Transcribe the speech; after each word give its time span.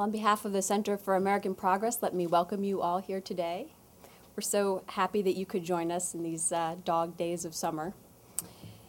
On 0.00 0.10
behalf 0.10 0.46
of 0.46 0.54
the 0.54 0.62
Center 0.62 0.96
for 0.96 1.14
American 1.14 1.54
Progress, 1.54 1.98
let 2.00 2.14
me 2.14 2.26
welcome 2.26 2.64
you 2.64 2.80
all 2.80 3.00
here 3.00 3.20
today. 3.20 3.74
We're 4.34 4.40
so 4.40 4.82
happy 4.86 5.20
that 5.20 5.36
you 5.36 5.44
could 5.44 5.62
join 5.62 5.92
us 5.92 6.14
in 6.14 6.22
these 6.22 6.52
uh, 6.52 6.76
dog 6.86 7.18
days 7.18 7.44
of 7.44 7.54
summer. 7.54 7.92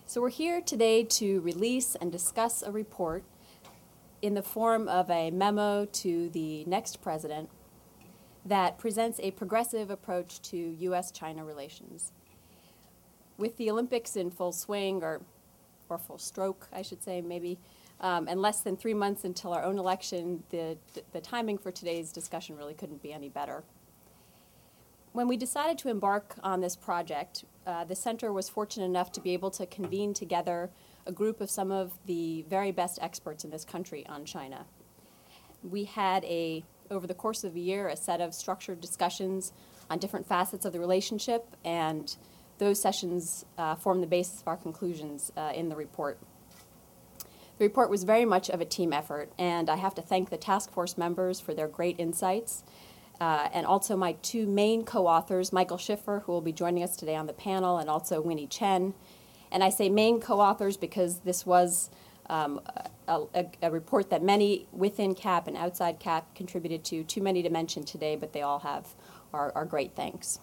So, 0.05 0.21
we're 0.21 0.29
here 0.29 0.61
today 0.61 1.03
to 1.03 1.41
release 1.41 1.95
and 1.95 2.13
discuss 2.13 2.63
a 2.63 2.71
report 2.71 3.25
in 4.21 4.35
the 4.35 4.41
form 4.41 4.87
of 4.87 5.11
a 5.11 5.31
memo 5.31 5.83
to 5.83 6.29
the 6.29 6.63
next 6.63 7.01
president 7.01 7.49
that 8.45 8.77
presents 8.77 9.19
a 9.19 9.31
progressive 9.31 9.89
approach 9.89 10.41
to 10.43 10.55
U.S. 10.55 11.11
China 11.11 11.43
relations. 11.43 12.13
With 13.37 13.57
the 13.57 13.69
Olympics 13.69 14.15
in 14.15 14.31
full 14.31 14.53
swing, 14.53 15.03
or, 15.03 15.19
or 15.89 15.97
full 15.97 16.19
stroke, 16.19 16.69
I 16.71 16.81
should 16.81 17.03
say, 17.03 17.19
maybe, 17.19 17.59
um, 18.01 18.27
and 18.27 18.41
less 18.41 18.61
than 18.61 18.75
three 18.75 18.93
months 18.93 19.23
until 19.23 19.53
our 19.53 19.63
own 19.63 19.77
election, 19.77 20.43
the, 20.49 20.77
the 21.13 21.21
timing 21.21 21.57
for 21.57 21.71
today's 21.71 22.11
discussion 22.11 22.57
really 22.57 22.73
couldn't 22.73 23.01
be 23.01 23.13
any 23.13 23.29
better. 23.29 23.63
When 25.13 25.27
we 25.27 25.37
decided 25.37 25.77
to 25.79 25.89
embark 25.89 26.35
on 26.43 26.61
this 26.61 26.75
project, 26.75 27.45
uh, 27.67 27.83
the 27.83 27.95
center 27.95 28.33
was 28.33 28.49
fortunate 28.49 28.85
enough 28.85 29.11
to 29.13 29.21
be 29.21 29.33
able 29.33 29.51
to 29.51 29.65
convene 29.65 30.13
together 30.13 30.69
a 31.05 31.11
group 31.11 31.41
of 31.41 31.49
some 31.49 31.71
of 31.71 31.93
the 32.05 32.45
very 32.49 32.71
best 32.71 32.97
experts 33.01 33.43
in 33.43 33.51
this 33.51 33.65
country 33.65 34.05
on 34.07 34.25
China. 34.25 34.65
We 35.61 35.83
had 35.83 36.23
a, 36.23 36.63
over 36.89 37.05
the 37.05 37.13
course 37.13 37.43
of 37.43 37.55
a 37.55 37.59
year, 37.59 37.87
a 37.87 37.95
set 37.95 38.21
of 38.21 38.33
structured 38.33 38.81
discussions 38.81 39.51
on 39.89 39.99
different 39.99 40.27
facets 40.27 40.65
of 40.65 40.73
the 40.73 40.79
relationship, 40.79 41.55
and 41.65 42.15
those 42.57 42.81
sessions 42.81 43.45
uh, 43.57 43.75
form 43.75 44.01
the 44.01 44.07
basis 44.07 44.41
of 44.41 44.47
our 44.47 44.57
conclusions 44.57 45.31
uh, 45.35 45.51
in 45.53 45.69
the 45.69 45.75
report. 45.75 46.17
The 47.61 47.67
report 47.67 47.91
was 47.91 48.05
very 48.05 48.25
much 48.25 48.49
of 48.49 48.59
a 48.59 48.65
team 48.65 48.91
effort, 48.91 49.31
and 49.37 49.69
I 49.69 49.75
have 49.75 49.93
to 49.93 50.01
thank 50.01 50.31
the 50.31 50.37
task 50.37 50.71
force 50.71 50.97
members 50.97 51.39
for 51.39 51.53
their 51.53 51.67
great 51.67 51.99
insights, 51.99 52.63
uh, 53.19 53.49
and 53.53 53.67
also 53.67 53.95
my 53.95 54.13
two 54.23 54.47
main 54.47 54.83
co 54.83 55.05
authors, 55.05 55.53
Michael 55.53 55.77
Schiffer, 55.77 56.23
who 56.25 56.31
will 56.31 56.41
be 56.41 56.51
joining 56.51 56.81
us 56.81 56.95
today 56.95 57.15
on 57.15 57.27
the 57.27 57.33
panel, 57.33 57.77
and 57.77 57.87
also 57.87 58.19
Winnie 58.19 58.47
Chen, 58.47 58.95
and 59.51 59.63
I 59.63 59.69
say 59.69 59.89
main 59.89 60.19
co-authors 60.19 60.75
because 60.75 61.19
this 61.19 61.45
was 61.45 61.91
um, 62.31 62.61
a, 63.07 63.19
a, 63.35 63.45
a, 63.61 63.69
report 63.69 64.09
that 64.09 64.23
many 64.23 64.67
within 64.71 65.13
CAP 65.13 65.47
and 65.47 65.55
outside 65.55 65.99
CAP 65.99 66.33
contributed 66.33 66.83
to. 66.85 67.03
Too 67.03 67.21
many 67.21 67.43
to 67.43 67.51
mention 67.51 67.83
today, 67.83 68.15
but 68.15 68.33
they 68.33 68.41
all 68.41 68.59
have 68.61 68.87
our, 69.33 69.51
our 69.53 69.65
great 69.65 69.95
thanks. 69.95 70.39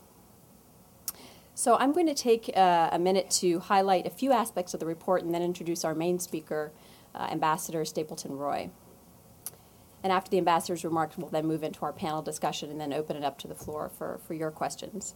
So 1.57 1.75
I'm 1.75 1.93
going 1.93 2.07
to 2.07 2.15
take 2.15 2.57
uh, 2.57 2.91
a 2.93 2.99
minute 3.01 3.29
to 3.41 3.59
highlight 3.59 4.07
a 4.07 4.11
few 4.11 4.31
aspects 4.31 4.73
of 4.73 4.79
the 4.79 4.87
report 4.87 5.25
and 5.25 5.35
then 5.35 5.43
introduce 5.43 5.85
our 5.85 5.97
main 5.97 6.21
speaker, 6.21 6.71
uh, 7.15 7.29
Ambassador 7.31 7.85
Stapleton 7.85 8.37
Roy. 8.37 8.71
And 10.03 10.13
after 10.13 10.31
the 10.31 10.39
ambassador's 10.39 10.85
remarks, 10.85 11.19
we'll 11.19 11.29
then 11.29 11.47
move 11.47 11.65
into 11.65 11.81
our 11.85 11.93
panel 11.93 12.23
discussion 12.23 12.71
and 12.71 12.81
then 12.81 12.93
open 12.93 13.17
it 13.17 13.25
up 13.25 13.39
to 13.39 13.49
the 13.49 13.55
floor 13.55 13.89
for, 13.89 14.21
for 14.27 14.35
your 14.35 14.51
questions. 14.51 15.15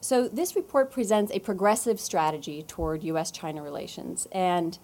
So, 0.00 0.28
this 0.28 0.56
report 0.56 0.90
presents 0.90 1.30
a 1.32 1.40
progressive 1.40 2.00
strategy 2.00 2.62
toward 2.62 3.04
U.S. 3.04 3.30
China 3.30 3.62
relations, 3.62 4.26
and 4.32 4.78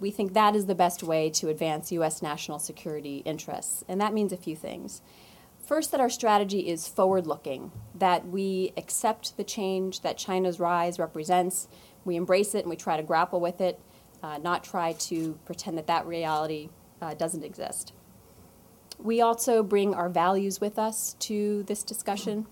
we 0.00 0.10
think 0.10 0.32
that 0.32 0.56
is 0.56 0.66
the 0.66 0.74
best 0.74 1.02
way 1.02 1.30
to 1.30 1.48
advance 1.48 1.92
U.S. 1.92 2.22
national 2.22 2.58
security 2.58 3.18
interests. 3.18 3.84
And 3.88 4.00
that 4.00 4.14
means 4.14 4.32
a 4.32 4.36
few 4.36 4.56
things. 4.56 5.02
First, 5.62 5.92
that 5.92 6.00
our 6.00 6.10
strategy 6.10 6.68
is 6.68 6.88
forward 6.88 7.26
looking, 7.26 7.70
that 7.94 8.26
we 8.26 8.72
accept 8.76 9.36
the 9.36 9.44
change 9.44 10.00
that 10.00 10.18
China's 10.18 10.58
rise 10.58 10.98
represents, 10.98 11.68
we 12.04 12.16
embrace 12.16 12.54
it 12.54 12.60
and 12.60 12.70
we 12.70 12.76
try 12.76 12.96
to 12.96 13.02
grapple 13.02 13.40
with 13.40 13.60
it, 13.60 13.80
uh, 14.22 14.38
not 14.38 14.64
try 14.64 14.92
to 14.92 15.38
pretend 15.44 15.76
that 15.78 15.86
that 15.86 16.06
reality 16.06 16.68
uh, 17.00 17.14
doesn't 17.14 17.44
exist. 17.44 17.92
We 18.98 19.20
also 19.20 19.62
bring 19.62 19.94
our 19.94 20.08
values 20.08 20.60
with 20.60 20.78
us 20.78 21.14
to 21.20 21.64
this 21.64 21.82
discussion 21.82 22.46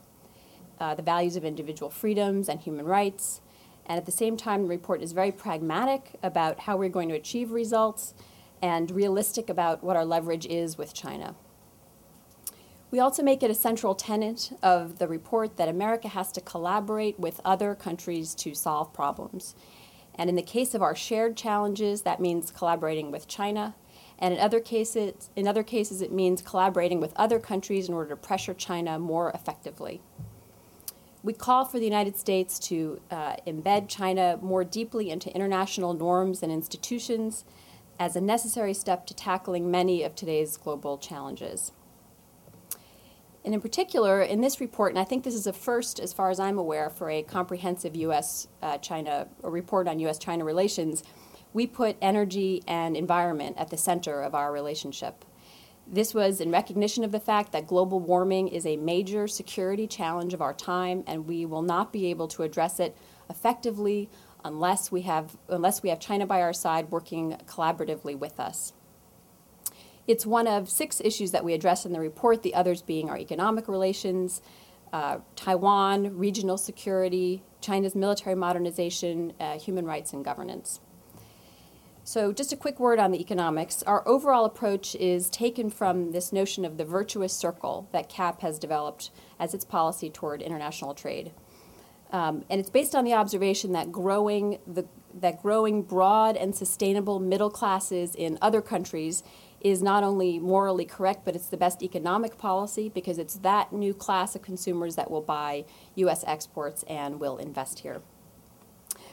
uh, 0.80 0.94
the 0.94 1.02
values 1.02 1.36
of 1.36 1.44
individual 1.44 1.90
freedoms 1.90 2.48
and 2.48 2.60
human 2.60 2.86
rights. 2.86 3.42
And 3.86 3.98
at 3.98 4.06
the 4.06 4.12
same 4.12 4.36
time, 4.36 4.62
the 4.62 4.68
report 4.68 5.02
is 5.02 5.12
very 5.12 5.32
pragmatic 5.32 6.12
about 6.22 6.60
how 6.60 6.76
we're 6.76 6.88
going 6.88 7.08
to 7.10 7.14
achieve 7.14 7.50
results 7.50 8.14
and 8.62 8.90
realistic 8.90 9.48
about 9.48 9.84
what 9.84 9.96
our 9.96 10.04
leverage 10.04 10.46
is 10.46 10.78
with 10.78 10.94
China. 10.94 11.34
We 12.90 12.98
also 12.98 13.22
make 13.22 13.42
it 13.42 13.50
a 13.50 13.54
central 13.54 13.94
tenet 13.94 14.52
of 14.62 14.98
the 14.98 15.06
report 15.06 15.56
that 15.56 15.68
America 15.68 16.08
has 16.08 16.32
to 16.32 16.40
collaborate 16.40 17.18
with 17.20 17.40
other 17.44 17.74
countries 17.74 18.34
to 18.36 18.54
solve 18.54 18.92
problems. 18.92 19.54
And 20.20 20.28
in 20.28 20.36
the 20.36 20.42
case 20.42 20.74
of 20.74 20.82
our 20.82 20.94
shared 20.94 21.34
challenges, 21.34 22.02
that 22.02 22.20
means 22.20 22.50
collaborating 22.50 23.10
with 23.10 23.26
China. 23.26 23.74
And 24.18 24.34
in 24.34 24.38
other 24.38 24.60
cases, 24.60 25.30
in 25.34 25.48
other 25.48 25.62
cases 25.62 26.02
it 26.02 26.12
means 26.12 26.42
collaborating 26.42 27.00
with 27.00 27.14
other 27.16 27.38
countries 27.38 27.88
in 27.88 27.94
order 27.94 28.10
to 28.10 28.16
pressure 28.16 28.52
China 28.52 28.98
more 28.98 29.30
effectively. 29.30 30.02
We 31.22 31.32
call 31.32 31.64
for 31.64 31.78
the 31.78 31.86
United 31.86 32.18
States 32.18 32.58
to 32.68 33.00
uh, 33.10 33.36
embed 33.46 33.88
China 33.88 34.38
more 34.42 34.62
deeply 34.62 35.08
into 35.08 35.34
international 35.34 35.94
norms 35.94 36.42
and 36.42 36.52
institutions 36.52 37.46
as 37.98 38.14
a 38.14 38.20
necessary 38.20 38.74
step 38.74 39.06
to 39.06 39.14
tackling 39.14 39.70
many 39.70 40.02
of 40.02 40.14
today's 40.14 40.58
global 40.58 40.98
challenges. 40.98 41.72
And 43.44 43.54
in 43.54 43.60
particular, 43.60 44.20
in 44.20 44.42
this 44.42 44.60
report, 44.60 44.92
and 44.92 44.98
I 44.98 45.04
think 45.04 45.24
this 45.24 45.34
is 45.34 45.46
a 45.46 45.52
first, 45.52 45.98
as 45.98 46.12
far 46.12 46.30
as 46.30 46.38
I'm 46.38 46.58
aware, 46.58 46.90
for 46.90 47.08
a 47.08 47.22
comprehensive 47.22 47.96
U.S. 47.96 48.48
Uh, 48.60 48.76
China 48.78 49.28
report 49.42 49.88
on 49.88 49.98
U.S. 50.00 50.18
China 50.18 50.44
relations, 50.44 51.02
we 51.52 51.66
put 51.66 51.96
energy 52.02 52.62
and 52.68 52.96
environment 52.96 53.56
at 53.58 53.70
the 53.70 53.78
center 53.78 54.20
of 54.20 54.34
our 54.34 54.52
relationship. 54.52 55.24
This 55.86 56.14
was 56.14 56.40
in 56.40 56.50
recognition 56.52 57.02
of 57.02 57.12
the 57.12 57.18
fact 57.18 57.52
that 57.52 57.66
global 57.66 57.98
warming 57.98 58.48
is 58.48 58.64
a 58.66 58.76
major 58.76 59.26
security 59.26 59.86
challenge 59.86 60.34
of 60.34 60.42
our 60.42 60.54
time, 60.54 61.02
and 61.06 61.26
we 61.26 61.46
will 61.46 61.62
not 61.62 61.92
be 61.92 62.06
able 62.06 62.28
to 62.28 62.42
address 62.42 62.78
it 62.78 62.96
effectively 63.28 64.08
unless 64.44 64.92
we 64.92 65.02
have, 65.02 65.36
unless 65.48 65.82
we 65.82 65.88
have 65.88 65.98
China 65.98 66.26
by 66.26 66.42
our 66.42 66.52
side 66.52 66.90
working 66.90 67.36
collaboratively 67.46 68.16
with 68.16 68.38
us. 68.38 68.72
It's 70.10 70.26
one 70.26 70.48
of 70.48 70.68
six 70.68 71.00
issues 71.00 71.30
that 71.30 71.44
we 71.44 71.54
address 71.54 71.86
in 71.86 71.92
the 71.92 72.00
report, 72.00 72.42
the 72.42 72.52
others 72.52 72.82
being 72.82 73.08
our 73.08 73.16
economic 73.16 73.68
relations, 73.68 74.42
uh, 74.92 75.18
Taiwan, 75.36 76.18
regional 76.18 76.58
security, 76.58 77.44
China's 77.60 77.94
military 77.94 78.34
modernization, 78.34 79.34
uh, 79.38 79.56
human 79.56 79.86
rights, 79.86 80.12
and 80.12 80.24
governance. 80.24 80.80
So, 82.02 82.32
just 82.32 82.52
a 82.52 82.56
quick 82.56 82.80
word 82.80 82.98
on 82.98 83.12
the 83.12 83.20
economics. 83.20 83.84
Our 83.84 84.02
overall 84.04 84.44
approach 84.44 84.96
is 84.96 85.30
taken 85.30 85.70
from 85.70 86.10
this 86.10 86.32
notion 86.32 86.64
of 86.64 86.76
the 86.76 86.84
virtuous 86.84 87.32
circle 87.32 87.88
that 87.92 88.08
CAP 88.08 88.40
has 88.40 88.58
developed 88.58 89.12
as 89.38 89.54
its 89.54 89.64
policy 89.64 90.10
toward 90.10 90.42
international 90.42 90.92
trade. 90.92 91.30
Um, 92.10 92.44
and 92.50 92.58
it's 92.58 92.70
based 92.70 92.96
on 92.96 93.04
the 93.04 93.12
observation 93.12 93.70
that 93.74 93.92
growing, 93.92 94.58
the, 94.66 94.86
that 95.14 95.40
growing 95.40 95.82
broad 95.82 96.36
and 96.36 96.52
sustainable 96.56 97.20
middle 97.20 97.50
classes 97.50 98.16
in 98.16 98.38
other 98.42 98.60
countries 98.60 99.22
is 99.60 99.82
not 99.82 100.02
only 100.02 100.38
morally 100.38 100.84
correct, 100.84 101.24
but 101.24 101.34
it's 101.34 101.46
the 101.46 101.56
best 101.56 101.82
economic 101.82 102.38
policy 102.38 102.88
because 102.88 103.18
it's 103.18 103.34
that 103.36 103.72
new 103.72 103.92
class 103.92 104.34
of 104.34 104.42
consumers 104.42 104.96
that 104.96 105.10
will 105.10 105.20
buy 105.20 105.64
U.S. 105.96 106.24
exports 106.26 106.82
and 106.88 107.20
will 107.20 107.36
invest 107.36 107.80
here. 107.80 108.00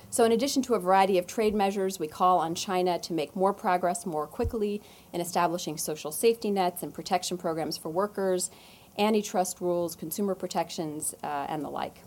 So, 0.09 0.23
in 0.23 0.31
addition 0.31 0.61
to 0.63 0.75
a 0.75 0.79
variety 0.79 1.17
of 1.17 1.27
trade 1.27 1.53
measures, 1.53 1.99
we 1.99 2.07
call 2.07 2.39
on 2.39 2.55
China 2.55 2.97
to 2.99 3.13
make 3.13 3.35
more 3.35 3.53
progress 3.53 4.05
more 4.05 4.25
quickly 4.25 4.81
in 5.11 5.19
establishing 5.19 5.77
social 5.77 6.13
safety 6.13 6.49
nets 6.49 6.81
and 6.81 6.93
protection 6.93 7.37
programs 7.37 7.77
for 7.77 7.89
workers, 7.89 8.49
antitrust 8.97 9.59
rules, 9.59 9.95
consumer 9.95 10.33
protections, 10.33 11.13
uh, 11.23 11.45
and 11.49 11.63
the 11.63 11.69
like. 11.69 12.03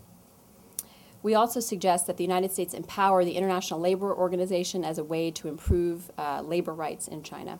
We 1.23 1.35
also 1.35 1.61
suggest 1.61 2.07
that 2.07 2.17
the 2.17 2.25
United 2.25 2.51
States 2.51 2.73
empower 2.73 3.23
the 3.23 3.37
International 3.37 3.79
Labor 3.79 4.15
Organization 4.15 4.83
as 4.83 4.97
a 4.97 5.05
way 5.05 5.31
to 5.33 5.49
improve 5.49 6.11
uh, 6.17 6.41
labor 6.41 6.73
rights 6.73 7.07
in 7.07 7.23
China. 7.23 7.59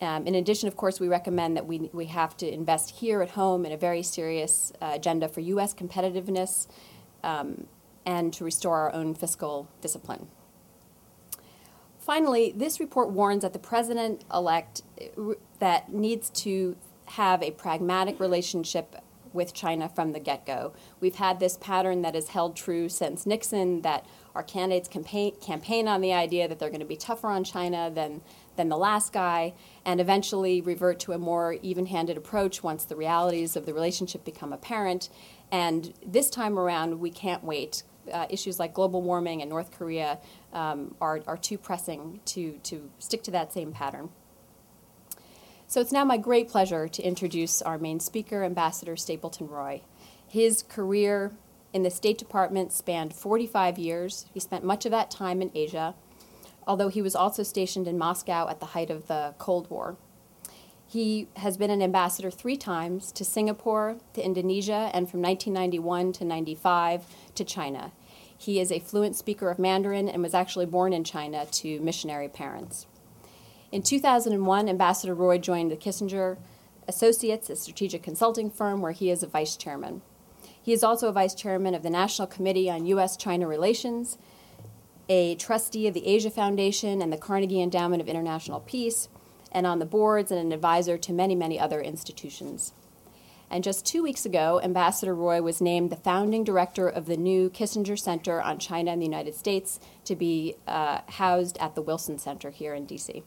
Um, 0.00 0.26
in 0.26 0.34
addition, 0.34 0.66
of 0.66 0.76
course, 0.76 0.98
we 0.98 1.08
recommend 1.08 1.56
that 1.56 1.66
we, 1.66 1.90
we 1.92 2.06
have 2.06 2.36
to 2.38 2.50
invest 2.50 2.90
here 2.90 3.20
at 3.20 3.30
home 3.30 3.66
in 3.66 3.72
a 3.72 3.76
very 3.76 4.02
serious 4.02 4.72
uh, 4.80 4.92
agenda 4.94 5.28
for 5.28 5.40
U.S. 5.40 5.74
competitiveness. 5.74 6.66
Um, 7.22 7.66
and 8.06 8.32
to 8.34 8.44
restore 8.44 8.76
our 8.78 8.94
own 8.94 9.14
fiscal 9.14 9.68
discipline. 9.80 10.28
Finally, 11.98 12.52
this 12.56 12.80
report 12.80 13.10
warns 13.10 13.42
that 13.42 13.52
the 13.52 13.58
president 13.58 14.24
elect 14.32 14.82
uh, 15.00 15.34
that 15.58 15.92
needs 15.92 16.30
to 16.30 16.76
have 17.06 17.42
a 17.42 17.50
pragmatic 17.50 18.18
relationship 18.18 18.96
with 19.32 19.54
China 19.54 19.88
from 19.88 20.12
the 20.12 20.18
get 20.18 20.44
go. 20.44 20.72
We've 20.98 21.14
had 21.14 21.38
this 21.38 21.56
pattern 21.56 22.02
that 22.02 22.14
has 22.14 22.28
held 22.28 22.56
true 22.56 22.88
since 22.88 23.26
Nixon 23.26 23.82
that 23.82 24.04
our 24.34 24.42
candidates 24.42 24.88
campaign, 24.88 25.34
campaign 25.40 25.86
on 25.86 26.00
the 26.00 26.12
idea 26.12 26.48
that 26.48 26.58
they're 26.58 26.70
going 26.70 26.80
to 26.80 26.86
be 26.86 26.96
tougher 26.96 27.28
on 27.28 27.44
China 27.44 27.90
than, 27.94 28.22
than 28.60 28.68
the 28.68 28.76
last 28.76 29.10
guy, 29.10 29.54
and 29.86 30.02
eventually 30.02 30.60
revert 30.60 31.00
to 31.00 31.12
a 31.12 31.18
more 31.18 31.54
even 31.62 31.86
handed 31.86 32.18
approach 32.18 32.62
once 32.62 32.84
the 32.84 32.94
realities 32.94 33.56
of 33.56 33.64
the 33.64 33.72
relationship 33.72 34.22
become 34.22 34.52
apparent. 34.52 35.08
And 35.50 35.94
this 36.06 36.28
time 36.28 36.58
around, 36.58 37.00
we 37.00 37.10
can't 37.10 37.42
wait 37.42 37.84
uh, 38.12 38.26
issues 38.28 38.58
like 38.58 38.74
global 38.74 39.00
warming 39.00 39.40
and 39.40 39.48
North 39.48 39.70
Korea 39.70 40.18
um, 40.52 40.94
are, 41.00 41.22
are 41.26 41.38
too 41.38 41.56
pressing 41.56 42.20
to, 42.26 42.58
to 42.64 42.90
stick 42.98 43.22
to 43.22 43.30
that 43.30 43.50
same 43.50 43.72
pattern. 43.72 44.10
So 45.66 45.80
it's 45.80 45.92
now 45.92 46.04
my 46.04 46.18
great 46.18 46.48
pleasure 46.48 46.86
to 46.86 47.02
introduce 47.02 47.62
our 47.62 47.78
main 47.78 47.98
speaker, 47.98 48.44
Ambassador 48.44 48.96
Stapleton 48.96 49.48
Roy. 49.48 49.80
His 50.26 50.62
career 50.62 51.32
in 51.72 51.82
the 51.82 51.90
State 51.90 52.18
Department 52.18 52.72
spanned 52.72 53.14
45 53.14 53.78
years. 53.78 54.26
He 54.34 54.40
spent 54.40 54.64
much 54.64 54.84
of 54.84 54.90
that 54.90 55.10
time 55.10 55.40
in 55.40 55.50
Asia, 55.54 55.94
although 56.70 56.86
he 56.86 57.02
was 57.02 57.16
also 57.16 57.42
stationed 57.42 57.88
in 57.88 57.98
Moscow 57.98 58.46
at 58.48 58.60
the 58.60 58.66
height 58.66 58.90
of 58.90 59.08
the 59.08 59.34
Cold 59.38 59.68
War. 59.70 59.96
He 60.86 61.26
has 61.34 61.56
been 61.56 61.68
an 61.68 61.82
ambassador 61.82 62.30
three 62.30 62.56
times 62.56 63.10
to 63.10 63.24
Singapore, 63.24 63.96
to 64.14 64.24
Indonesia, 64.24 64.88
and 64.94 65.10
from 65.10 65.20
1991 65.20 66.12
to 66.12 66.24
95 66.24 67.06
to 67.34 67.44
China. 67.44 67.90
He 68.38 68.60
is 68.60 68.70
a 68.70 68.78
fluent 68.78 69.16
speaker 69.16 69.50
of 69.50 69.58
Mandarin 69.58 70.08
and 70.08 70.22
was 70.22 70.32
actually 70.32 70.66
born 70.66 70.92
in 70.92 71.02
China 71.02 71.44
to 71.44 71.80
missionary 71.80 72.28
parents. 72.28 72.86
In 73.72 73.82
2001, 73.82 74.68
Ambassador 74.68 75.14
Roy 75.14 75.38
joined 75.38 75.72
the 75.72 75.76
Kissinger 75.76 76.36
Associates, 76.86 77.50
a 77.50 77.56
strategic 77.56 78.04
consulting 78.04 78.48
firm 78.48 78.80
where 78.80 78.92
he 78.92 79.10
is 79.10 79.24
a 79.24 79.26
vice 79.26 79.56
chairman. 79.56 80.02
He 80.62 80.72
is 80.72 80.84
also 80.84 81.08
a 81.08 81.12
vice 81.12 81.34
chairman 81.34 81.74
of 81.74 81.82
the 81.82 81.90
National 81.90 82.28
Committee 82.28 82.70
on 82.70 82.86
U.S. 82.86 83.16
China 83.16 83.48
Relations, 83.48 84.18
a 85.10 85.34
trustee 85.34 85.88
of 85.88 85.92
the 85.92 86.06
Asia 86.06 86.30
Foundation 86.30 87.02
and 87.02 87.12
the 87.12 87.16
Carnegie 87.16 87.60
Endowment 87.60 88.00
of 88.00 88.08
International 88.08 88.60
Peace, 88.60 89.08
and 89.50 89.66
on 89.66 89.80
the 89.80 89.84
boards 89.84 90.30
and 90.30 90.40
an 90.40 90.52
advisor 90.52 90.96
to 90.96 91.12
many, 91.12 91.34
many 91.34 91.58
other 91.58 91.80
institutions. 91.80 92.72
And 93.50 93.64
just 93.64 93.84
two 93.84 94.04
weeks 94.04 94.24
ago, 94.24 94.60
Ambassador 94.62 95.12
Roy 95.12 95.42
was 95.42 95.60
named 95.60 95.90
the 95.90 95.96
founding 95.96 96.44
director 96.44 96.88
of 96.88 97.06
the 97.06 97.16
new 97.16 97.50
Kissinger 97.50 97.98
Center 97.98 98.40
on 98.40 98.60
China 98.60 98.92
and 98.92 99.02
the 99.02 99.06
United 99.06 99.34
States 99.34 99.80
to 100.04 100.14
be 100.14 100.54
uh, 100.68 101.00
housed 101.08 101.58
at 101.58 101.74
the 101.74 101.82
Wilson 101.82 102.16
Center 102.16 102.50
here 102.50 102.72
in 102.72 102.86
DC. 102.86 103.24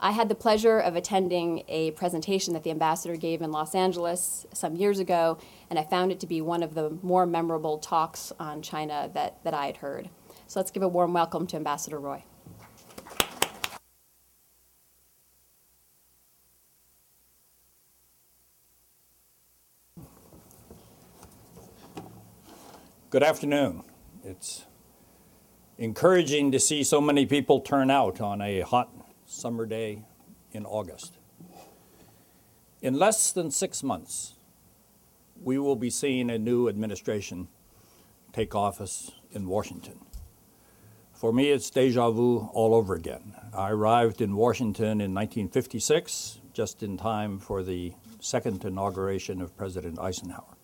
I 0.00 0.10
had 0.10 0.28
the 0.28 0.34
pleasure 0.34 0.80
of 0.80 0.96
attending 0.96 1.62
a 1.68 1.92
presentation 1.92 2.52
that 2.54 2.64
the 2.64 2.72
ambassador 2.72 3.14
gave 3.14 3.42
in 3.42 3.52
Los 3.52 3.76
Angeles 3.76 4.44
some 4.52 4.74
years 4.74 4.98
ago, 4.98 5.38
and 5.68 5.78
I 5.78 5.84
found 5.84 6.10
it 6.10 6.18
to 6.18 6.26
be 6.26 6.40
one 6.40 6.64
of 6.64 6.74
the 6.74 6.98
more 7.00 7.26
memorable 7.26 7.78
talks 7.78 8.32
on 8.40 8.60
China 8.60 9.08
that, 9.14 9.44
that 9.44 9.54
I 9.54 9.66
had 9.66 9.76
heard. 9.76 10.10
So 10.50 10.58
let's 10.58 10.72
give 10.72 10.82
a 10.82 10.88
warm 10.88 11.12
welcome 11.12 11.46
to 11.46 11.54
Ambassador 11.54 12.00
Roy. 12.00 12.24
Good 23.10 23.22
afternoon. 23.22 23.84
It's 24.24 24.64
encouraging 25.78 26.50
to 26.50 26.58
see 26.58 26.82
so 26.82 27.00
many 27.00 27.26
people 27.26 27.60
turn 27.60 27.88
out 27.88 28.20
on 28.20 28.42
a 28.42 28.62
hot 28.62 28.92
summer 29.26 29.66
day 29.66 30.02
in 30.50 30.66
August. 30.66 31.16
In 32.82 32.94
less 32.94 33.30
than 33.30 33.52
six 33.52 33.84
months, 33.84 34.34
we 35.40 35.58
will 35.58 35.76
be 35.76 35.90
seeing 35.90 36.28
a 36.28 36.38
new 36.38 36.68
administration 36.68 37.46
take 38.32 38.56
office 38.56 39.12
in 39.30 39.46
Washington. 39.46 40.09
For 41.20 41.34
me, 41.34 41.50
it's 41.50 41.68
deja 41.68 42.10
vu 42.10 42.48
all 42.54 42.74
over 42.74 42.94
again. 42.94 43.34
I 43.52 43.72
arrived 43.72 44.22
in 44.22 44.36
Washington 44.36 45.02
in 45.02 45.12
1956, 45.12 46.40
just 46.54 46.82
in 46.82 46.96
time 46.96 47.38
for 47.38 47.62
the 47.62 47.92
second 48.20 48.64
inauguration 48.64 49.42
of 49.42 49.54
President 49.54 49.98
Eisenhower. 49.98 50.56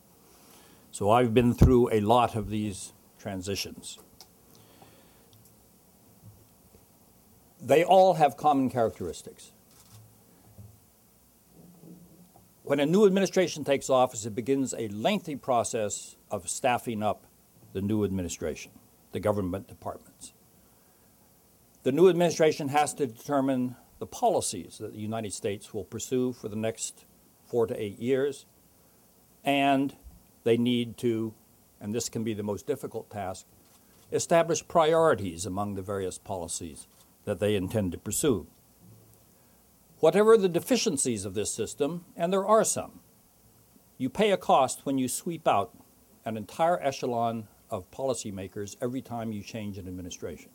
So 0.92 1.10
I've 1.10 1.34
been 1.34 1.52
through 1.52 1.92
a 1.92 2.00
lot 2.00 2.34
of 2.36 2.48
these 2.48 2.94
transitions. 3.18 3.98
they 7.60 7.84
all 7.84 8.14
have 8.14 8.38
common 8.38 8.70
characteristics. 8.70 9.52
When 12.62 12.80
a 12.80 12.86
new 12.86 13.04
administration 13.04 13.62
takes 13.62 13.90
office, 13.90 14.24
it 14.24 14.34
begins 14.34 14.72
a 14.72 14.88
lengthy 14.88 15.36
process 15.36 16.16
of 16.30 16.48
staffing 16.48 17.02
up 17.02 17.26
the 17.74 17.82
new 17.82 18.04
administration, 18.04 18.72
the 19.12 19.20
government 19.20 19.68
departments. 19.68 20.32
The 21.86 21.92
new 21.92 22.08
administration 22.08 22.70
has 22.70 22.94
to 22.94 23.06
determine 23.06 23.76
the 24.00 24.08
policies 24.08 24.78
that 24.78 24.94
the 24.94 24.98
United 24.98 25.32
States 25.32 25.72
will 25.72 25.84
pursue 25.84 26.32
for 26.32 26.48
the 26.48 26.56
next 26.56 27.04
four 27.44 27.64
to 27.68 27.80
eight 27.80 28.00
years, 28.00 28.44
and 29.44 29.94
they 30.42 30.56
need 30.56 30.96
to, 30.96 31.32
and 31.80 31.94
this 31.94 32.08
can 32.08 32.24
be 32.24 32.34
the 32.34 32.42
most 32.42 32.66
difficult 32.66 33.08
task, 33.08 33.46
establish 34.10 34.66
priorities 34.66 35.46
among 35.46 35.76
the 35.76 35.80
various 35.80 36.18
policies 36.18 36.88
that 37.24 37.38
they 37.38 37.54
intend 37.54 37.92
to 37.92 37.98
pursue. 37.98 38.48
Whatever 40.00 40.36
the 40.36 40.48
deficiencies 40.48 41.24
of 41.24 41.34
this 41.34 41.54
system, 41.54 42.04
and 42.16 42.32
there 42.32 42.44
are 42.44 42.64
some, 42.64 42.98
you 43.96 44.10
pay 44.10 44.32
a 44.32 44.36
cost 44.36 44.80
when 44.82 44.98
you 44.98 45.06
sweep 45.06 45.46
out 45.46 45.72
an 46.24 46.36
entire 46.36 46.82
echelon 46.82 47.46
of 47.70 47.88
policymakers 47.92 48.74
every 48.82 49.02
time 49.02 49.30
you 49.30 49.40
change 49.40 49.78
an 49.78 49.86
administration. 49.86 50.50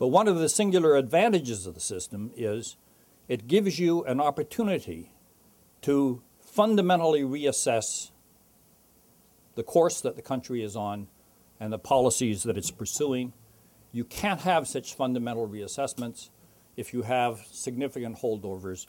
But 0.00 0.08
one 0.08 0.26
of 0.26 0.38
the 0.38 0.48
singular 0.48 0.96
advantages 0.96 1.64
of 1.64 1.74
the 1.74 1.80
system 1.80 2.32
is 2.36 2.76
it 3.28 3.46
gives 3.46 3.78
you 3.78 4.02
an 4.04 4.20
opportunity 4.20 5.12
to 5.82 6.22
fundamentally 6.40 7.22
reassess 7.22 8.10
the 9.54 9.62
course 9.62 10.00
that 10.00 10.16
the 10.16 10.22
country 10.22 10.64
is 10.64 10.74
on 10.74 11.06
and 11.60 11.72
the 11.72 11.78
policies 11.78 12.42
that 12.42 12.58
it's 12.58 12.72
pursuing 12.72 13.32
you 13.92 14.04
can't 14.04 14.40
have 14.42 14.68
such 14.68 14.94
fundamental 14.94 15.48
reassessments 15.48 16.30
if 16.76 16.92
you 16.92 17.02
have 17.02 17.44
significant 17.50 18.18
holdovers 18.18 18.86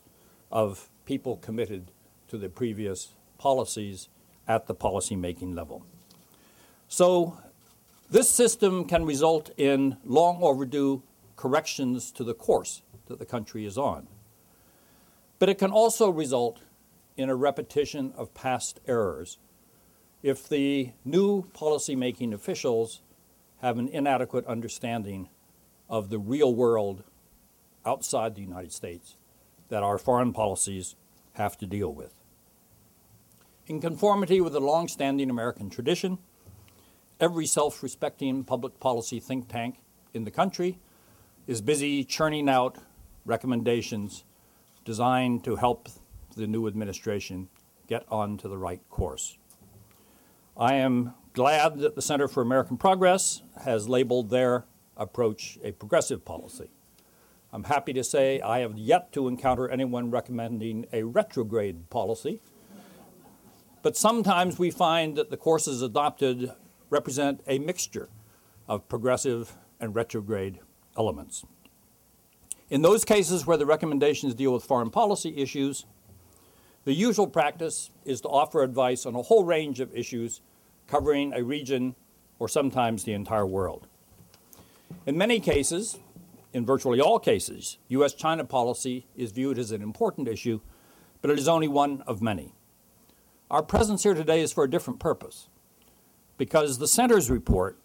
of 0.52 0.90
people 1.06 1.38
committed 1.38 1.92
to 2.28 2.38
the 2.38 2.50
previous 2.50 3.14
policies 3.38 4.10
at 4.48 4.68
the 4.68 4.76
policymaking 4.76 5.56
level. 5.56 5.84
So, 6.88 7.38
this 8.12 8.30
system 8.30 8.86
can 8.86 9.06
result 9.06 9.50
in 9.58 9.98
long 10.04 10.44
overdue 10.44 11.02
corrections 11.38 12.12
to 12.12 12.24
the 12.24 12.34
course 12.34 12.84
that 13.08 13.18
the 13.18 13.26
country 13.26 13.66
is 13.66 13.78
on. 13.78 14.08
But 15.40 15.50
it 15.50 15.58
can 15.58 15.72
also 15.72 16.10
result 16.10 16.60
in 17.18 17.30
a 17.30 17.36
repetition 17.36 18.14
of 18.16 18.34
past 18.34 18.80
errors 18.86 19.40
if 20.22 20.48
the 20.48 20.92
new 21.04 21.44
policymaking 21.54 22.34
officials 22.34 23.02
have 23.62 23.80
an 23.80 23.88
inadequate 23.88 24.46
understanding 24.46 25.30
of 25.90 26.10
the 26.10 26.20
real 26.20 26.54
world 26.54 27.04
outside 27.86 28.36
the 28.36 28.42
United 28.42 28.72
States 28.72 29.16
that 29.70 29.84
our 29.84 29.98
foreign 29.98 30.34
policies 30.34 30.96
have 31.34 31.58
to 31.58 31.66
deal 31.66 31.94
with. 31.94 32.14
In 33.68 33.80
conformity 33.80 34.42
with 34.42 34.54
the 34.54 34.60
long-standing 34.60 35.30
American 35.30 35.70
tradition, 35.70 36.18
every 37.22 37.46
self-respecting 37.46 38.44
public 38.44 38.80
policy 38.80 39.20
think 39.20 39.48
tank 39.48 39.78
in 40.12 40.24
the 40.24 40.32
country 40.32 40.80
is 41.46 41.62
busy 41.62 42.04
churning 42.04 42.50
out 42.50 42.80
recommendations 43.26 44.24
designed 44.84 45.44
to 45.44 45.56
help 45.56 45.88
the 46.36 46.48
new 46.48 46.68
administration 46.68 47.48
get 47.88 48.04
onto 48.10 48.50
the 48.50 48.58
right 48.58 48.82
course. 48.90 49.38
I 50.58 50.74
am 50.74 51.14
glad 51.34 51.78
that 51.80 51.96
the 51.96 52.02
Center 52.02 52.28
for 52.28 52.42
American 52.42 52.78
Progress 52.78 53.44
has 53.64 53.88
labeled 53.88 54.32
their 54.32 54.66
approach 54.98 55.60
a 55.64 55.72
progressive 55.72 56.26
policy. 56.26 56.72
I'm 57.54 57.66
happy 57.66 57.94
to 57.94 58.04
say 58.04 58.42
I 58.42 58.60
have 58.60 58.78
yet 58.78 59.12
to 59.14 59.28
encounter 59.28 59.70
anyone 59.70 60.10
recommending 60.10 60.88
a 60.92 61.04
retrograde 61.04 61.90
policy, 61.90 62.42
but 63.84 63.96
sometimes 63.96 64.58
we 64.58 64.72
find 64.72 65.16
that 65.18 65.30
the 65.30 65.38
courses 65.38 65.82
adopted 65.82 66.52
represent 66.92 67.42
a 67.48 67.58
mixture 67.58 68.10
of 68.68 68.88
progressive 68.88 69.56
and 69.80 69.96
retrograde 69.96 70.60
elements. 70.96 71.44
In 72.70 72.84
those 72.84 73.04
cases 73.04 73.48
where 73.48 73.58
the 73.58 73.66
recommendations 73.66 74.36
deal 74.36 74.54
with 74.54 74.64
foreign 74.64 74.92
policy 74.92 75.36
issues, 75.36 75.86
the 76.86 76.94
usual 76.94 77.28
practice 77.28 77.90
is 78.06 78.22
to 78.22 78.28
offer 78.28 78.62
advice 78.62 79.06
on 79.06 79.16
a 79.16 79.22
whole 79.24 79.44
range 79.44 79.80
of 79.80 79.96
issues 79.96 80.42
covering 80.88 81.34
a 81.34 81.44
region 81.44 81.96
or 82.40 82.48
sometimes 82.48 83.04
the 83.04 83.14
entire 83.14 83.46
world. 83.46 83.88
In 85.06 85.18
many 85.18 85.40
cases, 85.40 86.00
in 86.54 86.66
virtually 86.66 87.00
all 87.00 87.20
cases, 87.20 87.78
U.S. 87.90 88.14
China 88.14 88.44
policy 88.44 89.06
is 89.16 89.32
viewed 89.32 89.58
as 89.58 89.72
an 89.72 89.82
important 89.82 90.28
issue, 90.28 90.60
but 91.22 91.32
it 91.32 91.40
is 91.40 91.48
only 91.48 91.68
one 91.68 92.02
of 92.08 92.22
many. 92.22 92.54
Our 93.50 93.64
presence 93.64 94.04
here 94.04 94.14
today 94.14 94.42
is 94.42 94.52
for 94.52 94.64
a 94.64 94.70
different 94.70 95.00
purpose, 95.00 95.50
because 96.42 96.80
the 96.80 96.88
Center's 96.88 97.30
report, 97.30 97.78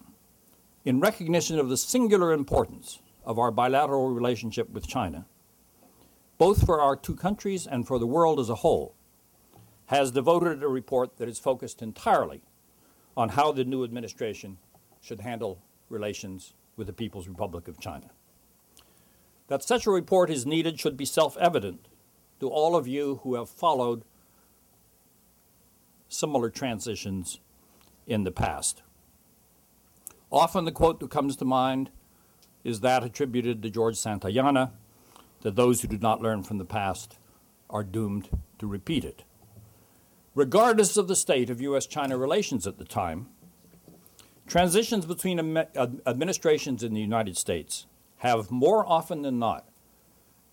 in 0.83 0.99
recognition 0.99 1.59
of 1.59 1.69
the 1.69 1.77
singular 1.77 2.33
importance 2.33 3.03
of 3.23 3.37
our 3.37 3.51
bilateral 3.51 4.09
relationship 4.09 4.67
with 4.71 4.87
China, 4.87 5.27
both 6.39 6.65
for 6.65 6.81
our 6.81 6.95
two 6.95 7.15
countries 7.15 7.67
and 7.67 7.85
for 7.85 7.99
the 7.99 8.07
world 8.07 8.39
as 8.39 8.49
a 8.49 8.55
whole, 8.55 8.95
has 9.85 10.09
devoted 10.09 10.63
a 10.63 10.67
report 10.67 11.17
that 11.17 11.29
is 11.29 11.37
focused 11.37 11.83
entirely 11.83 12.41
on 13.15 13.29
how 13.29 13.51
the 13.51 13.63
new 13.63 13.83
administration 13.83 14.57
should 15.01 15.21
handle 15.21 15.61
relations 15.87 16.55
with 16.77 16.87
the 16.87 16.93
People's 16.93 17.27
Republic 17.27 17.67
of 17.67 17.79
China. 17.79 18.09
That 19.49 19.61
such 19.61 19.85
a 19.85 19.91
report 19.91 20.31
is 20.31 20.47
needed 20.47 20.79
should 20.79 20.97
be 20.97 21.05
self 21.05 21.37
evident 21.37 21.89
to 22.39 22.49
all 22.49 22.75
of 22.75 22.87
you 22.87 23.19
who 23.21 23.35
have 23.35 23.51
followed 23.51 24.03
similar 26.09 26.49
transitions 26.49 27.39
in 28.07 28.23
the 28.23 28.31
past. 28.31 28.81
Often 30.31 30.65
the 30.65 30.71
quote 30.71 30.99
that 30.99 31.11
comes 31.11 31.35
to 31.35 31.45
mind 31.45 31.91
is 32.63 32.79
that 32.79 33.03
attributed 33.03 33.61
to 33.61 33.69
George 33.69 33.95
Santayana 33.95 34.71
that 35.41 35.55
those 35.55 35.81
who 35.81 35.87
do 35.87 35.97
not 35.97 36.21
learn 36.21 36.43
from 36.43 36.57
the 36.57 36.65
past 36.65 37.19
are 37.69 37.83
doomed 37.83 38.29
to 38.59 38.67
repeat 38.67 39.05
it. 39.05 39.23
Regardless 40.33 40.97
of 40.97 41.07
the 41.07 41.15
state 41.15 41.49
of 41.49 41.61
U.S. 41.61 41.85
China 41.85 42.17
relations 42.17 42.67
at 42.67 42.77
the 42.77 42.85
time, 42.85 43.27
transitions 44.47 45.05
between 45.05 45.57
administrations 46.05 46.83
in 46.83 46.93
the 46.93 47.01
United 47.01 47.37
States 47.37 47.85
have 48.17 48.51
more 48.51 48.87
often 48.87 49.21
than 49.21 49.39
not 49.39 49.67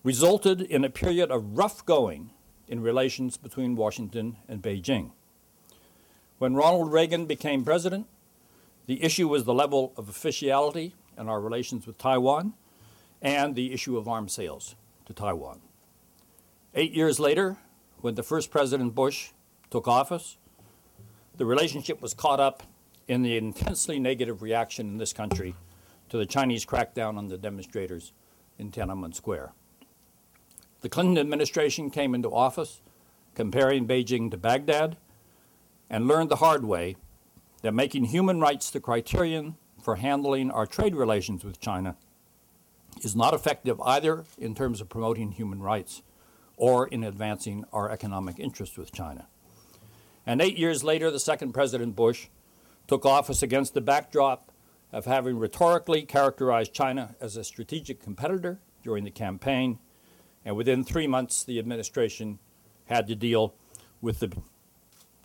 resulted 0.03 0.61
in 0.61 0.83
a 0.83 0.89
period 0.89 1.31
of 1.31 1.57
rough 1.57 1.85
going 1.85 2.31
in 2.67 2.79
relations 2.79 3.37
between 3.37 3.75
Washington 3.75 4.37
and 4.47 4.61
Beijing. 4.61 5.11
When 6.37 6.53
Ronald 6.53 6.91
Reagan 6.91 7.27
became 7.27 7.63
president, 7.63 8.07
the 8.87 9.01
issue 9.01 9.27
was 9.27 9.45
the 9.45 9.53
level 9.53 9.93
of 9.95 10.09
officiality 10.09 10.93
in 11.17 11.29
our 11.29 11.39
relations 11.39 11.87
with 11.87 11.97
Taiwan 11.97 12.53
and 13.21 13.55
the 13.55 13.71
issue 13.71 13.97
of 13.97 14.07
arms 14.07 14.33
sales 14.33 14.75
to 15.05 15.13
Taiwan. 15.13 15.61
Eight 16.73 16.91
years 16.93 17.19
later, 17.21 17.57
when 18.01 18.15
the 18.15 18.23
first 18.23 18.51
President 18.51 18.93
Bush 18.93 19.29
took 19.71 19.87
office, 19.87 20.37
the 21.37 21.45
relationship 21.45 22.01
was 22.01 22.13
caught 22.13 22.41
up 22.41 22.63
in 23.07 23.21
the 23.21 23.37
intensely 23.37 23.97
negative 23.97 24.41
reaction 24.41 24.87
in 24.87 24.97
this 24.97 25.13
country 25.13 25.55
to 26.09 26.17
the 26.17 26.25
Chinese 26.25 26.65
crackdown 26.65 27.17
on 27.17 27.29
the 27.29 27.37
demonstrators 27.37 28.11
in 28.59 28.71
Tiananmen 28.71 29.15
Square. 29.15 29.53
The 30.81 30.89
Clinton 30.89 31.17
administration 31.17 31.89
came 31.89 32.13
into 32.13 32.29
office 32.29 32.81
comparing 33.35 33.87
Beijing 33.87 34.29
to 34.31 34.37
Baghdad 34.37 34.97
and 35.89 36.07
learned 36.07 36.29
the 36.29 36.37
hard 36.37 36.65
way 36.65 36.95
that 37.61 37.73
making 37.73 38.05
human 38.05 38.39
rights 38.39 38.69
the 38.69 38.79
criterion 38.79 39.55
for 39.81 39.97
handling 39.97 40.51
our 40.51 40.65
trade 40.65 40.95
relations 40.95 41.43
with 41.43 41.59
China 41.59 41.95
is 43.03 43.15
not 43.15 43.33
effective 43.33 43.79
either 43.81 44.23
in 44.37 44.55
terms 44.55 44.81
of 44.81 44.89
promoting 44.89 45.31
human 45.31 45.61
rights 45.61 46.01
or 46.57 46.87
in 46.87 47.03
advancing 47.03 47.65
our 47.73 47.91
economic 47.91 48.39
interests 48.39 48.77
with 48.77 48.91
China. 48.91 49.27
And 50.25 50.41
eight 50.41 50.57
years 50.57 50.83
later, 50.83 51.11
the 51.11 51.19
second 51.19 51.53
President 51.53 51.95
Bush 51.95 52.27
took 52.87 53.05
office 53.05 53.43
against 53.43 53.73
the 53.73 53.81
backdrop 53.81 54.51
of 54.91 55.05
having 55.05 55.37
rhetorically 55.37 56.03
characterized 56.03 56.73
China 56.73 57.15
as 57.19 57.35
a 57.35 57.43
strategic 57.43 58.01
competitor 58.01 58.59
during 58.83 59.03
the 59.03 59.11
campaign. 59.11 59.79
And 60.43 60.55
within 60.55 60.83
three 60.83 61.07
months, 61.07 61.43
the 61.43 61.59
administration 61.59 62.39
had 62.85 63.07
to 63.07 63.15
deal 63.15 63.55
with 64.01 64.19
the 64.19 64.31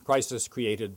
crisis 0.05 0.49
created 0.49 0.97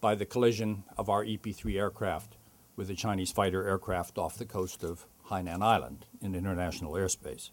by 0.00 0.14
the 0.14 0.26
collision 0.26 0.84
of 0.96 1.08
our 1.08 1.24
EP 1.24 1.54
3 1.54 1.78
aircraft 1.78 2.36
with 2.76 2.88
a 2.90 2.94
Chinese 2.94 3.32
fighter 3.32 3.66
aircraft 3.66 4.18
off 4.18 4.38
the 4.38 4.46
coast 4.46 4.84
of 4.84 5.06
Hainan 5.28 5.62
Island 5.62 6.06
in 6.20 6.34
international 6.34 6.92
airspace. 6.92 7.50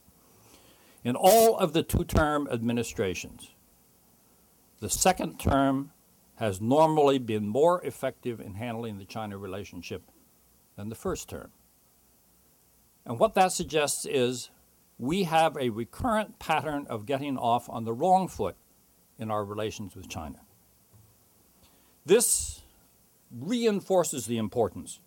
In 1.04 1.16
all 1.16 1.58
of 1.58 1.74
the 1.74 1.84
two 1.84 2.04
term 2.04 2.48
administrations, 2.52 3.52
the 4.80 4.90
second 4.90 5.40
term 5.40 5.92
has 6.36 6.62
normally 6.62 7.18
been 7.18 7.48
more 7.48 7.84
effective 7.84 8.40
in 8.40 8.56
handling 8.56 8.98
the 8.98 9.06
China 9.06 9.38
relationship 9.38 10.04
than 10.76 10.90
the 10.90 10.96
first 10.96 11.30
term. 11.30 11.52
And 13.06 13.20
what 13.20 13.36
that 13.36 13.52
suggests 13.52 14.06
is 14.06 14.50
we 14.98 15.24
have 15.24 15.56
a 15.58 15.70
recurrent 15.70 16.40
pattern 16.40 16.86
of 16.90 17.06
getting 17.06 17.38
off 17.38 17.70
on 17.70 17.86
the 17.86 17.94
wrong 17.94 18.28
foot 18.28 18.56
in 19.18 19.32
our 19.32 19.46
relations 19.46 19.96
with 19.96 20.10
China. 20.10 20.45
This 22.06 22.62
reinforces 23.32 24.28
the 24.28 24.38
importance 24.38 25.00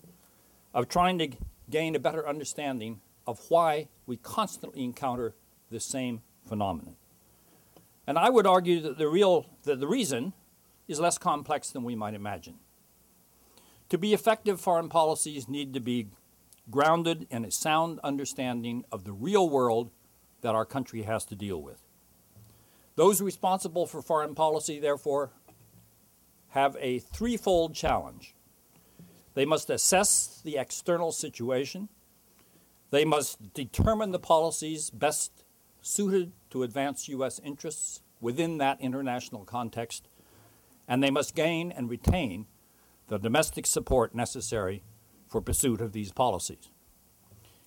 of 0.74 0.88
trying 0.88 1.18
to 1.18 1.30
gain 1.70 1.94
a 1.94 2.00
better 2.00 2.26
understanding 2.26 3.00
of 3.26 3.40
why 3.48 3.88
we 4.06 4.16
constantly 4.16 4.82
encounter 4.82 5.34
this 5.70 5.84
same 5.84 6.22
phenomenon. 6.46 6.96
And 8.06 8.18
I 8.18 8.30
would 8.30 8.46
argue 8.46 8.80
that 8.80 8.98
the 8.98 9.08
real 9.08 9.46
that 9.64 9.80
the 9.80 9.86
reason 9.86 10.32
is 10.88 10.98
less 10.98 11.18
complex 11.18 11.70
than 11.70 11.84
we 11.84 11.94
might 11.94 12.14
imagine. 12.14 12.54
To 13.90 13.98
be 13.98 14.14
effective, 14.14 14.60
foreign 14.60 14.88
policies 14.88 15.48
need 15.48 15.74
to 15.74 15.80
be 15.80 16.08
grounded 16.70 17.26
in 17.30 17.44
a 17.44 17.50
sound 17.50 18.00
understanding 18.02 18.84
of 18.90 19.04
the 19.04 19.12
real 19.12 19.48
world 19.48 19.90
that 20.40 20.54
our 20.54 20.64
country 20.64 21.02
has 21.02 21.24
to 21.26 21.36
deal 21.36 21.60
with. 21.60 21.82
Those 22.96 23.20
responsible 23.20 23.86
for 23.86 24.02
foreign 24.02 24.34
policy, 24.34 24.80
therefore, 24.80 25.30
have 26.50 26.76
a 26.80 26.98
threefold 26.98 27.74
challenge. 27.74 28.34
They 29.34 29.44
must 29.44 29.70
assess 29.70 30.40
the 30.44 30.56
external 30.56 31.12
situation, 31.12 31.88
they 32.90 33.04
must 33.04 33.52
determine 33.54 34.12
the 34.12 34.18
policies 34.18 34.90
best 34.90 35.44
suited 35.82 36.32
to 36.50 36.62
advance 36.62 37.08
U.S. 37.08 37.40
interests 37.44 38.02
within 38.20 38.58
that 38.58 38.80
international 38.80 39.44
context, 39.44 40.08
and 40.88 41.02
they 41.02 41.10
must 41.10 41.34
gain 41.34 41.70
and 41.70 41.88
retain 41.88 42.46
the 43.08 43.18
domestic 43.18 43.66
support 43.66 44.14
necessary 44.14 44.82
for 45.28 45.40
pursuit 45.40 45.80
of 45.80 45.92
these 45.92 46.12
policies. 46.12 46.70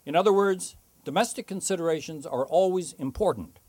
In 0.05 0.15
other 0.15 0.33
words, 0.33 0.75
domestic 1.05 1.47
considerations 1.47 2.25
are 2.25 2.45
always 2.45 2.93
important. 2.93 3.59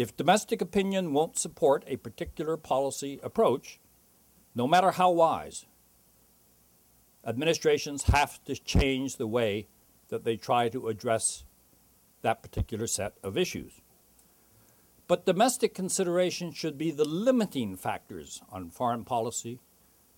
If 0.00 0.16
domestic 0.16 0.62
opinion 0.62 1.12
won't 1.12 1.36
support 1.36 1.84
a 1.86 1.98
particular 1.98 2.56
policy 2.56 3.20
approach, 3.22 3.78
no 4.54 4.66
matter 4.66 4.92
how 4.92 5.10
wise, 5.10 5.66
administrations 7.22 8.04
have 8.04 8.42
to 8.46 8.54
change 8.54 9.16
the 9.16 9.26
way 9.26 9.68
that 10.08 10.24
they 10.24 10.38
try 10.38 10.70
to 10.70 10.88
address 10.88 11.44
that 12.22 12.42
particular 12.42 12.86
set 12.86 13.12
of 13.22 13.36
issues. 13.36 13.82
But 15.06 15.26
domestic 15.26 15.74
considerations 15.74 16.56
should 16.56 16.78
be 16.78 16.90
the 16.90 17.04
limiting 17.04 17.76
factors 17.76 18.40
on 18.50 18.70
foreign 18.70 19.04
policy. 19.04 19.60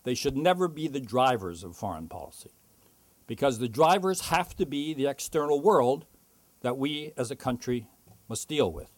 They 0.05 0.15
should 0.15 0.37
never 0.37 0.69
be 0.69 0.87
the 0.87 1.01
drivers 1.01 1.61
of 1.61 1.75
foreign 1.75 2.07
policy, 2.07 2.51
because 3.27 3.59
the 3.59 3.67
drivers 3.67 4.29
have 4.29 4.55
to 4.55 4.65
be 4.65 4.93
the 4.93 5.07
external 5.07 5.59
world 5.59 6.05
that 6.61 6.77
we 6.77 7.11
as 7.17 7.31
a 7.31 7.35
country 7.35 7.87
must 8.29 8.47
deal 8.47 8.71
with. 8.71 8.92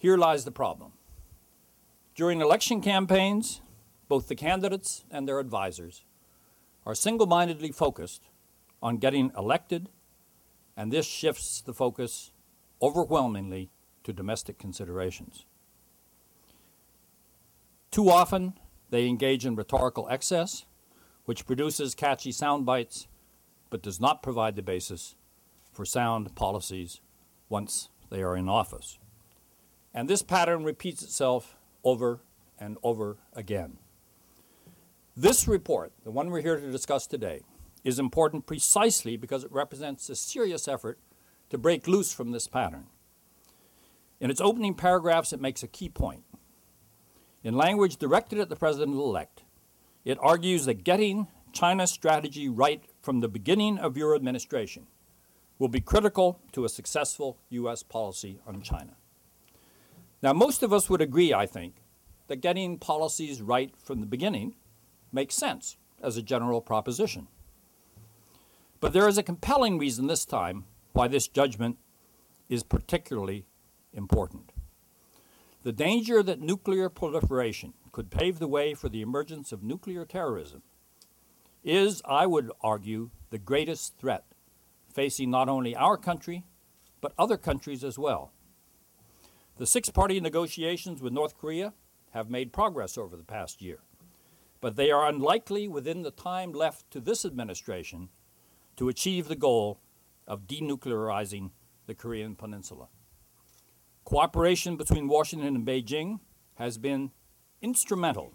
Here 0.00 0.16
lies 0.16 0.46
the 0.46 0.50
problem. 0.50 0.92
During 2.14 2.40
election 2.40 2.80
campaigns, 2.80 3.60
both 4.08 4.28
the 4.28 4.34
candidates 4.34 5.04
and 5.10 5.28
their 5.28 5.38
advisors 5.38 6.06
are 6.86 6.94
single 6.94 7.26
mindedly 7.26 7.70
focused 7.70 8.22
on 8.82 8.96
getting 8.96 9.30
elected, 9.36 9.90
and 10.74 10.90
this 10.90 11.04
shifts 11.04 11.60
the 11.60 11.74
focus 11.74 12.32
overwhelmingly 12.80 13.68
to 14.04 14.14
domestic 14.14 14.58
considerations. 14.58 15.44
Too 17.90 18.08
often, 18.08 18.54
they 18.88 19.06
engage 19.06 19.44
in 19.44 19.54
rhetorical 19.54 20.08
excess, 20.08 20.64
which 21.26 21.44
produces 21.44 21.94
catchy 21.94 22.32
sound 22.32 22.64
bites 22.64 23.06
but 23.68 23.82
does 23.82 24.00
not 24.00 24.22
provide 24.22 24.56
the 24.56 24.62
basis 24.62 25.14
for 25.70 25.84
sound 25.84 26.34
policies 26.34 27.02
once 27.50 27.90
they 28.08 28.22
are 28.22 28.34
in 28.34 28.48
office. 28.48 28.98
And 29.92 30.08
this 30.08 30.22
pattern 30.22 30.64
repeats 30.64 31.02
itself 31.02 31.56
over 31.82 32.20
and 32.58 32.76
over 32.82 33.18
again. 33.34 33.78
This 35.16 35.48
report, 35.48 35.92
the 36.04 36.10
one 36.10 36.30
we're 36.30 36.42
here 36.42 36.58
to 36.58 36.70
discuss 36.70 37.06
today, 37.06 37.42
is 37.82 37.98
important 37.98 38.46
precisely 38.46 39.16
because 39.16 39.44
it 39.44 39.52
represents 39.52 40.08
a 40.08 40.14
serious 40.14 40.68
effort 40.68 40.98
to 41.48 41.58
break 41.58 41.88
loose 41.88 42.12
from 42.12 42.30
this 42.30 42.46
pattern. 42.46 42.86
In 44.20 44.30
its 44.30 44.40
opening 44.40 44.74
paragraphs, 44.74 45.32
it 45.32 45.40
makes 45.40 45.62
a 45.62 45.68
key 45.68 45.88
point. 45.88 46.24
In 47.42 47.54
language 47.54 47.96
directed 47.96 48.38
at 48.38 48.50
the 48.50 48.56
president 48.56 48.94
elect, 48.94 49.44
it 50.04 50.18
argues 50.20 50.66
that 50.66 50.84
getting 50.84 51.26
China's 51.52 51.90
strategy 51.90 52.48
right 52.48 52.84
from 53.00 53.20
the 53.20 53.28
beginning 53.28 53.78
of 53.78 53.96
your 53.96 54.14
administration 54.14 54.86
will 55.58 55.68
be 55.68 55.80
critical 55.80 56.38
to 56.52 56.64
a 56.64 56.68
successful 56.68 57.38
U.S. 57.48 57.82
policy 57.82 58.38
on 58.46 58.62
China. 58.62 58.96
Now, 60.22 60.32
most 60.32 60.62
of 60.62 60.72
us 60.72 60.90
would 60.90 61.00
agree, 61.00 61.32
I 61.32 61.46
think, 61.46 61.76
that 62.28 62.36
getting 62.36 62.78
policies 62.78 63.40
right 63.40 63.74
from 63.76 64.00
the 64.00 64.06
beginning 64.06 64.54
makes 65.12 65.34
sense 65.34 65.76
as 66.02 66.16
a 66.16 66.22
general 66.22 66.60
proposition. 66.60 67.28
But 68.80 68.92
there 68.92 69.08
is 69.08 69.18
a 69.18 69.22
compelling 69.22 69.78
reason 69.78 70.06
this 70.06 70.24
time 70.24 70.64
why 70.92 71.08
this 71.08 71.28
judgment 71.28 71.78
is 72.48 72.62
particularly 72.62 73.46
important. 73.92 74.52
The 75.62 75.72
danger 75.72 76.22
that 76.22 76.40
nuclear 76.40 76.88
proliferation 76.88 77.74
could 77.92 78.10
pave 78.10 78.38
the 78.38 78.48
way 78.48 78.74
for 78.74 78.88
the 78.88 79.02
emergence 79.02 79.52
of 79.52 79.62
nuclear 79.62 80.04
terrorism 80.04 80.62
is, 81.62 82.00
I 82.04 82.26
would 82.26 82.50
argue, 82.62 83.10
the 83.30 83.38
greatest 83.38 83.98
threat 83.98 84.24
facing 84.92 85.30
not 85.30 85.48
only 85.48 85.76
our 85.76 85.96
country, 85.96 86.44
but 87.00 87.12
other 87.18 87.36
countries 87.36 87.84
as 87.84 87.98
well. 87.98 88.32
The 89.60 89.66
six 89.66 89.90
party 89.90 90.18
negotiations 90.20 91.02
with 91.02 91.12
North 91.12 91.36
Korea 91.36 91.74
have 92.12 92.30
made 92.30 92.50
progress 92.50 92.96
over 92.96 93.14
the 93.14 93.22
past 93.22 93.60
year, 93.60 93.80
but 94.62 94.76
they 94.76 94.90
are 94.90 95.06
unlikely 95.06 95.68
within 95.68 96.00
the 96.00 96.10
time 96.10 96.52
left 96.52 96.90
to 96.92 96.98
this 96.98 97.26
administration 97.26 98.08
to 98.76 98.88
achieve 98.88 99.28
the 99.28 99.36
goal 99.36 99.78
of 100.26 100.46
denuclearizing 100.46 101.50
the 101.86 101.94
Korean 101.94 102.36
Peninsula. 102.36 102.88
Cooperation 104.04 104.78
between 104.78 105.08
Washington 105.08 105.54
and 105.54 105.66
Beijing 105.66 106.20
has 106.54 106.78
been 106.78 107.10
instrumental 107.60 108.32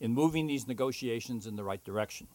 in 0.00 0.14
moving 0.14 0.46
these 0.46 0.66
negotiations 0.66 1.46
in 1.46 1.56
the 1.56 1.64
right 1.64 1.84
direction. 1.84 2.26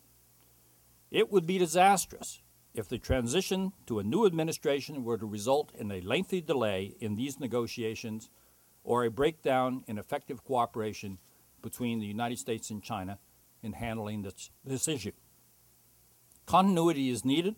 It 1.09 1.31
would 1.31 1.47
be 1.47 1.57
disastrous 1.57 2.43
if 2.73 2.87
the 2.87 2.97
transition 2.97 3.73
to 3.87 3.99
a 3.99 4.03
new 4.03 4.25
administration 4.25 5.03
were 5.03 5.17
to 5.17 5.25
result 5.25 5.71
in 5.75 5.91
a 5.91 6.01
lengthy 6.01 6.41
delay 6.41 6.95
in 6.99 7.15
these 7.15 7.39
negotiations 7.39 8.29
or 8.83 9.03
a 9.03 9.11
breakdown 9.11 9.83
in 9.87 9.97
effective 9.97 10.43
cooperation 10.43 11.17
between 11.61 11.99
the 11.99 12.05
United 12.05 12.37
States 12.39 12.69
and 12.69 12.83
China 12.83 13.19
in 13.61 13.73
handling 13.73 14.21
this, 14.21 14.49
this 14.63 14.87
issue. 14.87 15.11
Continuity 16.45 17.09
is 17.09 17.25
needed, 17.25 17.55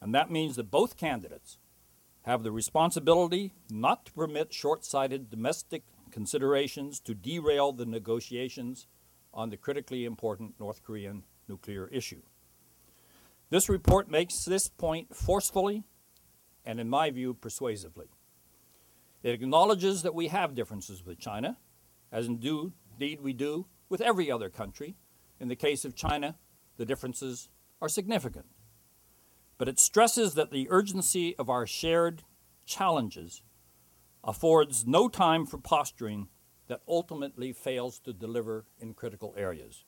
and 0.00 0.14
that 0.14 0.30
means 0.30 0.56
that 0.56 0.70
both 0.70 0.96
candidates 0.96 1.58
have 2.22 2.42
the 2.42 2.52
responsibility 2.52 3.52
not 3.70 4.06
to 4.06 4.12
permit 4.12 4.52
short 4.52 4.84
sighted 4.84 5.30
domestic 5.30 5.82
considerations 6.10 7.00
to 7.00 7.14
derail 7.14 7.72
the 7.72 7.86
negotiations 7.86 8.86
on 9.32 9.50
the 9.50 9.56
critically 9.56 10.04
important 10.04 10.54
North 10.58 10.82
Korean 10.82 11.24
nuclear 11.48 11.88
issue. 11.88 12.22
This 13.48 13.68
report 13.68 14.10
makes 14.10 14.44
this 14.44 14.68
point 14.68 15.14
forcefully 15.14 15.84
and, 16.64 16.80
in 16.80 16.88
my 16.88 17.10
view, 17.10 17.34
persuasively. 17.34 18.06
It 19.22 19.30
acknowledges 19.30 20.02
that 20.02 20.14
we 20.14 20.28
have 20.28 20.54
differences 20.54 21.04
with 21.04 21.18
China, 21.18 21.58
as 22.10 22.26
indeed 22.26 23.20
we 23.20 23.32
do 23.32 23.66
with 23.88 24.00
every 24.00 24.30
other 24.30 24.50
country. 24.50 24.96
In 25.38 25.48
the 25.48 25.56
case 25.56 25.84
of 25.84 25.94
China, 25.94 26.36
the 26.76 26.84
differences 26.84 27.48
are 27.80 27.88
significant. 27.88 28.46
But 29.58 29.68
it 29.68 29.78
stresses 29.78 30.34
that 30.34 30.50
the 30.50 30.66
urgency 30.70 31.36
of 31.36 31.48
our 31.48 31.66
shared 31.66 32.24
challenges 32.66 33.42
affords 34.24 34.86
no 34.86 35.08
time 35.08 35.46
for 35.46 35.58
posturing 35.58 36.28
that 36.66 36.80
ultimately 36.88 37.52
fails 37.52 38.00
to 38.00 38.12
deliver 38.12 38.64
in 38.80 38.92
critical 38.92 39.34
areas. 39.36 39.84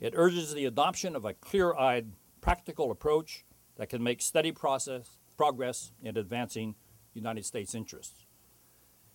It 0.00 0.14
urges 0.16 0.52
the 0.52 0.64
adoption 0.64 1.14
of 1.14 1.24
a 1.24 1.32
clear 1.32 1.74
eyed 1.74 2.12
practical 2.42 2.90
approach 2.90 3.46
that 3.76 3.88
can 3.88 4.02
make 4.02 4.20
steady 4.20 4.52
process, 4.52 5.16
progress 5.38 5.92
in 6.02 6.18
advancing 6.18 6.74
United 7.14 7.46
States 7.46 7.74
interests. 7.74 8.26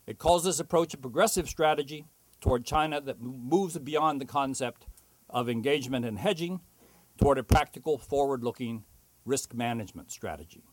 It 0.08 0.18
calls 0.18 0.46
this 0.46 0.60
approach 0.60 0.96
a 0.96 0.98
progressive 0.98 1.48
strategy 1.48 2.06
toward 2.42 2.66
China 2.66 3.00
that 3.02 3.22
moves 3.22 3.78
beyond 3.78 4.20
the 4.20 4.26
concept 4.26 4.88
of 5.30 5.50
engagement 5.50 6.06
and 6.06 6.18
hedging 6.18 6.62
toward 7.20 7.38
a 7.38 7.44
practical, 7.44 7.98
forward 7.98 8.44
looking 8.44 8.84
risk 9.26 9.54
management 9.54 10.12
strategy. 10.12 10.64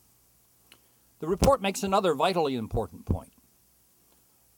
The 1.18 1.26
report 1.26 1.60
makes 1.60 1.82
another 1.82 2.14
vitally 2.14 2.54
important 2.54 3.06
point. 3.06 3.32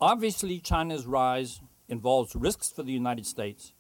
Obviously, 0.01 0.59
China's 0.59 1.07
rise 1.07 1.61
involves 1.89 2.37
risks 2.37 2.71
for 2.71 2.83
the 2.83 2.93
United 2.93 3.25
States, 3.25 3.73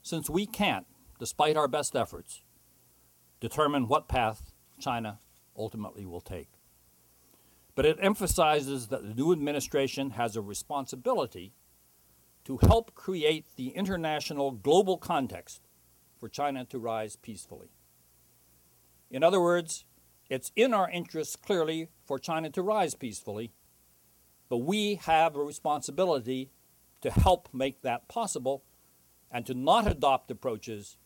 since 0.00 0.30
we 0.30 0.46
can't, 0.46 0.86
despite 1.18 1.56
our 1.56 1.68
best 1.68 1.94
efforts, 1.94 2.42
determine 3.42 3.88
what 3.88 4.06
path 4.06 4.52
China 4.78 5.18
ultimately 5.58 6.06
will 6.06 6.20
take. 6.20 6.48
But 7.74 7.84
it 7.84 7.98
emphasizes 8.00 8.86
that 8.86 9.02
the 9.02 9.14
new 9.14 9.32
administration 9.32 10.10
has 10.10 10.36
a 10.36 10.40
responsibility 10.40 11.52
to 12.44 12.58
help 12.58 12.94
create 12.94 13.46
the 13.56 13.70
international 13.70 14.52
global 14.52 14.96
context 14.96 15.62
for 16.20 16.28
China 16.28 16.64
to 16.66 16.78
rise 16.78 17.16
peacefully. 17.16 17.72
In 19.10 19.24
other 19.24 19.40
words, 19.40 19.86
it's 20.30 20.52
in 20.54 20.72
our 20.72 20.88
interests 20.88 21.34
clearly 21.34 21.88
for 22.04 22.20
China 22.20 22.48
to 22.50 22.62
rise 22.62 22.94
peacefully, 22.94 23.50
but 24.48 24.58
we 24.58 25.00
have 25.02 25.34
a 25.34 25.42
responsibility 25.42 26.52
to 27.00 27.10
help 27.10 27.48
make 27.52 27.82
that 27.82 28.06
possible 28.06 28.62
and 29.32 29.44
to 29.46 29.54
not 29.54 29.90
adopt 29.90 30.30
approaches 30.30 30.96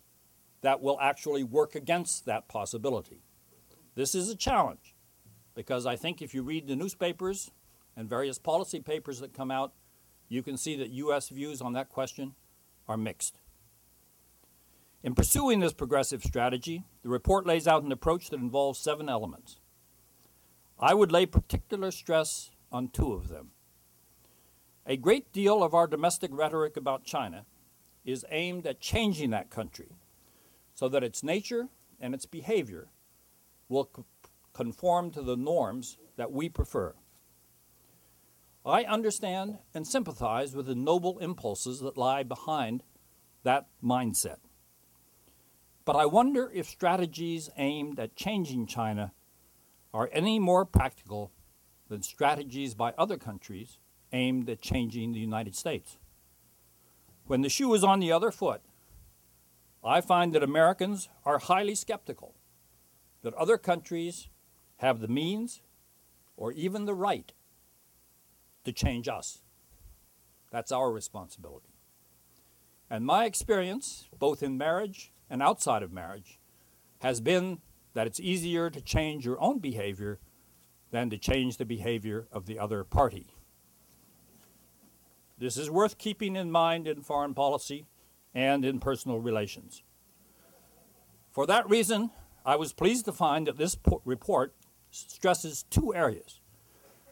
that 0.62 0.81
will 0.81 0.99
actually 1.01 1.45
work 1.45 1.75
against 1.75 2.27
that 2.27 2.49
possibility. 2.49 3.23
This 3.95 4.14
is 4.14 4.29
a 4.29 4.37
challenge 4.37 4.95
because 5.55 5.87
I 5.87 5.97
think 5.97 6.21
if 6.21 6.35
you 6.35 6.42
read 6.42 6.66
the 6.66 6.77
newspapers 6.77 7.51
and 7.97 8.09
various 8.09 8.38
policy 8.38 8.81
papers 8.81 9.21
that 9.21 9.33
come 9.33 9.51
out, 9.51 9.73
you 10.29 10.42
can 10.42 10.57
see 10.57 10.77
that 10.77 10.90
U.S. 10.90 11.29
views 11.29 11.61
on 11.62 11.73
that 11.73 11.88
question 11.88 12.35
are 12.88 12.97
mixed. 12.97 13.38
In 15.03 15.14
pursuing 15.14 15.61
this 15.61 15.73
progressive 15.73 16.23
strategy, 16.23 16.85
the 17.03 17.09
report 17.09 17.47
lays 17.47 17.69
out 17.69 17.85
an 17.85 17.92
approach 17.92 18.31
that 18.31 18.40
involves 18.40 18.79
seven 18.79 19.09
elements. 19.09 19.61
I 20.79 20.95
would 20.95 21.12
lay 21.12 21.27
particular 21.27 21.90
stress 21.90 22.51
on 22.73 22.88
two 22.88 23.12
of 23.12 23.29
them. 23.29 23.53
A 24.85 24.97
great 24.97 25.33
deal 25.33 25.62
of 25.62 25.75
our 25.75 25.87
domestic 25.87 26.31
rhetoric 26.33 26.77
about 26.77 27.05
China 27.05 27.47
is 28.05 28.25
aimed 28.31 28.66
at 28.66 28.81
changing 28.81 29.31
that 29.31 29.51
country 29.51 29.92
so 30.76 30.88
that 30.90 31.02
its 31.02 31.24
nature 31.24 31.68
and 31.98 32.14
its 32.14 32.26
behavior 32.26 32.86
will 33.68 33.90
conform 34.52 35.10
to 35.10 35.22
the 35.22 35.36
norms 35.36 35.96
that 36.16 36.30
we 36.30 36.48
prefer. 36.48 36.94
I 38.64 38.84
understand 38.84 39.58
and 39.74 39.86
sympathize 39.86 40.54
with 40.54 40.66
the 40.66 40.74
noble 40.74 41.18
impulses 41.18 41.80
that 41.80 41.96
lie 41.96 42.22
behind 42.22 42.82
that 43.42 43.66
mindset. 43.82 44.36
But 45.84 45.96
I 45.96 46.04
wonder 46.04 46.50
if 46.52 46.66
strategies 46.68 47.48
aimed 47.56 47.98
at 47.98 48.14
changing 48.14 48.66
China 48.66 49.12
are 49.94 50.10
any 50.12 50.38
more 50.38 50.66
practical 50.66 51.32
than 51.88 52.02
strategies 52.02 52.74
by 52.74 52.92
other 52.98 53.16
countries 53.16 53.78
aimed 54.12 54.50
at 54.50 54.60
changing 54.60 55.12
the 55.12 55.20
United 55.20 55.56
States. 55.56 55.96
When 57.26 57.40
the 57.40 57.48
shoe 57.48 57.72
is 57.72 57.84
on 57.84 58.00
the 58.00 58.12
other 58.12 58.30
foot, 58.30 58.60
I 59.87 60.01
find 60.01 60.33
that 60.33 60.42
Americans 60.42 61.09
are 61.25 61.38
highly 61.38 61.75
skeptical 61.75 62.35
that 63.22 63.35
other 63.35 63.57
countries 63.57 64.29
have 64.79 65.01
the 65.01 65.09
means 65.09 65.62
or 66.37 66.53
even 66.53 66.85
the 66.85 66.94
right 66.94 67.33
to 68.64 68.72
change 68.72 69.09
us. 69.09 69.42
That's 70.51 70.72
our 70.72 70.90
responsibility. 70.90 71.68
And 72.90 73.07
my 73.07 73.25
experience, 73.25 74.09
both 74.18 74.42
in 74.42 74.59
marriage 74.59 75.12
and 75.31 75.42
outside 75.42 75.83
of 75.83 75.92
marriage, 75.92 76.38
has 77.01 77.20
been 77.20 77.59
that 77.94 78.07
it's 78.07 78.20
easier 78.20 78.70
to 78.70 78.81
change 78.81 79.25
your 79.25 79.40
own 79.40 79.59
behavior 79.59 80.18
than 80.90 81.11
to 81.11 81.18
change 81.18 81.57
the 81.57 81.64
behavior 81.64 82.27
of 82.31 82.46
the 82.46 82.59
other 82.59 82.85
party. 82.85 83.27
This 85.38 85.57
is 85.57 85.70
worth 85.70 85.99
keeping 85.99 86.37
in 86.37 86.51
mind 86.51 86.87
in 86.87 87.03
foreign 87.03 87.35
policy 87.35 87.87
and 88.37 88.66
in 88.66 88.79
personal 88.79 89.18
relations. 89.18 89.83
For 91.31 91.46
that 91.46 91.68
reason, 91.70 92.11
I 92.44 92.57
was 92.57 92.75
pleased 92.75 93.07
to 93.07 93.12
find 93.12 93.46
that 93.46 93.57
this 93.57 93.79
report 94.05 94.55
stresses 94.90 95.64
two 95.70 95.94
areas 95.94 96.40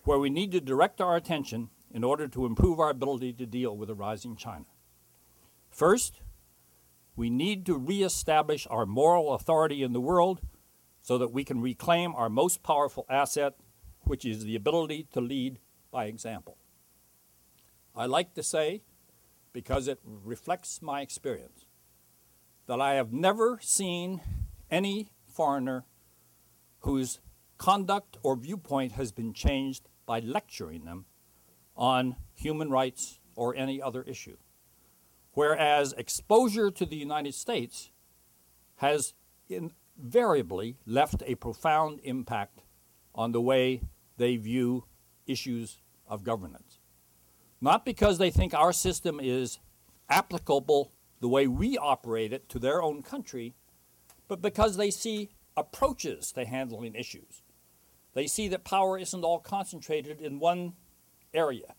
where 0.05 0.19
we 0.19 0.29
need 0.29 0.53
to 0.53 0.61
direct 0.61 1.01
our 1.01 1.17
attention 1.17 1.71
in 1.91 2.05
order 2.05 2.29
to 2.29 2.45
improve 2.45 2.79
our 2.79 2.91
ability 2.91 3.33
to 3.33 3.47
deal 3.47 3.75
with 3.75 3.89
a 3.89 3.95
rising 3.95 4.37
China. 4.37 4.67
First, 5.71 6.21
we 7.17 7.31
need 7.31 7.65
to 7.67 7.79
reestablish 7.79 8.67
our 8.69 8.85
moral 8.85 9.33
authority 9.33 9.83
in 9.83 9.95
the 9.95 10.03
world 10.03 10.43
so 11.01 11.17
that 11.17 11.33
we 11.33 11.43
can 11.43 11.63
reclaim 11.63 12.15
our 12.15 12.29
most 12.29 12.63
powerful 12.63 13.07
asset, 13.09 13.55
which 14.03 14.27
is 14.27 14.45
the 14.45 14.57
ability 14.57 15.07
to 15.15 15.23
lead 15.23 15.59
by 15.91 16.05
example. 16.05 16.59
I 17.97 18.05
like 18.05 18.35
to 18.35 18.43
say 18.43 18.83
because 19.55 19.89
it 19.89 19.99
reflects 20.05 20.83
my 20.83 21.01
experience. 21.01 21.65
That 22.67 22.81
I 22.81 22.95
have 22.95 23.13
never 23.13 23.59
seen 23.63 24.21
any 24.71 25.13
foreigner 25.27 25.85
whose 26.81 27.21
conduct 27.57 28.19
or 28.23 28.37
viewpoint 28.37 28.93
has 28.93 29.13
been 29.13 29.33
changed 29.33 29.89
by 30.05 30.19
lecturing 30.21 30.85
them 30.85 31.07
on 31.77 32.17
human 32.35 32.69
rights 32.69 33.21
or 33.37 33.55
any 33.55 33.81
other 33.81 34.03
issue. 34.03 34.37
Whereas 35.33 35.95
exposure 35.95 36.71
to 36.71 36.85
the 36.85 36.97
United 36.97 37.35
States 37.35 37.91
has 38.77 39.15
invariably 39.49 40.77
left 40.87 41.23
a 41.27 41.37
profound 41.37 42.01
impact 42.03 42.61
on 43.15 43.33
the 43.33 43.41
way 43.41 43.83
they 44.17 44.37
view 44.37 44.85
issues 45.27 45.79
of 46.09 46.25
governance. 46.25 46.64
Not 47.65 47.87
because 47.87 48.19
they 48.19 48.31
think 48.31 48.53
our 48.53 48.75
system 48.75 49.19
is 49.23 49.59
applicable 50.11 50.93
the 51.21 51.31
way 51.31 51.47
we 51.47 51.79
operate 51.79 52.31
it 52.31 52.47
to 52.51 52.59
their 52.59 52.83
own 52.83 53.03
country, 53.03 53.55
but 54.29 54.43
because 54.43 54.77
they 54.77 54.91
see 54.91 55.31
approaches 55.57 56.31
to 56.33 56.45
handling 56.45 56.95
issues. 56.95 57.41
They 58.13 58.27
see 58.27 58.49
that 58.49 58.65
power 58.65 58.99
isn't 58.99 59.25
all 59.25 59.39
concentrated 59.39 60.21
in 60.21 60.41
one 60.41 60.75
area, 61.33 61.75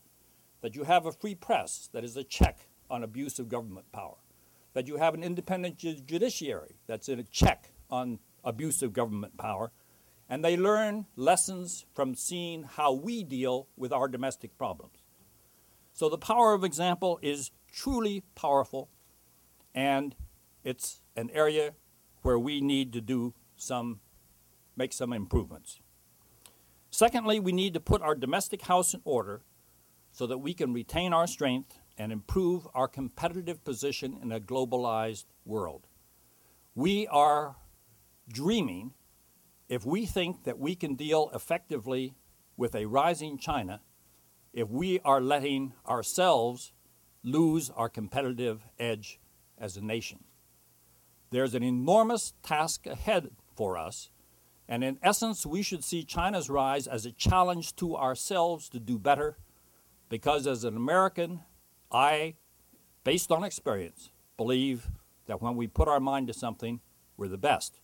that 0.60 0.74
you 0.74 0.82
have 0.82 1.06
a 1.06 1.12
free 1.12 1.36
press 1.36 1.88
that 1.92 2.02
is 2.02 2.16
a 2.16 2.24
check 2.24 2.66
on 2.90 3.04
abuse 3.04 3.38
of 3.38 3.48
government 3.48 3.92
power, 3.92 4.16
that 4.72 4.88
you 4.88 4.96
have 4.96 5.14
an 5.14 5.22
independent 5.22 5.78
ju- 5.78 6.00
judiciary 6.04 6.80
that's 6.88 7.08
in 7.08 7.20
a 7.20 7.30
check 7.30 7.70
on 7.90 8.18
abuse 8.42 8.82
of 8.82 8.92
government 8.92 9.36
power, 9.36 9.70
and 10.28 10.44
they 10.44 10.56
learn 10.56 11.06
lessons 11.14 11.86
from 11.94 12.16
seeing 12.16 12.64
how 12.64 12.92
we 12.92 13.22
deal 13.22 13.68
with 13.76 13.92
our 13.92 14.08
domestic 14.08 14.58
problems. 14.58 15.05
So 15.96 16.10
the 16.10 16.18
power 16.18 16.52
of 16.52 16.62
example 16.62 17.18
is 17.22 17.50
truly 17.72 18.22
powerful, 18.34 18.90
and 19.74 20.14
it's 20.62 21.00
an 21.16 21.30
area 21.32 21.72
where 22.20 22.38
we 22.38 22.60
need 22.60 22.92
to 22.92 23.00
do 23.00 23.32
some, 23.56 24.00
make 24.76 24.92
some 24.92 25.14
improvements. 25.14 25.80
Secondly, 26.90 27.40
we 27.40 27.50
need 27.50 27.72
to 27.72 27.80
put 27.80 28.02
our 28.02 28.14
domestic 28.14 28.60
house 28.66 28.92
in 28.92 29.00
order 29.06 29.40
so 30.12 30.26
that 30.26 30.36
we 30.36 30.52
can 30.52 30.74
retain 30.74 31.14
our 31.14 31.26
strength 31.26 31.78
and 31.96 32.12
improve 32.12 32.68
our 32.74 32.88
competitive 32.88 33.64
position 33.64 34.18
in 34.20 34.30
a 34.30 34.38
globalized 34.38 35.24
world. 35.46 35.86
We 36.74 37.06
are 37.06 37.56
dreaming 38.28 38.92
if 39.70 39.86
we 39.86 40.04
think 40.04 40.44
that 40.44 40.58
we 40.58 40.74
can 40.74 40.94
deal 40.94 41.30
effectively 41.34 42.16
with 42.54 42.74
a 42.74 42.84
rising 42.84 43.38
China 43.38 43.80
if 44.56 44.70
we 44.70 44.98
are 45.00 45.20
letting 45.20 45.74
ourselves 45.86 46.72
lose 47.22 47.68
our 47.76 47.90
competitive 47.90 48.62
edge 48.78 49.20
as 49.58 49.76
a 49.76 49.84
nation. 49.84 50.24
There's 51.30 51.54
an 51.54 51.62
enormous 51.62 52.32
task 52.42 52.86
ahead 52.86 53.28
for 53.54 53.76
us, 53.76 54.10
and 54.66 54.82
in 54.82 54.98
essence, 55.02 55.44
we 55.44 55.60
should 55.60 55.84
see 55.84 56.04
China's 56.04 56.48
rise 56.48 56.86
as 56.86 57.04
a 57.04 57.12
challenge 57.12 57.76
to 57.76 57.96
ourselves 57.96 58.70
to 58.70 58.80
do 58.80 58.98
better, 58.98 59.36
because 60.08 60.46
as 60.46 60.64
an 60.64 60.74
American, 60.74 61.40
I, 61.92 62.36
based 63.04 63.30
on 63.30 63.44
experience, 63.44 64.10
believe 64.38 64.88
that 65.26 65.42
when 65.42 65.56
we 65.56 65.66
put 65.66 65.86
our 65.86 66.00
mind 66.00 66.28
to 66.28 66.32
something, 66.32 66.80
we're 67.18 67.28
the 67.28 67.36
best. 67.36 67.78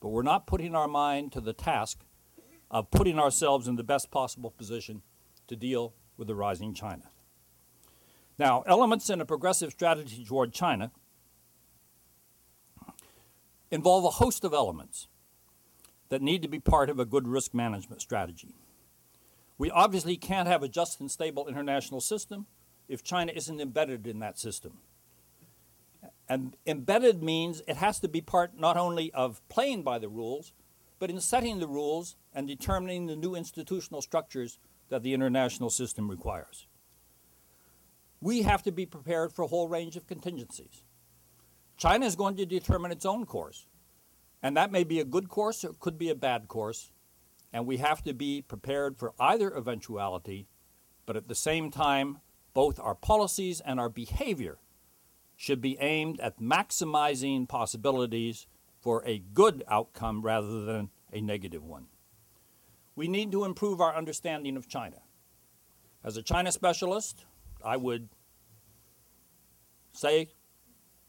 But 0.00 0.08
we're 0.08 0.22
not 0.22 0.46
putting 0.46 0.74
our 0.74 0.88
mind 0.88 1.32
to 1.32 1.42
the 1.42 1.52
task 1.52 1.98
of 2.70 2.90
putting 2.90 3.18
ourselves 3.18 3.68
in 3.68 3.76
the 3.76 3.84
best 3.84 4.10
possible 4.10 4.50
position 4.50 5.02
to 5.48 5.56
deal 5.56 5.94
with 6.16 6.28
the 6.28 6.34
rising 6.34 6.74
China. 6.74 7.10
Now, 8.38 8.62
elements 8.66 9.10
in 9.10 9.20
a 9.20 9.24
progressive 9.24 9.72
strategy 9.72 10.24
toward 10.24 10.52
China 10.52 10.90
involve 13.70 14.04
a 14.04 14.10
host 14.10 14.44
of 14.44 14.52
elements 14.52 15.08
that 16.08 16.22
need 16.22 16.42
to 16.42 16.48
be 16.48 16.60
part 16.60 16.90
of 16.90 16.98
a 16.98 17.04
good 17.04 17.26
risk 17.26 17.54
management 17.54 18.00
strategy. 18.00 18.54
We 19.56 19.70
obviously 19.70 20.16
can't 20.16 20.48
have 20.48 20.62
a 20.62 20.68
just 20.68 21.00
and 21.00 21.10
stable 21.10 21.46
international 21.46 22.00
system 22.00 22.46
if 22.88 23.02
China 23.02 23.32
isn't 23.34 23.60
embedded 23.60 24.06
in 24.06 24.18
that 24.18 24.38
system. 24.38 24.78
And 26.28 26.56
embedded 26.66 27.22
means 27.22 27.62
it 27.66 27.76
has 27.76 28.00
to 28.00 28.08
be 28.08 28.20
part 28.20 28.58
not 28.58 28.76
only 28.76 29.12
of 29.12 29.46
playing 29.48 29.82
by 29.82 29.98
the 29.98 30.08
rules, 30.08 30.52
but 30.98 31.10
in 31.10 31.20
setting 31.20 31.58
the 31.58 31.68
rules 31.68 32.16
and 32.34 32.48
determining 32.48 33.06
the 33.06 33.16
new 33.16 33.34
institutional 33.34 34.02
structures 34.02 34.58
that 34.88 35.02
the 35.02 35.14
international 35.14 35.70
system 35.70 36.10
requires. 36.10 36.66
We 38.20 38.42
have 38.42 38.62
to 38.62 38.72
be 38.72 38.86
prepared 38.86 39.32
for 39.32 39.42
a 39.42 39.48
whole 39.48 39.68
range 39.68 39.96
of 39.96 40.06
contingencies. 40.06 40.82
China 41.76 42.06
is 42.06 42.16
going 42.16 42.36
to 42.36 42.46
determine 42.46 42.92
its 42.92 43.04
own 43.04 43.26
course, 43.26 43.66
and 44.42 44.56
that 44.56 44.72
may 44.72 44.84
be 44.84 45.00
a 45.00 45.04
good 45.04 45.28
course 45.28 45.64
or 45.64 45.70
it 45.70 45.80
could 45.80 45.98
be 45.98 46.10
a 46.10 46.14
bad 46.14 46.48
course, 46.48 46.92
and 47.52 47.66
we 47.66 47.78
have 47.78 48.02
to 48.04 48.14
be 48.14 48.42
prepared 48.42 48.96
for 48.96 49.12
either 49.18 49.54
eventuality, 49.54 50.46
but 51.06 51.16
at 51.16 51.28
the 51.28 51.34
same 51.34 51.70
time, 51.70 52.20
both 52.52 52.78
our 52.78 52.94
policies 52.94 53.60
and 53.60 53.80
our 53.80 53.88
behavior 53.88 54.58
should 55.36 55.60
be 55.60 55.78
aimed 55.80 56.20
at 56.20 56.40
maximizing 56.40 57.48
possibilities 57.48 58.46
for 58.80 59.02
a 59.04 59.18
good 59.18 59.64
outcome 59.68 60.22
rather 60.22 60.64
than 60.64 60.90
a 61.12 61.20
negative 61.20 61.64
one. 61.64 61.86
We 62.96 63.08
need 63.08 63.32
to 63.32 63.44
improve 63.44 63.80
our 63.80 63.94
understanding 63.94 64.56
of 64.56 64.68
China. 64.68 64.98
As 66.04 66.16
a 66.16 66.22
China 66.22 66.52
specialist, 66.52 67.24
I 67.64 67.76
would 67.76 68.08
say 69.92 70.30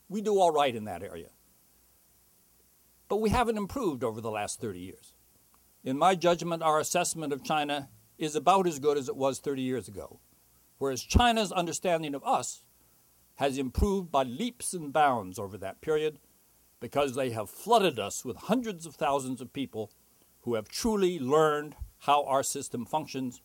we 0.09 0.21
do 0.21 0.39
all 0.39 0.51
right 0.51 0.75
in 0.75 0.85
that 0.85 1.03
area. 1.03 1.29
But 3.07 3.17
we 3.17 3.29
haven't 3.29 3.57
improved 3.57 4.03
over 4.03 4.21
the 4.21 4.31
last 4.31 4.59
30 4.59 4.79
years. 4.79 5.13
In 5.83 5.97
my 5.97 6.15
judgment, 6.15 6.63
our 6.63 6.79
assessment 6.79 7.31
of 7.33 7.43
China 7.43 7.89
is 8.17 8.35
about 8.35 8.65
as 8.65 8.79
good 8.79 8.97
as 8.97 9.07
it 9.07 9.15
was 9.15 9.39
30 9.39 9.61
years 9.61 9.87
ago, 9.87 10.19
whereas 10.77 11.03
China's 11.03 11.51
understanding 11.51 12.15
of 12.15 12.23
us 12.23 12.63
has 13.35 13.57
improved 13.57 14.11
by 14.11 14.23
leaps 14.23 14.73
and 14.73 14.93
bounds 14.93 15.37
over 15.37 15.57
that 15.57 15.81
period 15.81 16.19
because 16.79 17.15
they 17.15 17.31
have 17.31 17.49
flooded 17.49 17.99
us 17.99 18.23
with 18.23 18.37
hundreds 18.37 18.85
of 18.85 18.95
thousands 18.95 19.41
of 19.41 19.53
people 19.53 19.91
who 20.45 20.53
have 20.53 20.69
truly 20.69 21.19
learned 21.19 21.75
how 22.01 22.23
our 22.25 22.43
system 22.43 22.85
functions 22.85 23.41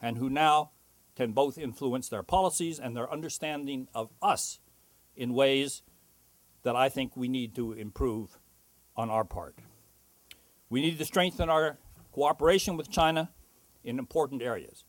and 0.00 0.16
who 0.16 0.30
now 0.30 0.70
can 1.16 1.32
both 1.32 1.58
influence 1.58 2.08
their 2.08 2.22
policies 2.22 2.78
and 2.78 2.96
their 2.96 3.12
understanding 3.12 3.88
of 3.92 4.10
us 4.22 4.60
in 5.16 5.34
ways 5.34 5.82
that 6.62 6.76
I 6.76 6.88
think 6.88 7.16
we 7.16 7.26
need 7.26 7.56
to 7.56 7.72
improve 7.72 8.38
on 8.96 9.10
our 9.10 9.24
part. 9.24 9.56
We 10.70 10.80
need 10.80 10.98
to 10.98 11.04
strengthen 11.04 11.50
our 11.50 11.78
cooperation 12.12 12.76
with 12.76 12.90
China 12.90 13.30
in 13.82 13.98
important 13.98 14.40
areas, 14.40 14.84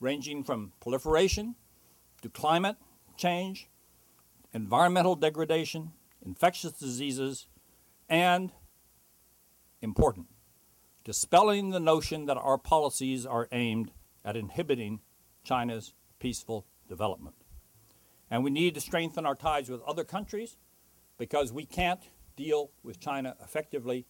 ranging 0.00 0.42
from 0.42 0.72
proliferation 0.80 1.54
to 2.22 2.28
climate 2.28 2.76
change, 3.16 3.68
environmental 4.52 5.14
degradation, 5.14 5.92
infectious 6.24 6.72
diseases, 6.72 7.46
and 8.08 8.50
important, 9.80 10.26
dispelling 11.08 11.70
the 11.70 11.80
notion 11.80 12.26
that 12.26 12.36
our 12.36 12.58
policies 12.58 13.24
are 13.24 13.48
aimed 13.50 13.90
at 14.26 14.36
inhibiting 14.36 15.00
China's 15.42 15.94
peaceful 16.18 16.66
development. 16.86 17.34
And 18.30 18.44
we 18.44 18.50
need 18.50 18.74
to 18.74 18.80
strengthen 18.82 19.24
our 19.24 19.34
ties 19.34 19.70
with 19.70 19.80
other 19.84 20.04
countries 20.04 20.58
because 21.16 21.50
we 21.50 21.64
can't 21.64 22.10
deal 22.36 22.72
with 22.82 23.00
China 23.00 23.34
effectively 23.42 24.04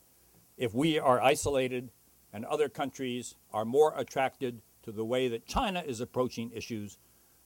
if 0.57 0.75
we 0.75 0.99
are 0.99 1.23
isolated 1.23 1.93
and 2.33 2.45
other 2.45 2.69
countries 2.69 3.37
are 3.53 3.65
more 3.65 3.95
attracted 3.97 4.61
to 4.83 4.91
the 4.91 5.05
way 5.05 5.29
that 5.29 5.47
China 5.47 5.85
is 5.87 6.01
approaching 6.01 6.51
issues 6.53 6.99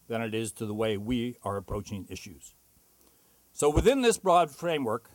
than 0.09 0.23
it 0.23 0.35
is 0.35 0.51
to 0.53 0.65
the 0.65 0.73
way 0.73 0.97
we 0.97 1.37
are 1.43 1.59
approaching 1.59 2.07
issues. 2.09 2.55
So, 3.53 3.69
within 3.69 4.01
this 4.01 4.17
broad 4.17 4.51
framework, 4.51 5.11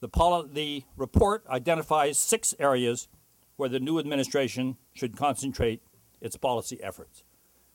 the, 0.00 0.08
the 0.50 0.82
report 0.96 1.44
identifies 1.48 2.18
six 2.18 2.52
areas 2.58 3.06
where 3.56 3.68
the 3.68 3.80
new 3.80 3.98
administration 3.98 4.76
should 4.92 5.16
concentrate 5.16 5.82
its 6.20 6.36
policy 6.36 6.82
efforts. 6.82 7.22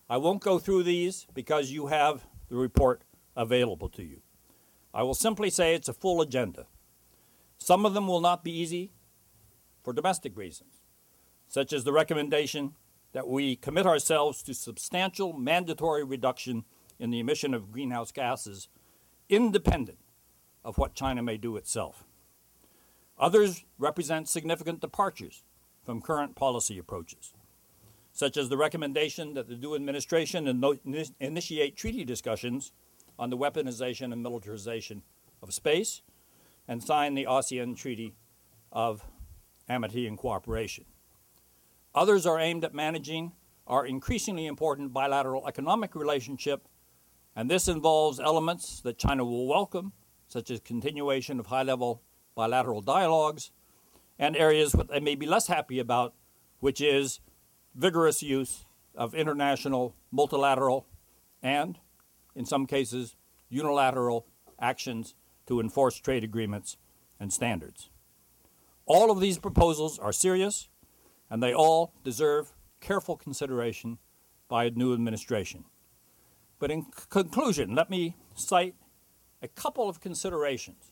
I 0.10 0.18
won't 0.18 0.42
go 0.42 0.60
through 0.60 0.84
these 0.84 1.28
because 1.34 1.72
you 1.72 1.88
have 1.88 2.26
the 2.50 2.56
report 2.56 3.04
available 3.36 3.90
to 3.90 4.04
you. 4.04 4.22
I 4.94 5.04
will 5.04 5.14
simply 5.14 5.50
say 5.50 5.76
it's 5.76 5.88
a 5.88 5.94
full 5.94 6.22
agenda. 6.22 6.66
Some 7.58 7.86
of 7.86 7.94
them 7.94 8.08
will 8.08 8.22
not 8.22 8.44
be 8.44 8.52
easy 8.52 8.92
for 9.84 9.94
domestic 9.94 10.36
reasons, 10.36 10.82
such 11.48 11.72
as 11.72 11.84
the 11.84 11.94
recommendation 11.94 12.74
that 13.12 13.28
we 13.28 13.56
commit 13.56 13.86
ourselves 13.86 14.42
to 14.44 14.54
substantial 14.54 15.34
mandatory 15.34 16.04
reduction 16.04 16.66
in 17.00 17.12
the 17.12 17.20
emission 17.20 17.54
of 17.54 17.72
greenhouse 17.72 18.12
gases, 18.12 18.68
independent 19.30 20.00
of 20.66 20.78
what 20.78 20.94
China 20.94 21.22
may 21.22 21.38
do 21.38 21.56
itself. 21.56 22.04
Others 23.18 23.66
represent 23.78 24.28
significant 24.28 24.80
departures 24.80 25.44
from 25.84 26.02
current 26.02 26.36
policy 26.36 26.78
approaches, 26.78 27.34
such 28.12 28.38
as 28.38 28.50
the 28.50 28.58
recommendation 28.58 29.34
that 29.34 29.48
the 29.48 29.56
new 29.56 29.76
administration 29.76 30.48
initiate 31.20 31.76
treaty 31.76 32.04
discussions 32.04 32.72
on 33.18 33.30
the 33.30 33.38
weaponization 33.38 34.14
and 34.14 34.24
militarization 34.24 35.04
of 35.42 35.54
space 35.54 36.02
and 36.68 36.84
sign 36.84 37.16
the 37.16 37.26
ASEAN 37.26 37.76
Treaty 37.76 38.16
of 38.72 39.04
Amity 39.68 40.06
and 40.08 40.18
Cooperation. 40.18 40.86
Others 41.96 42.26
are 42.26 42.40
aimed 42.40 42.64
at 42.64 42.74
managing 42.74 43.32
our 43.66 43.86
increasingly 43.86 44.46
important 44.46 44.94
bilateral 44.94 45.48
economic 45.48 45.96
relationship, 45.96 46.68
and 47.36 47.50
this 47.50 47.68
involves 47.68 48.20
elements 48.20 48.82
that 48.82 48.98
China 48.98 49.24
will 49.26 49.48
welcome, 49.48 49.94
such 50.28 50.52
as 50.52 50.60
continuation 50.60 51.40
of 51.40 51.48
high 51.48 51.64
level 51.64 52.02
bilateral 52.36 52.82
dialogues 52.82 53.52
and 54.20 54.36
areas 54.36 54.74
that 54.74 54.90
they 54.90 55.00
may 55.00 55.16
be 55.16 55.26
less 55.26 55.48
happy 55.48 55.80
about, 55.80 56.14
which 56.60 56.82
is 56.82 57.22
vigorous 57.74 58.22
use 58.22 58.66
of 58.94 59.16
international, 59.16 59.96
multilateral, 60.12 60.86
and, 61.42 61.80
in 62.36 62.46
some 62.46 62.66
cases, 62.66 63.16
unilateral 63.48 64.28
actions 64.60 65.16
to 65.48 65.62
enforce 65.62 65.98
trade 65.98 66.24
agreements 66.24 66.78
and 67.20 67.32
standards. 67.32 67.90
All 68.86 69.10
of 69.10 69.22
these 69.22 69.38
proposals 69.38 69.98
are 69.98 70.12
serious, 70.12 70.68
and 71.30 71.42
they 71.42 71.54
all 71.54 71.94
deserve 72.04 72.52
careful 72.82 73.16
consideration 73.16 74.00
by 74.50 74.66
a 74.66 74.72
new 74.72 74.94
administration. 74.94 75.64
But 76.60 76.72
in 76.72 76.84
c- 76.84 77.04
conclusion, 77.10 77.74
let 77.76 77.90
me 77.90 78.16
cite 78.36 78.76
a 79.42 79.48
couple 79.48 79.88
of 79.88 80.02
considerations 80.02 80.89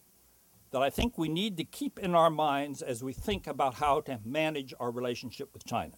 that 0.77 0.83
I 0.83 0.91
think 0.91 1.17
we 1.17 1.27
need 1.27 1.57
to 1.57 1.63
keep 1.63 1.97
in 1.97 2.13
our 2.13 2.29
minds 2.29 2.83
as 2.83 3.03
we 3.03 3.11
think 3.11 3.47
about 3.47 3.73
how 3.75 3.99
to 4.01 4.19
manage 4.23 4.75
our 4.79 4.91
relationship 4.91 5.49
with 5.51 5.65
China. 5.65 5.95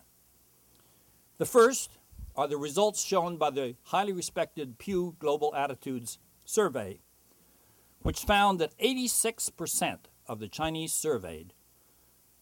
The 1.37 1.45
first 1.45 1.97
are 2.33 2.47
the 2.47 2.55
results 2.55 3.03
shown 3.03 3.35
by 3.35 3.49
the 3.49 3.75
highly 3.83 4.13
respected 4.13 4.77
Pew 4.77 5.17
Global 5.19 5.53
Attitudes 5.53 6.17
survey, 6.45 7.01
which 8.03 8.21
found 8.21 8.57
that 8.59 8.77
86% 8.79 9.97
of 10.27 10.39
the 10.39 10.47
Chinese 10.47 10.93
surveyed 10.93 11.51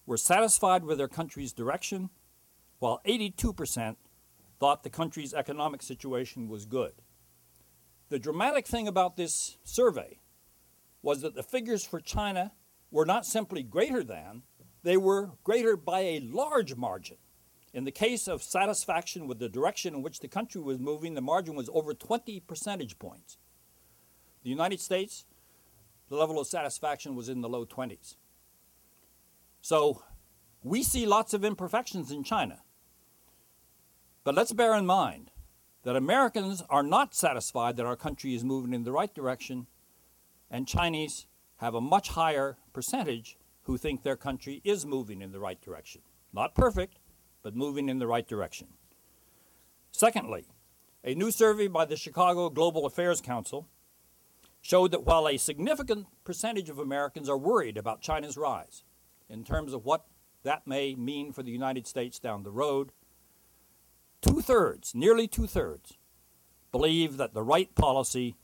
were 0.06 0.16
satisfied 0.16 0.84
with 0.84 1.00
their 1.00 1.08
country's 1.08 1.54
direction, 1.54 2.12
while 2.78 3.02
82% 3.08 3.96
thought 4.60 4.84
the 4.84 4.92
country's 4.92 5.34
economic 5.34 5.82
situation 5.82 6.48
was 6.50 6.68
good. 6.68 6.94
The 8.10 8.20
dramatic 8.20 8.68
thing 8.68 8.88
about 8.88 9.18
this 9.18 9.58
survey 9.64 10.20
was 11.08 11.22
that 11.22 11.36
the 11.36 11.42
figures 11.42 11.86
for 11.86 12.02
China 12.02 12.52
were 12.92 13.06
not 13.06 13.26
simply 13.26 13.64
greater 13.64 14.04
than, 14.04 14.42
they 14.84 14.98
were 14.98 15.32
greater 15.42 15.78
by 15.78 16.02
a 16.02 16.20
large 16.20 16.76
margin. 16.76 17.16
In 17.74 17.86
the 17.86 17.94
case 17.94 18.28
of 18.28 18.44
satisfaction 18.44 19.26
with 19.26 19.40
the 19.40 19.48
direction 19.48 19.96
in 19.96 20.02
which 20.02 20.20
the 20.20 20.28
country 20.28 20.60
was 20.60 20.80
moving, 20.80 21.14
the 21.14 21.22
margin 21.22 21.56
was 21.56 21.70
over 21.72 21.94
20 21.94 22.42
percentage 22.42 23.00
points. 23.00 23.38
The 24.44 24.50
United 24.50 24.82
States, 24.82 25.24
the 26.10 26.18
level 26.18 26.42
of 26.42 26.48
satisfaction 26.48 27.16
was 27.16 27.30
in 27.30 27.40
the 27.40 27.48
low 27.48 27.66
20s. 27.66 28.18
So 29.62 30.04
we 30.62 30.84
see 30.84 31.06
lots 31.06 31.34
of 31.34 31.46
imperfections 31.46 32.12
in 32.12 32.26
China. 32.26 32.64
But 34.26 34.36
let's 34.36 34.52
bear 34.52 34.76
in 34.76 34.86
mind 34.86 35.32
that 35.84 35.96
Americans 35.96 36.64
are 36.70 36.84
not 36.84 37.16
satisfied 37.16 37.78
that 37.78 37.86
our 37.86 37.96
country 37.96 38.36
is 38.36 38.44
moving 38.44 38.74
in 38.74 38.84
the 38.84 38.92
right 38.92 39.16
direction, 39.16 39.68
and 40.50 40.68
Chinese 40.68 41.28
have 41.58 41.74
a 41.74 41.82
much 41.82 42.10
higher 42.10 42.58
percentage 42.74 43.38
who 43.64 43.78
think 43.78 44.04
their 44.04 44.16
country 44.16 44.62
is 44.64 44.86
moving 44.86 45.22
in 45.22 45.32
the 45.32 45.40
right 45.40 45.62
direction. 45.62 46.02
Not 46.32 46.56
perfect, 46.56 47.00
but 47.44 47.56
moving 47.56 47.90
in 47.90 48.00
the 48.00 48.08
right 48.08 48.28
direction. 48.28 48.68
Secondly, 49.92 50.48
a 51.04 51.16
new 51.16 51.32
survey 51.32 51.68
by 51.68 51.86
the 51.86 51.98
Chicago 51.98 52.50
Global 52.50 52.86
Affairs 52.86 53.22
Council 53.22 53.68
showed 54.62 54.92
that 54.92 55.06
while 55.06 55.28
a 55.28 55.38
significant 55.38 56.08
percentage 56.24 56.70
of 56.70 56.80
Americans 56.80 57.30
are 57.30 57.38
worried 57.38 57.78
about 57.78 58.02
China's 58.02 58.38
rise 58.38 58.84
in 59.30 59.44
terms 59.44 59.74
of 59.74 59.86
what 59.86 60.06
that 60.44 60.68
may 60.68 60.96
mean 60.96 61.32
for 61.32 61.44
the 61.44 61.52
United 61.52 61.88
States 61.88 62.20
down 62.20 62.44
the 62.44 62.52
road, 62.52 62.92
two 64.22 64.42
thirds, 64.42 64.94
nearly 64.94 65.28
two 65.28 65.48
thirds, 65.48 65.98
believe 66.72 67.18
that 67.18 67.34
the 67.34 67.44
right 67.44 67.74
policy 67.76 68.36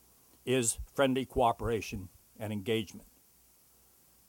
is 0.46 0.78
friendly 0.94 1.26
cooperation 1.26 2.10
and 2.40 2.52
engagement. 2.52 3.08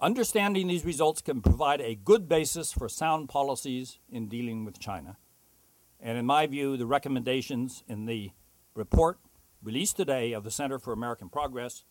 Understanding 0.00 0.66
these 0.66 0.84
results 0.84 1.22
can 1.22 1.40
provide 1.40 1.80
a 1.80 1.94
good 1.94 2.28
basis 2.28 2.72
for 2.72 2.88
sound 2.88 3.28
policies 3.28 3.98
in 4.10 4.28
dealing 4.28 4.64
with 4.64 4.78
China. 4.78 5.16
And 6.00 6.18
in 6.18 6.26
my 6.26 6.46
view, 6.46 6.76
the 6.76 6.86
recommendations 6.86 7.82
in 7.88 8.06
the 8.06 8.32
report 8.74 9.18
released 9.62 9.96
today 9.96 10.32
of 10.32 10.44
the 10.44 10.50
Center 10.50 10.78
for 10.78 10.92
American 10.92 11.28
Progress 11.28 11.84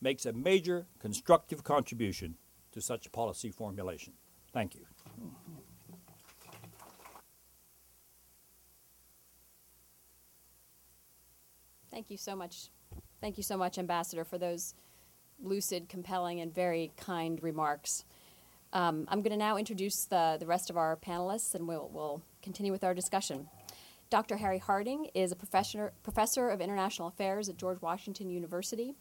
makes 0.00 0.26
a 0.26 0.32
major 0.32 0.86
constructive 0.98 1.62
contribution 1.62 2.36
to 2.72 2.80
such 2.80 3.12
policy 3.12 3.50
formulation. 3.50 4.14
Thank 4.52 4.74
you. 4.74 4.86
Thank 11.90 12.10
you 12.10 12.16
so 12.16 12.34
much. 12.34 12.70
Thank 13.22 13.36
you 13.36 13.44
so 13.44 13.56
much, 13.56 13.78
Ambassador, 13.78 14.24
for 14.24 14.36
those 14.36 14.74
lucid, 15.40 15.88
compelling, 15.88 16.40
and 16.40 16.52
very 16.52 16.90
kind 16.96 17.40
remarks. 17.40 18.04
Um, 18.72 19.06
I'm 19.06 19.22
going 19.22 19.30
to 19.30 19.36
now 19.36 19.56
introduce 19.56 20.06
the, 20.06 20.38
the 20.40 20.46
rest 20.46 20.70
of 20.70 20.76
our 20.76 20.96
panelists, 20.96 21.54
and 21.54 21.68
we'll, 21.68 21.88
we'll 21.92 22.20
continue 22.42 22.72
with 22.72 22.82
our 22.82 22.94
discussion. 22.94 23.48
Dr. 24.10 24.38
Harry 24.38 24.58
Harding 24.58 25.06
is 25.14 25.30
a 25.30 25.36
professor, 25.36 25.92
professor 26.02 26.48
of 26.48 26.60
international 26.60 27.06
affairs 27.06 27.48
at 27.48 27.56
George 27.56 27.80
Washington 27.80 28.28
University. 28.28 28.92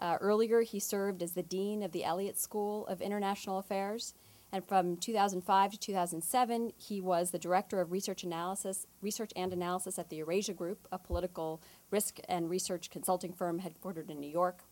Uh, 0.00 0.16
earlier, 0.20 0.62
he 0.62 0.80
served 0.80 1.22
as 1.22 1.34
the 1.34 1.42
dean 1.44 1.84
of 1.84 1.92
the 1.92 2.02
Elliott 2.02 2.40
School 2.40 2.88
of 2.88 3.00
International 3.00 3.60
Affairs, 3.60 4.14
and 4.52 4.64
from 4.66 4.96
2005 4.96 5.72
to 5.72 5.78
2007, 5.78 6.72
he 6.76 7.00
was 7.00 7.30
the 7.30 7.38
director 7.38 7.80
of 7.80 7.92
research 7.92 8.24
analysis, 8.24 8.86
research 9.00 9.32
and 9.36 9.52
analysis 9.52 9.98
at 9.98 10.10
the 10.10 10.16
Eurasia 10.16 10.52
Group, 10.52 10.88
a 10.90 10.98
political 10.98 11.62
risk 11.90 12.18
and 12.28 12.50
research 12.50 12.90
consulting 12.90 13.32
firm 13.32 13.60
headquartered 13.60 14.10
in 14.10 14.18
New 14.18 14.30
York. 14.30 14.64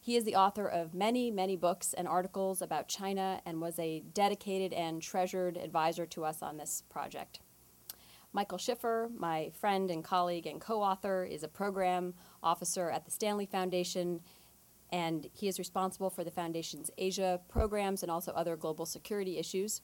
He 0.00 0.16
is 0.16 0.24
the 0.24 0.36
author 0.36 0.66
of 0.66 0.94
many, 0.94 1.30
many 1.30 1.56
books 1.56 1.92
and 1.92 2.08
articles 2.08 2.62
about 2.62 2.88
China 2.88 3.42
and 3.44 3.60
was 3.60 3.78
a 3.78 4.02
dedicated 4.14 4.72
and 4.72 5.02
treasured 5.02 5.58
advisor 5.58 6.06
to 6.06 6.24
us 6.24 6.40
on 6.40 6.56
this 6.56 6.82
project. 6.88 7.40
Michael 8.32 8.58
Schiffer, 8.58 9.10
my 9.14 9.50
friend 9.50 9.90
and 9.90 10.02
colleague 10.02 10.46
and 10.46 10.60
co 10.60 10.80
author, 10.80 11.24
is 11.24 11.42
a 11.42 11.48
program 11.48 12.14
officer 12.42 12.88
at 12.88 13.04
the 13.04 13.10
Stanley 13.10 13.44
Foundation, 13.44 14.20
and 14.92 15.28
he 15.32 15.48
is 15.48 15.58
responsible 15.58 16.10
for 16.10 16.24
the 16.24 16.30
Foundation's 16.30 16.90
Asia 16.98 17.40
programs 17.48 18.02
and 18.02 18.10
also 18.10 18.32
other 18.32 18.56
global 18.56 18.86
security 18.86 19.38
issues. 19.38 19.82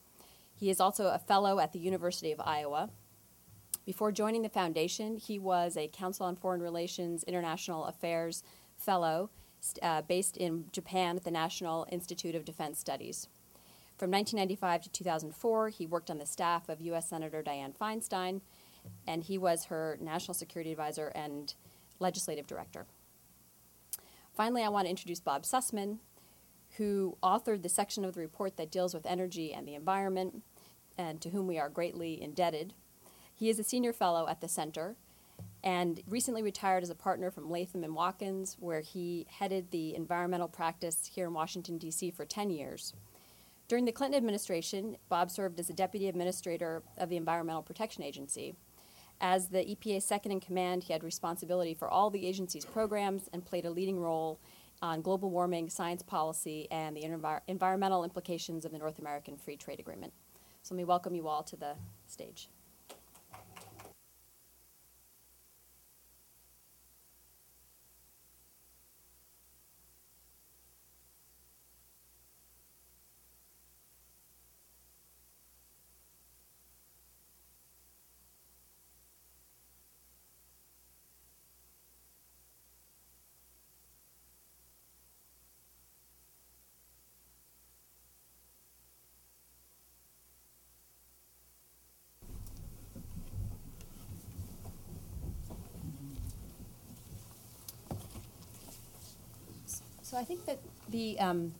He 0.53 0.69
is 0.69 0.79
also 0.79 1.07
a 1.07 1.19
fellow 1.19 1.59
at 1.59 1.73
the 1.73 1.79
University 1.79 2.31
of 2.31 2.41
Iowa. 2.43 2.89
Before 3.85 4.11
joining 4.11 4.41
the 4.41 4.49
Foundation, 4.49 5.17
he 5.17 5.39
was 5.39 5.77
a 5.77 5.87
Council 5.87 6.25
on 6.25 6.35
Foreign 6.35 6.61
Relations 6.61 7.23
International 7.23 7.85
Affairs 7.85 8.43
fellow 8.77 9.29
uh, 9.81 10.01
based 10.01 10.37
in 10.37 10.65
Japan 10.71 11.15
at 11.15 11.23
the 11.23 11.31
National 11.31 11.87
Institute 11.91 12.35
of 12.35 12.45
Defense 12.45 12.79
Studies. 12.79 13.27
From 13.97 14.11
1995 14.11 14.83
to 14.83 14.89
2004, 14.91 15.69
he 15.69 15.87
worked 15.87 16.11
on 16.11 16.19
the 16.19 16.25
staff 16.25 16.69
of 16.69 16.81
U.S. 16.81 17.09
Senator 17.09 17.41
Dianne 17.41 17.75
Feinstein, 17.75 18.41
and 19.07 19.23
he 19.23 19.37
was 19.37 19.65
her 19.65 19.97
national 19.99 20.35
security 20.35 20.71
advisor 20.71 21.11
and 21.15 21.55
legislative 21.99 22.45
director. 22.45 22.85
Finally, 24.37 24.61
I 24.61 24.69
want 24.69 24.85
to 24.85 24.91
introduce 24.91 25.19
Bob 25.19 25.43
Sussman, 25.43 25.97
who 26.77 27.17
authored 27.23 27.63
the 27.63 27.69
section 27.69 28.05
of 28.05 28.13
the 28.13 28.21
report 28.21 28.55
that 28.57 28.69
deals 28.69 28.93
with 28.93 29.07
energy 29.07 29.51
and 29.51 29.67
the 29.67 29.73
environment, 29.73 30.43
and 30.95 31.19
to 31.21 31.29
whom 31.29 31.47
we 31.47 31.57
are 31.57 31.69
greatly 31.69 32.21
indebted. 32.21 32.75
He 33.33 33.49
is 33.49 33.57
a 33.57 33.63
senior 33.63 33.93
fellow 33.93 34.27
at 34.27 34.39
the 34.39 34.47
center 34.47 34.95
and 35.63 36.01
recently 36.07 36.43
retired 36.43 36.83
as 36.83 36.91
a 36.91 36.95
partner 36.95 37.31
from 37.31 37.49
Latham 37.49 37.83
and 37.83 37.95
Watkins, 37.95 38.57
where 38.59 38.81
he 38.81 39.25
headed 39.27 39.71
the 39.71 39.95
environmental 39.95 40.47
practice 40.47 41.09
here 41.11 41.25
in 41.25 41.33
Washington, 41.33 41.79
D.C. 41.79 42.11
for 42.11 42.23
10 42.23 42.51
years. 42.51 42.93
During 43.67 43.85
the 43.85 43.91
Clinton 43.91 44.17
administration, 44.17 44.97
Bob 45.09 45.31
served 45.31 45.59
as 45.59 45.67
the 45.67 45.73
deputy 45.73 46.07
administrator 46.07 46.83
of 46.99 47.09
the 47.09 47.17
Environmental 47.17 47.63
Protection 47.63 48.03
Agency. 48.03 48.53
As 49.19 49.47
the 49.47 49.59
EPA's 49.65 50.05
second 50.05 50.31
in 50.31 50.39
command, 50.39 50.83
he 50.83 50.93
had 50.93 51.03
responsibility 51.03 51.73
for 51.73 51.89
all 51.89 52.09
the 52.09 52.27
agency's 52.27 52.65
programs 52.65 53.29
and 53.33 53.43
played 53.43 53.65
a 53.65 53.71
leading 53.71 53.99
role 53.99 54.39
on 54.81 55.01
global 55.01 55.31
warming, 55.31 55.69
science 55.69 56.03
policy, 56.03 56.67
and 56.69 56.95
the 56.95 57.01
envir- 57.01 57.41
environmental 57.47 58.03
implications 58.03 58.63
of 58.63 58.71
the 58.71 58.77
North 58.77 58.99
American 58.99 59.35
Free 59.35 59.57
Trade 59.57 59.79
Agreement. 59.79 60.13
So 60.61 60.75
let 60.75 60.77
me 60.77 60.83
welcome 60.83 61.15
you 61.15 61.27
all 61.27 61.41
to 61.43 61.55
the 61.55 61.75
stage. 62.05 62.49
So 100.07 100.15
I 100.15 100.23
think 100.23 100.45
that 100.45 100.59
the 100.87 101.19
um, 101.19 101.53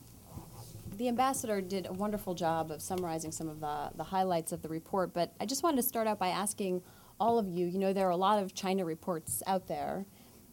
the 0.96 1.10
ambassador 1.10 1.60
did 1.60 1.86
a 1.86 1.92
wonderful 1.92 2.34
job 2.34 2.72
of 2.72 2.82
summarizing 2.82 3.30
some 3.30 3.50
of 3.50 3.60
the, 3.60 3.90
the 3.98 4.06
highlights 4.06 4.54
of 4.54 4.62
the 4.62 4.70
report. 4.70 5.14
But 5.14 5.34
I 5.42 5.46
just 5.46 5.64
wanted 5.64 5.76
to 5.76 5.84
start 5.84 6.08
out 6.08 6.18
by 6.18 6.30
asking 6.30 6.82
all 7.20 7.40
of 7.40 7.50
you. 7.50 7.68
You 7.68 7.78
know, 7.78 7.92
there 7.92 8.08
are 8.08 8.12
a 8.12 8.16
lot 8.16 8.42
of 8.42 8.56
China 8.56 8.86
reports 8.86 9.44
out 9.48 9.68
there, 9.68 10.06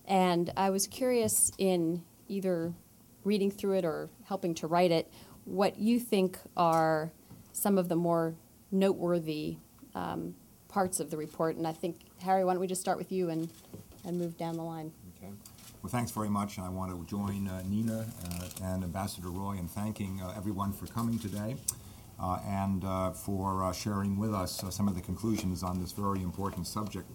and 0.06 0.52
I 0.56 0.70
was 0.70 0.88
curious 0.88 1.52
in 1.56 2.02
either 2.26 2.74
reading 3.22 3.52
through 3.52 3.76
it 3.78 3.84
or 3.84 4.10
helping 4.24 4.56
to 4.56 4.66
write 4.66 4.90
it, 4.90 5.08
what 5.44 5.78
you 5.78 6.00
think 6.00 6.36
are 6.56 7.12
some 7.52 7.78
of 7.78 7.88
the 7.88 7.94
more 7.94 8.34
noteworthy 8.72 9.58
um, 9.94 10.34
parts 10.66 10.98
of 10.98 11.12
the 11.12 11.16
report. 11.16 11.54
And 11.54 11.64
I 11.64 11.72
think 11.72 12.00
Harry, 12.22 12.44
why 12.44 12.54
don't 12.54 12.60
we 12.60 12.66
just 12.66 12.80
start 12.80 12.98
with 12.98 13.12
you 13.12 13.30
and 13.30 13.48
and 14.04 14.18
move 14.18 14.36
down 14.36 14.56
the 14.56 14.64
line? 14.64 14.90
Well, 15.84 15.90
thanks 15.90 16.12
very 16.12 16.30
much. 16.30 16.58
I 16.58 16.70
want 16.70 16.92
to 16.92 17.06
join 17.14 17.46
uh, 17.46 17.62
Nina 17.68 18.06
uh, 18.24 18.48
and 18.62 18.82
Ambassador 18.82 19.28
Roy 19.28 19.58
in 19.58 19.68
thanking 19.68 20.18
uh, 20.18 20.32
everyone 20.34 20.72
for 20.72 20.86
coming 20.86 21.18
today 21.18 21.56
uh, 22.18 22.38
and 22.48 22.82
uh, 22.82 23.10
for 23.10 23.62
uh, 23.62 23.70
sharing 23.70 24.18
with 24.18 24.32
us 24.32 24.64
some 24.70 24.88
of 24.88 24.94
the 24.94 25.02
conclusions 25.02 25.62
on 25.62 25.78
this 25.78 25.92
very 25.92 26.22
important 26.22 26.66
subject. 26.66 27.06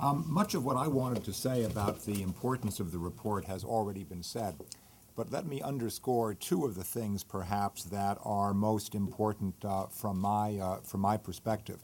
Um, 0.00 0.24
much 0.26 0.54
of 0.54 0.64
what 0.64 0.78
I 0.78 0.88
wanted 0.88 1.24
to 1.24 1.34
say 1.34 1.64
about 1.64 2.06
the 2.06 2.22
importance 2.22 2.80
of 2.80 2.90
the 2.90 2.96
report 2.96 3.44
has 3.44 3.64
already 3.64 4.04
been 4.04 4.22
said, 4.22 4.54
but 5.14 5.30
let 5.30 5.44
me 5.44 5.60
underscore 5.60 6.32
two 6.32 6.64
of 6.64 6.76
the 6.76 6.84
things 6.84 7.22
perhaps 7.22 7.84
that 7.84 8.16
are 8.24 8.54
most 8.54 8.94
important 8.94 9.56
from, 9.90 10.18
my, 10.18 10.78
from 10.84 11.00
my 11.00 11.18
perspective. 11.18 11.80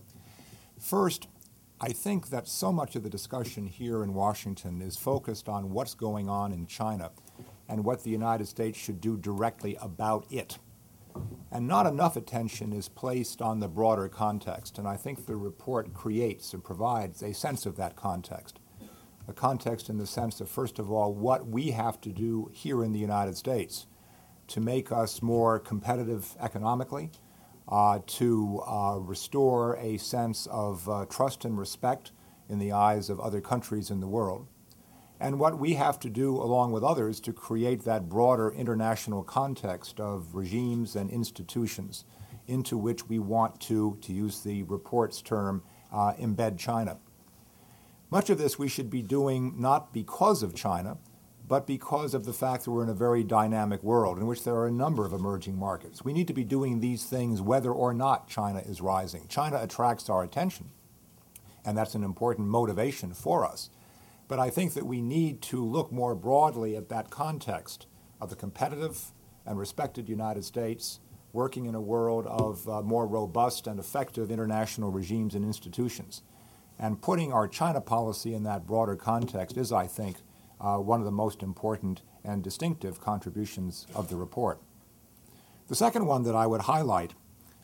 First, 0.80 1.28
I 1.78 1.90
think 1.90 2.30
that 2.30 2.48
so 2.48 2.72
much 2.72 2.96
of 2.96 3.02
the 3.02 3.10
discussion 3.10 3.66
here 3.66 4.02
in 4.02 4.14
Washington 4.14 4.80
is 4.80 4.96
focused 4.96 5.46
on 5.46 5.72
what's 5.72 5.92
going 5.92 6.26
on 6.26 6.50
in 6.50 6.66
China 6.66 7.10
and 7.68 7.84
what 7.84 8.02
the 8.02 8.10
United 8.10 8.46
States 8.46 8.78
should 8.78 8.98
do 8.98 9.18
directly 9.18 9.76
about 9.82 10.24
it. 10.30 10.58
And 11.50 11.68
not 11.68 11.86
enough 11.86 12.16
attention 12.16 12.72
is 12.72 12.88
placed 12.88 13.42
on 13.42 13.60
the 13.60 13.68
broader 13.68 14.08
context, 14.08 14.78
and 14.78 14.88
I 14.88 14.96
think 14.96 15.26
the 15.26 15.36
report 15.36 15.92
creates 15.92 16.54
and 16.54 16.64
provides 16.64 17.22
a 17.22 17.34
sense 17.34 17.66
of 17.66 17.76
that 17.76 17.94
context. 17.94 18.58
A 19.28 19.34
context 19.34 19.90
in 19.90 19.98
the 19.98 20.06
sense 20.06 20.40
of, 20.40 20.48
first 20.48 20.78
of 20.78 20.90
all, 20.90 21.12
what 21.12 21.46
we 21.46 21.72
have 21.72 22.00
to 22.02 22.10
do 22.10 22.50
here 22.54 22.82
in 22.82 22.92
the 22.92 22.98
United 22.98 23.36
States 23.36 23.86
to 24.48 24.60
make 24.60 24.90
us 24.90 25.20
more 25.20 25.58
competitive 25.58 26.36
economically, 26.40 27.10
uh, 27.68 27.98
to 28.06 28.62
uh, 28.66 28.98
restore 29.00 29.76
a 29.76 29.96
sense 29.96 30.46
of 30.46 30.88
uh, 30.88 31.04
trust 31.06 31.44
and 31.44 31.58
respect 31.58 32.12
in 32.48 32.58
the 32.58 32.72
eyes 32.72 33.10
of 33.10 33.18
other 33.20 33.40
countries 33.40 33.90
in 33.90 34.00
the 34.00 34.06
world, 34.06 34.46
and 35.18 35.38
what 35.38 35.58
we 35.58 35.74
have 35.74 35.98
to 35.98 36.08
do 36.08 36.36
along 36.36 36.70
with 36.72 36.84
others 36.84 37.20
to 37.20 37.32
create 37.32 37.84
that 37.84 38.08
broader 38.08 38.50
international 38.52 39.24
context 39.24 39.98
of 39.98 40.34
regimes 40.34 40.94
and 40.94 41.10
institutions 41.10 42.04
into 42.46 42.76
which 42.78 43.08
we 43.08 43.18
want 43.18 43.60
to, 43.60 43.98
to 44.00 44.12
use 44.12 44.40
the 44.40 44.62
report's 44.64 45.20
term, 45.20 45.62
uh, 45.92 46.12
embed 46.14 46.58
China. 46.58 46.98
Much 48.10 48.30
of 48.30 48.38
this 48.38 48.58
we 48.58 48.68
should 48.68 48.88
be 48.88 49.02
doing 49.02 49.60
not 49.60 49.92
because 49.92 50.42
of 50.44 50.54
China, 50.54 50.96
but 51.48 51.66
because 51.66 52.14
of 52.14 52.24
the 52.24 52.32
fact 52.32 52.64
that 52.64 52.70
we're 52.70 52.82
in 52.82 52.88
a 52.88 52.94
very 52.94 53.22
dynamic 53.22 53.82
world 53.82 54.18
in 54.18 54.26
which 54.26 54.42
there 54.42 54.56
are 54.56 54.66
a 54.66 54.72
number 54.72 55.06
of 55.06 55.12
emerging 55.12 55.56
markets. 55.56 56.04
We 56.04 56.12
need 56.12 56.26
to 56.26 56.34
be 56.34 56.44
doing 56.44 56.80
these 56.80 57.04
things 57.04 57.40
whether 57.40 57.72
or 57.72 57.94
not 57.94 58.28
China 58.28 58.60
is 58.60 58.80
rising. 58.80 59.26
China 59.28 59.58
attracts 59.62 60.10
our 60.10 60.24
attention, 60.24 60.70
and 61.64 61.76
that's 61.76 61.94
an 61.94 62.02
important 62.02 62.48
motivation 62.48 63.14
for 63.14 63.44
us. 63.44 63.70
But 64.28 64.40
I 64.40 64.50
think 64.50 64.74
that 64.74 64.86
we 64.86 65.00
need 65.00 65.40
to 65.42 65.64
look 65.64 65.92
more 65.92 66.16
broadly 66.16 66.74
at 66.74 66.88
that 66.88 67.10
context 67.10 67.86
of 68.20 68.30
the 68.30 68.36
competitive 68.36 69.12
and 69.44 69.58
respected 69.58 70.08
United 70.08 70.44
States 70.44 70.98
working 71.32 71.66
in 71.66 71.74
a 71.74 71.80
world 71.80 72.26
of 72.26 72.68
uh, 72.68 72.82
more 72.82 73.06
robust 73.06 73.66
and 73.66 73.78
effective 73.78 74.30
international 74.30 74.90
regimes 74.90 75.34
and 75.34 75.44
institutions. 75.44 76.22
And 76.78 77.00
putting 77.00 77.32
our 77.32 77.46
China 77.46 77.80
policy 77.80 78.34
in 78.34 78.42
that 78.44 78.66
broader 78.66 78.96
context 78.96 79.56
is, 79.56 79.70
I 79.70 79.86
think, 79.86 80.16
uh, 80.60 80.76
one 80.76 81.00
of 81.00 81.06
the 81.06 81.12
most 81.12 81.42
important 81.42 82.02
and 82.24 82.42
distinctive 82.42 83.00
contributions 83.00 83.86
of 83.94 84.08
the 84.08 84.16
report. 84.16 84.60
The 85.68 85.74
second 85.74 86.06
one 86.06 86.22
that 86.24 86.34
I 86.34 86.46
would 86.46 86.62
highlight 86.62 87.14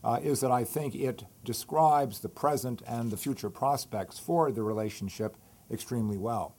uh, 0.04 0.18
is 0.22 0.40
that 0.40 0.50
I 0.50 0.64
think 0.64 0.94
it 0.94 1.24
describes 1.44 2.20
the 2.20 2.28
present 2.28 2.82
and 2.86 3.10
the 3.10 3.16
future 3.16 3.50
prospects 3.50 4.18
for 4.18 4.50
the 4.50 4.62
relationship 4.62 5.36
extremely 5.70 6.16
well. 6.16 6.56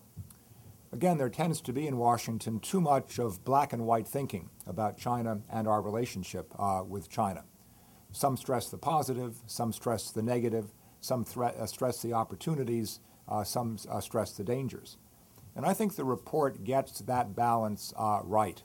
Again, 0.91 1.17
there 1.17 1.29
tends 1.29 1.59
to 1.61 1.73
be 1.73 1.87
in 1.87 1.97
Washington 1.97 2.59
too 2.59 2.79
much 2.79 3.19
of 3.19 3.43
black 3.43 3.73
and 3.73 3.85
white 3.85 4.07
thinking 4.07 4.49
about 4.67 4.97
China 4.97 5.41
and 5.51 5.67
our 5.67 5.81
relationship 5.81 6.53
uh, 6.57 6.83
with 6.87 7.09
China. 7.09 7.43
Some 8.11 8.37
stress 8.37 8.69
the 8.69 8.77
positive, 8.77 9.37
some 9.47 9.73
stress 9.73 10.11
the 10.11 10.21
negative, 10.21 10.71
some 11.01 11.25
thre- 11.25 11.45
uh, 11.45 11.65
stress 11.65 12.01
the 12.01 12.13
opportunities, 12.13 12.99
uh, 13.27 13.43
some 13.43 13.77
uh, 13.89 13.99
stress 14.01 14.33
the 14.33 14.43
dangers. 14.43 14.97
And 15.55 15.65
I 15.65 15.73
think 15.73 15.95
the 15.95 16.05
report 16.05 16.63
gets 16.63 16.99
that 17.01 17.35
balance 17.35 17.93
uh, 17.95 18.21
right 18.23 18.61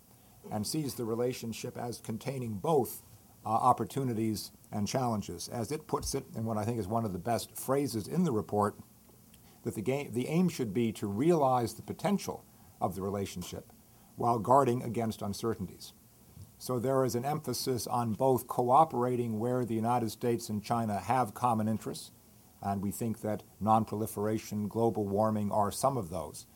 and 0.51 0.67
sees 0.67 0.95
the 0.95 1.05
relationship 1.05 1.77
as 1.77 2.01
containing 2.01 2.55
both 2.55 3.03
uh, 3.45 3.51
opportunities 3.51 4.51
and 4.73 4.89
challenges. 4.89 5.49
As 5.49 5.71
it 5.71 5.87
puts 5.87 6.15
it, 6.15 6.25
in 6.35 6.45
what 6.45 6.57
I 6.57 6.65
think 6.65 6.79
is 6.79 6.89
one 6.89 7.05
of 7.05 7.13
the 7.13 7.19
best 7.19 7.57
phrases 7.57 8.09
in 8.09 8.25
the 8.25 8.33
report, 8.33 8.77
that 9.65 9.75
the, 9.75 9.83
game, 9.83 10.11
the 10.13 10.29
aim 10.29 10.49
should 10.49 10.73
be 10.73 10.93
to 10.93 11.07
realize 11.07 11.75
the 11.75 11.83
potential 11.83 12.45
of 12.81 12.95
the 12.95 13.03
relationship 13.03 13.73
while 14.17 14.39
guarding 14.39 14.83
against 14.83 15.23
uncertainties. 15.23 15.93
So 16.59 16.79
there 16.79 17.05
is 17.05 17.15
an 17.15 17.25
emphasis 17.25 17.87
on 17.87 18.15
both 18.15 18.49
cooperating 18.49 19.39
where 19.39 19.65
the 19.65 19.75
United 19.75 20.11
States 20.11 20.49
and 20.49 20.63
China 20.63 20.99
have 20.99 21.35
common 21.35 21.69
interests, 21.69 22.11
and 22.61 22.83
we 22.83 22.91
think 22.91 23.21
that 23.21 23.45
nonproliferation, 23.63 24.69
global 24.69 25.07
warming 25.07 25.53
are 25.53 25.71
some 25.71 25.97
of 25.97 26.11
those 26.11 26.47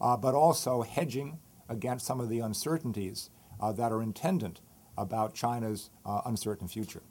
but 0.00 0.34
also 0.34 0.82
hedging 0.82 1.38
against 1.68 2.04
some 2.04 2.20
of 2.20 2.28
the 2.28 2.40
uncertainties 2.40 3.30
uh, 3.60 3.72
that 3.72 3.92
are 3.92 4.02
intended 4.02 4.60
about 4.98 5.34
China's 5.34 5.90
uh, 6.04 6.20
uncertain 6.26 6.68
future. 6.68 7.02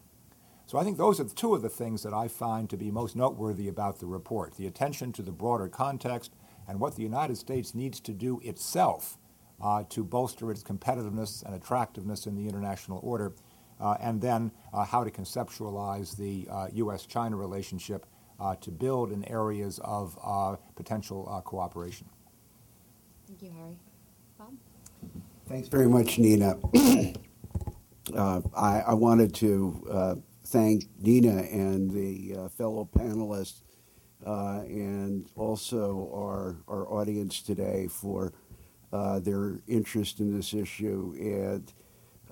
So 0.67 0.78
I 0.78 0.84
think 0.84 0.97
those 0.97 1.19
are 1.19 1.23
two 1.23 1.56
of 1.56 1.63
the 1.63 1.69
things 1.69 2.04
that 2.04 2.13
I 2.13 2.28
find 2.28 2.69
to 2.69 2.78
be 2.78 2.91
most 2.91 3.15
noteworthy 3.15 3.67
about 3.67 3.99
the 3.99 4.06
report 4.06 4.56
the 4.56 4.67
attention 4.67 5.12
to 5.13 5.23
the 5.23 5.32
broader 5.32 5.67
context 5.67 6.34
and 6.67 6.80
what 6.80 6.95
the 6.95 7.02
United 7.02 7.38
States 7.38 7.73
needs 7.73 7.99
to 8.02 8.13
do 8.13 8.39
itself 8.43 9.17
uh, 9.62 9.84
to 9.89 10.04
bolster 10.04 10.52
its 10.52 10.62
competitiveness 10.62 11.43
and 11.43 11.56
attractiveness 11.56 12.28
in 12.28 12.36
the 12.36 12.47
international 12.47 12.99
order, 13.04 13.34
uh, 13.80 13.97
and 13.99 14.21
then 14.21 14.52
uh, 14.71 14.86
how 14.86 15.04
to 15.04 15.10
conceptualize 15.10 16.15
the 16.15 16.47
U.S. 16.75 17.06
China 17.06 17.36
relationship 17.36 18.06
to 18.62 18.71
build 18.71 19.12
in 19.12 19.25
areas 19.25 19.80
of 19.84 20.17
potential 20.75 21.41
cooperation. 21.45 22.08
Thank 23.39 23.54
you, 23.54 23.60
Harry. 23.62 23.78
Bob? 24.38 24.54
Thanks 25.47 25.69
very 25.69 25.88
much, 25.88 26.19
Nina. 26.19 26.58
uh, 28.13 28.41
I, 28.54 28.82
I, 28.82 28.93
wanted 28.93 29.34
to 29.36 29.88
uh, 29.89 30.15
thank 30.47 30.84
Nina 30.99 31.43
and 31.43 31.89
the 31.89 32.36
uh, 32.36 32.49
fellow 32.49 32.89
panelists 32.93 33.62
uh, 34.25 34.63
and 34.65 35.30
also 35.38 36.12
our, 36.13 36.58
our 36.67 36.91
audience 36.91 37.41
today 37.41 37.88
for 37.88 38.34
uh, 38.91 39.19
their 39.19 39.62
interest 39.67 40.19
in 40.19 40.36
this 40.36 40.54
issue. 40.54 41.13
And 41.17 41.73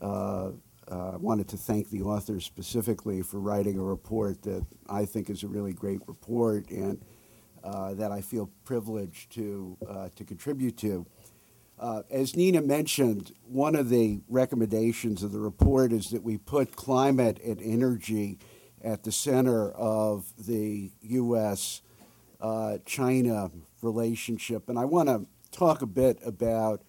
uh, 0.01 0.49
I 0.91 1.15
wanted 1.15 1.47
to 1.49 1.57
thank 1.57 1.89
the 1.89 2.01
authors 2.01 2.43
specifically 2.43 3.21
for 3.21 3.39
writing 3.39 3.79
a 3.79 3.83
report 3.83 4.41
that 4.41 4.65
I 4.89 5.05
think 5.05 5.29
is 5.29 5.43
a 5.43 5.47
really 5.47 5.73
great 5.73 6.01
report 6.05 6.69
and 6.69 7.01
uh, 7.63 7.93
that 7.95 8.11
I 8.11 8.21
feel 8.21 8.49
privileged 8.63 9.31
to, 9.33 9.77
uh, 9.87 10.09
to 10.15 10.23
contribute 10.23 10.77
to. 10.77 11.05
Uh, 11.79 12.01
as 12.09 12.35
Nina 12.35 12.61
mentioned, 12.61 13.33
one 13.43 13.75
of 13.75 13.89
the 13.89 14.21
recommendations 14.27 15.21
of 15.21 15.31
the 15.31 15.39
report 15.39 15.91
is 15.91 16.09
that 16.09 16.23
we 16.23 16.37
put 16.37 16.75
climate 16.75 17.39
and 17.43 17.61
energy 17.61 18.39
at 18.83 19.03
the 19.03 19.11
center 19.11 19.71
of 19.71 20.25
the 20.37 20.91
U.S. 21.01 21.81
Uh, 22.41 22.77
China 22.85 23.51
relationship. 23.81 24.69
And 24.69 24.79
I 24.79 24.85
want 24.85 25.09
to 25.09 25.25
talk 25.51 25.81
a 25.81 25.87
bit 25.87 26.19
about 26.25 26.81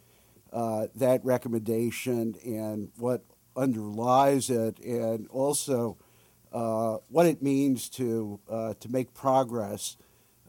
uh, 0.53 0.87
that 0.95 1.23
recommendation 1.25 2.35
and 2.45 2.91
what 2.97 3.25
underlies 3.57 4.49
it, 4.49 4.79
and 4.79 5.29
also 5.29 5.99
what 6.51 7.27
it 7.27 7.43
means 7.43 7.91
to, 7.91 8.41
to 8.49 8.89
make 8.89 9.13
progress 9.13 9.97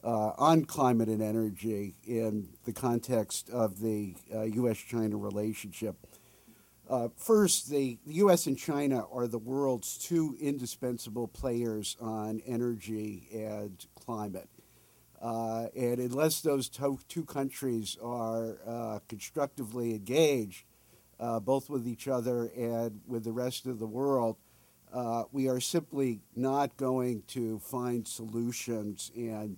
uh, 0.04 0.32
on 0.38 0.66
climate 0.66 1.10
and 1.10 1.22
energy 1.22 1.96
in 2.06 2.50
the 2.66 2.74
context 2.74 3.50
of 3.50 3.80
the 3.80 4.16
uh, 4.34 4.44
U.S. 4.44 4.78
China 4.78 5.18
relationship. 5.18 5.96
Uh, 6.90 7.10
first, 7.16 7.70
the, 7.70 8.00
the, 8.06 8.16
U.S. 8.16 8.48
and 8.48 8.58
China 8.58 9.06
are 9.12 9.28
the 9.28 9.38
world's 9.38 9.98
two 9.98 10.36
indispensable 10.42 11.28
players 11.28 11.96
on 12.02 12.42
energy 12.48 13.28
and 13.32 13.86
climate. 13.94 14.50
Uh, 15.22 15.68
and 15.76 16.00
unless 16.00 16.42
those 16.42 16.70
to- 16.70 17.00
two 17.08 17.26
countries 17.26 17.98
are 18.02 18.58
uh, 18.66 19.00
constructively 19.08 19.92
engaged, 19.92 20.64
uh, 21.20 21.40
both 21.40 21.70
with 21.70 21.88
each 21.88 22.08
other 22.08 22.46
and 22.58 23.02
with 23.06 23.24
the 23.24 23.32
rest 23.34 23.66
of 23.68 23.78
the 23.78 23.88
world, 23.88 24.38
we 25.32 25.48
are 25.48 25.60
simply 25.60 26.22
not 26.36 26.76
going 26.78 27.22
to 27.28 27.60
find 27.60 28.08
solutions 28.08 29.12
and 29.16 29.58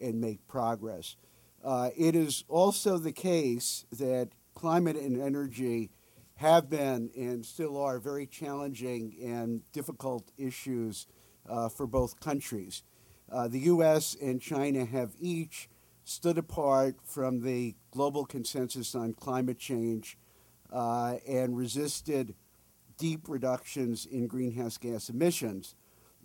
and 0.00 0.20
make 0.20 0.46
progress. 0.46 1.16
Uh, 1.64 1.90
it 1.96 2.14
is 2.14 2.44
also 2.48 2.98
the 2.98 3.12
case 3.12 3.84
that 3.92 4.28
climate 4.54 4.96
and 4.96 5.20
energy 5.20 5.90
have 6.36 6.70
been 6.70 7.10
and 7.16 7.44
still 7.44 7.76
are 7.76 7.98
very 7.98 8.26
challenging 8.26 9.14
and 9.22 9.60
difficult 9.72 10.30
issues 10.38 11.06
uh, 11.48 11.68
for 11.68 11.86
both 11.86 12.20
countries. 12.20 12.82
Uh, 13.30 13.48
the 13.48 13.60
U.S. 13.60 14.16
and 14.20 14.40
China 14.40 14.84
have 14.84 15.12
each 15.18 15.68
stood 16.04 16.38
apart 16.38 16.96
from 17.04 17.42
the 17.42 17.74
global 17.90 18.24
consensus 18.24 18.94
on 18.94 19.12
climate 19.12 19.58
change 19.58 20.16
uh, 20.72 21.16
and 21.26 21.56
resisted 21.56 22.34
deep 22.96 23.28
reductions 23.28 24.06
in 24.06 24.26
greenhouse 24.26 24.78
gas 24.78 25.08
emissions. 25.08 25.74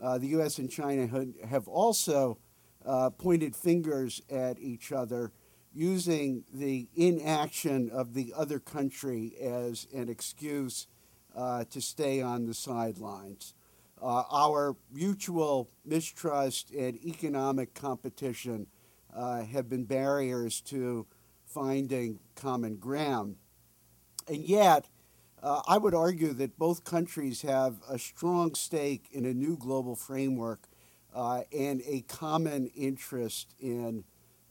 Uh, 0.01 0.17
the 0.17 0.27
U.S. 0.27 0.57
and 0.57 0.69
China 0.69 1.07
have 1.47 1.67
also 1.67 2.37
uh, 2.85 3.09
pointed 3.09 3.55
fingers 3.55 4.21
at 4.29 4.59
each 4.59 4.91
other 4.91 5.31
using 5.73 6.43
the 6.53 6.87
inaction 6.95 7.89
of 7.89 8.13
the 8.13 8.33
other 8.35 8.59
country 8.59 9.33
as 9.41 9.87
an 9.93 10.09
excuse 10.09 10.87
uh, 11.35 11.63
to 11.65 11.81
stay 11.81 12.21
on 12.21 12.45
the 12.45 12.53
sidelines. 12.53 13.53
Uh, 14.01 14.23
our 14.31 14.75
mutual 14.91 15.69
mistrust 15.85 16.71
and 16.71 17.03
economic 17.05 17.73
competition 17.73 18.67
uh, 19.15 19.43
have 19.43 19.69
been 19.69 19.85
barriers 19.85 20.61
to 20.61 21.07
finding 21.45 22.19
common 22.35 22.75
ground. 22.75 23.35
And 24.27 24.43
yet, 24.43 24.89
uh, 25.41 25.61
I 25.67 25.77
would 25.77 25.93
argue 25.93 26.33
that 26.33 26.57
both 26.57 26.83
countries 26.83 27.41
have 27.41 27.75
a 27.89 27.97
strong 27.99 28.55
stake 28.55 29.07
in 29.11 29.25
a 29.25 29.33
new 29.33 29.57
global 29.57 29.95
framework 29.95 30.67
uh, 31.13 31.41
and 31.55 31.81
a 31.85 32.01
common 32.01 32.67
interest 32.67 33.53
in 33.59 34.03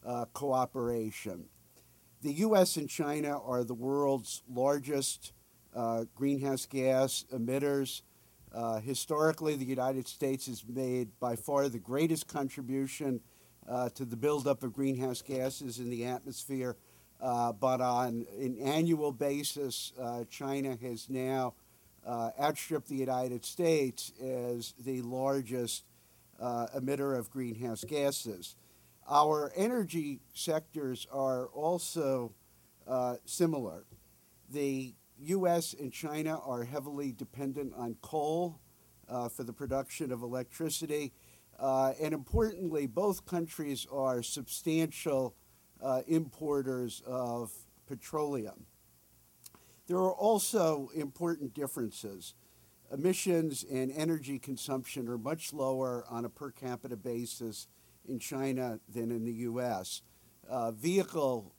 uh, 0.07 0.27
cooperation. 0.33 1.47
The 2.23 2.33
U.S. 2.35 2.77
and 2.77 2.89
China 2.89 3.41
are 3.45 3.65
the 3.65 3.75
world's 3.75 4.43
largest 4.49 5.33
uh, 5.75 6.05
greenhouse 6.15 6.67
gas 6.67 7.25
emitters. 7.33 8.03
Uh, 8.55 8.79
historically, 8.81 9.57
the 9.57 9.65
United 9.65 10.07
States 10.07 10.47
has 10.47 10.65
made 10.69 11.09
by 11.19 11.35
far 11.35 11.69
the 11.69 11.79
greatest 11.79 12.29
contribution 12.29 13.21
uh, 13.69 13.89
to 13.91 14.05
the 14.05 14.17
buildup 14.17 14.63
of 14.63 14.73
greenhouse 14.73 15.23
gases 15.23 15.79
in 15.79 15.91
the 15.91 16.05
atmosphere. 16.05 16.77
Uh, 17.21 17.53
but 17.53 17.81
on 17.81 18.27
an 18.39 18.59
annual 18.59 19.13
basis, 19.13 19.93
China 20.29 20.77
has 20.83 21.09
now 21.09 21.55
outstripped 22.41 22.89
the 22.89 22.97
United 22.97 23.45
States 23.45 24.13
as 24.21 24.75
the 24.85 25.01
largest 25.03 25.85
uh, 26.43 26.67
emitter 26.77 27.17
of 27.17 27.31
greenhouse 27.31 27.85
gases. 27.85 28.57
Our 29.09 29.53
energy 29.57 30.21
sectors 30.35 31.07
are 31.13 31.47
also 31.47 32.35
uh, 32.87 33.17
similar. 33.25 33.85
The 34.51 34.95
U.S. 35.19 35.75
and 35.79 35.93
China 35.93 36.41
are 36.45 36.65
heavily 36.65 37.13
dependent 37.13 37.73
on 37.77 37.97
coal 38.03 38.61
uh, 39.09 39.29
for 39.29 39.45
the 39.45 39.53
production 39.53 40.11
of 40.11 40.23
electricity. 40.23 41.13
Uh, 41.59 41.93
and 42.01 42.13
importantly, 42.13 42.87
both 42.87 43.25
countries 43.25 43.87
are 43.93 44.23
substantial 44.23 45.37
uh, 45.81 46.03
importers 46.09 47.03
of 47.07 47.53
petroleum. 47.87 48.67
There 49.87 49.99
are 49.99 50.15
also 50.15 50.91
important 50.95 51.55
differences. 51.55 52.35
Emissions 52.93 53.65
and 53.71 53.91
energy 53.97 54.39
consumption 54.39 55.09
are 55.09 55.17
much 55.17 55.55
lower 55.55 56.05
on 56.11 56.27
a 56.27 56.29
per 56.29 56.51
capita 56.51 56.97
basis 56.97 57.67
in 58.07 58.19
China 58.19 58.81
than 58.87 59.11
in 59.11 59.25
the 59.25 59.33
U.S. 59.33 60.03
Uh, 60.47 60.73
vehicle 60.73 61.55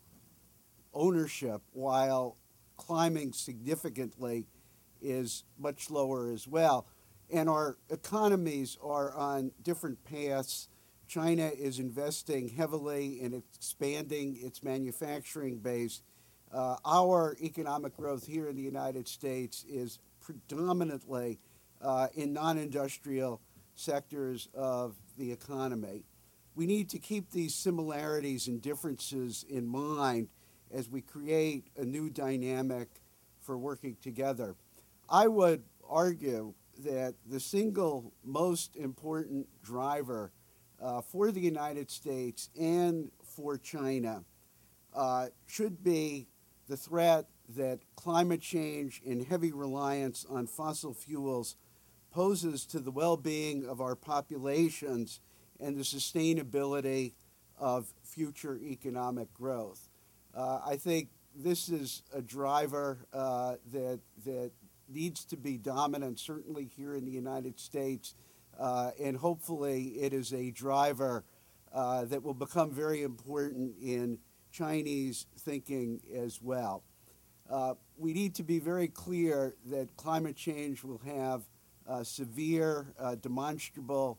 ownership, 0.93 1.63
while 1.71 2.37
climbing 2.77 3.33
significantly, 3.33 4.45
is 5.01 5.43
much 5.57 5.89
lower 5.89 6.31
as 6.31 6.47
well. 6.47 6.85
And 7.33 7.49
our 7.49 7.77
economies 7.89 8.77
are 8.83 9.11
on 9.15 9.53
different 9.63 10.03
paths. 10.03 10.69
China 11.07 11.49
is 11.57 11.79
investing 11.79 12.49
heavily 12.49 13.19
in 13.19 13.33
expanding 13.33 14.37
its 14.39 14.61
manufacturing 14.61 15.57
base. 15.57 16.03
Uh, 16.53 16.75
our 16.85 17.35
economic 17.41 17.97
growth 17.97 18.27
here 18.27 18.47
in 18.47 18.55
the 18.55 18.61
United 18.61 19.07
States 19.07 19.65
is 19.67 19.97
predominantly 20.23 21.39
uh, 21.81 22.07
in 22.15 22.33
non 22.33 22.57
industrial 22.57 23.41
sectors 23.75 24.47
of 24.53 24.95
the 25.17 25.31
economy. 25.31 26.05
We 26.55 26.65
need 26.65 26.89
to 26.89 26.99
keep 26.99 27.31
these 27.31 27.55
similarities 27.55 28.47
and 28.47 28.61
differences 28.61 29.43
in 29.49 29.67
mind 29.67 30.29
as 30.71 30.89
we 30.89 31.01
create 31.01 31.65
a 31.77 31.83
new 31.83 32.09
dynamic 32.09 32.87
for 33.39 33.57
working 33.57 33.97
together. 34.01 34.55
I 35.09 35.27
would 35.27 35.63
argue 35.87 36.53
that 36.79 37.15
the 37.25 37.39
single 37.39 38.13
most 38.23 38.75
important 38.75 39.47
driver 39.63 40.31
uh, 40.81 41.01
for 41.01 41.31
the 41.31 41.39
United 41.39 41.89
States 41.89 42.49
and 42.59 43.11
for 43.23 43.57
China 43.57 44.23
uh, 44.93 45.27
should 45.47 45.83
be 45.83 46.27
the 46.67 46.77
threat 46.77 47.25
that 47.49 47.79
climate 47.95 48.41
change 48.41 49.01
and 49.05 49.25
heavy 49.25 49.51
reliance 49.51 50.25
on 50.29 50.47
fossil 50.47 50.93
fuels 50.93 51.55
poses 52.11 52.65
to 52.67 52.79
the 52.79 52.91
well 52.91 53.17
being 53.17 53.65
of 53.65 53.81
our 53.81 53.95
populations 53.95 55.19
and 55.59 55.77
the 55.77 55.83
sustainability 55.83 57.13
of 57.57 57.93
future 58.03 58.57
economic 58.57 59.33
growth. 59.33 59.89
Uh, 60.35 60.59
I 60.65 60.77
think 60.77 61.09
this 61.35 61.69
is 61.69 62.03
a 62.13 62.21
driver 62.21 63.05
uh, 63.13 63.55
that, 63.71 63.99
that 64.25 64.51
needs 64.87 65.25
to 65.25 65.37
be 65.37 65.57
dominant, 65.57 66.19
certainly 66.19 66.65
here 66.65 66.95
in 66.95 67.05
the 67.05 67.11
United 67.11 67.59
States, 67.59 68.15
uh, 68.59 68.91
and 69.01 69.17
hopefully 69.17 69.95
it 69.99 70.13
is 70.13 70.33
a 70.33 70.51
driver 70.51 71.23
uh, 71.73 72.05
that 72.05 72.21
will 72.21 72.35
become 72.35 72.71
very 72.71 73.01
important 73.01 73.75
in 73.81 74.19
Chinese 74.51 75.25
thinking 75.39 75.99
as 76.15 76.39
well. 76.41 76.83
Uh, 77.53 77.75
we 77.97 78.13
need 78.13 78.33
to 78.33 78.41
be 78.41 78.57
very 78.57 78.87
clear 78.87 79.53
that 79.67 79.95
climate 79.95 80.35
change 80.35 80.83
will 80.83 81.01
have 81.05 81.43
uh, 81.87 82.03
severe, 82.03 82.87
demonstrable, 83.21 84.17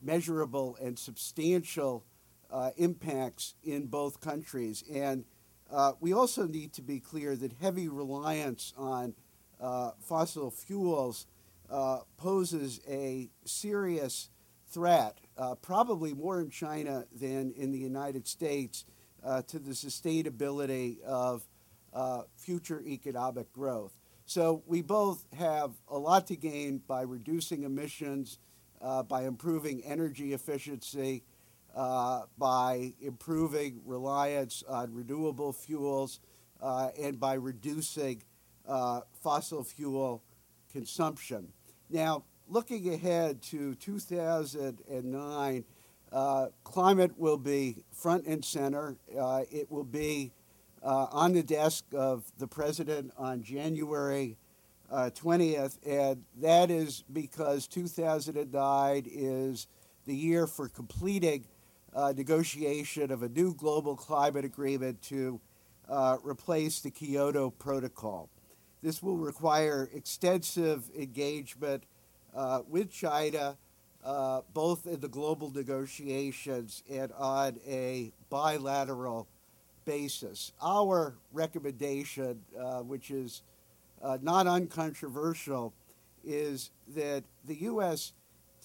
measurable, 0.00 0.78
and 0.80 0.98
substantial 0.98 2.06
impacts 2.78 3.54
in 3.62 3.84
both 3.84 4.18
countries. 4.20 4.82
And 4.90 5.26
uh, 5.70 5.92
we 6.00 6.14
also 6.14 6.46
need 6.46 6.72
to 6.72 6.80
be 6.80 7.00
clear 7.00 7.36
that 7.36 7.52
heavy 7.60 7.88
reliance 7.88 8.72
on 8.78 9.14
uh, 9.60 9.90
fossil 10.00 10.50
fuels 10.50 11.26
uh, 11.68 11.98
poses 12.16 12.80
a 12.88 13.28
serious 13.44 14.30
threat, 14.70 15.18
uh, 15.36 15.54
probably 15.56 16.14
more 16.14 16.40
in 16.40 16.48
China 16.48 17.04
than 17.14 17.52
in 17.58 17.72
the 17.72 17.78
United 17.78 18.26
States, 18.26 18.86
uh, 19.22 19.42
to 19.42 19.58
the 19.58 19.72
sustainability 19.72 20.98
of 21.02 21.46
uh, 21.92 22.22
future 22.36 22.82
economic 22.82 23.52
growth. 23.52 23.96
So 24.24 24.62
we 24.66 24.82
both 24.82 25.24
have 25.36 25.72
a 25.88 25.98
lot 25.98 26.26
to 26.28 26.36
gain 26.36 26.80
by 26.86 27.02
reducing 27.02 27.64
emissions, 27.64 28.38
by 29.08 29.24
improving 29.24 29.82
energy 29.84 30.32
efficiency, 30.32 31.24
uh, 31.74 32.22
by 32.38 32.92
improving 33.00 33.80
reliance 33.84 34.62
on 34.68 34.92
renewable 34.92 35.52
fuels 35.52 36.20
uh, 36.60 36.90
and 37.00 37.18
by 37.18 37.34
reducing 37.34 38.22
uh, 38.68 39.00
fossil 39.22 39.64
fuel 39.64 40.22
consumption. 40.70 41.48
Now, 41.90 42.24
looking 42.48 42.92
ahead 42.92 43.42
to 43.42 43.74
2009, 43.76 45.64
uh, 46.12 46.46
climate 46.62 47.18
will 47.18 47.38
be 47.38 47.84
front 47.90 48.26
and 48.26 48.44
center. 48.44 48.96
Uh, 49.18 49.44
it 49.50 49.70
will 49.70 49.84
be 49.84 50.32
uh, 50.82 51.06
on 51.10 51.32
the 51.32 51.42
desk 51.42 51.84
of 51.94 52.24
the 52.38 52.46
president 52.46 53.12
on 53.16 53.42
January 53.42 54.36
20th, 54.90 55.78
and 55.86 56.22
that 56.38 56.70
is 56.70 57.02
because 57.10 57.66
2009 57.66 59.06
is 59.10 59.66
the 60.04 60.14
year 60.14 60.46
for 60.46 60.68
completing 60.68 61.46
uh, 61.94 62.12
negotiation 62.16 63.10
of 63.10 63.22
a 63.22 63.28
new 63.28 63.54
global 63.54 63.96
climate 63.96 64.44
agreement 64.44 65.00
to 65.02 65.40
uh, 65.88 66.16
replace 66.22 66.80
the 66.80 66.90
Kyoto 66.90 67.50
Protocol. 67.50 68.28
This 68.82 69.02
will 69.02 69.16
require 69.16 69.88
extensive 69.94 70.90
engagement 70.96 71.84
uh, 72.34 72.62
with 72.66 72.90
China, 72.90 73.56
uh, 74.04 74.40
both 74.52 74.86
in 74.86 75.00
the 75.00 75.08
global 75.08 75.50
negotiations 75.50 76.82
and 76.90 77.12
on 77.12 77.58
a 77.66 78.12
bilateral 78.30 79.28
basis. 79.84 80.52
Our 80.62 81.14
recommendation, 81.32 82.40
uh, 82.58 82.80
which 82.80 83.10
is 83.10 83.42
uh, 84.02 84.18
not 84.22 84.46
uncontroversial, 84.46 85.72
is 86.24 86.70
that 86.94 87.24
the 87.44 87.62
U.S 87.62 88.12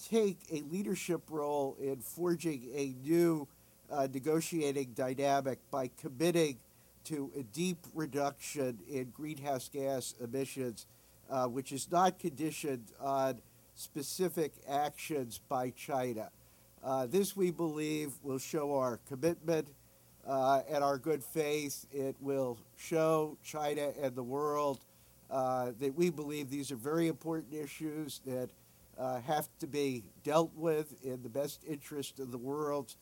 take 0.06 0.38
a 0.52 0.62
leadership 0.70 1.22
role 1.28 1.76
in 1.80 1.96
forging 2.00 2.68
a 2.74 2.94
new 3.02 3.48
uh, 3.90 4.06
negotiating 4.12 4.92
dynamic 4.94 5.58
by 5.70 5.90
committing 6.00 6.58
to 7.04 7.30
a 7.36 7.42
deep 7.42 7.78
reduction 7.94 8.78
in 8.88 9.10
greenhouse 9.10 9.68
gas 9.72 10.14
emissions, 10.20 10.86
uh, 11.30 11.46
which 11.46 11.72
is 11.72 11.90
not 11.90 12.18
conditioned 12.18 12.92
on 13.00 13.40
specific 13.74 14.52
actions 14.68 15.40
by 15.48 15.70
China. 15.70 16.30
Uh, 16.84 17.06
this, 17.06 17.36
we 17.36 17.50
believe, 17.50 18.12
will 18.22 18.38
show 18.38 18.76
our 18.76 19.00
commitment 19.08 19.68
uh, 20.28 20.60
and 20.68 20.84
our 20.84 20.98
good 20.98 21.24
faith. 21.24 21.86
It 21.90 22.14
will 22.20 22.58
show 22.76 23.36
China 23.42 23.92
and 24.00 24.14
the 24.14 24.22
world 24.22 24.80
uh, 25.30 25.72
that 25.80 25.94
we 25.94 26.10
believe 26.10 26.50
these 26.50 26.70
are 26.70 26.76
very 26.76 27.08
important 27.08 27.54
issues 27.54 28.20
that 28.26 28.50
uh, 28.98 29.20
have 29.20 29.48
to 29.60 29.66
be 29.66 30.04
dealt 30.24 30.50
with 30.54 30.94
in 31.04 31.22
the 31.22 31.28
best 31.28 31.62
interest 31.66 32.18
of 32.20 32.30
the 32.30 32.38
world's 32.38 32.96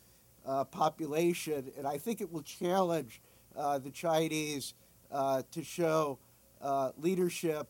uh, 0.45 0.65
population. 0.65 1.73
And 1.77 1.87
I 1.87 1.99
think 1.99 2.21
it 2.21 2.33
will 2.33 2.43
challenge 2.43 3.21
uh, 3.57 3.79
the 3.79 3.91
Chinese 3.91 4.75
uh, 5.11 5.43
to 5.51 5.65
show 5.65 6.19
leadership, 6.99 7.69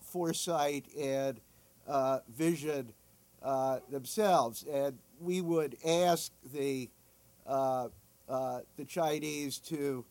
foresight, 0.00 0.86
and 0.98 1.40
vision 2.36 2.92
themselves. 3.90 4.64
And 4.70 4.98
we 5.20 5.40
would 5.40 5.76
ask 5.84 6.32
the 6.52 6.88
uh, 8.30 8.60
the 8.76 8.84
Chinese 8.84 9.58
to 9.58 10.04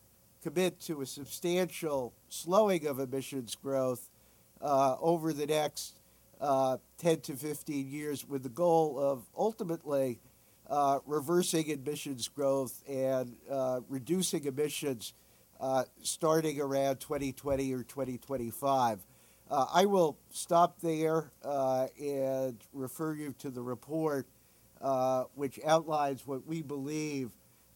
commit 0.44 0.80
to 0.82 1.02
a 1.02 1.06
substantial 1.06 2.14
slowing 2.28 2.86
of 2.86 3.00
emissions 3.00 3.56
growth 3.56 4.10
uh, 4.62 4.96
over 5.00 5.34
the 5.34 5.46
next 5.46 6.00
uh, 6.42 6.78
10 6.98 7.22
to 7.22 7.34
15 7.34 7.88
years 7.88 8.28
with 8.28 8.44
the 8.44 8.50
goal 8.50 9.00
of 9.00 9.24
ultimately 9.38 10.20
uh, 10.70 11.00
reversing 11.06 11.68
emissions 11.70 12.28
growth 12.28 12.84
and 12.88 13.36
reducing 13.90 14.46
emissions 14.46 15.14
starting 16.04 16.62
around 16.62 17.00
2020 17.00 17.74
or 17.74 17.84
2025. 17.84 19.00
Uh, 19.50 19.66
I 19.74 19.86
will 19.86 20.18
stop 20.30 20.80
there 20.80 21.32
uh, 21.44 21.88
and 22.00 22.64
refer 22.72 23.16
you 23.16 23.34
to 23.40 23.50
the 23.50 23.62
report, 23.62 24.28
uh, 24.80 25.24
which 25.34 25.60
outlines 25.66 26.28
what 26.28 26.46
we 26.46 26.62
believe 26.62 27.32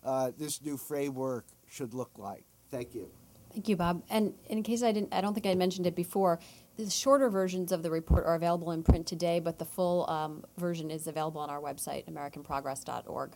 uh, 0.05 0.31
this 0.37 0.61
new 0.61 0.77
framework 0.77 1.45
should 1.69 1.93
look 1.93 2.11
like. 2.17 2.43
Thank 2.71 2.93
you. 2.93 3.09
Thank 3.51 3.69
you, 3.69 3.75
Bob. 3.75 4.03
And 4.09 4.33
in 4.47 4.63
case 4.63 4.81
I 4.81 4.91
didn't, 4.91 5.13
I 5.13 5.21
don't 5.21 5.33
think 5.33 5.45
I 5.45 5.53
mentioned 5.53 5.85
it 5.85 5.95
before. 5.95 6.39
The 6.77 6.89
shorter 6.89 7.29
versions 7.29 7.71
of 7.71 7.83
the 7.83 7.91
report 7.91 8.25
are 8.25 8.33
available 8.33 8.71
in 8.71 8.81
print 8.81 9.05
today, 9.05 9.39
but 9.39 9.59
the 9.59 9.65
full 9.65 10.09
um, 10.09 10.43
version 10.57 10.89
is 10.89 11.05
available 11.05 11.39
on 11.39 11.51
our 11.51 11.61
website, 11.61 12.09
AmericanProgress.org. 12.09 13.33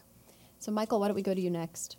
So, 0.58 0.72
Michael, 0.72 1.00
why 1.00 1.08
don't 1.08 1.16
we 1.16 1.22
go 1.22 1.36
to 1.36 1.42
you 1.42 1.52
next? 1.52 1.98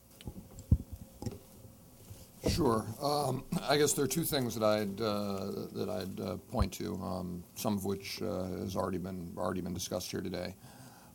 Sure. 2.49 2.85
Um, 3.01 3.45
I 3.69 3.77
guess 3.77 3.93
there 3.93 4.05
are 4.05 4.09
two 4.09 4.25
things 4.25 4.55
that 4.55 4.65
I'd 4.65 5.01
uh, 5.01 5.51
that 5.73 5.89
I'd 5.89 6.21
uh, 6.21 6.37
point 6.51 6.73
to. 6.75 6.95
Um, 6.95 7.45
some 7.57 7.77
of 7.77 7.85
which 7.85 8.23
uh, 8.23 8.45
has 8.61 8.77
already 8.77 8.99
been 8.99 9.33
already 9.37 9.61
been 9.61 9.75
discussed 9.75 10.11
here 10.11 10.21
today. 10.21 10.55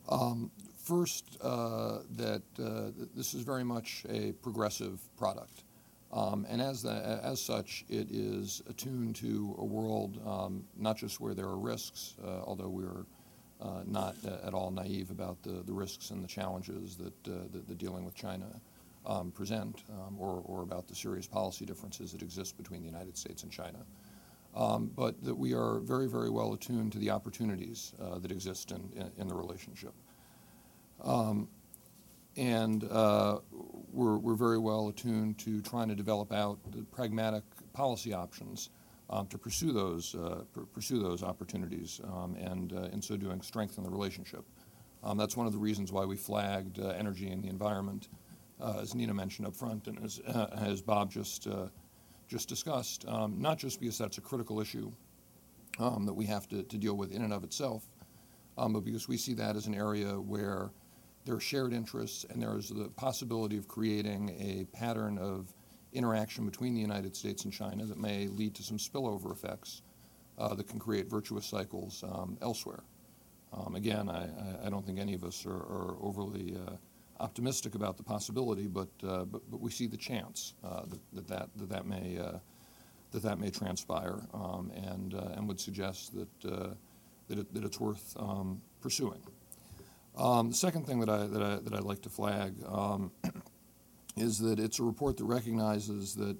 Um, 0.08 0.50
first, 0.84 1.38
uh, 1.40 2.00
that 2.10 2.42
uh, 2.62 2.90
this 3.16 3.34
is 3.34 3.42
very 3.42 3.64
much 3.64 4.04
a 4.08 4.32
progressive 4.32 5.00
product, 5.16 5.64
um, 6.12 6.46
and 6.48 6.62
as 6.62 6.82
the, 6.82 7.20
as 7.24 7.40
such, 7.40 7.84
it 7.88 8.08
is 8.10 8.62
attuned 8.68 9.16
to 9.16 9.56
a 9.58 9.64
world 9.64 10.20
um, 10.24 10.64
not 10.76 10.96
just 10.96 11.20
where 11.20 11.34
there 11.34 11.46
are 11.46 11.58
risks, 11.58 12.14
uh, 12.24 12.42
although 12.44 12.68
we're 12.68 13.04
uh, 13.60 13.82
not 13.86 14.14
uh, 14.26 14.46
at 14.46 14.54
all 14.54 14.70
naive 14.70 15.10
about 15.10 15.42
the, 15.42 15.62
the 15.66 15.72
risks 15.72 16.10
and 16.10 16.22
the 16.22 16.28
challenges 16.28 16.96
that, 16.96 17.28
uh, 17.28 17.46
that 17.50 17.66
the 17.66 17.74
dealing 17.74 18.04
with 18.04 18.14
China 18.14 18.46
um, 19.06 19.32
present, 19.32 19.82
um, 19.90 20.16
or, 20.18 20.42
or 20.46 20.62
about 20.62 20.86
the 20.86 20.94
serious 20.94 21.26
policy 21.26 21.64
differences 21.64 22.12
that 22.12 22.22
exist 22.22 22.56
between 22.56 22.80
the 22.80 22.86
United 22.86 23.16
States 23.16 23.42
and 23.42 23.50
China. 23.50 23.78
Um, 24.54 24.88
but 24.94 25.20
that 25.24 25.34
we 25.34 25.52
are 25.52 25.80
very, 25.80 26.08
very 26.08 26.30
well 26.30 26.52
attuned 26.52 26.92
to 26.92 26.98
the 26.98 27.10
opportunities 27.10 27.92
that 27.98 28.30
exist 28.30 28.70
in, 28.70 28.88
in, 28.94 29.10
in 29.18 29.26
the 29.26 29.34
relationship. 29.34 29.92
Um, 31.04 31.48
and 32.36 32.84
uh, 32.90 33.38
we're, 33.92 34.34
very 34.34 34.58
well 34.58 34.88
attuned 34.88 35.38
to 35.38 35.60
trying 35.60 35.88
to 35.88 35.94
develop 35.94 36.32
out 36.32 36.58
the 36.72 36.82
pragmatic 36.82 37.44
policy 37.72 38.12
options 38.12 38.70
um, 39.10 39.26
to 39.28 39.38
pursue 39.38 39.72
those, 39.72 40.14
uh, 40.14 40.42
pr- 40.52 40.62
pursue 40.62 41.00
those 41.00 41.22
opportunities, 41.22 42.00
um, 42.04 42.34
and 42.40 42.72
uh, 42.72 42.88
in 42.92 43.00
so 43.00 43.16
doing, 43.16 43.40
strengthen 43.42 43.84
the 43.84 43.90
relationship. 43.90 44.44
That's 45.16 45.36
one 45.36 45.46
of 45.46 45.52
the 45.52 45.58
reasons 45.58 45.92
why 45.92 46.06
we 46.06 46.16
flagged 46.16 46.78
energy 46.78 47.28
and 47.28 47.44
the 47.44 47.48
environment, 47.48 48.08
as 48.80 48.94
Nina 48.94 49.12
mentioned 49.12 49.46
up 49.46 49.54
front, 49.54 49.86
and 49.86 50.02
as, 50.02 50.80
Bob 50.80 51.12
just, 51.12 51.46
just 52.26 52.48
discussed, 52.48 53.06
not 53.06 53.58
just 53.58 53.80
because 53.80 53.98
that's 53.98 54.16
a 54.16 54.22
critical 54.22 54.62
issue 54.62 54.90
that 55.78 56.14
we 56.14 56.24
have 56.24 56.48
to, 56.48 56.62
deal 56.62 56.94
with 56.94 57.12
in 57.12 57.20
and 57.20 57.34
of 57.34 57.44
itself, 57.44 57.84
but 58.56 58.80
because 58.80 59.06
we 59.06 59.18
see 59.18 59.34
that 59.34 59.56
as 59.56 59.66
an 59.66 59.74
area 59.74 60.18
where 60.18 60.70
there 61.24 61.34
are 61.34 61.40
shared 61.40 61.72
interests 61.72 62.24
and 62.28 62.40
there 62.42 62.56
is 62.56 62.68
the 62.68 62.88
possibility 62.96 63.56
of 63.56 63.66
creating 63.66 64.30
a 64.38 64.64
pattern 64.76 65.18
of 65.18 65.52
interaction 65.92 66.44
between 66.44 66.74
the 66.74 66.80
United 66.80 67.16
States 67.16 67.44
and 67.44 67.52
China 67.52 67.84
that 67.86 67.98
may 67.98 68.26
lead 68.28 68.54
to 68.54 68.62
some 68.62 68.76
spillover 68.78 69.32
effects 69.32 69.82
uh, 70.38 70.54
that 70.54 70.68
can 70.68 70.78
create 70.78 71.08
virtuous 71.08 71.46
cycles 71.46 72.02
um, 72.04 72.36
elsewhere. 72.42 72.82
Um, 73.52 73.76
again, 73.76 74.08
I, 74.08 74.28
I- 74.66 74.70
don't 74.70 74.84
think 74.84 74.98
any 74.98 75.14
of 75.14 75.22
us 75.22 75.46
are, 75.46 75.52
are 75.52 75.96
overly 76.00 76.56
uh, 76.56 76.72
optimistic 77.20 77.76
about 77.76 77.96
the 77.96 78.02
possibility, 78.02 78.66
but, 78.66 78.88
uh, 79.06 79.24
but, 79.24 79.48
but 79.50 79.60
we 79.60 79.70
see 79.70 79.86
the 79.86 79.96
chance 79.96 80.54
uh, 80.64 80.82
that, 80.86 81.00
that, 81.12 81.28
that, 81.28 81.48
that, 81.56 81.68
that 81.68 81.86
may, 81.86 82.18
uh, 82.18 82.38
that 83.12 83.22
that 83.22 83.38
may 83.38 83.50
transpire 83.50 84.18
um, 84.34 84.72
and, 84.74 85.14
uh, 85.14 85.28
and 85.36 85.46
would 85.46 85.60
suggest 85.60 86.12
that, 86.14 86.52
uh, 86.52 86.70
that, 87.28 87.38
it, 87.38 87.54
that 87.54 87.64
it's 87.64 87.78
worth 87.78 88.16
um, 88.18 88.60
pursuing. 88.80 89.20
Um, 90.16 90.50
the 90.50 90.56
second 90.56 90.86
thing 90.86 91.00
that, 91.00 91.08
I, 91.08 91.26
that, 91.26 91.42
I, 91.42 91.56
that 91.56 91.74
I'd 91.74 91.82
like 91.82 92.02
to 92.02 92.08
flag 92.08 92.54
um, 92.68 93.10
is 94.16 94.38
that 94.38 94.60
it's 94.60 94.78
a 94.78 94.82
report 94.82 95.16
that 95.16 95.24
recognizes 95.24 96.14
that 96.14 96.36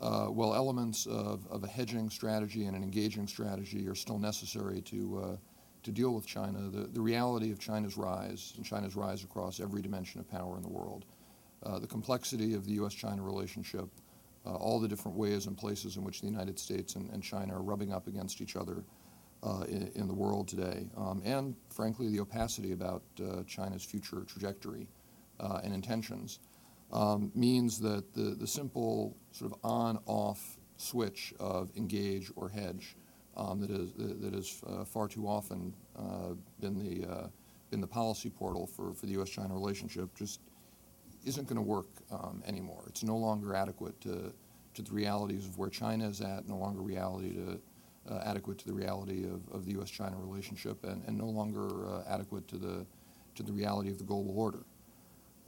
uh, 0.00 0.26
while 0.26 0.54
elements 0.54 1.06
of, 1.06 1.46
of 1.50 1.64
a 1.64 1.66
hedging 1.66 2.10
strategy 2.10 2.66
and 2.66 2.76
an 2.76 2.82
engaging 2.82 3.26
strategy 3.26 3.88
are 3.88 3.94
still 3.94 4.18
necessary 4.18 4.80
to, 4.82 5.22
uh, 5.24 5.36
to 5.82 5.90
deal 5.90 6.14
with 6.14 6.26
China, 6.26 6.58
the, 6.70 6.88
the 6.88 7.00
reality 7.00 7.50
of 7.50 7.58
China's 7.58 7.96
rise 7.96 8.52
and 8.56 8.64
China's 8.64 8.94
rise 8.94 9.24
across 9.24 9.58
every 9.58 9.82
dimension 9.82 10.20
of 10.20 10.30
power 10.30 10.56
in 10.56 10.62
the 10.62 10.68
world, 10.68 11.04
uh, 11.64 11.78
the 11.78 11.86
complexity 11.86 12.54
of 12.54 12.64
the 12.66 12.72
U.S. 12.74 12.94
China 12.94 13.22
relationship, 13.22 13.88
uh, 14.46 14.54
all 14.54 14.80
the 14.80 14.88
different 14.88 15.16
ways 15.16 15.46
and 15.46 15.56
places 15.56 15.96
in 15.96 16.04
which 16.04 16.20
the 16.20 16.26
United 16.26 16.58
States 16.58 16.94
and, 16.94 17.10
and 17.10 17.22
China 17.22 17.56
are 17.56 17.62
rubbing 17.62 17.92
up 17.92 18.06
against 18.06 18.40
each 18.40 18.54
other 18.56 18.84
uh, 19.42 19.64
in, 19.68 19.90
in 19.94 20.06
the 20.06 20.14
world 20.14 20.46
today, 20.48 20.86
um, 20.96 21.20
and 21.24 21.54
frankly, 21.68 22.08
the 22.08 22.20
opacity 22.20 22.72
about 22.72 23.02
uh, 23.20 23.42
China's 23.44 23.82
future 23.82 24.24
trajectory 24.26 24.88
uh, 25.40 25.60
and 25.64 25.74
intentions 25.74 26.38
um, 26.92 27.32
means 27.34 27.80
that 27.80 28.12
the, 28.14 28.36
the 28.38 28.46
simple 28.46 29.16
sort 29.32 29.52
of 29.52 29.58
on-off 29.64 30.58
switch 30.76 31.32
of 31.40 31.70
engage 31.76 32.30
or 32.36 32.48
hedge 32.48 32.96
um, 33.36 33.60
that 33.60 33.70
is 33.70 33.92
that 33.96 34.34
is 34.34 34.62
uh, 34.66 34.84
far 34.84 35.08
too 35.08 35.26
often 35.26 35.72
uh, 35.96 36.34
been 36.60 36.78
the 36.78 37.08
uh, 37.08 37.26
been 37.70 37.80
the 37.80 37.86
policy 37.86 38.28
portal 38.28 38.66
for, 38.66 38.92
for 38.92 39.06
the 39.06 39.12
U.S.-China 39.12 39.52
relationship 39.52 40.14
just 40.14 40.40
isn't 41.24 41.46
going 41.46 41.56
to 41.56 41.62
work 41.62 41.86
um, 42.10 42.42
anymore. 42.46 42.84
It's 42.88 43.02
no 43.02 43.16
longer 43.16 43.54
adequate 43.54 43.98
to 44.02 44.32
to 44.74 44.82
the 44.82 44.92
realities 44.92 45.46
of 45.46 45.58
where 45.58 45.68
China 45.70 46.08
is 46.08 46.20
at, 46.20 46.48
no 46.48 46.56
longer 46.56 46.80
reality 46.80 47.34
to 47.34 47.60
adequate 48.24 48.58
to 48.58 48.66
the 48.66 48.72
reality 48.72 49.24
of, 49.24 49.48
of 49.54 49.64
the 49.64 49.72
U.S.-China 49.72 50.20
relationship, 50.20 50.84
and, 50.84 51.02
and 51.06 51.16
no 51.16 51.26
longer 51.26 51.86
uh, 51.86 52.02
adequate 52.08 52.48
to 52.48 52.56
the 52.56 52.86
to 53.34 53.42
the 53.42 53.52
reality 53.52 53.90
of 53.90 53.98
the 53.98 54.04
global 54.04 54.38
order. 54.38 54.64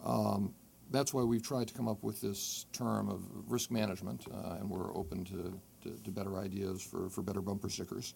Um, 0.05 0.55
that's 0.91 1.15
why 1.15 1.23
we've 1.23 1.43
tried 1.43 1.69
to 1.69 1.75
come 1.75 1.89
up 1.89 2.03
with 2.03 2.21
this 2.21 2.67
term 2.73 3.09
of 3.09 3.23
risk 3.49 3.71
management, 3.71 4.27
uh, 4.33 4.57
and 4.61 4.69
we're 4.69 4.95
open 4.97 5.25
to, 5.25 5.61
to, 5.83 6.03
to 6.03 6.11
better 6.11 6.39
ideas 6.39 6.83
for, 6.83 7.09
for 7.09 7.23
better 7.23 7.41
bumper 7.41 7.69
stickers, 7.69 8.15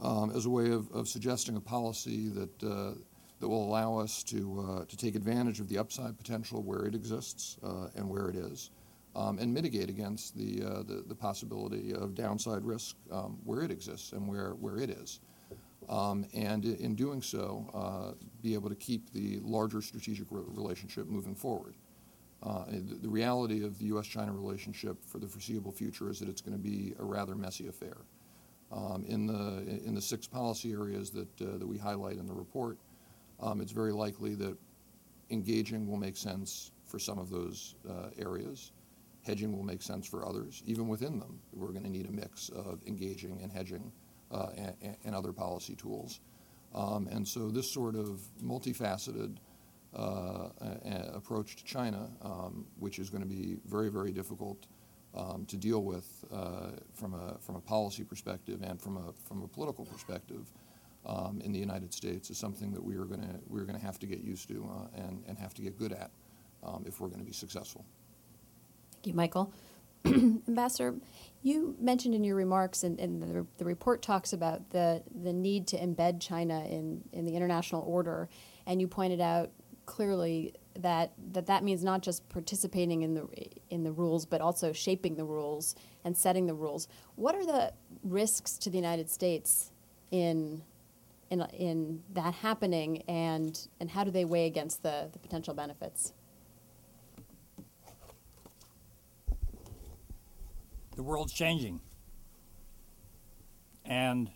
um, 0.00 0.32
as 0.34 0.46
a 0.46 0.50
way 0.50 0.70
of, 0.70 0.90
of 0.92 1.08
suggesting 1.08 1.56
a 1.56 1.60
policy 1.60 2.28
that, 2.28 2.62
uh, 2.64 2.94
that 3.40 3.48
will 3.48 3.64
allow 3.64 3.98
us 3.98 4.22
to, 4.24 4.66
uh, 4.68 4.84
to 4.86 4.96
take 4.96 5.14
advantage 5.14 5.60
of 5.60 5.68
the 5.68 5.78
upside 5.78 6.16
potential 6.16 6.62
where 6.62 6.86
it 6.86 6.94
exists 6.94 7.58
uh, 7.62 7.88
and 7.94 8.08
where 8.08 8.28
it 8.28 8.36
is, 8.36 8.70
um, 9.18 9.38
and 9.40 9.52
mitigate 9.52 9.88
against 9.88 10.36
the, 10.36 10.62
uh, 10.62 10.82
the, 10.84 11.04
the 11.08 11.14
possibility 11.14 11.92
of 11.92 12.14
downside 12.14 12.64
risk 12.64 12.94
um, 13.10 13.38
where 13.44 13.62
it 13.62 13.70
exists 13.70 14.12
and 14.12 14.28
where, 14.28 14.50
where 14.50 14.78
it 14.78 14.90
is. 14.90 15.20
Um, 15.88 16.24
and 16.34 16.64
in 16.64 16.94
doing 16.94 17.20
so, 17.20 17.68
uh, 17.74 18.14
be 18.42 18.54
able 18.54 18.68
to 18.68 18.76
keep 18.76 19.12
the 19.12 19.40
larger 19.42 19.82
strategic 19.82 20.26
re- 20.30 20.42
relationship 20.46 21.08
moving 21.08 21.34
forward. 21.34 21.74
Uh, 22.42 22.66
the, 22.66 22.94
the 23.02 23.08
reality 23.08 23.64
of 23.64 23.76
the 23.78 23.86
U.S.-China 23.86 24.32
relationship 24.32 24.98
for 25.04 25.18
the 25.18 25.26
foreseeable 25.26 25.72
future 25.72 26.08
is 26.10 26.20
that 26.20 26.28
it's 26.28 26.40
going 26.40 26.56
to 26.56 26.62
be 26.62 26.94
a 27.00 27.04
rather 27.04 27.34
messy 27.34 27.66
affair. 27.66 27.96
Um, 28.70 29.04
in 29.08 29.26
the 29.26 29.80
in 29.86 29.94
the 29.94 30.00
six 30.00 30.26
policy 30.26 30.72
areas 30.72 31.10
that 31.12 31.40
uh, 31.40 31.56
that 31.56 31.66
we 31.66 31.78
highlight 31.78 32.18
in 32.18 32.26
the 32.26 32.34
report, 32.34 32.76
um, 33.40 33.62
it's 33.62 33.72
very 33.72 33.92
likely 33.92 34.34
that 34.34 34.58
engaging 35.30 35.88
will 35.88 35.96
make 35.96 36.18
sense 36.18 36.72
for 36.84 36.98
some 36.98 37.18
of 37.18 37.30
those 37.30 37.76
uh, 37.88 38.10
areas. 38.18 38.72
Hedging 39.28 39.56
will 39.56 39.64
make 39.64 39.82
sense 39.82 40.08
for 40.08 40.26
others. 40.26 40.62
Even 40.66 40.88
within 40.88 41.18
them, 41.18 41.38
we're 41.52 41.68
going 41.68 41.84
to 41.84 41.90
need 41.90 42.08
a 42.08 42.12
mix 42.12 42.48
of 42.48 42.80
engaging 42.86 43.40
and 43.42 43.52
hedging 43.52 43.92
uh, 44.32 44.48
and, 44.56 44.96
and 45.04 45.14
other 45.14 45.32
policy 45.32 45.76
tools. 45.76 46.20
Um, 46.74 47.08
and 47.10 47.26
so 47.26 47.50
this 47.50 47.72
sort 47.72 47.94
of 47.94 48.20
multifaceted 48.42 49.36
uh, 49.94 50.48
approach 51.14 51.56
to 51.56 51.64
China, 51.64 52.10
um, 52.22 52.66
which 52.78 52.98
is 52.98 53.10
going 53.10 53.22
to 53.22 53.28
be 53.28 53.56
very, 53.66 53.90
very 53.90 54.12
difficult 54.12 54.66
um, 55.14 55.44
to 55.46 55.56
deal 55.56 55.82
with 55.82 56.24
uh, 56.32 56.70
from 56.94 57.14
a 57.14 57.38
from 57.40 57.56
a 57.56 57.60
policy 57.60 58.04
perspective 58.04 58.60
and 58.62 58.80
from 58.80 58.96
a 58.96 59.12
from 59.26 59.42
a 59.42 59.48
political 59.48 59.84
perspective 59.84 60.52
um, 61.06 61.40
in 61.44 61.52
the 61.52 61.58
United 61.58 61.92
States, 61.92 62.30
is 62.30 62.38
something 62.38 62.72
that 62.72 62.84
we 62.84 62.96
are 62.96 63.04
going 63.04 63.20
to 63.20 63.40
we're 63.46 63.64
going 63.64 63.78
to 63.78 63.84
have 63.84 63.98
to 63.98 64.06
get 64.06 64.20
used 64.20 64.48
to 64.48 64.70
uh, 64.70 65.02
and 65.02 65.22
and 65.26 65.38
have 65.38 65.54
to 65.54 65.62
get 65.62 65.78
good 65.78 65.92
at 65.92 66.10
um, 66.62 66.84
if 66.86 67.00
we're 67.00 67.08
going 67.08 67.20
to 67.20 67.26
be 67.26 67.32
successful. 67.32 67.84
Thank 68.98 69.06
you, 69.06 69.14
Michael. 69.14 69.52
Ambassador, 70.04 70.96
you 71.42 71.76
mentioned 71.78 72.16
in 72.16 72.24
your 72.24 72.34
remarks, 72.34 72.82
and, 72.82 72.98
the, 72.98 73.46
the 73.58 73.64
report 73.64 74.02
talks 74.02 74.32
about 74.32 74.70
the, 74.70 75.04
the 75.22 75.32
need 75.32 75.68
to 75.68 75.78
embed 75.78 76.20
China 76.20 76.64
in, 76.64 77.04
in 77.12 77.24
the 77.24 77.36
international 77.36 77.82
order, 77.86 78.28
and 78.66 78.80
you 78.80 78.88
pointed 78.88 79.20
out 79.20 79.50
clearly 79.86 80.52
that, 80.80 81.12
that 81.32 81.46
that 81.46 81.62
means 81.62 81.84
not 81.84 82.02
just 82.02 82.28
participating 82.28 83.02
in 83.02 83.14
the, 83.14 83.28
in 83.70 83.84
the 83.84 83.92
rules, 83.92 84.26
but 84.26 84.40
also 84.40 84.72
shaping 84.72 85.14
the 85.14 85.24
rules 85.24 85.76
and 86.04 86.16
setting 86.16 86.46
the 86.46 86.54
rules. 86.54 86.88
What 87.14 87.36
are 87.36 87.46
the 87.46 87.72
risks 88.02 88.58
to 88.58 88.70
the 88.70 88.76
United 88.76 89.08
States 89.08 89.70
in, 90.10 90.60
in, 91.30 91.42
in 91.56 92.02
that 92.14 92.34
happening, 92.34 93.02
and, 93.02 93.56
and 93.78 93.90
how 93.90 94.02
do 94.02 94.10
they 94.10 94.24
weigh 94.24 94.46
against 94.46 94.82
the, 94.82 95.08
the 95.12 95.20
potential 95.20 95.54
benefits? 95.54 96.14
The 100.98 101.04
world's 101.04 101.32
changing. 101.32 101.80
And 103.84 104.32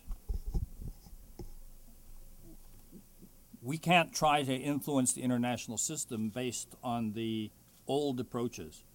we 3.61 3.77
can't 3.77 4.15
try 4.15 4.43
to 4.43 4.55
influence 4.55 5.11
the 5.11 5.23
international 5.23 5.77
system 5.77 6.29
based 6.29 6.69
on 6.81 7.11
the 7.15 7.51
old 7.85 8.21
approaches. 8.21 8.85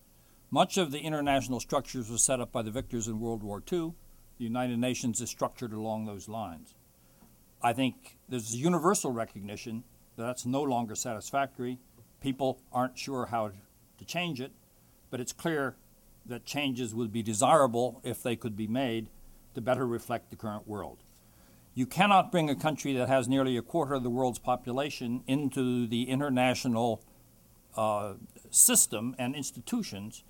Much 0.50 0.78
of 0.78 0.92
the 0.92 1.00
international 1.00 1.60
structures 1.60 2.08
was 2.08 2.24
set 2.24 2.40
up 2.40 2.52
by 2.52 2.62
the 2.62 2.70
victors 2.70 3.06
in 3.06 3.20
World 3.20 3.42
War 3.42 3.62
II. 3.70 3.92
The 4.38 4.44
United 4.44 4.78
Nations 4.78 5.20
is 5.20 5.28
structured 5.28 5.74
along 5.74 6.06
those 6.06 6.26
lines. 6.26 6.74
I 7.62 7.74
think 7.74 8.16
there's 8.30 8.56
universal 8.56 9.12
recognition 9.12 9.84
that 10.16 10.22
that's 10.22 10.46
no 10.46 10.62
longer 10.62 10.94
satisfactory. 10.94 11.78
People 12.22 12.62
aren't 12.72 12.98
sure 12.98 13.26
how 13.26 13.52
to 13.98 14.04
change 14.06 14.40
it, 14.40 14.52
but 15.10 15.20
it's 15.20 15.34
clear 15.34 15.76
that 16.28 16.44
changes 16.44 16.94
would 16.94 17.12
be 17.12 17.22
desirable 17.22 18.00
if 18.04 18.22
they 18.22 18.36
could 18.36 18.56
be 18.56 18.66
made 18.66 19.08
to 19.54 19.60
better 19.60 19.86
reflect 19.86 20.30
the 20.30 20.36
current 20.36 20.68
world. 20.68 20.98
You 21.74 21.86
cannot 21.86 22.32
bring 22.32 22.50
a 22.50 22.56
country 22.56 22.92
that 22.94 23.08
has 23.08 23.28
nearly 23.28 23.56
a 23.56 23.62
quarter 23.62 23.94
of 23.94 24.02
the 24.02 24.10
world's 24.10 24.38
population 24.38 25.22
into 25.26 25.86
the 25.86 26.08
international 26.08 27.02
uh, 27.76 28.14
system 28.50 29.14
and 29.18 29.34
institutions 29.34 30.24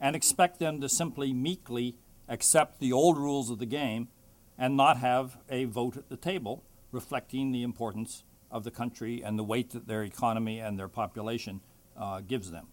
and 0.00 0.16
expect 0.16 0.58
them 0.58 0.80
to 0.80 0.88
simply 0.88 1.32
meekly 1.32 1.96
accept 2.28 2.80
the 2.80 2.92
old 2.92 3.18
rules 3.18 3.50
of 3.50 3.58
the 3.58 3.66
game 3.66 4.08
and 4.56 4.76
not 4.76 4.98
have 4.98 5.36
a 5.50 5.64
vote 5.64 5.96
at 5.96 6.08
the 6.08 6.16
table 6.16 6.64
reflecting 6.90 7.52
the 7.52 7.62
importance 7.62 8.24
of 8.50 8.64
the 8.64 8.70
country 8.70 9.22
and 9.22 9.38
the 9.38 9.44
weight 9.44 9.70
that 9.70 9.86
their 9.86 10.04
economy 10.04 10.58
and 10.60 10.78
their 10.78 10.88
population 10.88 11.60
uh, 11.96 12.20
gives 12.20 12.50
them. 12.50 12.68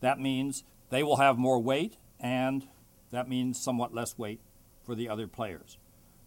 That 0.00 0.20
means 0.20 0.64
they 0.90 1.02
will 1.02 1.16
have 1.16 1.36
more 1.36 1.60
weight, 1.60 1.96
and 2.24 2.66
that 3.12 3.28
means 3.28 3.60
somewhat 3.60 3.94
less 3.94 4.18
weight 4.18 4.40
for 4.82 4.94
the 4.94 5.08
other 5.08 5.28
players. 5.28 5.76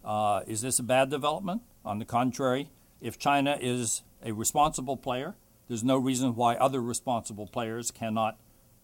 Uh, 0.04 0.40
is 0.46 0.62
this 0.62 0.78
a 0.78 0.82
bad 0.82 1.10
development? 1.10 1.60
On 1.84 1.98
the 1.98 2.04
contrary, 2.04 2.70
if 3.00 3.18
China 3.18 3.58
is 3.60 4.02
a 4.24 4.32
responsible 4.32 4.96
player, 4.96 5.34
there's 5.66 5.84
no 5.84 5.96
reason 5.96 6.36
why 6.36 6.54
other 6.54 6.80
responsible 6.80 7.46
players 7.46 7.90
cannot 7.90 8.38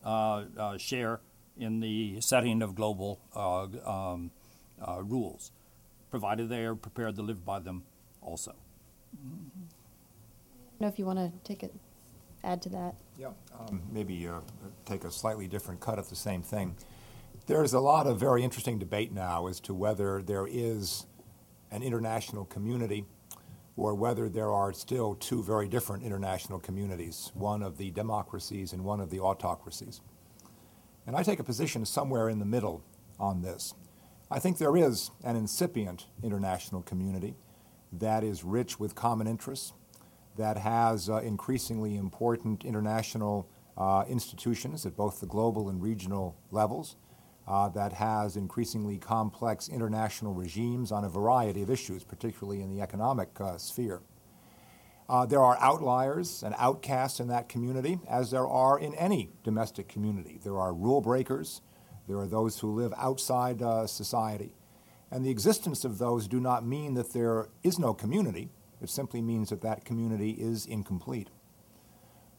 uh, 0.04 0.42
uh, 0.58 0.76
share 0.76 1.20
in 1.56 1.78
the 1.78 2.20
setting 2.20 2.60
of 2.62 2.74
global 2.74 3.20
uh, 3.34 3.68
um, 3.88 4.32
uh, 4.86 5.00
rules, 5.00 5.52
provided 6.10 6.48
they 6.48 6.64
are 6.64 6.74
prepared 6.74 7.14
to 7.14 7.22
live 7.22 7.44
by 7.44 7.60
them 7.60 7.84
also. 8.20 8.50
I 8.50 9.16
don't 10.72 10.80
know 10.80 10.88
if 10.88 10.98
you 10.98 11.06
want 11.06 11.20
to 11.20 11.30
take 11.44 11.62
it, 11.62 11.72
add 12.42 12.60
to 12.62 12.68
that. 12.70 12.96
Yeah, 13.16 13.28
um, 13.56 13.82
maybe 13.92 14.26
uh, 14.26 14.40
take 14.84 15.04
a 15.04 15.12
slightly 15.12 15.46
different 15.46 15.80
cut 15.80 16.00
at 16.00 16.08
the 16.08 16.16
same 16.16 16.42
thing. 16.42 16.74
There's 17.46 17.74
a 17.74 17.80
lot 17.80 18.06
of 18.06 18.18
very 18.18 18.42
interesting 18.42 18.78
debate 18.78 19.12
now 19.12 19.48
as 19.48 19.60
to 19.60 19.74
whether 19.74 20.22
there 20.22 20.46
is 20.50 21.04
an 21.70 21.82
international 21.82 22.46
community 22.46 23.04
or 23.76 23.94
whether 23.94 24.30
there 24.30 24.50
are 24.50 24.72
still 24.72 25.14
two 25.14 25.42
very 25.42 25.68
different 25.68 26.04
international 26.04 26.58
communities, 26.58 27.32
one 27.34 27.62
of 27.62 27.76
the 27.76 27.90
democracies 27.90 28.72
and 28.72 28.82
one 28.82 28.98
of 28.98 29.10
the 29.10 29.20
autocracies. 29.20 30.00
And 31.06 31.14
I 31.14 31.22
take 31.22 31.38
a 31.38 31.44
position 31.44 31.84
somewhere 31.84 32.30
in 32.30 32.38
the 32.38 32.46
middle 32.46 32.82
on 33.20 33.42
this. 33.42 33.74
I 34.30 34.38
think 34.38 34.56
there 34.56 34.78
is 34.78 35.10
an 35.22 35.36
incipient 35.36 36.06
international 36.22 36.80
community 36.80 37.34
that 37.92 38.24
is 38.24 38.42
rich 38.42 38.80
with 38.80 38.94
common 38.94 39.26
interests, 39.26 39.74
that 40.38 40.56
has 40.56 41.10
uh, 41.10 41.16
increasingly 41.18 41.98
important 41.98 42.64
international 42.64 43.46
uh, 43.76 44.04
institutions 44.08 44.86
at 44.86 44.96
both 44.96 45.20
the 45.20 45.26
global 45.26 45.68
and 45.68 45.82
regional 45.82 46.38
levels, 46.50 46.96
uh, 47.46 47.68
that 47.70 47.92
has 47.92 48.36
increasingly 48.36 48.98
complex 48.98 49.68
international 49.68 50.32
regimes 50.32 50.90
on 50.90 51.04
a 51.04 51.08
variety 51.08 51.62
of 51.62 51.70
issues, 51.70 52.04
particularly 52.04 52.62
in 52.62 52.74
the 52.74 52.80
economic 52.80 53.28
uh, 53.40 53.58
sphere. 53.58 54.00
Uh, 55.08 55.26
there 55.26 55.42
are 55.42 55.58
outliers 55.60 56.42
and 56.42 56.54
outcasts 56.56 57.20
in 57.20 57.28
that 57.28 57.48
community, 57.48 57.98
as 58.08 58.30
there 58.30 58.48
are 58.48 58.78
in 58.78 58.94
any 58.94 59.30
domestic 59.42 59.86
community. 59.88 60.40
There 60.42 60.58
are 60.58 60.72
rule 60.72 61.02
breakers, 61.02 61.60
there 62.08 62.18
are 62.18 62.26
those 62.26 62.60
who 62.60 62.72
live 62.72 62.92
outside 62.96 63.60
uh, 63.60 63.86
society. 63.86 64.52
And 65.10 65.24
the 65.24 65.30
existence 65.30 65.84
of 65.84 65.98
those 65.98 66.26
do 66.26 66.40
not 66.40 66.66
mean 66.66 66.94
that 66.94 67.12
there 67.12 67.48
is 67.62 67.78
no 67.78 67.92
community. 67.94 68.48
It 68.80 68.88
simply 68.90 69.22
means 69.22 69.50
that 69.50 69.60
that 69.60 69.84
community 69.84 70.30
is 70.32 70.66
incomplete. 70.66 71.28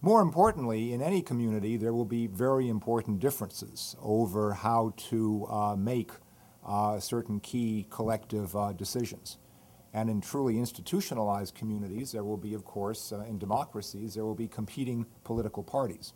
More 0.02 0.22
importantly, 0.22 0.94
in 0.94 1.02
any 1.02 1.22
community, 1.22 1.78
there 1.78 1.94
will 1.94 2.06
be 2.06 2.28
very 2.28 2.70
important 2.70 3.20
differences 3.20 3.96
over 4.02 4.54
how 4.54 4.94
to 5.10 5.48
uh, 5.50 5.76
make 5.76 6.12
uh, 6.66 7.00
certain 7.00 7.40
key 7.40 7.88
collective 7.90 8.56
uh, 8.56 8.74
decisions. 8.74 9.38
And 9.94 10.10
in 10.10 10.20
truly 10.20 10.60
institutionalized 10.60 11.56
communities, 11.56 12.12
there 12.12 12.24
will 12.24 12.38
be, 12.38 12.54
of 12.54 12.66
course, 12.66 13.12
uh, 13.14 13.22
in 13.22 13.40
democracies, 13.40 14.14
there 14.14 14.26
will 14.26 14.36
be 14.36 14.48
competing 14.48 15.06
political 15.24 15.64
parties. 15.64 16.14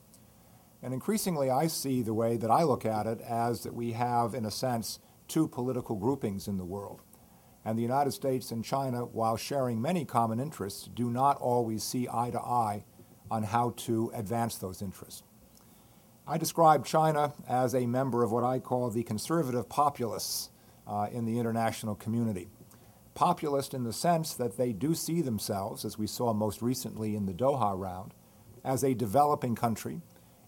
And 0.83 0.93
increasingly, 0.93 1.49
I 1.49 1.67
see 1.67 2.01
the 2.01 2.13
way 2.13 2.37
that 2.37 2.51
I 2.51 2.63
look 2.63 2.85
at 2.85 3.05
it 3.05 3.21
as 3.21 3.63
that 3.63 3.73
we 3.73 3.93
have, 3.93 4.33
in 4.33 4.45
a 4.45 4.51
sense, 4.51 4.99
two 5.27 5.47
political 5.47 5.95
groupings 5.95 6.47
in 6.47 6.57
the 6.57 6.65
world. 6.65 7.01
And 7.63 7.77
the 7.77 7.83
United 7.83 8.11
States 8.11 8.51
and 8.51 8.63
China, 8.63 9.05
while 9.05 9.37
sharing 9.37 9.81
many 9.81 10.05
common 10.05 10.39
interests, 10.39 10.89
do 10.93 11.09
not 11.09 11.37
always 11.37 11.83
see 11.83 12.07
eye 12.11 12.31
to 12.31 12.39
eye 12.39 12.83
on 13.31 13.43
how 13.43 13.73
to 13.77 14.11
advance 14.13 14.55
those 14.55 14.81
interests. 14.81 15.23
I 16.27 16.37
describe 16.37 16.85
China 16.85 17.33
as 17.47 17.73
a 17.73 17.87
member 17.87 18.23
of 18.23 18.31
what 18.31 18.43
I 18.43 18.59
call 18.59 18.89
the 18.89 19.03
conservative 19.03 19.67
populists 19.67 20.51
uh, 20.87 21.07
in 21.11 21.25
the 21.25 21.39
international 21.39 21.95
community. 21.95 22.49
Populist 23.15 23.73
in 23.73 23.83
the 23.83 23.93
sense 23.93 24.33
that 24.35 24.55
they 24.55 24.71
do 24.71 24.93
see 24.93 25.21
themselves, 25.21 25.83
as 25.83 25.97
we 25.97 26.07
saw 26.07 26.33
most 26.33 26.61
recently 26.61 27.15
in 27.15 27.25
the 27.25 27.33
Doha 27.33 27.77
round, 27.77 28.13
as 28.63 28.83
a 28.83 28.93
developing 28.93 29.55
country 29.55 30.01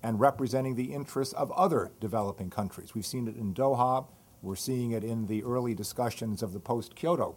and 0.04 0.20
representing 0.20 0.76
the 0.76 0.94
interests 0.94 1.34
of 1.34 1.52
other 1.52 1.92
developing 2.00 2.50
countries. 2.50 2.94
We've 2.96 3.06
seen 3.06 3.28
it 3.28 3.36
in 3.36 3.54
Doha, 3.54 4.06
we're 4.42 4.56
seeing 4.56 4.92
it 4.92 5.04
in 5.04 5.28
the 5.28 5.44
early 5.44 5.76
discussions 5.76 6.42
of 6.42 6.54
the 6.54 6.60
post 6.60 6.96
Kyoto 6.96 7.36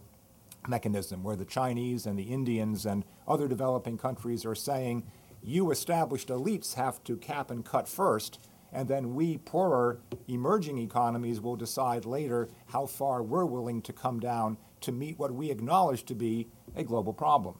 mechanism, 0.67 1.23
where 1.23 1.35
the 1.35 1.45
Chinese 1.45 2.05
and 2.05 2.17
the 2.17 2.23
Indians 2.23 2.85
and 2.85 3.05
other 3.27 3.47
developing 3.47 3.97
countries 3.97 4.45
are 4.45 4.55
saying, 4.55 5.03
you 5.47 5.71
established 5.71 6.29
elites 6.29 6.75
have 6.75 7.03
to 7.03 7.17
cap 7.17 7.51
and 7.51 7.63
cut 7.63 7.87
first, 7.87 8.39
and 8.71 8.87
then 8.87 9.15
we 9.15 9.37
poorer 9.37 9.99
emerging 10.27 10.77
economies 10.77 11.39
will 11.39 11.55
decide 11.55 12.05
later 12.05 12.49
how 12.67 12.85
far 12.85 13.23
we're 13.23 13.45
willing 13.45 13.81
to 13.81 13.93
come 13.93 14.19
down 14.19 14.57
to 14.81 14.91
meet 14.91 15.17
what 15.17 15.33
we 15.33 15.49
acknowledge 15.49 16.03
to 16.05 16.15
be 16.15 16.47
a 16.75 16.83
global 16.83 17.13
problem. 17.13 17.55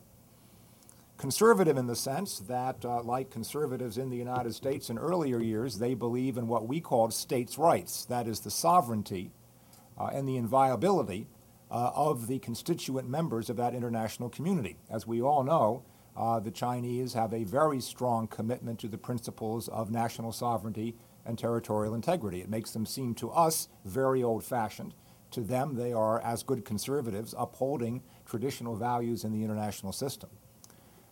Conservative 1.17 1.77
in 1.77 1.87
the 1.87 1.95
sense 1.95 2.39
that, 2.39 2.83
uh, 2.83 3.01
like 3.01 3.29
conservatives 3.29 3.97
in 3.97 4.09
the 4.09 4.17
United 4.17 4.53
States 4.53 4.89
in 4.89 4.97
earlier 4.97 5.39
years, 5.39 5.79
they 5.79 5.93
believe 5.93 6.37
in 6.37 6.47
what 6.47 6.67
we 6.67 6.81
called 6.81 7.13
states' 7.13 7.57
rights, 7.57 8.03
that 8.05 8.27
is, 8.27 8.41
the 8.41 8.51
sovereignty 8.51 9.31
uh, 9.97 10.07
and 10.07 10.27
the 10.27 10.35
inviolability 10.35 11.27
uh, 11.71 11.91
of 11.95 12.27
the 12.27 12.39
constituent 12.39 13.07
members 13.07 13.49
of 13.49 13.55
that 13.55 13.73
international 13.73 14.29
community. 14.29 14.75
As 14.89 15.07
we 15.07 15.21
all 15.21 15.43
know, 15.43 15.83
uh, 16.15 16.39
the 16.39 16.51
Chinese 16.51 17.13
have 17.13 17.33
a 17.33 17.43
very 17.43 17.81
strong 17.81 18.27
commitment 18.27 18.79
to 18.79 18.87
the 18.87 18.97
principles 18.97 19.67
of 19.67 19.91
national 19.91 20.31
sovereignty 20.31 20.95
and 21.25 21.37
territorial 21.37 21.93
integrity. 21.93 22.41
It 22.41 22.49
makes 22.49 22.71
them 22.71 22.85
seem 22.85 23.15
to 23.15 23.31
us 23.31 23.67
very 23.83 24.23
old 24.23 24.43
fashioned. 24.43 24.93
To 25.31 25.41
them, 25.41 25.75
they 25.75 25.91
are, 25.91 26.21
as 26.21 26.43
good 26.43 26.63
conservatives, 26.63 27.33
upholding 27.37 28.03
traditional 28.25 28.75
values 28.75 29.23
in 29.23 29.33
the 29.33 29.43
international 29.43 29.91
system. 29.91 30.29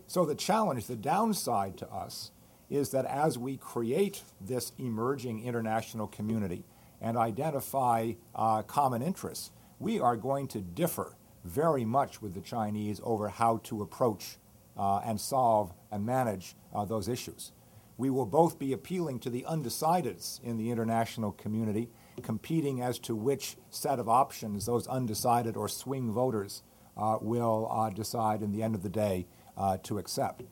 So 0.06 0.24
the 0.24 0.34
challenge, 0.34 0.86
the 0.86 0.96
downside 0.96 1.76
to 1.78 1.88
us, 1.88 2.30
is 2.70 2.90
that 2.90 3.04
as 3.04 3.36
we 3.36 3.56
create 3.56 4.22
this 4.40 4.72
emerging 4.78 5.44
international 5.44 6.06
community 6.06 6.64
and 7.00 7.16
identify 7.16 8.12
uh, 8.34 8.62
common 8.62 9.02
interests, 9.02 9.50
we 9.78 10.00
are 10.00 10.16
going 10.16 10.48
to 10.48 10.60
differ 10.60 11.16
very 11.44 11.84
much 11.84 12.22
with 12.22 12.34
the 12.34 12.40
Chinese 12.40 13.00
over 13.04 13.28
how 13.28 13.58
to 13.64 13.82
approach 13.82 14.38
uh, 14.76 15.00
and 15.04 15.20
solve 15.20 15.72
and 15.90 16.04
manage 16.04 16.56
uh, 16.74 16.84
those 16.84 17.08
issues. 17.08 17.52
We 17.96 18.10
will 18.10 18.26
both 18.26 18.58
be 18.58 18.72
appealing 18.72 19.20
to 19.20 19.30
the 19.30 19.44
undecideds 19.48 20.42
in 20.42 20.56
the 20.56 20.70
international 20.70 21.32
community, 21.32 21.90
competing 22.22 22.80
as 22.80 22.98
to 23.00 23.14
which 23.14 23.56
set 23.70 23.98
of 23.98 24.08
options 24.08 24.66
those 24.66 24.86
undecided 24.88 25.56
or 25.56 25.68
swing 25.68 26.12
voters 26.12 26.62
uh, 26.96 27.18
will 27.20 27.68
uh, 27.70 27.90
decide 27.90 28.42
in 28.42 28.52
the 28.52 28.62
end 28.62 28.74
of 28.74 28.82
the 28.82 28.88
day 28.88 29.26
uh, 29.56 29.76
to 29.84 29.98
accept. 29.98 30.42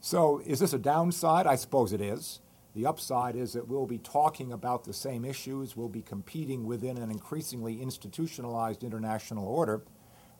So, 0.00 0.40
is 0.46 0.60
this 0.60 0.72
a 0.72 0.78
downside? 0.78 1.46
I 1.46 1.56
suppose 1.56 1.92
it 1.92 2.00
is. 2.00 2.40
The 2.74 2.86
upside 2.86 3.34
is 3.34 3.54
that 3.54 3.66
we'll 3.66 3.86
be 3.86 3.98
talking 3.98 4.52
about 4.52 4.84
the 4.84 4.92
same 4.92 5.24
issues, 5.24 5.76
we'll 5.76 5.88
be 5.88 6.02
competing 6.02 6.64
within 6.64 6.96
an 6.96 7.10
increasingly 7.10 7.82
institutionalized 7.82 8.84
international 8.84 9.48
order, 9.48 9.82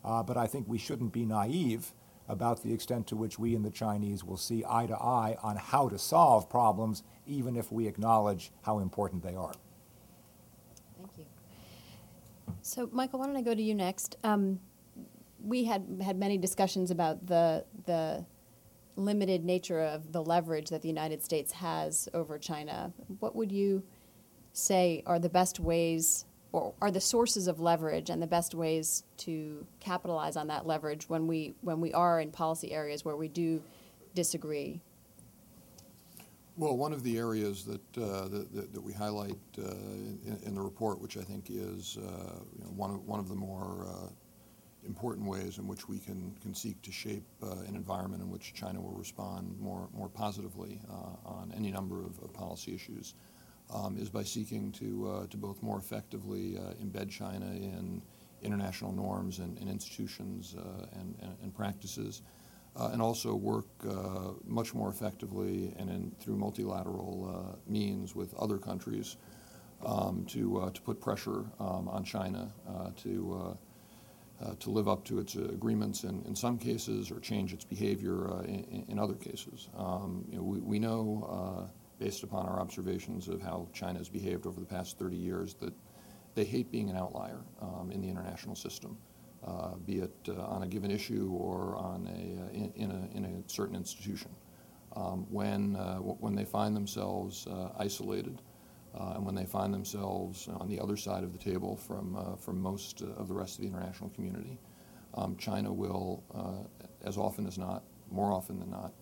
uh, 0.04 0.22
but 0.22 0.36
I 0.36 0.46
think 0.46 0.68
we 0.68 0.78
shouldn't 0.78 1.12
be 1.12 1.24
naive 1.24 1.92
about 2.28 2.62
the 2.62 2.72
extent 2.72 3.06
to 3.08 3.16
which 3.16 3.38
we 3.38 3.54
and 3.54 3.64
the 3.64 3.70
Chinese 3.70 4.22
will 4.22 4.36
see 4.36 4.64
eye 4.68 4.86
to 4.86 4.96
eye 4.96 5.36
on 5.42 5.56
how 5.56 5.88
to 5.88 5.98
solve 5.98 6.48
problems, 6.48 7.02
even 7.26 7.56
if 7.56 7.72
we 7.72 7.86
acknowledge 7.86 8.52
how 8.62 8.78
important 8.78 9.22
they 9.22 9.34
are. 9.34 9.54
Thank 10.98 11.18
you. 11.18 11.26
So, 12.60 12.88
Michael, 12.92 13.20
why 13.20 13.26
don't 13.26 13.36
I 13.36 13.42
go 13.42 13.54
to 13.54 13.62
you 13.62 13.74
next? 13.74 14.16
Um, 14.24 14.60
we 15.42 15.64
had 15.64 16.02
had 16.04 16.18
many 16.18 16.36
discussions 16.36 16.90
about 16.90 17.26
the 17.26 17.64
the 17.86 18.26
limited 18.96 19.44
nature 19.44 19.80
of 19.80 20.12
the 20.12 20.22
leverage 20.22 20.70
that 20.70 20.82
the 20.82 20.88
United 20.88 21.22
States 21.22 21.52
has 21.52 22.08
over 22.12 22.36
China. 22.36 22.92
What 23.20 23.36
would 23.36 23.52
you 23.52 23.84
say 24.52 25.04
are 25.06 25.20
the 25.20 25.28
best 25.28 25.60
ways 25.60 26.24
or 26.52 26.74
are 26.80 26.90
the 26.90 27.00
sources 27.00 27.46
of 27.46 27.60
leverage 27.60 28.10
and 28.10 28.22
the 28.22 28.26
best 28.26 28.54
ways 28.54 29.04
to 29.18 29.66
capitalize 29.80 30.36
on 30.36 30.46
that 30.48 30.66
leverage 30.66 31.08
when 31.08 31.26
we 31.26 31.54
when 31.60 31.80
we 31.80 31.92
are 31.92 32.20
in 32.20 32.30
policy 32.30 32.72
areas 32.72 33.04
where 33.04 33.16
we 33.16 33.28
do 33.28 33.62
disagree? 34.14 34.80
Well, 36.56 36.76
one 36.76 36.92
of 36.92 37.04
the 37.04 37.18
areas 37.18 37.64
that, 37.66 38.02
uh, 38.02 38.26
that, 38.26 38.72
that, 38.74 38.82
we 38.82 38.92
highlight 38.92 39.38
uh, 39.58 39.70
in, 39.70 40.40
in 40.44 40.54
the 40.56 40.60
report, 40.60 41.00
which 41.00 41.16
I 41.16 41.20
think 41.20 41.50
is 41.50 41.98
uh, 41.98 42.40
you 42.58 42.64
know, 42.64 42.70
one, 42.74 42.90
of, 42.90 43.06
one 43.06 43.20
of 43.20 43.28
the 43.28 43.36
more 43.36 43.86
uh, 43.88 44.08
important 44.84 45.28
ways 45.28 45.58
in 45.58 45.68
which 45.68 45.88
we 45.88 46.00
can, 46.00 46.34
can 46.40 46.54
seek 46.56 46.82
to 46.82 46.90
shape 46.90 47.22
uh, 47.44 47.60
an 47.68 47.76
environment 47.76 48.22
in 48.22 48.28
which 48.28 48.54
China 48.54 48.80
will 48.80 48.96
respond 48.96 49.54
more, 49.60 49.88
more 49.94 50.08
positively 50.08 50.80
uh, 50.90 51.28
on 51.28 51.52
any 51.56 51.70
number 51.70 52.00
of, 52.04 52.18
of 52.24 52.32
policy 52.34 52.74
issues, 52.74 53.14
um, 53.72 53.96
is 53.98 54.08
by 54.08 54.22
seeking 54.22 54.72
to, 54.72 55.26
to 55.30 55.36
both 55.36 55.62
more 55.62 55.78
effectively 55.78 56.58
embed 56.82 57.10
China 57.10 57.46
in 57.46 58.02
international 58.42 58.92
norms 58.92 59.40
and, 59.40 59.58
and 59.58 59.68
institutions 59.68 60.54
and, 60.92 61.16
and, 61.20 61.36
and 61.42 61.54
practices 61.54 62.22
uh, 62.78 62.90
and 62.92 63.02
also 63.02 63.34
work 63.34 63.66
uh, 63.88 64.32
much 64.44 64.74
more 64.74 64.88
effectively 64.88 65.74
and 65.78 65.90
in, 65.90 66.12
through 66.20 66.36
multilateral 66.36 67.52
uh, 67.52 67.56
means 67.70 68.14
with 68.14 68.34
other 68.34 68.58
countries 68.58 69.16
um, 69.84 70.24
to, 70.26 70.60
uh, 70.60 70.70
to 70.70 70.80
put 70.82 71.00
pressure 71.00 71.44
um, 71.60 71.88
on 71.88 72.04
China 72.04 72.52
uh, 72.68 72.90
to, 72.96 73.56
uh, 74.44 74.54
to 74.60 74.70
live 74.70 74.88
up 74.88 75.04
to 75.04 75.18
its 75.18 75.34
agreements 75.34 76.04
in, 76.04 76.22
in 76.26 76.34
some 76.34 76.58
cases 76.58 77.10
or 77.10 77.20
change 77.20 77.52
its 77.52 77.64
behavior 77.64 78.42
in, 78.44 78.84
in, 78.88 78.98
other 78.98 79.14
cases. 79.14 79.68
Um, 79.76 80.24
you 80.30 80.36
know, 80.36 80.42
we, 80.42 80.58
we 80.60 80.78
know, 80.78 81.70
based 81.98 82.22
upon 82.22 82.46
our 82.46 82.60
observations 82.60 83.28
of 83.28 83.42
how 83.42 83.68
China 83.72 83.98
has 83.98 84.08
behaved 84.08 84.46
over 84.46 84.60
the 84.60 84.66
past 84.66 84.98
30 84.98 85.16
years, 85.16 85.54
that 85.54 85.72
they 86.34 86.44
hate 86.44 86.70
being 86.70 86.90
an 86.90 86.96
outlier 86.96 87.40
um, 87.60 87.90
in 87.92 88.00
the 88.00 88.08
international 88.08 88.54
system 88.54 88.96
uh, 89.46 89.74
be 89.86 89.98
it 89.98 90.14
uh, 90.28 90.42
on 90.42 90.62
a 90.62 90.66
given 90.66 90.90
issue 90.90 91.30
or 91.32 91.76
on 91.76 92.06
a, 92.08 92.42
uh, 92.42 92.48
in, 92.52 92.72
in, 92.74 92.90
a, 92.90 93.16
in 93.16 93.24
a 93.24 93.50
certain 93.50 93.76
institution. 93.76 94.30
Um, 94.96 95.26
when, 95.30 95.76
uh, 95.76 95.98
when 95.98 96.34
they 96.34 96.44
find 96.44 96.74
themselves 96.74 97.46
uh, 97.46 97.68
isolated 97.78 98.40
and 98.94 99.24
when 99.24 99.36
they 99.36 99.44
find 99.44 99.72
themselves 99.72 100.48
on 100.56 100.66
the 100.66 100.80
other 100.80 100.96
side 100.96 101.22
of 101.22 101.32
the 101.32 101.38
table 101.38 101.76
from, 101.76 102.36
from 102.40 102.60
most 102.60 103.00
of 103.00 103.28
the 103.28 103.34
rest 103.34 103.54
of 103.54 103.60
the 103.60 103.68
international 103.68 104.10
community, 104.10 104.58
um, 105.14 105.36
China 105.36 105.72
will, 105.72 106.24
as 107.04 107.16
often 107.16 107.46
as 107.46 107.58
not, 107.58 107.84
more 108.10 108.32
often 108.32 108.58
than 108.58 108.70
not, 108.70 108.92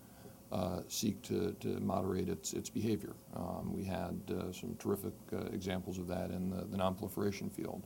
uh, 0.52 0.80
seek 0.88 1.20
to, 1.22 1.52
to 1.60 1.80
moderate 1.80 2.28
its, 2.28 2.52
its 2.52 2.70
behavior. 2.70 3.14
Um, 3.34 3.72
we 3.72 3.84
had 3.84 4.20
uh, 4.30 4.52
some 4.52 4.76
terrific 4.78 5.14
uh, 5.32 5.46
examples 5.52 5.98
of 5.98 6.06
that 6.08 6.30
in 6.30 6.50
the, 6.50 6.64
the 6.64 6.76
nonproliferation 6.76 7.50
field 7.50 7.82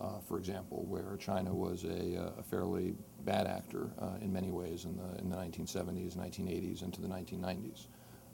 uh, 0.00 0.20
for 0.26 0.38
example, 0.38 0.84
where 0.88 1.16
China 1.16 1.52
was 1.52 1.84
a, 1.84 2.16
uh, 2.16 2.30
a 2.38 2.42
fairly 2.42 2.94
bad 3.24 3.46
actor 3.46 3.90
in 4.20 4.32
many 4.32 4.50
ways 4.50 4.84
in 4.84 4.96
the, 4.96 5.18
in 5.18 5.28
the 5.28 5.36
1970s, 5.36 6.16
1980s, 6.16 6.82
into 6.82 7.00
the 7.00 7.08
1990s, 7.08 7.86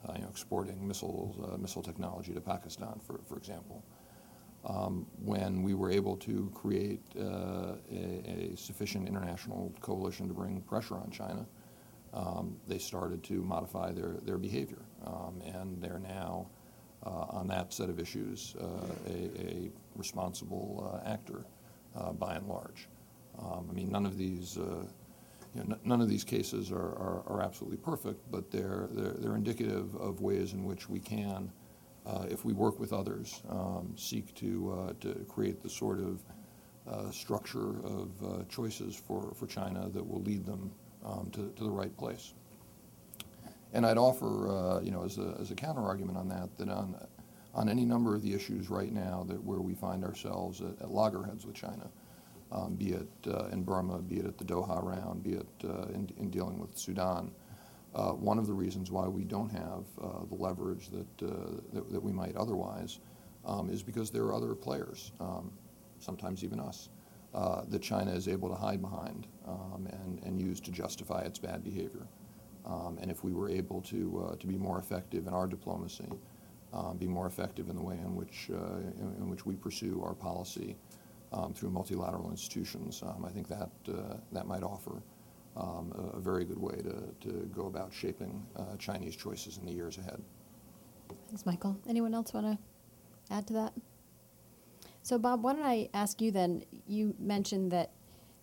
uh, 0.07 0.13
you 0.15 0.23
know, 0.23 0.29
exporting 0.29 0.87
missiles, 0.87 1.37
missile 1.59 1.83
technology 1.83 2.35
to 2.35 2.41
Pakistan, 2.41 3.01
for, 3.07 3.21
for 3.27 3.39
example. 3.39 3.83
Um, 4.67 5.07
when 5.23 5.63
we 5.63 5.75
were 5.75 5.91
able 5.91 6.17
to 6.19 6.51
create 6.55 7.03
a, 7.19 7.77
a, 7.91 8.53
sufficient 8.57 9.07
international 9.07 9.75
coalition 9.81 10.27
to 10.29 10.35
bring 10.35 10.61
pressure 10.63 10.97
on 10.97 11.11
China, 11.11 11.47
um, 12.15 12.57
they 12.67 12.79
started 12.79 13.23
to 13.25 13.43
modify 13.43 13.93
their, 13.93 14.17
their 14.23 14.39
behavior. 14.39 14.83
Um, 15.07 15.43
and 15.45 15.83
they're 15.83 15.99
now, 15.99 16.49
on 17.03 17.47
that 17.49 17.71
set 17.71 17.91
of 17.91 18.01
issues, 18.01 18.57
a, 19.07 19.13
a 19.13 19.71
responsible 19.95 21.03
actor 21.05 21.45
uh, 21.97 22.13
by 22.13 22.35
and 22.35 22.47
large. 22.47 22.89
Um, 23.39 23.67
I 23.71 23.73
mean, 23.73 23.91
none 23.91 24.07
of 24.07 24.17
these, 24.17 24.59
uh, 24.59 24.85
you 25.55 25.65
know, 25.65 25.75
n- 25.75 25.81
none 25.85 26.01
of 26.01 26.09
these 26.09 26.25
cases 26.25 26.71
are, 26.71 26.77
are, 26.77 27.23
are, 27.27 27.43
absolutely 27.43 27.79
perfect, 27.79 28.21
but 28.31 28.51
they're, 28.51 28.89
they're, 28.91 29.15
they're 29.19 29.37
indicative 29.37 29.95
of 29.97 30.21
ways 30.21 30.53
in 30.53 30.65
which 30.65 30.89
we 30.89 31.01
can, 31.01 31.51
uh, 32.07 32.27
if 32.29 32.45
we 32.45 32.53
work 32.53 32.79
with 32.79 32.93
others, 32.93 33.43
um, 33.49 33.93
seek 33.97 34.35
to, 34.35 34.73
uh, 34.73 34.93
to 35.01 35.25
create 35.29 35.63
the 35.63 35.69
sort 35.69 35.99
of 35.99 36.23
uh, 36.87 37.11
structure 37.11 37.81
of 37.85 38.11
uh, 38.23 38.45
choices 38.49 38.95
for, 38.95 39.33
for 39.35 39.47
China 39.47 39.89
that 39.89 40.07
will 40.07 40.23
lead 40.23 40.45
them 40.45 40.71
um, 41.05 41.31
to, 41.33 41.53
to 41.57 41.65
the 41.65 41.71
right 41.71 41.97
place. 41.97 42.35
And 43.73 43.85
I'd 43.85 43.99
offer, 43.99 44.81
you 44.85 44.93
know, 44.93 45.05
as 45.05 45.19
a, 45.19 45.37
as 45.41 45.51
a 45.51 45.55
counter 45.55 45.83
argument 45.83 46.17
on 46.17 46.29
that, 46.29 46.57
that 46.59 46.69
on 46.69 46.95
on 47.55 47.69
any 47.69 47.85
number 47.85 48.15
of 48.15 48.23
the 48.23 48.35
issues 48.35 48.69
right 48.69 48.93
now 48.93 49.25
that 49.29 49.43
where 49.43 49.61
we 49.61 49.75
find 49.75 50.05
ourselves 50.05 50.61
at, 50.61 50.83
at 50.83 50.91
loggerheads 50.91 51.47
with 51.47 51.55
China, 51.55 51.89
um, 52.53 52.75
be 52.75 52.93
it 52.93 53.09
uh, 53.29 53.47
in 53.47 53.63
Burma, 53.63 53.99
be 54.03 54.17
it 54.17 54.27
at 54.27 54.39
the 54.39 54.45
Doha 54.45 54.83
round, 54.83 55.23
be 55.23 55.35
it 55.35 55.47
uh, 55.65 55.87
in, 55.95 56.11
in, 56.19 56.31
dealing 56.31 56.59
with 56.59 56.77
Sudan. 56.77 57.31
Uh, 57.95 58.11
one 58.11 58.39
of 58.39 58.47
the 58.47 58.53
reasons 58.53 58.91
why 58.91 59.07
we 59.07 59.25
don't 59.25 59.51
have 59.51 59.85
uh, 60.03 60.25
the 60.29 60.35
leverage 60.35 60.89
that, 60.89 61.23
uh, 61.23 61.61
that, 61.73 61.91
that, 61.93 62.03
we 62.03 62.13
might 62.13 62.37
otherwise 62.37 62.99
um, 63.45 63.71
is 63.71 63.83
because 63.83 64.11
there 64.11 64.25
are 64.25 64.35
other 64.35 64.55
players, 64.55 65.13
um, 65.21 65.53
sometimes 66.01 66.43
even 66.43 66.59
us, 66.59 66.89
uh, 67.35 67.63
that 67.69 67.83
China 67.83 68.13
is 68.13 68.29
able 68.29 68.49
to 68.49 68.55
hide 68.55 68.81
behind 68.81 69.27
um, 69.47 69.89
and, 69.91 70.23
and 70.23 70.41
use 70.41 70.61
to 70.61 70.71
justify 70.71 71.23
its 71.23 71.39
bad 71.39 71.65
behavior. 71.65 72.07
Um, 72.65 72.99
and 73.01 73.11
if 73.11 73.25
we 73.25 73.33
were 73.33 73.51
able 73.51 73.83
to, 73.83 74.37
to 74.39 74.47
be 74.47 74.57
more 74.57 74.79
effective 74.79 75.27
in 75.27 75.35
our 75.35 75.47
diplomacy, 75.47 76.09
uh, 76.75 76.93
be 76.93 77.07
more 77.07 77.27
effective 77.27 77.69
in 77.69 77.77
the 77.77 77.83
way 77.83 77.95
in 77.95 78.17
which, 78.17 78.51
uh, 78.53 78.79
in, 78.79 79.15
in, 79.19 79.29
which 79.31 79.47
we 79.47 79.55
pursue 79.55 80.03
our 80.05 80.15
policy 80.15 80.77
um, 81.33 81.53
through 81.53 81.71
multilateral 81.71 82.31
institutions. 82.31 83.03
Um, 83.03 83.25
I 83.25 83.31
think 83.31 83.49
that, 83.49 83.71
uh, 83.89 84.17
that 84.33 84.47
might 84.47 84.63
offer 84.63 85.03
um, 85.57 85.93
a, 85.97 86.17
a, 86.17 86.21
very 86.21 86.45
good 86.45 86.59
way 86.59 86.77
to, 86.77 87.29
to 87.29 87.51
go 87.55 87.67
about 87.67 87.93
shaping 87.93 88.45
uh, 88.57 88.77
Chinese 88.77 89.15
choices 89.15 89.59
in 89.59 89.67
the 89.67 89.73
years 89.73 89.99
ahead. 89.99 90.21
Thanks, 91.29 91.47
Michael. 91.47 91.79
Anyone 91.89 92.13
else 92.13 92.33
want 92.33 92.47
to 92.47 93.35
add 93.35 93.47
to 93.47 93.53
that? 93.53 93.73
So, 95.05 95.19
Bob, 95.19 95.43
why 95.43 95.53
don't 95.53 95.67
I 95.67 95.91
ask 95.93 96.23
you 96.23 96.31
then? 96.31 96.65
You 96.87 97.15
mentioned 97.19 97.71
that 97.73 97.91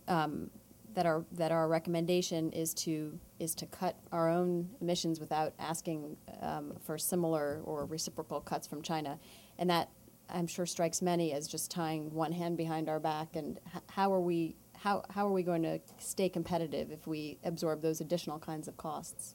um, 0.07 0.51
that 0.93 1.07
our 1.07 1.25
that 1.31 1.51
our 1.51 1.67
recommendation 1.67 2.51
is 2.51 2.75
to 2.75 3.17
is 3.39 3.55
to 3.55 3.65
cut 3.65 3.97
our 4.11 4.29
own 4.29 4.69
emissions 4.79 5.19
without 5.19 5.53
asking 5.57 6.17
um, 6.39 6.73
for 6.79 6.99
similar 6.99 7.61
or 7.65 7.85
reciprocal 7.87 8.41
cuts 8.41 8.67
from 8.67 8.83
China, 8.83 9.17
and 9.57 9.71
that 9.71 9.89
I'm 10.29 10.45
sure 10.45 10.67
strikes 10.67 11.01
many 11.01 11.33
as 11.33 11.47
just 11.47 11.71
tying 11.71 12.13
one 12.13 12.31
hand 12.31 12.57
behind 12.57 12.89
our 12.89 12.99
back. 12.99 13.35
And 13.35 13.59
h- 13.75 13.81
how 13.89 14.13
are 14.13 14.21
we 14.21 14.55
how 14.77 15.03
how 15.09 15.27
are 15.27 15.31
we 15.31 15.41
going 15.41 15.63
to 15.63 15.79
stay 15.97 16.29
competitive 16.29 16.91
if 16.91 17.07
we 17.07 17.39
absorb 17.43 17.81
those 17.81 18.01
additional 18.01 18.37
kinds 18.37 18.67
of 18.67 18.77
costs? 18.77 19.33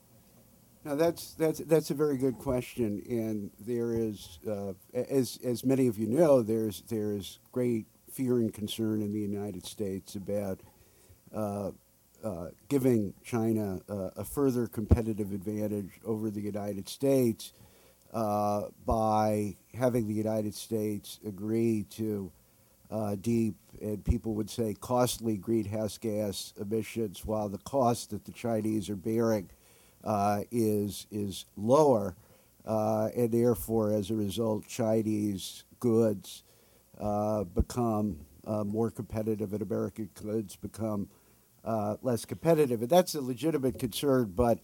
Now 0.86 0.94
that's 0.94 1.34
that's 1.34 1.58
that's 1.58 1.90
a 1.90 1.94
very 1.94 2.16
good 2.16 2.38
question, 2.38 3.02
and 3.08 3.50
there 3.58 3.92
is, 3.92 4.38
uh, 4.48 4.74
as 4.94 5.36
as 5.44 5.64
many 5.64 5.88
of 5.88 5.98
you 5.98 6.06
know, 6.06 6.42
there's 6.42 6.82
there's 6.82 7.40
great 7.50 7.86
fear 8.12 8.36
and 8.36 8.54
concern 8.54 9.02
in 9.02 9.12
the 9.12 9.18
United 9.18 9.66
States 9.66 10.14
about 10.14 10.60
uh, 11.34 11.72
uh, 12.22 12.50
giving 12.68 13.14
China 13.24 13.80
a 13.88 14.22
further 14.22 14.68
competitive 14.68 15.32
advantage 15.32 15.90
over 16.04 16.30
the 16.30 16.40
United 16.40 16.88
States 16.88 17.52
uh, 18.14 18.66
by 18.86 19.56
having 19.74 20.06
the 20.06 20.14
United 20.14 20.54
States 20.54 21.18
agree 21.26 21.84
to 21.90 22.30
uh, 22.92 23.16
deep 23.16 23.56
and 23.82 24.04
people 24.04 24.34
would 24.34 24.48
say 24.48 24.72
costly 24.80 25.36
greenhouse 25.36 25.98
gas 25.98 26.54
emissions, 26.60 27.24
while 27.26 27.48
the 27.48 27.58
cost 27.58 28.10
that 28.10 28.24
the 28.24 28.30
Chinese 28.30 28.88
are 28.88 28.94
bearing 28.94 29.50
uh, 30.06 30.42
is 30.52 31.06
is 31.10 31.44
lower, 31.56 32.14
uh, 32.64 33.08
and 33.16 33.32
therefore, 33.32 33.92
as 33.92 34.08
a 34.10 34.14
result, 34.14 34.66
Chinese 34.68 35.64
goods 35.80 36.44
uh, 37.00 37.42
become 37.42 38.20
uh, 38.46 38.62
more 38.62 38.90
competitive, 38.90 39.52
and 39.52 39.62
American 39.62 40.08
goods 40.14 40.54
become 40.54 41.08
uh, 41.64 41.96
less 42.02 42.24
competitive, 42.24 42.80
and 42.80 42.88
that's 42.88 43.14
a 43.14 43.20
legitimate 43.20 43.78
concern, 43.78 44.32
but. 44.34 44.60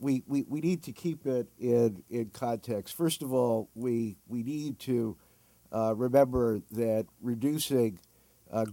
We, 0.00 0.24
we, 0.26 0.42
we 0.48 0.60
need 0.60 0.82
to 0.82 0.92
keep 0.92 1.24
it 1.24 1.46
in, 1.56 2.02
in 2.10 2.30
context. 2.30 2.96
First 2.96 3.22
of 3.22 3.32
all, 3.32 3.68
we, 3.76 4.16
we 4.26 4.42
need 4.42 4.80
to 4.80 5.16
remember 5.72 6.62
that 6.72 7.06
reducing 7.20 8.00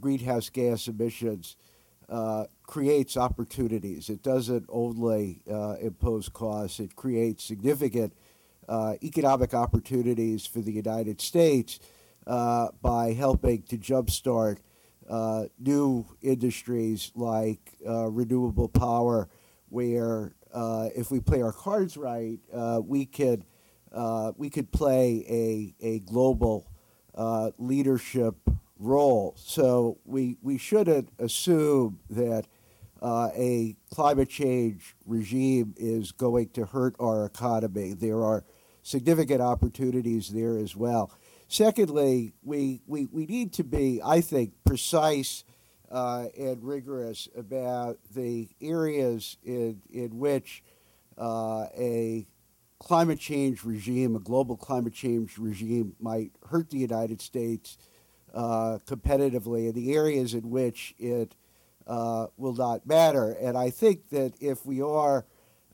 greenhouse 0.02 0.50
gas 0.50 0.88
emissions 0.88 1.58
uh, 2.10 2.46
creates 2.64 3.18
opportunities. 3.18 4.10
It 4.10 4.24
doesn't 4.24 4.66
only 4.70 5.42
uh, 5.52 5.76
impose 5.82 6.30
costs, 6.30 6.80
it 6.80 6.96
creates 6.96 7.44
significant 7.44 8.14
uh, 8.68 8.96
economic 9.04 9.54
opportunities 9.54 10.46
for 10.46 10.62
the 10.62 10.72
United 10.72 11.22
States 11.22 11.80
uh, 12.28 12.70
by 12.82 13.14
helping 13.14 13.64
to 13.64 13.78
jumpstart 13.78 14.58
new 15.60 16.06
industries 16.22 17.12
like 17.16 17.76
renewable 17.86 18.68
power, 18.70 19.28
where 19.70 20.34
if 20.96 21.10
we 21.10 21.20
play 21.20 21.42
our 21.42 21.52
cards 21.54 21.98
right, 21.98 22.40
we 22.84 23.06
could. 23.06 23.46
we 24.38 24.50
could 24.50 24.72
play 24.72 25.26
a, 25.28 25.76
a 25.86 26.00
global 26.00 26.68
uh, 27.16 27.52
leadership 27.58 28.36
role. 28.80 29.36
So 29.38 29.98
we, 30.06 30.38
we 30.42 30.58
shouldn't 30.58 31.10
assume 31.20 32.00
that 32.10 32.46
uh, 33.02 33.30
a 33.36 33.76
climate 33.94 34.30
change 34.30 34.96
regime 35.06 35.76
is 35.78 36.12
going 36.12 36.50
to 36.50 36.66
hurt 36.66 36.96
our 37.00 37.26
economy. 37.26 37.94
There 37.94 38.24
are 38.24 38.44
significant 38.82 39.42
opportunities 39.42 40.30
there 40.30 40.58
as 40.58 40.76
well. 40.76 41.12
Secondly, 41.48 42.34
we, 42.44 42.82
we, 42.88 43.08
we 43.08 43.26
need 43.26 43.54
to 43.54 43.64
be, 43.64 44.02
I 44.04 44.22
think, 44.22 44.54
precise 44.66 45.44
uh, 45.92 46.26
and 46.38 46.64
rigorous 46.64 47.28
about 47.36 47.98
the 48.14 48.50
areas 48.62 49.38
in, 49.44 49.82
in 49.92 50.20
which 50.20 50.64
uh, 51.18 51.66
a 51.78 52.28
climate 52.80 53.20
change 53.20 53.64
regime, 53.64 54.16
a 54.16 54.20
global 54.20 54.56
climate 54.56 54.94
change 54.94 55.38
regime, 55.38 55.96
might 56.00 56.32
hurt 56.50 56.70
the 56.70 56.78
United 56.78 57.22
States 57.22 57.78
competitively 58.36 59.68
in 59.68 59.74
the 59.74 59.94
areas 59.94 60.34
in 60.34 60.50
which 60.50 60.94
it 60.98 61.36
uh, 61.88 62.28
will 62.38 62.54
not 62.54 62.86
matter. 62.86 63.32
And 63.32 63.58
I 63.58 63.72
think 63.72 64.10
that 64.10 64.34
if 64.40 64.66
we 64.66 64.82
are 64.82 65.26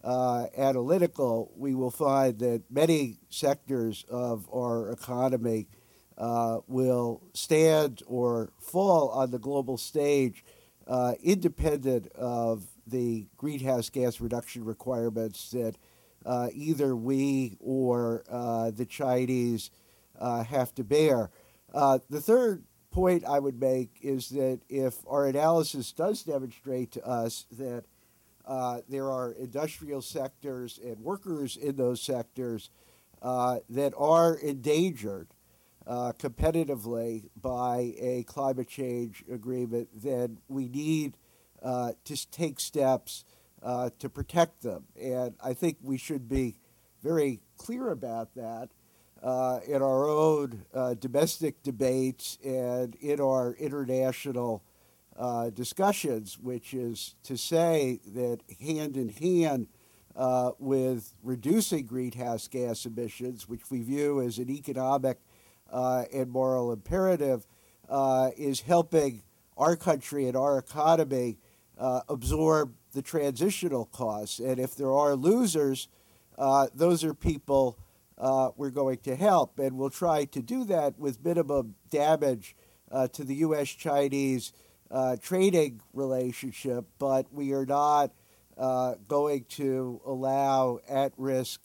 uh, 0.04 0.46
analytical, 0.58 1.52
we 1.58 1.76
will 1.76 1.92
find 1.92 2.40
that 2.40 2.64
many 2.70 3.18
sectors 3.30 4.06
of 4.10 4.48
our 4.54 4.92
economy 4.92 5.68
uh, 6.18 6.60
will 6.68 7.22
stand 7.34 8.02
or 8.08 8.52
fall 8.60 9.10
on 9.10 9.32
the 9.32 9.40
global 9.40 9.78
stage 9.78 10.46
uh, 10.88 11.14
independent 11.22 12.08
of 12.14 12.64
the 12.88 13.28
greenhouse 13.36 13.90
gas 13.90 14.22
reduction 14.22 14.64
requirements 14.64 15.50
that 15.52 15.76
uh, 16.26 16.48
either 16.54 16.96
we 16.96 17.58
or 17.60 18.24
uh, 18.30 18.72
the 18.72 18.86
Chinese 18.86 19.72
uh, 20.20 20.44
have 20.44 20.74
to 20.76 20.84
bear. 20.84 21.30
Uh, 21.76 22.00
the 22.10 22.22
third 22.22 22.64
point 22.90 23.26
I 23.26 23.38
would 23.38 23.60
make 23.60 23.98
is 24.02 24.30
that 24.30 24.62
if 24.70 24.96
our 25.08 25.28
analysis 25.28 25.92
does 25.92 26.24
demonstrate 26.24 26.94
to 26.94 27.06
us 27.06 27.46
that 27.52 27.84
uh, 28.46 28.80
there 28.88 29.12
are 29.12 29.34
industrial 29.34 30.02
sectors 30.02 30.80
and 30.82 31.00
workers 31.00 31.58
in 31.58 31.76
those 31.76 32.02
sectors 32.02 32.70
uh, 33.22 33.58
that 33.70 33.94
are 33.98 34.36
endangered 34.36 35.28
competitively 35.86 37.30
by 37.40 37.94
a 38.00 38.24
climate 38.26 38.70
change 38.70 39.24
agreement, 39.30 39.90
then 39.94 40.40
we 40.48 40.70
need 40.70 41.18
to 41.62 42.32
take 42.32 42.60
steps 42.60 43.26
uh, 43.62 43.90
to 44.00 44.10
protect 44.10 44.62
them. 44.62 44.86
And 45.00 45.36
I 45.44 45.54
think 45.54 45.78
we 45.82 45.98
should 45.98 46.30
be 46.30 46.56
very 47.04 47.42
clear 47.58 47.90
about 47.90 48.34
that 48.36 48.70
uh, 49.26 49.60
in 49.68 49.82
our 49.82 50.08
own 50.08 50.64
uh, 50.72 50.94
domestic 50.94 51.64
debates 51.64 52.38
and 52.46 52.94
in 52.96 53.20
our 53.20 53.54
international 53.54 54.64
uh, 55.18 55.50
discussions, 55.50 56.38
which 56.38 56.76
is 56.76 57.16
to 57.24 57.36
say 57.36 58.00
that 58.06 58.38
hand 58.62 58.96
in 58.96 59.10
hand 59.10 59.68
uh, 60.16 60.52
with 60.60 61.16
reducing 61.24 61.88
greenhouse 61.88 62.48
gas 62.48 62.86
emissions, 62.86 63.50
which 63.50 63.72
we 63.72 63.82
view 63.82 64.22
as 64.22 64.38
an 64.38 64.50
economic 64.52 65.18
and 65.74 66.30
moral 66.30 66.72
imperative, 66.72 67.48
is 68.38 68.62
helping 68.62 69.24
our 69.58 69.76
country 69.76 70.28
and 70.28 70.38
our 70.38 70.60
economy 70.60 71.40
absorb 71.80 72.76
the 72.94 73.02
transitional 73.02 73.86
costs. 73.86 74.38
And 74.38 74.60
if 74.60 74.76
there 74.76 74.94
are 74.94 75.16
losers, 75.16 75.88
uh, 76.38 76.68
those 76.76 77.04
are 77.04 77.14
people 77.16 77.80
uh, 78.18 78.50
we're 78.56 78.70
going 78.70 78.98
to 79.00 79.16
help. 79.16 79.60
And 79.60 79.78
we'll 79.78 79.90
try 79.90 80.26
to 80.26 80.42
do 80.42 80.64
that 80.66 80.98
with 80.98 81.24
minimum 81.24 81.76
damage 81.90 82.56
uh, 82.92 83.08
to 83.10 83.24
the 83.24 83.36
U.S. 83.36 83.70
Chinese 83.70 84.54
uh, 84.92 85.18
trading 85.22 85.82
relationship, 85.94 86.86
but 87.00 87.32
we 87.34 87.54
are 87.54 87.66
not 87.66 88.12
uh, 88.58 88.96
going 89.08 89.46
to 89.50 90.00
allow 90.06 90.80
at 90.88 91.12
risk 91.18 91.62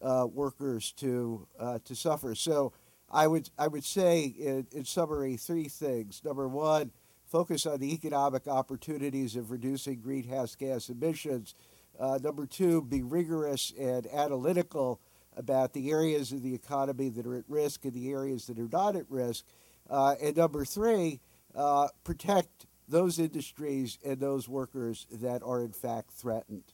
uh, 0.00 0.26
workers 0.32 0.92
to, 0.92 1.46
to 1.84 1.94
suffer. 1.94 2.34
So 2.34 2.72
I 3.12 3.26
would, 3.26 3.50
I 3.58 3.68
would 3.68 3.84
say, 3.84 4.24
in, 4.24 4.66
in 4.72 4.84
summary, 4.86 5.36
three 5.36 5.68
things. 5.68 6.22
Number 6.24 6.48
one, 6.48 6.90
focus 7.26 7.66
on 7.66 7.78
the 7.78 7.92
economic 7.92 8.48
opportunities 8.48 9.36
of 9.36 9.50
reducing 9.50 10.00
greenhouse 10.00 10.56
gas 10.56 10.88
emissions. 10.88 11.54
Uh, 12.00 12.18
number 12.22 12.46
two, 12.46 12.82
be 12.82 13.02
rigorous 13.02 13.72
and 13.78 14.06
analytical 14.06 15.00
about 15.36 15.72
the 15.72 15.90
areas 15.90 16.32
of 16.32 16.42
the 16.42 16.54
economy 16.54 17.08
that 17.08 17.26
are 17.26 17.36
at 17.36 17.44
risk 17.48 17.84
and 17.84 17.94
the 17.94 18.10
areas 18.10 18.46
that 18.46 18.58
are 18.58 18.68
not 18.70 18.96
at 18.96 19.06
risk. 19.08 19.44
Uh, 19.88 20.14
and 20.22 20.36
number 20.36 20.64
three, 20.64 21.20
uh, 21.54 21.88
protect 22.04 22.66
those 22.88 23.18
industries 23.18 23.98
and 24.04 24.20
those 24.20 24.48
workers 24.48 25.06
that 25.10 25.42
are 25.42 25.60
in 25.62 25.72
fact 25.72 26.10
threatened. 26.12 26.64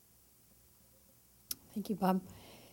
Thank 1.75 1.91
you, 1.91 1.97
Bob. 1.97 2.21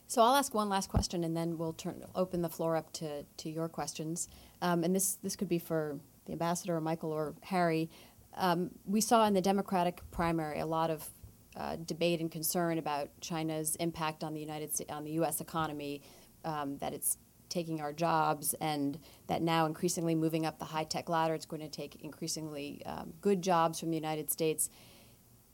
So 0.08 0.22
I'll 0.22 0.36
ask 0.36 0.54
one 0.54 0.70
last 0.70 0.90
question, 0.90 1.24
and 1.24 1.36
then 1.36 1.58
we'll 1.58 1.74
turn 1.74 2.04
open 2.14 2.42
the 2.42 2.50
floor 2.50 2.76
up 2.76 2.92
to, 2.94 3.24
to 3.24 3.50
your 3.50 3.68
questions. 3.68 4.30
Um, 4.62 4.84
and 4.84 4.96
this 4.96 5.18
this 5.24 5.36
could 5.36 5.50
be 5.50 5.60
for 5.60 6.00
the 6.26 6.34
ambassador, 6.34 6.76
or 6.76 6.82
Michael, 6.82 7.12
or 7.12 7.34
Harry, 7.42 7.90
um, 8.36 8.72
we 8.86 9.02
saw 9.02 9.26
in 9.26 9.34
the 9.34 9.42
Democratic 9.42 10.02
primary 10.12 10.60
a 10.60 10.66
lot 10.66 10.90
of 10.90 11.10
uh, 11.56 11.78
debate 11.86 12.20
and 12.20 12.32
concern 12.32 12.78
about 12.78 13.10
China's 13.22 13.76
impact 13.78 14.24
on 14.24 14.34
the 14.34 14.40
United 14.40 14.74
States, 14.74 14.92
on 14.92 15.04
the 15.04 15.12
U.S. 15.12 15.42
economy, 15.42 16.02
um, 16.44 16.78
that 16.78 16.94
it's 16.94 17.18
taking 17.50 17.80
our 17.82 17.94
jobs, 17.94 18.54
and 18.56 19.00
that 19.28 19.42
now 19.42 19.66
increasingly 19.66 20.16
moving 20.16 20.46
up 20.46 20.60
the 20.60 20.66
high 20.66 20.84
tech 20.84 21.10
ladder, 21.10 21.34
it's 21.34 21.46
going 21.46 21.62
to 21.62 21.70
take 21.70 22.04
increasingly 22.04 22.82
um, 22.86 23.14
good 23.22 23.42
jobs 23.42 23.80
from 23.80 23.90
the 23.90 23.96
United 23.96 24.32
States. 24.32 24.70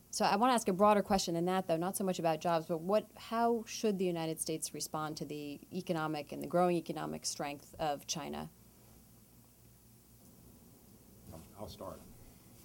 So 0.10 0.26
I 0.26 0.36
want 0.36 0.52
to 0.52 0.56
ask 0.56 0.68
a 0.68 0.74
broader 0.74 1.02
question 1.02 1.36
than 1.36 1.46
that, 1.46 1.68
though, 1.68 1.78
not 1.78 1.96
so 1.96 2.04
much 2.04 2.20
about 2.20 2.42
jobs, 2.42 2.66
but 2.66 2.82
what, 2.82 3.08
how 3.16 3.64
should 3.66 3.98
the 3.98 4.06
United 4.06 4.42
States 4.42 4.74
respond 4.74 5.16
to 5.18 5.26
the 5.26 5.60
economic 5.72 6.32
and 6.32 6.44
the 6.44 6.48
growing 6.48 6.76
economic 6.76 7.26
strength 7.26 7.74
of 7.80 8.06
China? 8.08 8.50
I'll 11.58 11.70
start. 11.70 12.00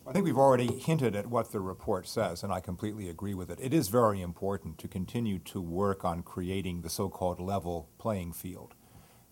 I 0.08 0.12
think 0.12 0.24
we've 0.24 0.38
already 0.38 0.68
hinted 0.68 1.16
at 1.16 1.26
what 1.26 1.50
the 1.50 1.58
report 1.58 2.06
says, 2.06 2.44
and 2.44 2.52
I 2.52 2.60
completely 2.60 3.08
agree 3.08 3.34
with 3.34 3.50
it. 3.50 3.58
It 3.60 3.74
is 3.74 3.88
very 3.88 4.20
important 4.20 4.78
to 4.78 4.86
continue 4.86 5.40
to 5.40 5.60
work 5.60 6.04
on 6.04 6.22
creating 6.22 6.82
the 6.82 6.88
so 6.88 7.08
called 7.08 7.40
level 7.40 7.88
playing 7.98 8.32
field. 8.32 8.76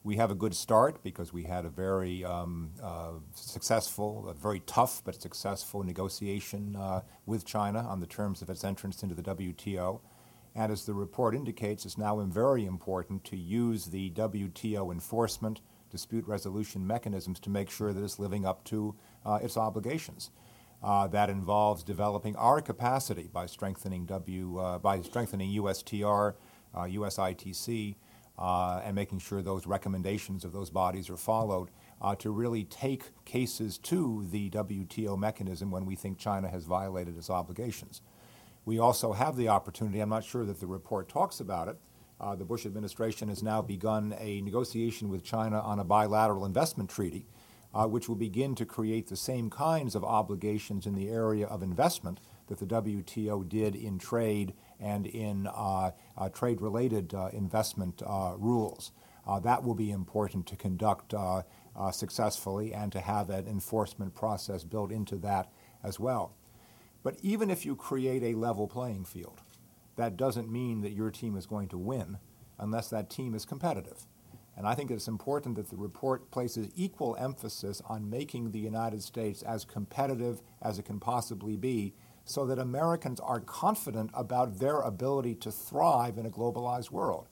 We 0.02 0.16
have 0.16 0.32
a 0.32 0.34
good 0.34 0.52
start 0.52 1.00
because 1.04 1.32
we 1.32 1.44
had 1.44 1.64
a 1.64 1.68
very 1.68 2.24
um, 2.24 2.72
uh, 2.82 3.12
successful, 3.34 4.28
a 4.28 4.34
very 4.34 4.60
tough 4.66 5.00
but 5.04 5.22
successful 5.22 5.84
negotiation 5.84 6.74
uh, 6.74 7.02
with 7.24 7.46
China 7.46 7.78
on 7.78 8.00
the 8.00 8.06
terms 8.06 8.42
of 8.42 8.50
its 8.50 8.64
entrance 8.64 9.04
into 9.04 9.14
the 9.14 9.22
WTO. 9.22 10.00
And 10.56 10.72
as 10.72 10.86
the 10.86 10.94
report 10.94 11.36
indicates, 11.36 11.86
it's 11.86 11.96
now 11.96 12.18
very 12.18 12.66
important 12.66 13.22
to 13.24 13.36
use 13.36 13.86
the 13.86 14.10
WTO 14.10 14.90
enforcement 14.90 15.60
dispute 15.88 16.26
resolution 16.26 16.84
mechanisms 16.84 17.38
to 17.38 17.48
make 17.48 17.70
sure 17.70 17.92
that 17.92 18.02
it's 18.02 18.18
living 18.18 18.44
up 18.44 18.64
to 18.64 18.96
uh, 19.24 19.38
its 19.40 19.56
obligations. 19.56 20.30
Uh, 20.84 21.06
that 21.08 21.30
involves 21.30 21.82
developing 21.82 22.36
our 22.36 22.60
capacity 22.60 23.30
by 23.32 23.46
strengthening 23.46 24.04
W 24.04 24.58
uh, 24.58 24.78
by 24.78 25.00
strengthening 25.00 25.50
USTR, 25.62 26.34
uh, 26.74 26.80
USITC, 26.82 27.96
uh, 28.38 28.82
and 28.84 28.94
making 28.94 29.18
sure 29.18 29.40
those 29.40 29.66
recommendations 29.66 30.44
of 30.44 30.52
those 30.52 30.68
bodies 30.68 31.08
are 31.08 31.16
followed 31.16 31.70
uh, 32.02 32.14
to 32.16 32.30
really 32.30 32.64
take 32.64 33.04
cases 33.24 33.78
to 33.78 34.26
the 34.30 34.50
WTO 34.50 35.18
mechanism 35.18 35.70
when 35.70 35.86
we 35.86 35.94
think 35.96 36.18
China 36.18 36.48
has 36.48 36.64
violated 36.64 37.16
its 37.16 37.30
obligations. 37.30 38.02
We 38.66 38.78
also 38.78 39.14
have 39.14 39.36
the 39.36 39.48
opportunity, 39.48 40.00
I'm 40.00 40.10
not 40.10 40.24
sure 40.24 40.44
that 40.44 40.60
the 40.60 40.66
report 40.66 41.08
talks 41.08 41.40
about 41.40 41.68
it, 41.68 41.78
uh, 42.20 42.34
the 42.34 42.44
Bush 42.44 42.66
administration 42.66 43.28
has 43.28 43.42
now 43.42 43.62
begun 43.62 44.14
a 44.18 44.40
negotiation 44.42 45.08
with 45.08 45.24
China 45.24 45.60
on 45.60 45.78
a 45.78 45.84
bilateral 45.84 46.44
investment 46.44 46.90
treaty, 46.90 47.26
uh, 47.74 47.86
which 47.86 48.08
will 48.08 48.16
begin 48.16 48.54
to 48.54 48.64
create 48.64 49.08
the 49.08 49.16
same 49.16 49.50
kinds 49.50 49.94
of 49.94 50.04
obligations 50.04 50.86
in 50.86 50.94
the 50.94 51.08
area 51.08 51.46
of 51.46 51.62
investment 51.62 52.20
that 52.46 52.58
the 52.58 52.66
WTO 52.66 53.48
did 53.48 53.74
in 53.74 53.98
trade 53.98 54.54
and 54.78 55.06
in 55.06 55.46
uh, 55.46 55.90
uh 56.16 56.28
trade 56.28 56.60
related 56.60 57.14
uh, 57.14 57.28
investment 57.32 58.02
uh, 58.06 58.34
rules. 58.38 58.92
that 59.42 59.64
will 59.64 59.74
be 59.74 59.90
important 59.90 60.46
to 60.46 60.56
conduct 60.56 61.14
successfully 61.90 62.72
and 62.72 62.92
to 62.92 63.00
have 63.00 63.30
an 63.30 63.48
enforcement 63.48 64.14
process 64.14 64.62
built 64.62 64.92
into 64.92 65.16
that 65.16 65.50
as 65.82 65.98
well. 65.98 66.34
But 67.02 67.16
even 67.22 67.50
if 67.50 67.66
you 67.66 67.76
create 67.76 68.22
a 68.22 68.38
level 68.38 68.66
playing 68.68 69.04
field, 69.04 69.40
that 69.96 70.16
doesn't 70.16 70.50
mean 70.50 70.80
that 70.82 70.92
your 70.92 71.10
team 71.10 71.36
is 71.36 71.46
going 71.46 71.68
to 71.68 71.78
win 71.78 72.18
unless 72.58 72.88
that 72.90 73.10
team 73.10 73.34
is 73.34 73.44
competitive. 73.44 74.06
And 74.56 74.66
I 74.66 74.74
think 74.74 74.90
it's 74.90 75.08
important 75.08 75.56
that 75.56 75.70
the 75.70 75.76
report 75.76 76.30
places 76.30 76.68
equal 76.76 77.16
emphasis 77.18 77.82
on 77.86 78.08
making 78.08 78.50
the 78.50 78.60
United 78.60 79.02
States 79.02 79.42
as 79.42 79.64
competitive 79.64 80.40
as 80.62 80.78
it 80.78 80.84
can 80.84 81.00
possibly 81.00 81.56
be 81.56 81.94
so 82.24 82.46
that 82.46 82.58
Americans 82.58 83.20
are 83.20 83.40
confident 83.40 84.10
about 84.14 84.58
their 84.58 84.80
ability 84.80 85.34
to 85.34 85.50
thrive 85.50 86.16
in 86.16 86.26
a 86.26 86.30
globalized 86.30 86.90
world. 86.90 87.28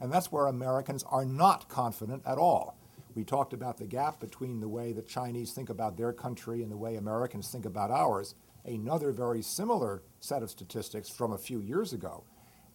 And 0.00 0.12
that's 0.12 0.32
where 0.32 0.46
Americans 0.46 1.04
are 1.08 1.24
not 1.24 1.68
confident 1.68 2.22
at 2.26 2.38
all. 2.38 2.76
We 3.14 3.24
talked 3.24 3.52
about 3.52 3.78
the 3.78 3.86
gap 3.86 4.18
between 4.18 4.60
the 4.60 4.68
way 4.68 4.92
the 4.92 5.00
Chinese 5.00 5.52
think 5.52 5.70
about 5.70 5.96
their 5.96 6.12
country 6.12 6.62
and 6.62 6.70
the 6.70 6.76
way 6.76 6.96
Americans 6.96 7.48
think 7.50 7.64
about 7.64 7.92
ours 7.92 8.34
another 8.64 9.12
very 9.12 9.42
similar 9.42 10.02
set 10.20 10.42
of 10.42 10.50
statistics 10.50 11.08
from 11.08 11.32
a 11.32 11.38
few 11.38 11.60
years 11.60 11.92
ago 11.92 12.24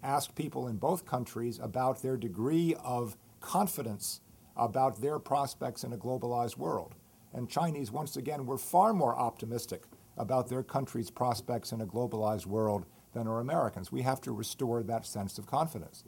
asked 0.01 0.35
people 0.35 0.67
in 0.67 0.77
both 0.77 1.05
countries 1.05 1.59
about 1.59 2.01
their 2.01 2.15
degree 2.15 2.75
of 2.83 3.17
confidence 3.39 4.21
about 4.55 5.01
their 5.01 5.19
prospects 5.19 5.83
in 5.83 5.93
a 5.93 5.97
globalized 5.97 6.57
world. 6.57 6.95
And 7.33 7.49
Chinese, 7.49 7.91
once 7.91 8.17
again, 8.17 8.45
were 8.45 8.57
far 8.57 8.93
more 8.93 9.17
optimistic 9.17 9.83
about 10.17 10.49
their 10.49 10.63
country's 10.63 11.09
prospects 11.09 11.71
in 11.71 11.81
a 11.81 11.87
globalized 11.87 12.45
world 12.45 12.85
than 13.13 13.27
are 13.27 13.39
Americans. 13.39 13.91
We 13.91 14.01
have 14.01 14.21
to 14.21 14.31
restore 14.31 14.83
that 14.83 15.05
sense 15.05 15.37
of 15.37 15.47
confidence. 15.47 16.03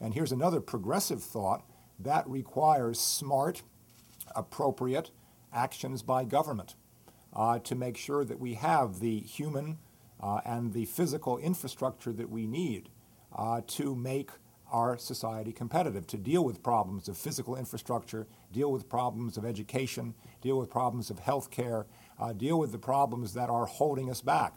And 0.00 0.14
here's 0.14 0.32
another 0.32 0.60
progressive 0.60 1.22
thought 1.22 1.64
that 1.98 2.28
requires 2.28 3.00
smart, 3.00 3.62
appropriate 4.34 5.10
actions 5.52 6.02
by 6.02 6.24
government 6.24 6.74
uh, 7.32 7.58
to 7.60 7.74
make 7.74 7.96
sure 7.96 8.24
that 8.24 8.40
we 8.40 8.54
have 8.54 9.00
the 9.00 9.20
human 9.20 9.78
uh, 10.20 10.40
and 10.44 10.72
the 10.72 10.84
physical 10.86 11.38
infrastructure 11.38 12.12
that 12.12 12.30
we 12.30 12.46
need 12.46 12.88
uh, 13.36 13.60
to 13.66 13.94
make 13.94 14.30
our 14.70 14.96
society 14.98 15.52
competitive, 15.52 16.06
to 16.08 16.16
deal 16.16 16.44
with 16.44 16.62
problems 16.62 17.08
of 17.08 17.16
physical 17.16 17.56
infrastructure, 17.56 18.26
deal 18.52 18.72
with 18.72 18.88
problems 18.88 19.36
of 19.36 19.44
education, 19.44 20.14
deal 20.40 20.58
with 20.58 20.70
problems 20.70 21.10
of 21.10 21.20
health 21.20 21.50
care, 21.50 21.86
uh, 22.18 22.32
deal 22.32 22.58
with 22.58 22.72
the 22.72 22.78
problems 22.78 23.34
that 23.34 23.50
are 23.50 23.66
holding 23.66 24.10
us 24.10 24.20
back. 24.20 24.54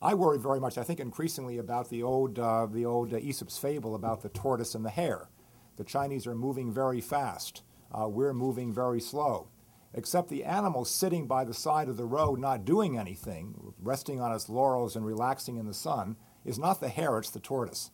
I 0.00 0.14
worry 0.14 0.38
very 0.38 0.58
much, 0.58 0.78
I 0.78 0.82
think 0.82 1.00
increasingly 1.00 1.58
about 1.58 1.88
the 1.88 2.02
old, 2.02 2.38
uh, 2.38 2.66
the 2.66 2.84
old 2.84 3.12
Aesop's 3.12 3.58
fable 3.58 3.94
about 3.94 4.22
the 4.22 4.28
tortoise 4.28 4.74
and 4.74 4.84
the 4.84 4.90
hare. 4.90 5.28
The 5.76 5.84
Chinese 5.84 6.26
are 6.26 6.34
moving 6.34 6.72
very 6.72 7.00
fast. 7.00 7.62
Uh, 7.92 8.08
we're 8.08 8.34
moving 8.34 8.72
very 8.72 9.00
slow 9.00 9.48
except 9.94 10.28
the 10.28 10.44
animal 10.44 10.84
sitting 10.84 11.26
by 11.26 11.44
the 11.44 11.54
side 11.54 11.88
of 11.88 11.96
the 11.96 12.04
road 12.04 12.38
not 12.38 12.64
doing 12.64 12.98
anything, 12.98 13.74
resting 13.80 14.20
on 14.20 14.32
its 14.32 14.48
laurels 14.48 14.96
and 14.96 15.04
relaxing 15.04 15.56
in 15.56 15.66
the 15.66 15.74
sun, 15.74 16.16
is 16.44 16.58
not 16.58 16.80
the 16.80 16.88
hare, 16.88 17.18
it's 17.18 17.30
the 17.30 17.40
tortoise. 17.40 17.90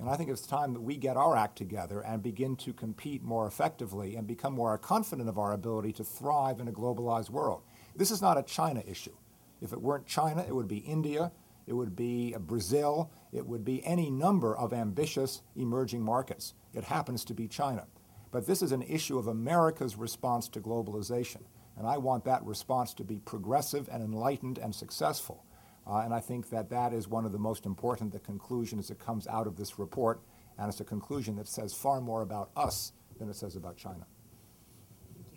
And 0.00 0.08
I 0.08 0.16
think 0.16 0.30
it's 0.30 0.46
time 0.46 0.72
that 0.72 0.80
we 0.80 0.96
get 0.96 1.18
our 1.18 1.36
act 1.36 1.58
together 1.58 2.00
and 2.00 2.22
begin 2.22 2.56
to 2.56 2.72
compete 2.72 3.22
more 3.22 3.46
effectively 3.46 4.16
and 4.16 4.26
become 4.26 4.54
more 4.54 4.76
confident 4.78 5.28
of 5.28 5.38
our 5.38 5.52
ability 5.52 5.92
to 5.94 6.04
thrive 6.04 6.58
in 6.58 6.68
a 6.68 6.72
globalized 6.72 7.28
world. 7.28 7.62
This 7.94 8.10
is 8.10 8.22
not 8.22 8.38
a 8.38 8.42
China 8.42 8.82
issue. 8.86 9.14
If 9.60 9.74
it 9.74 9.82
weren't 9.82 10.06
China, 10.06 10.42
it 10.48 10.54
would 10.54 10.68
be 10.68 10.78
India, 10.78 11.32
it 11.66 11.74
would 11.74 11.94
be 11.94 12.34
uh, 12.34 12.38
Brazil, 12.38 13.10
it 13.30 13.46
would 13.46 13.62
be 13.62 13.84
any 13.84 14.10
number 14.10 14.56
of 14.56 14.72
ambitious 14.72 15.42
emerging 15.54 16.02
markets. 16.02 16.54
It 16.72 16.84
happens 16.84 17.22
to 17.26 17.34
be 17.34 17.46
China. 17.46 17.86
But 18.30 18.46
this 18.46 18.62
is 18.62 18.72
an 18.72 18.82
issue 18.82 19.18
of 19.18 19.26
America's 19.26 19.96
response 19.96 20.48
to 20.48 20.60
globalization. 20.60 21.42
And 21.76 21.86
I 21.86 21.98
want 21.98 22.24
that 22.24 22.42
response 22.44 22.94
to 22.94 23.04
be 23.04 23.18
progressive 23.18 23.86
and 23.92 24.02
enlightened 24.02 24.56
and 24.56 24.74
successful. 24.74 25.44
Uh, 25.90 26.02
and 26.04 26.14
I 26.14 26.20
think 26.20 26.50
that 26.50 26.70
that 26.70 26.92
is 26.92 27.08
one 27.08 27.24
of 27.24 27.32
the 27.32 27.38
most 27.38 27.66
important 27.66 28.12
the 28.12 28.20
conclusions 28.20 28.86
that 28.88 29.00
comes 29.00 29.26
out 29.26 29.48
of 29.48 29.56
this 29.56 29.76
report. 29.76 30.20
And 30.56 30.68
it's 30.68 30.80
a 30.80 30.84
conclusion 30.84 31.34
that 31.36 31.48
says 31.48 31.74
far 31.74 32.00
more 32.00 32.22
about 32.22 32.50
us 32.56 32.92
than 33.18 33.28
it 33.28 33.34
says 33.34 33.56
about 33.56 33.76
China. 33.76 34.06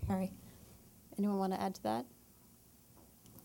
Harry, 0.07 0.31
anyone 1.17 1.39
want 1.39 1.53
to 1.53 1.61
add 1.61 1.73
to 1.75 1.83
that? 1.83 2.05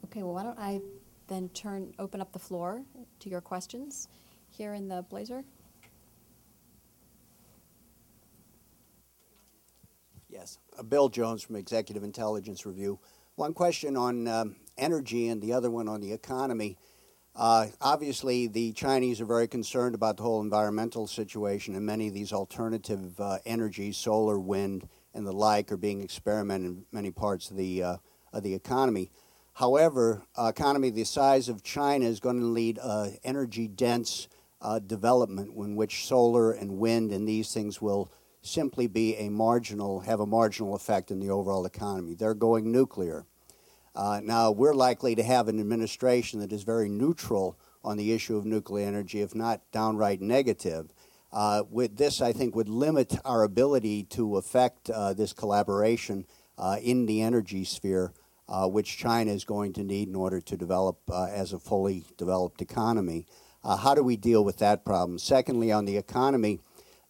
Okay, 0.04 0.22
well, 0.22 0.34
why 0.34 0.42
don't 0.42 0.58
I 0.58 0.80
then 1.28 1.48
turn, 1.50 1.94
open 1.98 2.20
up 2.20 2.32
the 2.32 2.38
floor 2.38 2.82
to 3.20 3.30
your 3.30 3.40
questions 3.40 4.08
here 4.50 4.74
in 4.74 4.88
the 4.88 5.02
blazer? 5.08 5.44
Yes. 10.28 10.58
Uh, 10.78 10.82
Bill 10.82 11.08
Jones 11.08 11.42
from 11.42 11.56
Executive 11.56 12.02
Intelligence 12.02 12.66
Review. 12.66 12.98
One 13.36 13.54
question 13.54 13.96
on 13.96 14.28
um, 14.28 14.56
energy 14.76 15.28
and 15.28 15.40
the 15.40 15.52
other 15.54 15.70
one 15.70 15.88
on 15.88 16.00
the 16.00 16.12
economy. 16.12 16.76
Uh, 17.38 17.68
obviously, 17.80 18.48
the 18.48 18.72
Chinese 18.72 19.20
are 19.20 19.24
very 19.24 19.46
concerned 19.46 19.94
about 19.94 20.16
the 20.16 20.24
whole 20.24 20.40
environmental 20.40 21.06
situation, 21.06 21.76
and 21.76 21.86
many 21.86 22.08
of 22.08 22.14
these 22.14 22.32
alternative 22.32 23.20
uh, 23.20 23.38
energies, 23.46 23.96
solar, 23.96 24.40
wind, 24.40 24.88
and 25.14 25.24
the 25.24 25.30
like, 25.30 25.70
are 25.70 25.76
being 25.76 26.02
experimented 26.02 26.66
in 26.66 26.84
many 26.90 27.12
parts 27.12 27.48
of 27.48 27.56
the 27.56 27.80
uh, 27.80 27.96
of 28.32 28.42
the 28.42 28.54
economy. 28.54 29.12
However, 29.52 30.24
uh, 30.36 30.46
economy 30.46 30.90
the 30.90 31.04
size 31.04 31.48
of 31.48 31.62
China 31.62 32.06
is 32.06 32.18
going 32.18 32.40
to 32.40 32.44
lead 32.44 32.80
uh, 32.82 33.10
energy 33.22 33.68
dense 33.68 34.26
uh, 34.60 34.80
development 34.80 35.54
in 35.56 35.76
which 35.76 36.06
solar 36.06 36.50
and 36.50 36.78
wind 36.78 37.12
and 37.12 37.28
these 37.28 37.54
things 37.54 37.80
will 37.80 38.10
simply 38.42 38.88
be 38.88 39.14
a 39.14 39.28
marginal, 39.28 40.00
have 40.00 40.18
a 40.18 40.26
marginal 40.26 40.74
effect 40.74 41.12
in 41.12 41.20
the 41.20 41.30
overall 41.30 41.66
economy. 41.66 42.14
They're 42.14 42.34
going 42.34 42.72
nuclear. 42.72 43.26
Uh, 43.98 44.20
now, 44.22 44.52
we're 44.52 44.74
likely 44.74 45.16
to 45.16 45.24
have 45.24 45.48
an 45.48 45.58
administration 45.58 46.38
that 46.38 46.52
is 46.52 46.62
very 46.62 46.88
neutral 46.88 47.58
on 47.82 47.96
the 47.96 48.12
issue 48.12 48.36
of 48.36 48.46
nuclear 48.46 48.86
energy, 48.86 49.22
if 49.22 49.34
not 49.34 49.60
downright 49.72 50.20
negative. 50.20 50.94
Uh, 51.32 51.64
with 51.68 51.96
this, 51.96 52.22
I 52.22 52.32
think, 52.32 52.54
would 52.54 52.68
limit 52.68 53.18
our 53.24 53.42
ability 53.42 54.04
to 54.04 54.36
affect 54.36 54.88
uh, 54.88 55.14
this 55.14 55.32
collaboration 55.32 56.26
uh, 56.56 56.76
in 56.80 57.06
the 57.06 57.22
energy 57.22 57.64
sphere, 57.64 58.12
uh, 58.48 58.68
which 58.68 58.98
China 58.98 59.32
is 59.32 59.42
going 59.42 59.72
to 59.72 59.82
need 59.82 60.06
in 60.06 60.14
order 60.14 60.40
to 60.42 60.56
develop 60.56 61.00
uh, 61.10 61.24
as 61.24 61.52
a 61.52 61.58
fully 61.58 62.04
developed 62.16 62.62
economy. 62.62 63.26
how 63.64 63.96
do 63.96 64.04
we 64.04 64.16
deal 64.16 64.44
with 64.44 64.58
that 64.58 64.84
problem? 64.84 65.18
Secondly, 65.18 65.72
on 65.72 65.86
the 65.86 65.96
economy, 65.96 66.60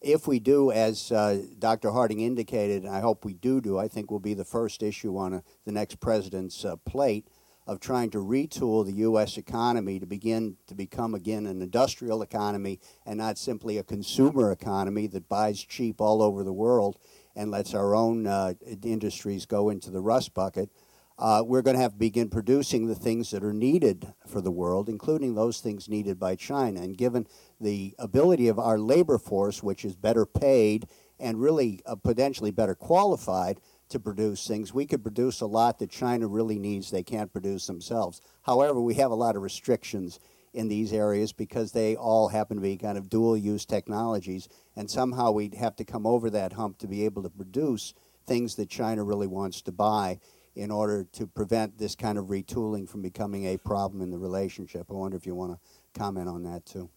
if 0.00 0.26
we 0.26 0.38
do, 0.38 0.70
as 0.70 1.10
uh, 1.10 1.42
Dr. 1.58 1.90
Harding 1.90 2.20
indicated, 2.20 2.84
and 2.84 2.94
I 2.94 3.00
hope 3.00 3.24
we 3.24 3.34
do 3.34 3.60
do, 3.60 3.78
I 3.78 3.88
think 3.88 4.10
will 4.10 4.20
be 4.20 4.34
the 4.34 4.44
first 4.44 4.82
issue 4.82 5.16
on 5.16 5.34
a, 5.34 5.42
the 5.64 5.72
next 5.72 6.00
president's 6.00 6.64
uh, 6.64 6.76
plate 6.76 7.28
of 7.66 7.80
trying 7.80 8.08
to 8.10 8.18
retool 8.18 8.86
the 8.86 8.94
U.S. 8.94 9.36
economy 9.36 9.98
to 9.98 10.06
begin 10.06 10.56
to 10.68 10.74
become 10.74 11.14
again 11.14 11.46
an 11.46 11.60
industrial 11.60 12.22
economy 12.22 12.80
and 13.04 13.18
not 13.18 13.36
simply 13.36 13.76
a 13.76 13.82
consumer 13.82 14.50
economy 14.52 15.06
that 15.08 15.28
buys 15.28 15.62
cheap 15.62 16.00
all 16.00 16.22
over 16.22 16.42
the 16.42 16.52
world 16.52 16.98
and 17.36 17.50
lets 17.50 17.74
our 17.74 17.94
own 17.94 18.26
uh, 18.26 18.54
industries 18.82 19.44
go 19.44 19.68
into 19.68 19.90
the 19.90 20.00
rust 20.00 20.32
bucket 20.32 20.70
uh, 21.18 21.42
we're 21.44 21.62
going 21.62 21.74
to 21.74 21.82
have 21.82 21.92
to 21.92 21.98
begin 21.98 22.28
producing 22.28 22.86
the 22.86 22.94
things 22.94 23.32
that 23.32 23.42
are 23.42 23.52
needed 23.52 24.12
for 24.26 24.40
the 24.40 24.52
world, 24.52 24.88
including 24.88 25.34
those 25.34 25.60
things 25.60 25.88
needed 25.88 26.18
by 26.18 26.36
China. 26.36 26.80
And 26.80 26.96
given 26.96 27.26
the 27.60 27.94
ability 27.98 28.48
of 28.48 28.58
our 28.58 28.78
labor 28.78 29.18
force, 29.18 29.62
which 29.62 29.84
is 29.84 29.96
better 29.96 30.26
paid 30.26 30.86
and 31.18 31.40
really 31.40 31.80
uh, 31.86 31.96
potentially 31.96 32.50
better 32.50 32.74
qualified 32.74 33.60
to 33.88 33.98
produce 33.98 34.46
things, 34.46 34.74
we 34.74 34.86
could 34.86 35.02
produce 35.02 35.40
a 35.40 35.46
lot 35.46 35.78
that 35.78 35.90
China 35.90 36.28
really 36.28 36.58
needs 36.58 36.90
they 36.90 37.02
can't 37.02 37.32
produce 37.32 37.66
themselves. 37.66 38.20
However, 38.42 38.80
we 38.80 38.94
have 38.94 39.10
a 39.10 39.16
lot 39.16 39.34
of 39.34 39.42
restrictions 39.42 40.20
in 40.52 40.68
these 40.68 40.92
areas 40.92 41.32
because 41.32 41.72
they 41.72 41.96
all 41.96 42.28
happen 42.28 42.56
to 42.56 42.62
be 42.62 42.76
kind 42.76 42.98
of 42.98 43.08
dual 43.08 43.36
use 43.36 43.64
technologies, 43.64 44.48
and 44.76 44.90
somehow 44.90 45.30
we'd 45.30 45.54
have 45.54 45.76
to 45.76 45.84
come 45.84 46.06
over 46.06 46.30
that 46.30 46.52
hump 46.52 46.78
to 46.78 46.86
be 46.86 47.04
able 47.04 47.22
to 47.22 47.30
produce 47.30 47.94
things 48.26 48.56
that 48.56 48.68
China 48.68 49.04
really 49.04 49.26
wants 49.26 49.62
to 49.62 49.72
buy 49.72 50.18
in 50.54 50.70
order 50.70 51.04
to 51.12 51.26
prevent 51.26 51.78
this 51.78 51.94
kind 51.94 52.18
of 52.18 52.26
retooling 52.26 52.88
from 52.88 53.00
becoming 53.00 53.46
a 53.46 53.56
problem 53.56 54.02
in 54.02 54.10
the 54.10 54.18
relationship. 54.18 54.86
I 54.90 54.94
wonder 54.94 55.16
if 55.16 55.26
you 55.26 55.34
want 55.34 55.52
to 55.52 55.98
comment 55.98 56.28
on 56.28 56.42
that 56.42 56.66
too. 56.66 56.90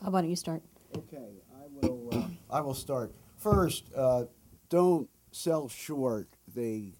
Bob, 0.00 0.08
about 0.08 0.28
you 0.28 0.36
start? 0.36 0.62
Okay, 0.96 1.42
I 1.54 1.66
will. 1.82 2.08
Uh, 2.12 2.22
I 2.50 2.60
will 2.62 2.74
start 2.74 3.14
first. 3.36 3.84
Uh, 3.94 4.24
don't 4.70 5.08
sell 5.30 5.68
short 5.68 6.28
the 6.54 6.94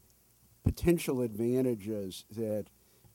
potential 0.64 1.22
advantages 1.22 2.24
that 2.36 2.66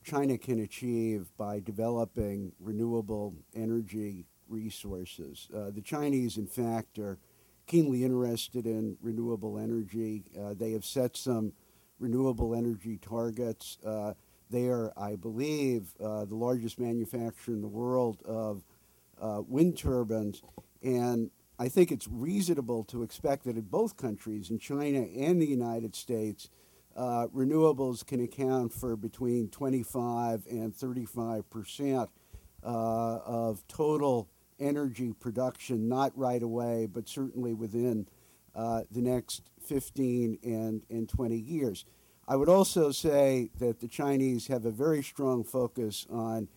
China 0.03 0.37
can 0.37 0.59
achieve 0.59 1.27
by 1.37 1.59
developing 1.59 2.51
renewable 2.59 3.35
energy 3.55 4.25
resources. 4.49 5.47
Uh, 5.55 5.69
the 5.69 5.81
Chinese, 5.81 6.37
in 6.37 6.47
fact, 6.47 6.97
are 6.97 7.19
keenly 7.67 8.03
interested 8.03 8.65
in 8.65 8.97
renewable 9.01 9.57
energy. 9.59 10.23
Uh, 10.39 10.53
they 10.53 10.71
have 10.71 10.85
set 10.85 11.15
some 11.15 11.53
renewable 11.99 12.55
energy 12.55 12.97
targets. 12.97 13.77
Uh, 13.85 14.13
they 14.49 14.67
are, 14.67 14.91
I 14.97 15.15
believe, 15.15 15.93
uh, 16.03 16.25
the 16.25 16.35
largest 16.35 16.79
manufacturer 16.79 17.53
in 17.53 17.61
the 17.61 17.67
world 17.67 18.21
of 18.25 18.63
uh, 19.21 19.41
wind 19.47 19.77
turbines. 19.77 20.41
And 20.83 21.31
I 21.57 21.69
think 21.69 21.91
it's 21.91 22.07
reasonable 22.07 22.83
to 22.85 23.03
expect 23.03 23.45
that 23.45 23.55
in 23.55 23.63
both 23.63 23.97
countries, 23.97 24.49
in 24.49 24.59
China 24.59 24.99
and 24.99 25.41
the 25.41 25.47
United 25.47 25.95
States, 25.95 26.49
uh, 26.95 27.27
renewables 27.35 28.05
can 28.05 28.21
account 28.21 28.73
for 28.73 28.95
between 28.95 29.49
25 29.49 30.45
and 30.49 30.75
35 30.75 31.49
percent 31.49 32.09
uh, 32.63 33.17
of 33.25 33.67
total 33.67 34.29
energy 34.59 35.13
production, 35.13 35.87
not 35.89 36.17
right 36.17 36.41
away, 36.41 36.85
but 36.85 37.09
certainly 37.09 37.53
within 37.53 38.07
uh, 38.55 38.81
the 38.89 39.01
next 39.01 39.49
15 39.61 40.39
and, 40.43 40.81
and 40.89 41.09
20 41.09 41.35
years. 41.35 41.85
I 42.27 42.35
would 42.37 42.49
also 42.49 42.91
say 42.91 43.51
that 43.59 43.81
the 43.81 43.87
Chinese 43.87 44.47
have 44.47 44.65
a 44.65 44.71
very 44.71 45.03
strong 45.03 45.43
focus 45.43 46.07
on 46.09 46.47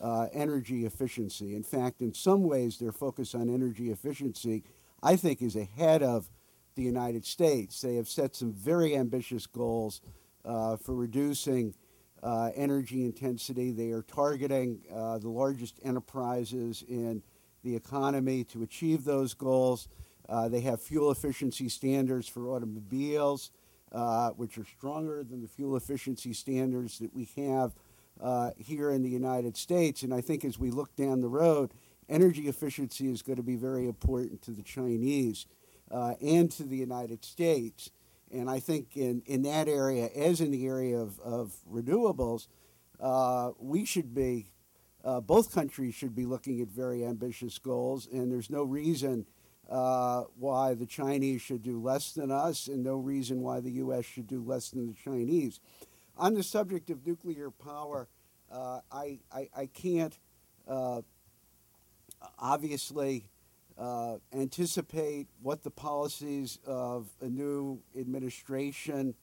uh, 0.00 0.28
energy 0.32 0.84
efficiency. 0.84 1.54
In 1.54 1.62
fact, 1.62 2.00
in 2.00 2.14
some 2.14 2.42
ways, 2.42 2.78
their 2.78 2.92
focus 2.92 3.34
on 3.34 3.48
energy 3.48 3.90
efficiency, 3.90 4.64
I 5.02 5.16
think, 5.16 5.42
is 5.42 5.56
ahead 5.56 6.02
of 6.02 6.30
the 6.74 6.82
United 6.82 7.24
States. 7.24 7.80
They 7.80 7.96
have 7.96 8.08
set 8.08 8.36
some 8.36 8.52
very 8.52 8.96
ambitious 8.96 9.46
goals 9.46 10.00
uh, 10.44 10.76
for 10.76 10.94
reducing 10.94 11.74
uh, 12.22 12.50
energy 12.54 13.04
intensity. 13.04 13.72
They 13.72 13.90
are 13.90 14.02
targeting 14.02 14.80
uh, 14.92 15.18
the 15.18 15.28
largest 15.28 15.80
enterprises 15.82 16.84
in 16.88 17.22
the 17.64 17.74
economy 17.74 18.44
to 18.44 18.62
achieve 18.62 19.04
those 19.04 19.34
goals. 19.34 19.88
Uh, 20.28 20.48
they 20.48 20.60
have 20.60 20.80
fuel 20.80 21.10
efficiency 21.10 21.68
standards 21.68 22.28
for 22.28 22.48
automobiles, 22.48 23.50
uh, 23.92 24.30
which 24.30 24.58
are 24.58 24.64
stronger 24.64 25.22
than 25.24 25.40
the 25.40 25.48
fuel 25.48 25.76
efficiency 25.76 26.32
standards 26.32 26.98
that 26.98 27.14
we 27.14 27.28
have 27.36 27.74
uh, 28.20 28.50
here 28.56 28.90
in 28.90 29.02
the 29.02 29.10
United 29.10 29.56
States. 29.56 30.02
And 30.02 30.12
I 30.12 30.20
think 30.20 30.44
as 30.44 30.58
we 30.58 30.70
look 30.70 30.94
down 30.96 31.20
the 31.20 31.28
road, 31.28 31.72
energy 32.08 32.48
efficiency 32.48 33.08
is 33.10 33.22
going 33.22 33.36
to 33.36 33.42
be 33.42 33.56
very 33.56 33.86
important 33.86 34.42
to 34.42 34.50
the 34.52 34.62
Chinese 34.62 35.46
uh, 35.90 36.14
and 36.20 36.50
to 36.52 36.64
the 36.64 36.76
United 36.76 37.24
States. 37.24 37.90
And 38.30 38.50
I 38.50 38.58
think 38.58 38.96
in, 38.96 39.22
in 39.26 39.42
that 39.42 39.68
area, 39.68 40.08
as 40.14 40.40
in 40.40 40.50
the 40.50 40.66
area 40.66 40.98
of, 40.98 41.20
of 41.20 41.54
renewables, 41.70 42.48
uh, 42.98 43.50
we 43.58 43.84
should 43.84 44.14
be, 44.14 44.48
uh, 45.04 45.20
both 45.20 45.54
countries 45.54 45.94
should 45.94 46.14
be 46.14 46.26
looking 46.26 46.60
at 46.60 46.68
very 46.68 47.04
ambitious 47.04 47.58
goals, 47.58 48.08
and 48.10 48.32
there's 48.32 48.50
no 48.50 48.62
reason 48.62 49.26
uh, 49.70 50.22
why 50.38 50.74
the 50.74 50.86
Chinese 50.86 51.42
should 51.42 51.62
do 51.62 51.80
less 51.80 52.12
than 52.12 52.30
us, 52.30 52.68
and 52.68 52.82
no 52.82 52.96
reason 52.96 53.40
why 53.40 53.60
the 53.60 53.72
U.S. 53.72 54.04
should 54.04 54.26
do 54.26 54.42
less 54.42 54.70
than 54.70 54.86
the 54.86 54.94
Chinese. 54.94 55.60
On 56.18 56.32
the 56.32 56.42
subject 56.42 56.88
of 56.88 57.06
nuclear 57.06 57.50
power, 57.50 58.08
uh, 58.50 58.80
I, 58.90 59.18
I, 59.30 59.50
I, 59.54 59.66
can't 59.66 60.18
uh, 60.66 61.02
obviously 62.38 63.28
uh, 63.76 64.16
anticipate 64.32 65.26
what 65.42 65.62
the 65.62 65.70
policies 65.70 66.58
of 66.64 67.08
a 67.20 67.26
new 67.26 67.82
administration 67.98 69.14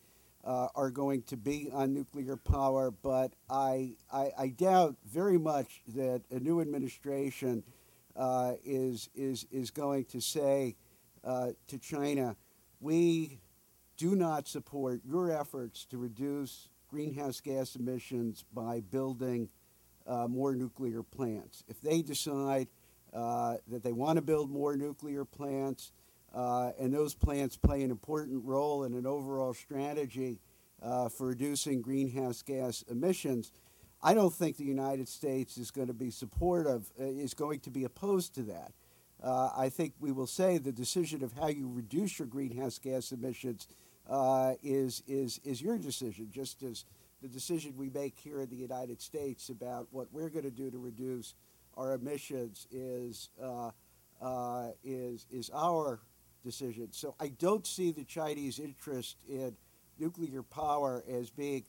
uh, 0.43 0.67
are 0.75 0.91
going 0.91 1.23
to 1.23 1.37
be 1.37 1.71
on 1.73 1.95
nuclear 1.95 2.37
power, 2.37 2.91
but 2.91 3.33
I, 3.49 3.95
I, 4.11 4.29
I 4.37 4.47
doubt 4.49 4.95
very 5.03 5.39
much 5.39 5.81
that 5.95 6.21
a 6.29 6.39
new 6.39 6.61
administration 6.61 7.63
uh, 8.15 8.53
is, 8.63 9.09
is, 9.15 9.47
is 9.51 9.71
going 9.71 10.05
to 10.05 10.21
say 10.21 10.75
uh, 11.23 11.53
to 11.69 11.79
China, 11.79 12.35
we 12.79 13.39
do 13.97 14.15
not 14.15 14.47
support 14.47 15.01
your 15.03 15.31
efforts 15.31 15.85
to 15.85 15.97
reduce 15.97 16.69
greenhouse 16.93 17.41
gas 17.41 17.75
emissions 17.75 18.45
by 18.53 18.79
building 18.79 19.49
uh, 20.05 20.27
more 20.27 20.53
nuclear 20.53 21.01
plants. 21.01 21.63
If 21.67 21.81
they 21.81 22.03
decide 22.03 22.67
uh, 23.11 23.55
that 23.67 23.81
they 23.81 23.91
want 23.91 24.17
to 24.17 24.21
build 24.21 24.51
more 24.51 24.77
nuclear 24.77 25.25
plants, 25.25 25.91
uh, 26.35 26.69
and 26.79 26.93
those 26.93 27.15
plants 27.15 27.57
play 27.57 27.81
an 27.81 27.89
important 27.89 28.45
role 28.45 28.83
in 28.83 28.93
an 28.93 29.07
overall 29.07 29.55
strategy 29.55 30.39
uh, 30.83 31.09
for 31.09 31.25
reducing 31.25 31.81
greenhouse 31.81 32.43
gas 32.43 32.83
emissions. 32.87 33.51
I 34.03 34.13
don't 34.13 34.33
think 34.33 34.57
the 34.57 34.63
United 34.63 35.07
States 35.07 35.57
is 35.57 35.71
going 35.71 35.87
to 35.87 35.95
be 35.95 36.11
supportive, 36.11 36.91
uh, 37.01 37.05
is 37.05 37.33
going 37.33 37.61
to 37.61 37.71
be 37.71 37.85
opposed 37.85 38.35
to 38.35 38.43
that. 38.43 38.71
Uh, 39.23 39.49
I 39.57 39.69
think 39.69 39.93
we 39.99 40.11
will 40.11 40.27
say 40.27 40.59
the 40.59 40.71
decision 40.71 41.23
of 41.23 41.33
how 41.33 41.47
you 41.47 41.67
reduce 41.73 42.19
your 42.19 42.27
greenhouse 42.27 42.77
gas 42.77 43.11
emissions 43.11 43.67
is, 44.61 45.03
is, 45.07 45.39
is 45.43 45.61
your 45.61 45.77
decision, 45.77 46.29
just 46.31 46.63
as 46.63 46.85
the 47.21 47.27
decision 47.29 47.73
we 47.77 47.89
make 47.89 48.17
here 48.17 48.41
in 48.41 48.49
the 48.49 48.55
United 48.55 49.01
States 49.01 49.49
about 49.49 49.87
what 49.91 50.07
we're 50.11 50.29
going 50.29 50.43
to 50.43 50.51
do 50.51 50.69
to 50.69 50.77
reduce 50.77 51.35
our 51.75 51.93
emissions 51.93 52.67
is 52.71 53.29
uh, 53.41 53.71
uh, 54.21 54.71
is 54.83 55.25
is 55.31 55.49
our 55.53 55.99
decision. 56.43 56.89
So 56.91 57.15
I 57.19 57.29
don't 57.29 57.65
see 57.65 57.91
the 57.91 58.03
Chinese 58.03 58.59
interest 58.59 59.17
in 59.27 59.55
nuclear 59.99 60.43
power 60.43 61.03
as 61.09 61.29
being 61.29 61.63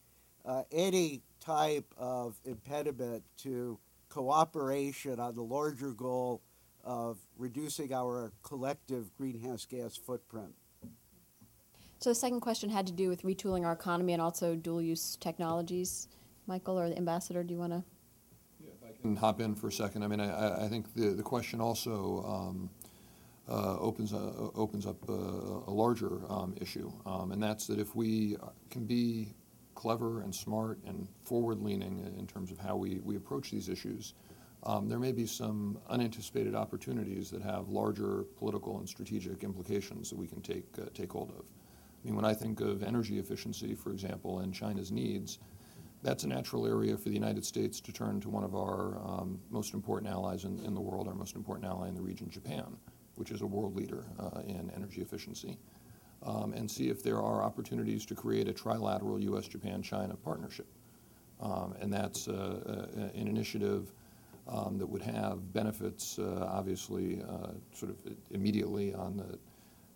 uh, 0.45 0.63
any 0.73 1.23
type 1.41 1.87
of 1.97 2.35
impediment 2.45 3.23
to 3.39 3.79
cooperation 4.09 5.21
on 5.21 5.35
the 5.35 5.43
larger 5.43 5.93
goal 5.93 6.43
of 6.85 7.19
reducing 7.39 7.93
our 7.93 8.33
collective 8.43 9.15
greenhouse 9.17 9.65
gas 9.65 9.97
footprint. 9.97 10.53
So 12.05 12.11
the 12.11 12.17
second 12.17 12.41
question 12.41 12.69
had 12.69 12.87
to 12.89 12.93
do 12.93 13.09
with 13.09 13.23
retooling 13.23 13.65
our 13.65 13.73
economy 13.73 14.13
and 14.13 14.21
also 14.21 14.57
dual 14.57 14.83
use 14.83 15.17
technologies. 15.23 16.09
Michael 16.47 16.79
or 16.79 16.91
the 16.91 16.99
ambassador, 16.99 17.43
do 17.43 17.55
you 17.55 17.59
want 17.59 17.73
to? 17.73 17.83
Yeah, 18.61 18.73
if 18.79 18.87
I 18.87 19.01
can 19.01 19.17
hop 19.17 19.41
in 19.41 19.55
for 19.55 19.69
a 19.69 19.73
second. 19.73 20.03
I 20.03 20.09
mean, 20.09 20.21
I, 20.21 20.67
I 20.67 20.69
think 20.69 20.93
the, 20.93 21.13
the 21.13 21.23
question 21.23 21.63
also 21.63 22.23
um, 22.29 22.71
uh, 23.49 23.79
opens, 23.79 24.13
uh, 24.13 24.51
opens 24.55 24.85
up 24.85 25.09
a, 25.09 25.13
a 25.13 25.73
larger 25.73 26.21
um, 26.29 26.55
issue, 26.61 26.93
um, 27.07 27.33
and 27.33 27.43
that's 27.43 27.67
that 27.69 27.79
if 27.79 27.97
we 27.97 28.37
can 28.69 28.85
be 28.85 29.33
clever 29.75 30.21
and 30.21 30.35
smart 30.35 30.81
and 30.87 31.09
forward-leaning 31.23 32.15
in 32.19 32.27
terms 32.27 32.51
of 32.51 32.59
how 32.59 32.77
we, 32.77 33.01
we 33.03 33.17
approach 33.17 33.51
these 33.51 33.71
issues, 33.71 34.13
um, 34.65 34.91
there 34.91 34.99
may 34.99 35.13
be 35.13 35.25
some 35.25 35.79
unanticipated 35.89 36.55
opportunities 36.55 37.31
that 37.31 37.41
have 37.41 37.71
larger 37.71 38.27
political 38.37 38.79
and 38.79 38.87
strategic 38.87 39.43
implications 39.43 40.11
that 40.11 40.19
we 40.19 40.27
can 40.27 40.43
take, 40.43 40.67
uh, 40.79 40.85
take 40.93 41.11
hold 41.11 41.31
of. 41.31 41.47
I 42.05 42.07
mean, 42.07 42.17
when 42.17 42.25
I 42.25 42.35
think 42.35 42.61
of 42.61 42.83
energy 42.83 43.19
efficiency, 43.19 43.75
for 43.75 43.91
example, 43.91 44.41
and 44.41 44.53
China's 44.53 44.93
needs, 44.93 45.39
that's 46.03 46.25
a 46.25 46.29
natural 46.29 46.67
area 46.67 46.99
for 46.99 47.09
the 47.09 47.15
United 47.15 47.47
States 47.47 47.81
to 47.81 47.93
turn 47.93 48.21
to 48.21 48.29
one 48.29 48.45
of 48.45 48.55
our 48.55 48.99
um, 48.99 49.41
most 49.51 49.73
important 49.73 50.13
allies 50.13 50.45
in, 50.45 50.63
in, 50.65 50.75
the 50.75 50.81
world, 50.81 51.09
our 51.09 51.15
most 51.15 51.35
important 51.35 51.67
ally 51.67 51.89
in 51.89 51.95
the 51.95 52.03
region, 52.03 52.29
Japan, 52.29 52.77
which 53.15 53.31
is 53.31 53.41
a 53.41 53.47
world 53.47 53.75
leader 53.75 54.05
uh, 54.19 54.41
in 54.47 54.71
energy 54.77 55.01
efficiency, 55.01 55.57
um, 56.23 56.53
and 56.53 56.71
see 56.71 56.91
if 56.91 57.03
there 57.03 57.23
are 57.23 57.43
opportunities 57.43 58.05
to 58.05 58.15
create 58.15 58.49
a 58.49 58.53
trilateral 58.53 59.23
U.S. 59.23 59.49
Japan 59.49 59.83
China 59.83 60.15
partnership. 60.15 60.67
Um, 61.41 61.75
and 61.81 61.91
that's 61.91 62.29
uh, 62.29 62.87
uh, 62.95 63.19
an 63.19 63.27
initiative 63.27 63.93
um, 64.47 64.77
that 64.77 64.87
would 64.87 65.03
have 65.03 65.55
benefits, 65.55 66.19
uh, 66.19 66.47
obviously, 66.51 67.23
uh, 67.23 67.53
sort 67.73 67.93
of 67.93 67.97
immediately 68.31 68.93
on 68.93 69.17
the 69.17 69.39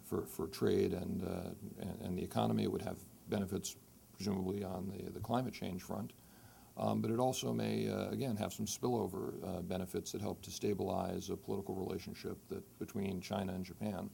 for, 0.09 0.25
for 0.27 0.47
trade 0.47 0.93
and, 0.93 1.23
uh, 1.23 1.51
and, 1.81 2.01
and 2.03 2.19
the 2.19 2.23
economy. 2.23 2.65
It 2.65 2.73
would 2.73 2.83
have 2.83 2.99
benefits 3.29 3.77
presumably 4.13 4.65
on 4.65 4.89
the, 4.89 5.11
the 5.11 5.21
climate 5.21 5.55
change 5.55 5.83
front. 5.83 6.13
Um, 6.77 7.01
but 7.03 7.11
it 7.11 7.19
also 7.19 7.53
may, 7.53 7.89
uh, 7.89 8.09
again, 8.11 8.37
have 8.37 8.53
some 8.53 8.67
spillover 8.67 9.35
uh, 9.45 9.63
benefits 9.63 10.13
that 10.13 10.21
help 10.21 10.43
to 10.43 10.51
stabilize 10.51 11.29
a 11.29 11.37
political 11.37 11.75
relationship 11.75 12.39
that 12.49 12.63
between 12.79 13.21
China 13.21 13.53
and 13.53 13.65
Japan 13.65 14.09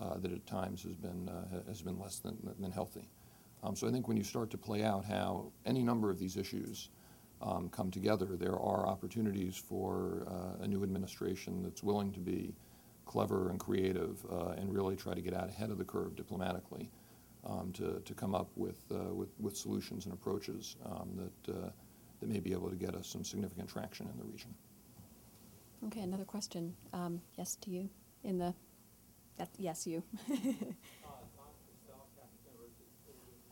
uh, 0.00 0.18
that 0.18 0.32
at 0.32 0.44
times 0.46 0.82
has 0.82 0.96
been, 0.96 1.28
uh, 1.28 1.62
has 1.68 1.82
been 1.82 1.98
less 1.98 2.18
than, 2.18 2.36
than 2.58 2.72
healthy. 2.72 3.08
Um, 3.62 3.76
so 3.76 3.86
I 3.86 3.92
think 3.92 4.08
when 4.08 4.16
you 4.16 4.24
start 4.24 4.50
to 4.50 4.58
play 4.58 4.82
out 4.82 5.04
how 5.04 5.52
any 5.66 5.82
number 5.82 6.10
of 6.10 6.18
these 6.18 6.36
issues 6.36 6.88
um, 7.42 7.68
come 7.68 7.90
together, 7.90 8.36
there 8.36 8.58
are 8.58 8.88
opportunities 8.88 9.56
for 9.56 10.26
uh, 10.28 10.64
a 10.64 10.66
new 10.66 10.82
administration 10.82 11.62
that's 11.62 11.82
willing 11.82 12.12
to 12.12 12.20
be 12.20 12.54
clever 13.10 13.50
and 13.50 13.58
creative 13.58 14.24
uh, 14.30 14.50
and 14.56 14.72
really 14.72 14.94
try 14.94 15.12
to 15.12 15.20
get 15.20 15.34
out 15.34 15.48
ahead 15.48 15.68
of 15.70 15.78
the 15.78 15.84
curve 15.84 16.14
diplomatically 16.14 16.88
um, 17.44 17.72
to, 17.72 18.00
to 18.04 18.14
come 18.14 18.36
up 18.36 18.48
with, 18.54 18.78
uh, 18.92 19.12
with, 19.12 19.30
with 19.40 19.56
solutions 19.56 20.04
and 20.04 20.14
approaches 20.14 20.76
um, 20.86 21.08
that, 21.16 21.52
uh, 21.52 21.70
that 22.20 22.28
may 22.28 22.38
be 22.38 22.52
able 22.52 22.70
to 22.70 22.76
get 22.76 22.94
us 22.94 23.08
some 23.08 23.24
significant 23.24 23.68
traction 23.68 24.06
in 24.06 24.16
the 24.16 24.24
region. 24.24 24.54
Okay, 25.88 26.02
another 26.02 26.24
question. 26.24 26.72
Um, 26.92 27.20
yes, 27.36 27.56
to 27.62 27.70
you 27.70 27.90
in 28.22 28.38
the. 28.38 28.54
That, 29.38 29.48
yes, 29.58 29.88
you. 29.88 30.04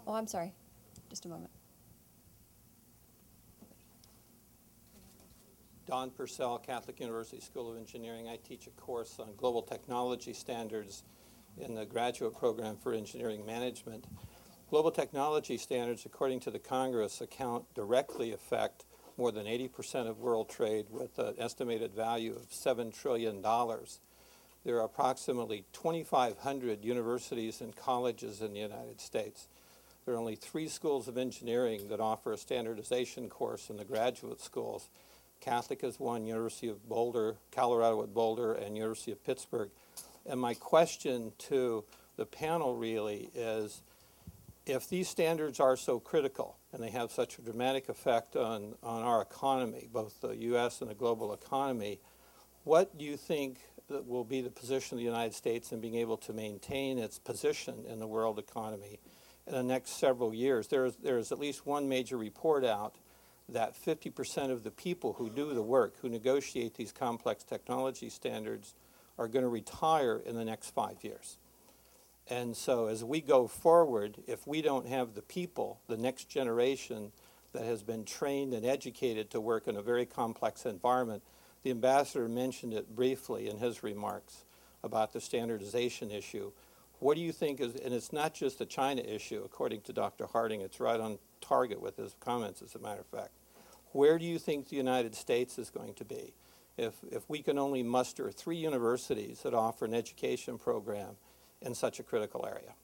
oh, 0.06 0.14
I'm 0.14 0.28
sorry. 0.28 0.52
Just 1.08 1.24
a 1.24 1.28
moment. 1.28 1.50
Don 5.88 6.10
Purcell, 6.10 6.58
Catholic 6.58 7.00
University 7.00 7.40
School 7.40 7.70
of 7.70 7.78
Engineering. 7.78 8.28
I 8.28 8.36
teach 8.36 8.66
a 8.66 8.70
course 8.70 9.18
on 9.18 9.28
global 9.38 9.62
technology 9.62 10.34
standards 10.34 11.02
in 11.56 11.74
the 11.74 11.86
graduate 11.86 12.36
program 12.36 12.76
for 12.76 12.92
engineering 12.92 13.46
management. 13.46 14.04
Global 14.68 14.90
technology 14.90 15.56
standards, 15.56 16.04
according 16.04 16.40
to 16.40 16.50
the 16.50 16.58
Congress, 16.58 17.22
account 17.22 17.64
directly 17.74 18.34
affect 18.34 18.84
more 19.16 19.32
than 19.32 19.46
80% 19.46 20.10
of 20.10 20.18
world 20.18 20.50
trade 20.50 20.84
with 20.90 21.18
an 21.18 21.36
estimated 21.38 21.94
value 21.94 22.36
of 22.36 22.50
$7 22.50 22.94
trillion. 22.94 23.40
There 23.40 24.76
are 24.76 24.84
approximately 24.84 25.64
2,500 25.72 26.84
universities 26.84 27.62
and 27.62 27.74
colleges 27.74 28.42
in 28.42 28.52
the 28.52 28.60
United 28.60 29.00
States. 29.00 29.48
There 30.04 30.14
are 30.14 30.18
only 30.18 30.36
three 30.36 30.68
schools 30.68 31.08
of 31.08 31.16
engineering 31.16 31.88
that 31.88 31.98
offer 31.98 32.34
a 32.34 32.36
standardization 32.36 33.30
course 33.30 33.70
in 33.70 33.78
the 33.78 33.86
graduate 33.86 34.42
schools. 34.42 34.90
Catholic 35.40 35.84
is 35.84 35.98
one, 35.98 36.26
University 36.26 36.68
of 36.68 36.88
Boulder, 36.88 37.36
Colorado 37.52 38.02
at 38.02 38.12
Boulder, 38.12 38.54
and 38.54 38.76
University 38.76 39.12
of 39.12 39.24
Pittsburgh. 39.24 39.70
And 40.26 40.40
my 40.40 40.54
question 40.54 41.32
to 41.38 41.84
the 42.16 42.26
panel 42.26 42.76
really 42.76 43.30
is 43.34 43.82
if 44.66 44.88
these 44.88 45.08
standards 45.08 45.60
are 45.60 45.76
so 45.76 45.98
critical 45.98 46.56
and 46.72 46.82
they 46.82 46.90
have 46.90 47.10
such 47.10 47.38
a 47.38 47.42
dramatic 47.42 47.88
effect 47.88 48.36
on, 48.36 48.74
on 48.82 49.02
our 49.02 49.22
economy, 49.22 49.88
both 49.90 50.20
the 50.20 50.36
U.S. 50.36 50.82
and 50.82 50.90
the 50.90 50.94
global 50.94 51.32
economy, 51.32 52.00
what 52.64 52.98
do 52.98 53.04
you 53.04 53.16
think 53.16 53.58
that 53.88 54.06
will 54.06 54.24
be 54.24 54.42
the 54.42 54.50
position 54.50 54.96
of 54.96 54.98
the 54.98 55.04
United 55.04 55.34
States 55.34 55.72
in 55.72 55.80
being 55.80 55.94
able 55.94 56.18
to 56.18 56.32
maintain 56.32 56.98
its 56.98 57.18
position 57.18 57.84
in 57.88 57.98
the 57.98 58.06
world 58.06 58.38
economy 58.38 58.98
in 59.46 59.54
the 59.54 59.62
next 59.62 59.98
several 59.98 60.34
years? 60.34 60.68
There 60.68 60.84
is, 60.84 60.96
there 60.96 61.16
is 61.16 61.32
at 61.32 61.38
least 61.38 61.64
one 61.64 61.88
major 61.88 62.18
report 62.18 62.64
out 62.64 62.96
that 63.48 63.74
50% 63.74 64.50
of 64.50 64.62
the 64.62 64.70
people 64.70 65.14
who 65.14 65.30
do 65.30 65.54
the 65.54 65.62
work, 65.62 65.94
who 66.00 66.08
negotiate 66.08 66.74
these 66.74 66.92
complex 66.92 67.44
technology 67.44 68.08
standards, 68.10 68.74
are 69.18 69.28
going 69.28 69.42
to 69.42 69.48
retire 69.48 70.22
in 70.24 70.36
the 70.36 70.44
next 70.44 70.70
five 70.70 71.02
years. 71.02 71.38
And 72.30 72.56
so, 72.56 72.86
as 72.86 73.02
we 73.02 73.20
go 73.20 73.46
forward, 73.46 74.18
if 74.26 74.46
we 74.46 74.60
don't 74.60 74.86
have 74.86 75.14
the 75.14 75.22
people, 75.22 75.80
the 75.88 75.96
next 75.96 76.28
generation 76.28 77.10
that 77.52 77.62
has 77.62 77.82
been 77.82 78.04
trained 78.04 78.52
and 78.52 78.66
educated 78.66 79.30
to 79.30 79.40
work 79.40 79.66
in 79.66 79.76
a 79.76 79.82
very 79.82 80.04
complex 80.04 80.66
environment, 80.66 81.22
the 81.62 81.70
ambassador 81.70 82.28
mentioned 82.28 82.74
it 82.74 82.94
briefly 82.94 83.48
in 83.48 83.56
his 83.56 83.82
remarks 83.82 84.44
about 84.84 85.12
the 85.12 85.20
standardization 85.20 86.10
issue. 86.10 86.52
What 87.00 87.14
do 87.14 87.20
you 87.20 87.32
think 87.32 87.60
is, 87.60 87.76
and 87.76 87.94
it's 87.94 88.12
not 88.12 88.34
just 88.34 88.60
a 88.60 88.66
China 88.66 89.02
issue, 89.02 89.42
according 89.44 89.82
to 89.82 89.92
Dr. 89.92 90.26
Harding, 90.26 90.62
it's 90.62 90.80
right 90.80 90.98
on 90.98 91.18
target 91.40 91.80
with 91.80 91.96
his 91.96 92.16
comments, 92.18 92.60
as 92.60 92.74
a 92.74 92.78
matter 92.78 93.00
of 93.00 93.06
fact. 93.06 93.30
Where 93.92 94.18
do 94.18 94.24
you 94.24 94.38
think 94.38 94.68
the 94.68 94.76
United 94.76 95.14
States 95.14 95.58
is 95.58 95.70
going 95.70 95.94
to 95.94 96.04
be 96.04 96.34
if, 96.76 96.94
if 97.10 97.28
we 97.28 97.40
can 97.40 97.58
only 97.58 97.82
muster 97.82 98.30
three 98.30 98.56
universities 98.56 99.42
that 99.42 99.54
offer 99.54 99.84
an 99.84 99.94
education 99.94 100.58
program 100.58 101.16
in 101.62 101.74
such 101.74 102.00
a 102.00 102.02
critical 102.02 102.44
area? 102.46 102.74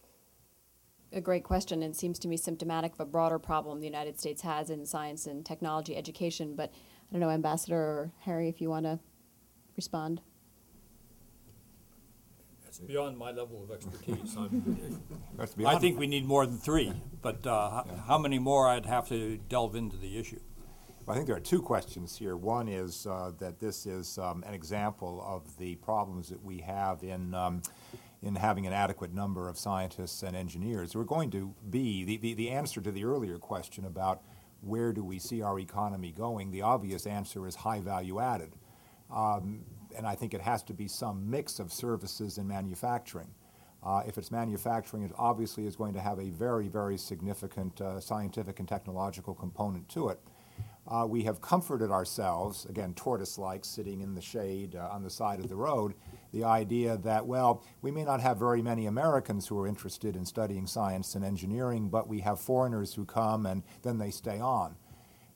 A 1.12 1.20
great 1.20 1.44
question, 1.44 1.82
and 1.82 1.94
seems 1.94 2.18
to 2.20 2.28
me 2.28 2.36
symptomatic 2.36 2.94
of 2.94 3.00
a 3.00 3.04
broader 3.04 3.38
problem 3.38 3.80
the 3.80 3.86
United 3.86 4.18
States 4.18 4.42
has 4.42 4.70
in 4.70 4.86
science 4.86 5.26
and 5.26 5.44
technology 5.44 5.96
education. 5.96 6.54
But 6.54 6.70
I 6.72 7.12
don't 7.12 7.20
know, 7.20 7.30
Ambassador 7.30 8.10
Harry, 8.20 8.48
if 8.48 8.60
you 8.60 8.70
want 8.70 8.86
to 8.86 8.98
respond. 9.76 10.20
It's 12.74 12.80
beyond 12.88 13.16
my 13.16 13.30
level 13.30 13.62
of 13.62 13.70
expertise. 13.70 14.36
I'm- 14.36 15.00
That's 15.36 15.52
I 15.52 15.56
beyond- 15.56 15.80
think 15.80 15.96
we 15.98 16.08
need 16.08 16.24
more 16.26 16.44
than 16.44 16.58
three, 16.58 16.92
but 17.22 17.46
uh, 17.46 17.84
h- 17.86 17.92
how 18.08 18.18
many 18.18 18.40
more, 18.40 18.66
I'd 18.68 18.84
have 18.86 19.08
to 19.10 19.36
delve 19.48 19.76
into 19.76 19.96
the 19.96 20.18
issue. 20.18 20.40
I 21.06 21.14
think 21.14 21.28
there 21.28 21.36
are 21.36 21.40
two 21.40 21.62
questions 21.62 22.16
here. 22.16 22.36
One 22.36 22.66
is 22.66 23.06
uh, 23.06 23.30
that 23.38 23.60
this 23.60 23.86
is 23.86 24.18
um, 24.18 24.42
an 24.44 24.54
example 24.54 25.22
of 25.24 25.56
the 25.58 25.76
problems 25.76 26.30
that 26.30 26.42
we 26.42 26.58
have 26.62 27.04
in 27.04 27.32
um, 27.34 27.62
in 28.22 28.34
having 28.34 28.66
an 28.66 28.72
adequate 28.72 29.12
number 29.12 29.48
of 29.48 29.56
scientists 29.58 30.22
and 30.24 30.34
engineers. 30.34 30.96
We're 30.96 31.04
going 31.04 31.30
to 31.32 31.54
be 31.70 32.04
the, 32.04 32.16
the, 32.16 32.34
the 32.34 32.50
answer 32.50 32.80
to 32.80 32.90
the 32.90 33.04
earlier 33.04 33.36
question 33.38 33.84
about 33.84 34.22
where 34.62 34.94
do 34.94 35.04
we 35.04 35.18
see 35.20 35.42
our 35.42 35.60
economy 35.60 36.10
going. 36.10 36.50
The 36.50 36.62
obvious 36.62 37.06
answer 37.06 37.46
is 37.46 37.54
high 37.54 37.80
value 37.80 38.18
added, 38.20 38.54
um, 39.14 39.60
and 39.96 40.06
I 40.06 40.14
think 40.14 40.34
it 40.34 40.40
has 40.40 40.62
to 40.64 40.74
be 40.74 40.88
some 40.88 41.30
mix 41.30 41.58
of 41.58 41.72
services 41.72 42.38
and 42.38 42.48
manufacturing. 42.48 43.28
Uh, 43.82 44.02
if 44.06 44.16
it's 44.16 44.30
manufacturing, 44.30 45.02
it 45.02 45.12
obviously 45.18 45.66
is 45.66 45.76
going 45.76 45.92
to 45.92 46.00
have 46.00 46.18
a 46.18 46.30
very, 46.30 46.68
very 46.68 46.96
significant 46.96 47.80
uh, 47.80 48.00
scientific 48.00 48.58
and 48.58 48.68
technological 48.68 49.34
component 49.34 49.88
to 49.90 50.08
it. 50.08 50.20
Uh, 50.86 51.06
we 51.08 51.22
have 51.22 51.40
comforted 51.40 51.90
ourselves, 51.90 52.66
again, 52.66 52.92
tortoise 52.94 53.38
like, 53.38 53.64
sitting 53.64 54.00
in 54.00 54.14
the 54.14 54.20
shade 54.20 54.76
uh, 54.76 54.88
on 54.90 55.02
the 55.02 55.10
side 55.10 55.40
of 55.40 55.48
the 55.48 55.56
road, 55.56 55.94
the 56.32 56.44
idea 56.44 56.96
that, 56.98 57.26
well, 57.26 57.62
we 57.80 57.90
may 57.90 58.04
not 58.04 58.20
have 58.20 58.38
very 58.38 58.60
many 58.60 58.86
Americans 58.86 59.46
who 59.46 59.58
are 59.58 59.66
interested 59.66 60.14
in 60.14 60.26
studying 60.26 60.66
science 60.66 61.14
and 61.14 61.24
engineering, 61.24 61.88
but 61.88 62.06
we 62.06 62.20
have 62.20 62.38
foreigners 62.38 62.94
who 62.94 63.04
come 63.06 63.46
and 63.46 63.62
then 63.82 63.98
they 63.98 64.10
stay 64.10 64.38
on. 64.40 64.76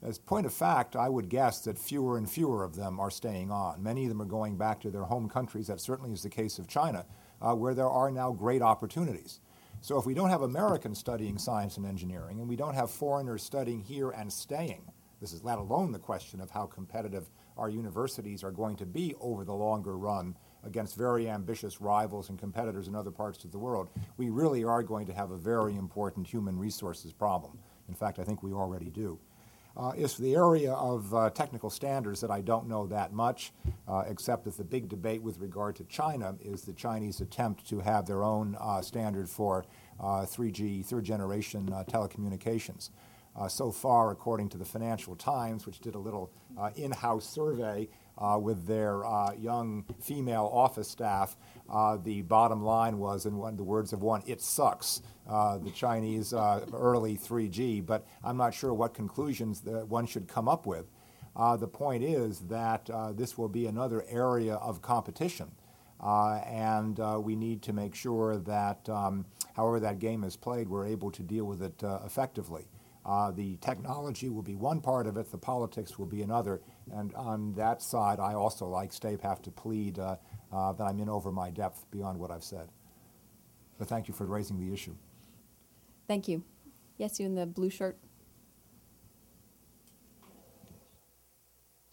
As 0.01 0.19
a 0.19 0.21
point 0.21 0.47
of 0.47 0.53
fact, 0.53 0.95
I 0.95 1.09
would 1.09 1.29
guess 1.29 1.61
that 1.63 1.77
fewer 1.77 2.17
and 2.17 2.31
fewer 2.31 2.63
of 2.63 2.77
them 2.77 3.01
are 3.01 3.11
staying 3.11 3.51
on. 3.51 3.83
Many 3.83 4.05
of 4.05 4.11
them 4.11 4.23
are 4.23 4.27
going 4.27 4.57
back 4.57 4.81
to 4.83 4.91
their 4.91 5.03
home 5.03 5.29
countries. 5.29 5.67
That 5.67 5.81
certainly 5.81 6.13
is 6.13 6.23
the 6.23 6.31
case 6.31 6.61
of 6.61 6.69
China, 6.69 7.05
uh, 7.43 7.55
where 7.55 7.75
there 7.75 7.89
are 7.89 8.11
now 8.11 8.31
great 8.31 8.63
opportunities. 8.63 9.41
So 9.81 9.99
if 9.99 10.07
we 10.07 10.15
don't 10.15 10.31
have 10.31 10.43
Americans 10.43 10.99
studying 10.99 11.37
science 11.37 11.77
and 11.77 11.87
engineering, 11.87 12.39
and 12.39 12.49
we 12.49 12.55
don't 12.55 12.75
have 12.75 12.93
foreigners 12.93 13.43
studying 13.43 13.81
here 13.81 14.11
and 14.11 14.33
staying, 14.33 14.83
this 15.21 15.33
is 15.33 15.43
let 15.43 15.59
alone 15.59 15.91
the 15.91 15.99
question 15.99 16.41
of 16.41 16.51
how 16.51 16.67
competitive 16.67 17.29
our 17.57 17.69
universities 17.69 18.45
are 18.45 18.53
going 18.53 18.77
to 18.77 18.87
be 18.87 19.17
over 19.21 19.45
the 19.45 19.53
longer 19.53 19.99
run 19.99 20.37
against 20.63 20.97
very 20.97 21.29
ambitious 21.29 21.81
rivals 21.81 22.29
and 22.29 22.39
competitors 22.39 22.87
in 22.87 22.95
other 22.95 23.11
parts 23.11 23.43
of 23.43 23.51
the 23.51 23.59
world. 23.59 23.89
We 24.17 24.31
really 24.31 24.63
are 24.63 24.85
going 24.85 25.07
to 25.07 25.13
have 25.13 25.33
a 25.33 25.37
very 25.37 25.75
important 25.75 26.29
human 26.29 26.57
resources 26.57 27.13
problem. 27.13 27.59
In 27.89 27.95
fact, 27.95 28.21
I 28.21 28.25
think 28.25 28.45
we 28.45 28.53
already 28.53 28.91
do. 28.91 29.19
Uh, 29.79 29.93
is 29.97 30.17
the 30.17 30.35
area 30.35 30.73
of 30.73 31.15
uh, 31.15 31.31
technical 31.31 31.71
standards 31.71 32.21
that 32.21 32.33
I 32.33 32.41
don't 32.41 32.67
know 32.67 32.89
that 32.89 33.13
much, 33.13 33.53
uh, 33.87 34.03
except 34.09 34.45
that 34.47 34.57
the 34.57 34.65
big 34.65 34.89
debate 34.89 35.23
with 35.23 35.39
regard 35.39 35.77
to 35.77 35.85
China 35.85 36.35
is 36.41 36.63
the 36.63 36.73
Chinese 36.73 37.21
attempt 37.21 37.69
to 37.69 37.79
have 37.79 38.05
their 38.05 38.25
own 38.25 38.57
uh, 38.61 38.83
standard 38.83 39.29
for 39.29 39.65
3G, 40.01 40.85
third 40.85 41.05
generation 41.05 41.73
uh, 41.73 41.85
telecommunications. 41.85 42.91
Uh, 43.39 43.47
so 43.47 43.71
far, 43.71 44.11
according 44.11 44.49
to 44.49 44.59
the 44.59 44.65
Financial 44.65 45.15
Times, 45.15 45.65
which 45.65 45.79
did 45.79 45.95
a 45.95 45.99
little 45.99 46.33
uh, 46.59 46.71
in 46.75 46.91
house 46.91 47.29
survey 47.29 47.89
uh, 48.17 48.37
with 48.41 48.67
their 48.67 49.07
uh, 49.07 49.33
young 49.35 49.85
female 50.01 50.51
office 50.53 50.89
staff, 50.89 51.37
uh, 51.71 51.97
the 51.97 52.23
bottom 52.23 52.63
line 52.63 52.99
was, 52.99 53.27
in 53.27 53.37
one, 53.37 53.57
the 53.57 53.65
words 53.65 53.93
of 53.93 54.03
one, 54.03 54.23
it 54.27 54.41
sucks, 54.41 55.03
uh, 55.29 55.59
the 55.59 55.71
Chinese 55.71 56.33
early 56.33 57.17
3G. 57.17 57.85
But 57.85 58.07
I'm 58.25 58.37
not 58.37 58.55
sure 58.55 58.73
what 58.73 58.95
conclusions 58.95 59.61
that 59.63 59.89
one 59.89 60.07
should 60.07 60.29
come 60.29 60.49
up 60.49 60.67
with. 60.67 60.87
the 61.37 61.69
point 61.69 62.03
is 62.03 62.41
that 62.49 62.89
this 63.17 63.37
will 63.37 63.49
be 63.49 63.67
another 63.67 64.05
area 64.09 64.55
of 64.55 64.83
competition. 64.83 65.51
Uh, 66.01 66.41
and 66.47 67.01
uh, 67.01 67.19
we 67.21 67.35
need 67.35 67.63
to 67.63 67.73
make 67.73 67.95
sure 67.95 68.37
that, 68.39 68.89
um, 68.89 69.27
however 69.55 69.81
that 69.81 69.99
game 69.99 70.25
is 70.25 70.37
played, 70.37 70.69
we're 70.69 70.87
able 70.87 71.11
to 71.11 71.23
deal 71.23 71.45
with 71.45 71.63
it 71.63 71.83
uh, 71.83 71.99
effectively. 72.05 72.69
Uh, 73.05 73.31
the 73.31 73.57
technology 73.57 74.29
will 74.29 74.43
be 74.43 74.55
one 74.55 74.81
part 74.81 75.07
of 75.07 75.17
it, 75.17 75.31
the 75.31 75.39
politics 75.39 75.99
will 75.99 76.07
be 76.07 76.23
another. 76.23 76.61
And 76.93 77.15
on 77.15 77.55
that 77.55 77.83
side, 77.83 78.21
I 78.21 78.35
also, 78.35 78.67
like 78.67 78.93
Stape, 78.93 79.23
have 79.23 79.41
to 79.43 79.51
plead 79.51 79.99
uh, 79.99 80.03
uh, 80.03 80.17
that 80.51 80.83
I'm 80.83 80.99
in 81.01 81.09
over 81.09 81.33
my 81.33 81.51
depth 81.51 81.85
beyond 81.91 82.19
what 82.19 82.31
I've 82.31 82.45
said. 82.45 82.69
But 83.79 83.89
thank 83.89 84.09
you 84.09 84.15
for 84.15 84.25
raising 84.25 84.59
the 84.59 84.73
issue. 84.73 84.95
Thank 86.07 86.27
you. 86.29 86.43
Yes, 86.97 87.21
you 87.21 87.27
in 87.27 87.35
the 87.35 87.47
blue 87.47 87.71
shirt. 87.71 87.97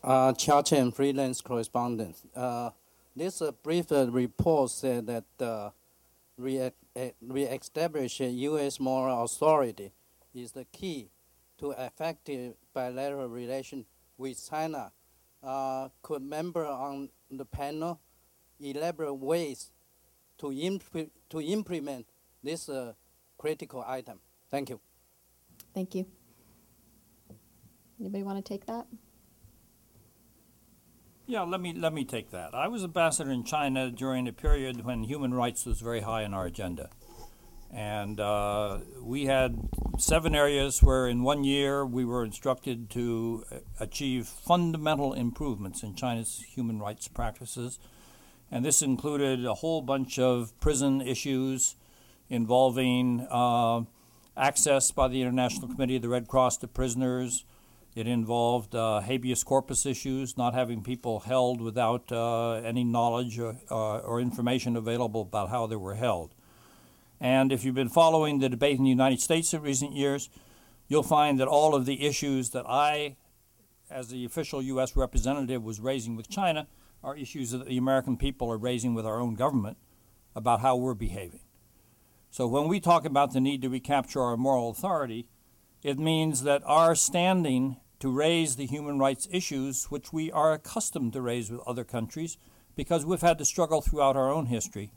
Uh, 0.03 0.33
Chia 0.33 0.61
Chen, 0.63 0.91
freelance 0.91 1.41
correspondent. 1.41 2.15
Uh, 2.35 2.69
this 3.15 3.41
uh, 3.41 3.51
brief 3.63 3.91
uh, 3.91 4.07
report 4.11 4.69
said 4.69 5.07
that 5.07 5.23
uh, 5.39 5.69
re- 6.37 6.71
re-establish 7.21 8.19
U.S. 8.19 8.79
moral 8.79 9.23
authority 9.23 9.91
is 10.33 10.51
the 10.51 10.65
key 10.65 11.09
to 11.57 11.71
effective 11.71 12.53
bilateral 12.73 13.29
relation 13.29 13.85
with 14.17 14.47
China. 14.47 14.91
Uh, 15.41 15.89
could 16.01 16.21
member 16.21 16.65
on 16.65 17.09
the 17.31 17.45
panel 17.45 17.99
elaborate 18.59 19.15
ways 19.15 19.71
to, 20.37 20.51
imp- 20.51 21.11
to 21.29 21.41
implement 21.41 22.07
this 22.43 22.69
uh, 22.69 22.93
critical 23.37 23.83
item. 23.87 24.19
Thank 24.51 24.69
you. 24.69 24.79
Thank 25.73 25.95
you. 25.95 26.05
Anybody 27.99 28.23
want 28.23 28.43
to 28.43 28.53
take 28.53 28.65
that? 28.65 28.87
Yeah, 31.27 31.41
let 31.41 31.59
me 31.59 31.73
let 31.73 31.91
me 31.91 32.05
take 32.05 32.29
that. 32.31 32.53
I 32.53 32.67
was 32.67 32.83
ambassador 32.83 33.31
in 33.31 33.43
China 33.43 33.89
during 33.89 34.27
a 34.27 34.33
period 34.33 34.85
when 34.85 35.03
human 35.03 35.33
rights 35.33 35.65
was 35.65 35.81
very 35.81 36.01
high 36.01 36.23
on 36.23 36.35
our 36.35 36.45
agenda, 36.45 36.91
and 37.73 38.19
uh, 38.19 38.77
we 39.01 39.25
had 39.25 39.69
seven 39.97 40.35
areas 40.35 40.83
where, 40.83 41.07
in 41.07 41.23
one 41.23 41.43
year, 41.43 41.83
we 41.83 42.05
were 42.05 42.23
instructed 42.23 42.91
to 42.91 43.43
uh, 43.51 43.55
achieve 43.79 44.27
fundamental 44.27 45.13
improvements 45.13 45.81
in 45.81 45.95
China's 45.95 46.43
human 46.47 46.77
rights 46.77 47.07
practices, 47.07 47.79
and 48.55 48.63
this 48.63 48.81
included 48.81 49.45
a 49.45 49.55
whole 49.55 49.81
bunch 49.81 50.17
of 50.17 50.57
prison 50.61 51.01
issues 51.01 51.75
involving 52.29 53.27
uh, 53.29 53.81
access 54.37 54.91
by 54.91 55.09
the 55.09 55.21
International 55.21 55.67
Committee 55.67 55.97
of 55.97 56.01
the 56.01 56.07
Red 56.07 56.29
Cross 56.29 56.59
to 56.59 56.67
prisoners 56.69 57.43
it 57.95 58.07
involved 58.07 58.73
uh, 58.73 59.01
habeas 59.01 59.43
corpus 59.43 59.85
issues, 59.85 60.37
not 60.37 60.53
having 60.53 60.83
people 60.83 61.21
held 61.21 61.59
without 61.59 62.09
uh, 62.13 62.53
any 62.53 62.85
knowledge 62.85 63.37
or, 63.39 63.57
uh, 63.69 63.97
or, 63.99 64.21
information 64.21 64.77
available 64.77 65.21
about 65.21 65.49
how 65.49 65.65
they 65.65 65.77
were 65.77 65.95
held. 65.95 66.33
And 67.21 67.51
if 67.53 67.63
you've 67.63 67.75
been 67.75 67.89
following 67.89 68.39
the 68.39 68.49
debate 68.49 68.77
in 68.77 68.83
the 68.83 68.89
United 68.89 69.21
States 69.21 69.53
in 69.53 69.61
recent 69.61 69.93
years, 69.93 70.29
you'll 70.89 71.03
find 71.03 71.39
that 71.39 71.47
all 71.47 71.73
of 71.73 71.85
the 71.85 72.05
issues 72.05 72.49
that 72.49 72.65
I, 72.67 73.15
as 73.89 74.09
the 74.09 74.25
official 74.25 74.61
U.S. 74.61 74.97
representative, 74.97 75.63
was 75.63 75.79
raising 75.79 76.17
with 76.17 76.29
China 76.29 76.67
are 77.05 77.15
issues 77.15 77.51
that 77.51 77.67
the 77.67 77.77
American 77.77 78.17
people 78.17 78.51
are 78.51 78.57
raising 78.57 78.95
with 78.95 79.05
our 79.05 79.19
own 79.19 79.35
government 79.35 79.77
about 80.35 80.61
how 80.61 80.75
we're 80.75 80.95
behaving. 80.95 81.41
So 82.31 82.47
when 82.47 82.67
we 82.67 82.79
talk 82.79 83.05
about 83.05 83.31
the 83.31 83.39
need 83.39 83.61
to 83.61 83.69
recapture 83.69 84.21
our 84.21 84.35
moral 84.35 84.71
authority, 84.71 85.27
it 85.83 85.99
means 85.99 86.41
that 86.43 86.63
our 86.65 86.95
standing 86.95 87.77
to 87.99 88.09
raise 88.09 88.55
the 88.55 88.65
human 88.65 88.97
rights 88.97 89.27
issues 89.31 89.85
which 89.85 90.11
we 90.11 90.31
are 90.31 90.51
accustomed 90.51 91.13
to 91.13 91.21
raise 91.21 91.51
with 91.51 91.61
other 91.67 91.83
countries 91.83 92.37
because 92.75 93.05
we've 93.05 93.21
had 93.21 93.37
to 93.37 93.45
struggle 93.45 93.81
throughout 93.81 94.17
our 94.17 94.31
own 94.31 94.47
history 94.47 94.91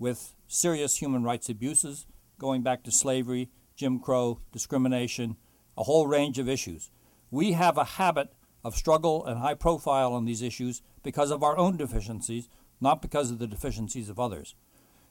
with 0.00 0.34
serious 0.48 0.96
human 0.96 1.22
rights 1.22 1.48
abuses 1.48 2.06
going 2.38 2.62
back 2.62 2.82
to 2.82 2.90
slavery, 2.90 3.48
Jim 3.76 4.00
Crow, 4.00 4.40
discrimination, 4.52 5.36
a 5.78 5.84
whole 5.84 6.08
range 6.08 6.40
of 6.40 6.48
issues. 6.48 6.90
We 7.30 7.52
have 7.52 7.78
a 7.78 7.84
habit 7.84 8.32
of 8.64 8.74
struggle 8.74 9.24
and 9.24 9.38
high 9.38 9.54
profile 9.54 10.12
on 10.12 10.24
these 10.24 10.42
issues 10.42 10.82
because 11.02 11.30
of 11.30 11.42
our 11.42 11.56
own 11.56 11.76
deficiencies, 11.76 12.48
not 12.80 13.02
because 13.02 13.30
of 13.30 13.38
the 13.38 13.46
deficiencies 13.46 14.08
of 14.08 14.18
others. 14.18 14.54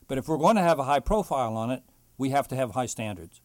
But 0.08 0.18
if 0.18 0.28
we're 0.28 0.38
going 0.38 0.56
to 0.56 0.62
have 0.62 0.80
a 0.80 0.84
high 0.84 1.00
profile 1.00 1.56
on 1.56 1.72
it, 1.72 1.84
we 2.18 2.30
have 2.30 2.48
to 2.50 2.56
have 2.56 2.72
high 2.72 2.86
standards. 2.86 3.42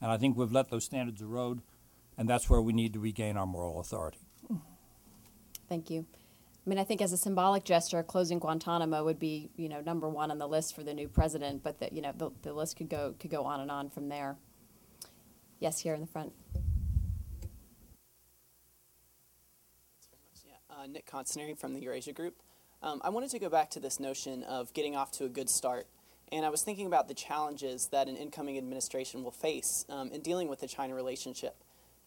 And 0.00 0.10
I 0.10 0.16
think 0.16 0.36
we've 0.36 0.52
let 0.52 0.70
those 0.70 0.84
standards 0.84 1.20
erode 1.20 1.62
and 2.18 2.28
that's 2.28 2.50
where 2.50 2.60
we 2.60 2.72
need 2.72 2.92
to 2.94 2.98
regain 2.98 3.36
our 3.36 3.46
moral 3.46 3.80
authority. 3.80 4.18
Thank 5.68 5.88
you. 5.88 6.04
I 6.66 6.68
mean, 6.68 6.78
I 6.78 6.84
think 6.84 7.00
as 7.00 7.12
a 7.12 7.16
symbolic 7.16 7.64
gesture, 7.64 8.02
closing 8.02 8.40
Guantanamo 8.40 9.04
would 9.04 9.18
be, 9.18 9.50
you 9.56 9.68
know, 9.68 9.80
number 9.80 10.08
one 10.08 10.30
on 10.30 10.38
the 10.38 10.48
list 10.48 10.74
for 10.74 10.82
the 10.82 10.92
new 10.92 11.08
president. 11.08 11.62
But 11.62 11.78
that, 11.78 11.92
you 11.92 12.02
know, 12.02 12.12
the, 12.14 12.30
the 12.42 12.52
list 12.52 12.76
could 12.76 12.90
go 12.90 13.14
could 13.18 13.30
go 13.30 13.44
on 13.44 13.60
and 13.60 13.70
on 13.70 13.88
from 13.88 14.08
there. 14.08 14.36
Yes, 15.60 15.80
here 15.80 15.94
in 15.94 16.00
the 16.00 16.06
front. 16.06 16.32
Uh, 20.78 20.86
Nick 20.86 21.06
Constantine 21.06 21.56
from 21.56 21.74
the 21.74 21.80
Eurasia 21.80 22.12
Group. 22.12 22.36
Um, 22.82 23.00
I 23.02 23.08
wanted 23.08 23.30
to 23.30 23.38
go 23.38 23.48
back 23.48 23.70
to 23.70 23.80
this 23.80 23.98
notion 23.98 24.44
of 24.44 24.72
getting 24.72 24.94
off 24.94 25.10
to 25.12 25.24
a 25.24 25.28
good 25.28 25.50
start. 25.50 25.86
And 26.30 26.44
I 26.44 26.50
was 26.50 26.62
thinking 26.62 26.86
about 26.86 27.08
the 27.08 27.14
challenges 27.14 27.88
that 27.88 28.06
an 28.06 28.16
incoming 28.16 28.58
administration 28.58 29.24
will 29.24 29.30
face 29.30 29.84
um, 29.88 30.12
in 30.12 30.20
dealing 30.20 30.48
with 30.48 30.60
the 30.60 30.68
China 30.68 30.94
relationship 30.94 31.56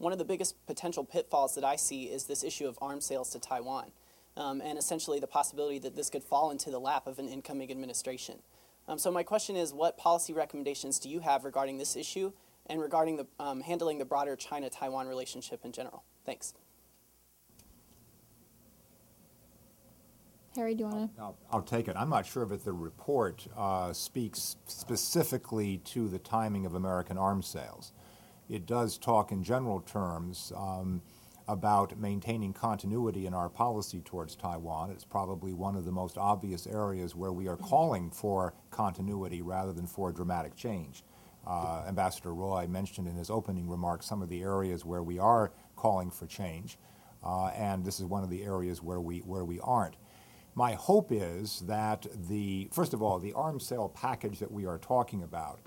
one 0.01 0.11
of 0.11 0.19
the 0.19 0.25
biggest 0.25 0.65
potential 0.65 1.03
pitfalls 1.03 1.53
that 1.55 1.63
I 1.63 1.75
see 1.75 2.05
is 2.05 2.25
this 2.25 2.43
issue 2.43 2.67
of 2.67 2.77
arms 2.81 3.05
sales 3.05 3.29
to 3.31 3.39
Taiwan, 3.39 3.91
um, 4.35 4.59
and 4.61 4.77
essentially 4.77 5.19
the 5.19 5.27
possibility 5.27 5.77
that 5.79 5.95
this 5.95 6.09
could 6.09 6.23
fall 6.23 6.49
into 6.49 6.71
the 6.71 6.79
lap 6.79 7.05
of 7.05 7.19
an 7.19 7.29
incoming 7.29 7.71
administration. 7.71 8.39
Um, 8.87 8.97
so 8.97 9.11
my 9.11 9.21
question 9.21 9.55
is, 9.55 9.73
what 9.73 9.97
policy 9.97 10.33
recommendations 10.33 10.97
do 10.97 11.07
you 11.07 11.19
have 11.19 11.45
regarding 11.45 11.77
this 11.77 11.95
issue 11.95 12.31
and 12.65 12.81
regarding 12.81 13.17
the, 13.17 13.27
um, 13.39 13.61
handling 13.61 13.99
the 13.99 14.05
broader 14.05 14.35
China-Taiwan 14.35 15.07
relationship 15.07 15.63
in 15.63 15.71
general? 15.71 16.03
Thanks. 16.25 16.53
Harry, 20.55 20.75
do 20.75 20.83
you 20.83 20.89
want 20.89 21.15
to? 21.15 21.21
I'll, 21.21 21.37
I'll, 21.51 21.61
take 21.61 21.87
it. 21.87 21.95
I'm 21.95 22.09
not 22.09 22.25
sure 22.25 22.43
if 22.43 22.63
the 22.63 22.73
report 22.73 23.47
uh, 23.57 23.93
speaks 23.93 24.57
specifically 24.67 25.77
to 25.85 26.09
the 26.09 26.19
timing 26.19 26.65
of 26.65 26.75
American 26.75 27.17
arms 27.17 27.47
sales 27.47 27.93
it 28.51 28.65
does 28.65 28.97
talk 28.97 29.31
in 29.31 29.43
general 29.43 29.79
terms 29.79 30.51
um, 30.57 31.01
about 31.47 31.97
maintaining 31.97 32.51
continuity 32.51 33.25
in 33.25 33.33
our 33.33 33.49
policy 33.49 34.01
towards 34.01 34.35
Taiwan. 34.35 34.91
It's 34.91 35.05
probably 35.05 35.53
one 35.53 35.77
of 35.77 35.85
the 35.85 35.91
most 35.91 36.17
obvious 36.17 36.67
areas 36.67 37.15
where 37.15 37.31
we 37.31 37.47
are 37.47 37.55
calling 37.55 38.11
for 38.11 38.53
continuity 38.69 39.41
rather 39.41 39.71
than 39.71 39.87
for 39.87 40.11
dramatic 40.11 40.57
change. 40.57 41.03
Uh, 41.47 41.85
Ambassador 41.87 42.33
Roy 42.33 42.67
mentioned 42.67 43.07
in 43.07 43.15
his 43.15 43.29
opening 43.29 43.69
remarks 43.69 44.05
some 44.05 44.21
of 44.21 44.27
the 44.27 44.43
areas 44.43 44.83
where 44.83 45.01
we 45.01 45.17
are 45.17 45.51
calling 45.77 46.11
for 46.11 46.27
change, 46.27 46.77
uh, 47.23 47.47
and 47.47 47.85
this 47.85 48.01
is 48.01 48.05
one 48.05 48.21
of 48.23 48.29
the 48.29 48.43
areas 48.43 48.83
where 48.83 48.99
we 48.99 49.19
where 49.19 49.45
we 49.45 49.59
aren't. 49.61 49.95
My 50.53 50.73
hope 50.73 51.11
is 51.11 51.61
that 51.61 52.05
the 52.27 52.67
first 52.71 52.93
of 52.93 53.01
all 53.01 53.19
the 53.19 53.33
arms 53.33 53.65
sale 53.65 53.89
package 53.89 54.39
that 54.39 54.51
we 54.51 54.65
are 54.65 54.77
talking 54.77 55.23
about 55.23 55.61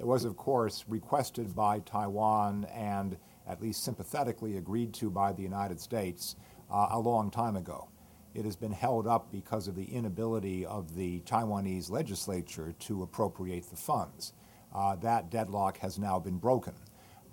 it 0.00 0.06
was, 0.06 0.24
of 0.24 0.34
course, 0.38 0.84
requested 0.88 1.54
by 1.54 1.80
Taiwan 1.80 2.64
and 2.72 3.18
at 3.46 3.60
least 3.60 3.84
sympathetically 3.84 4.56
agreed 4.56 4.94
to 4.94 5.10
by 5.10 5.32
the 5.32 5.42
United 5.42 5.78
States 5.78 6.36
uh, 6.72 6.88
a 6.92 6.98
long 6.98 7.30
time 7.30 7.54
ago. 7.54 7.90
It 8.32 8.46
has 8.46 8.56
been 8.56 8.72
held 8.72 9.06
up 9.06 9.30
because 9.30 9.68
of 9.68 9.74
the 9.74 9.84
inability 9.84 10.64
of 10.64 10.94
the 10.94 11.20
Taiwanese 11.20 11.90
legislature 11.90 12.72
to 12.78 13.02
appropriate 13.02 13.68
the 13.68 13.76
funds. 13.76 14.32
Uh, 14.74 14.96
that 14.96 15.30
deadlock 15.30 15.76
has 15.78 15.98
now 15.98 16.18
been 16.18 16.38
broken. 16.38 16.74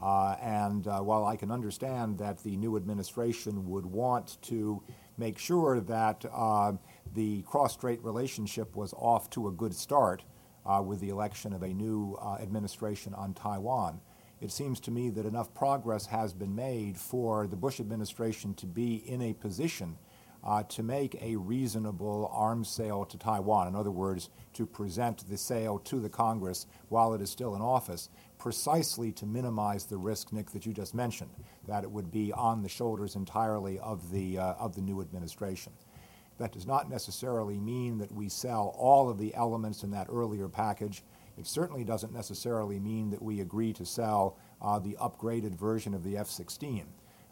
Uh, 0.02 0.36
and 0.42 0.88
uh, 0.88 1.00
while 1.00 1.26
I 1.26 1.38
can 1.38 1.52
understand 1.52 2.18
that 2.18 2.44
the 2.44 2.58
new 2.58 2.76
administration 2.76 3.70
would 3.70 3.86
want 3.86 4.42
to 4.44 4.84
make 5.18 5.38
sure 5.38 5.80
that 5.80 6.26
uh, 6.32 6.74
the 7.14 7.42
cross 7.44 7.74
strait 7.74 8.04
relationship 8.04 8.76
was 8.76 8.94
off 8.94 9.30
to 9.32 9.48
a 9.48 9.52
good 9.52 9.74
start, 9.74 10.24
uh, 10.68 10.82
with 10.82 11.00
the 11.00 11.10
election 11.10 11.54
of 11.54 11.64
a 11.64 11.74
new 11.74 12.18
uh, 12.22 12.36
administration 12.42 13.14
on 13.14 13.34
Taiwan. 13.34 14.02
It 14.40 14.52
seems 14.52 14.80
to 14.82 14.92
me 14.92 15.10
that 15.12 15.26
enough 15.26 15.54
progress 15.54 16.06
has 16.08 16.34
been 16.34 16.54
made 16.54 16.98
for 16.98 17.48
the 17.48 17.56
Bush 17.56 17.80
administration 17.80 18.54
to 18.56 18.68
be 18.68 18.96
in 18.96 19.22
a 19.22 19.34
position 19.34 19.98
uh, 20.44 20.62
to 20.64 20.84
make 20.84 21.20
a 21.22 21.36
reasonable 21.36 22.30
arms 22.32 22.70
sale 22.70 23.04
to 23.06 23.18
Taiwan. 23.18 23.68
In 23.68 23.76
other 23.76 23.92
words, 23.92 24.30
to 24.54 24.68
present 24.68 25.28
the 25.28 25.38
sale 25.38 25.80
to 25.80 26.00
the 26.00 26.10
Congress 26.10 26.68
while 26.90 27.14
it 27.14 27.22
is 27.22 27.32
still 27.32 27.56
in 27.56 27.62
office, 27.62 28.10
precisely 28.38 29.12
to 29.14 29.26
minimize 29.26 29.86
the 29.86 29.98
risk, 29.98 30.32
Nick, 30.32 30.52
that 30.52 30.66
you 30.66 30.74
just 30.74 30.94
mentioned, 30.94 31.32
that 31.68 31.84
it 31.84 31.90
would 31.90 32.12
be 32.12 32.32
on 32.32 32.62
the 32.62 32.70
shoulders 32.70 33.16
entirely 33.16 33.80
of 33.80 34.12
the, 34.12 34.38
uh, 34.38 34.54
of 34.54 34.76
the 34.76 34.82
new 34.82 35.02
administration. 35.02 35.74
That 36.38 36.52
does 36.52 36.68
not 36.68 36.90
necessarily 36.90 37.60
mean 37.60 37.98
that 37.98 38.12
we 38.12 38.30
sell 38.30 38.76
all 38.78 39.10
of 39.10 39.18
the 39.18 39.34
elements 39.36 39.84
in 39.84 39.92
that 39.92 40.08
earlier 40.10 40.48
package. 40.48 41.04
It 41.38 41.48
certainly 41.48 41.84
doesn't 41.84 42.14
necessarily 42.14 42.80
mean 42.80 43.10
that 43.12 43.22
we 43.22 43.42
agree 43.42 43.74
to 43.74 43.86
sell 43.86 44.38
uh, 44.62 44.80
the 44.80 44.98
upgraded 45.00 45.56
version 45.56 45.94
of 45.94 46.04
the 46.04 46.18
F 46.18 46.28
16. 46.28 46.86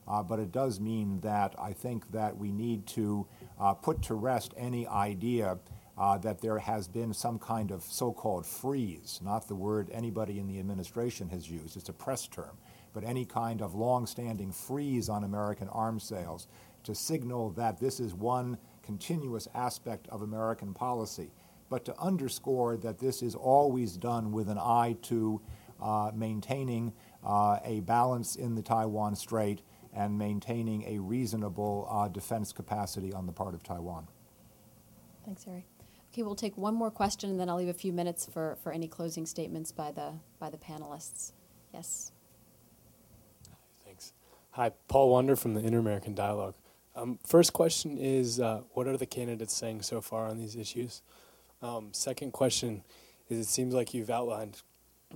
Uh, 0.08 0.22
but 0.22 0.40
it 0.40 0.52
does 0.52 0.80
mean 0.80 1.20
that 1.22 1.56
I 1.58 1.74
think 1.74 2.12
that 2.12 2.38
we 2.38 2.52
need 2.52 2.86
to 2.88 3.28
uh, 3.60 3.74
put 3.74 4.04
to 4.04 4.14
rest 4.14 4.54
any 4.58 4.88
idea 4.88 5.58
uh, 5.98 6.18
that 6.20 6.42
there 6.42 6.60
has 6.60 6.88
been 6.88 7.14
some 7.14 7.40
kind 7.40 7.72
of 7.72 7.82
so 7.84 8.12
called 8.12 8.46
freeze, 8.46 9.20
not 9.24 9.48
the 9.48 9.56
word 9.56 9.90
anybody 9.92 10.40
in 10.40 10.48
the 10.48 10.60
administration 10.60 11.30
has 11.30 11.50
used, 11.50 11.78
it's 11.78 11.90
a 11.90 11.94
press 11.94 12.28
term, 12.28 12.58
but 12.94 13.04
any 13.04 13.26
kind 13.26 13.62
of 13.62 13.76
long 13.76 14.06
standing 14.06 14.52
freeze 14.52 15.10
on 15.10 15.24
American 15.24 15.70
arms 15.70 16.04
sales 16.04 16.48
to 16.84 16.94
signal 16.94 17.50
that 17.52 17.80
this 17.80 18.00
is 18.00 18.14
one 18.14 18.58
continuous 18.86 19.48
aspect 19.54 20.08
of 20.10 20.22
American 20.22 20.74
policy, 20.74 21.32
but 21.70 21.84
to 21.86 22.00
underscore 22.00 22.78
that 22.78 23.00
this 23.00 23.22
is 23.22 23.36
always 23.36 23.98
done 23.98 24.32
with 24.32 24.50
an 24.50 24.58
eye 24.58 24.96
to 25.04 25.42
uh, 25.82 26.12
maintaining 26.14 26.94
uh, 27.26 27.60
a 27.64 27.82
balance 27.82 28.36
in 28.36 28.56
the 28.56 28.62
Taiwan 28.62 29.16
Strait 29.16 29.62
and 29.94 30.18
maintaining 30.18 30.84
a 30.84 31.00
reasonable 31.00 31.88
uh, 31.90 32.08
defense 32.08 32.52
capacity 32.52 33.14
on 33.14 33.26
the 33.26 33.32
part 33.32 33.54
of 33.54 33.64
Taiwan. 33.64 34.08
Thanks, 35.26 35.44
Harry. 35.46 35.66
Okay, 36.12 36.24
we'll 36.24 36.36
take 36.36 36.58
one 36.58 36.76
more 36.76 36.92
question, 36.92 37.30
and 37.30 37.40
then 37.40 37.50
I'll 37.50 37.58
leave 37.58 37.68
a 37.68 37.74
few 37.74 37.92
minutes 37.92 38.26
for, 38.32 38.58
for 38.64 38.72
any 38.72 38.88
closing 38.88 39.26
statements 39.26 39.72
by 39.72 39.92
the 39.92 40.14
by 40.40 40.50
the 40.50 40.58
panelists. 40.58 41.34
Yes. 41.74 42.12
Thanks. 43.84 44.14
Hi, 44.52 44.72
Paul 44.88 45.10
Wander 45.10 45.36
from 45.36 45.56
the 45.56 45.62
Inter 45.62 45.80
American 45.80 46.16
Dialogue. 46.16 46.56
Um, 46.96 47.20
first 47.26 47.52
question 47.52 47.98
is 47.98 48.40
uh, 48.40 48.62
what 48.74 48.88
are 48.88 48.96
the 48.96 49.06
candidates 49.06 49.54
saying 49.54 49.82
so 49.82 50.00
far 50.00 50.28
on 50.28 50.38
these 50.38 50.56
issues? 50.56 51.02
Um, 51.62 51.90
second 51.92 52.32
question 52.32 52.84
is 53.30 53.40
it 53.40 53.48
seems 53.50 53.74
like 53.74 53.94
you've 53.94 54.10
outlined 54.10 54.62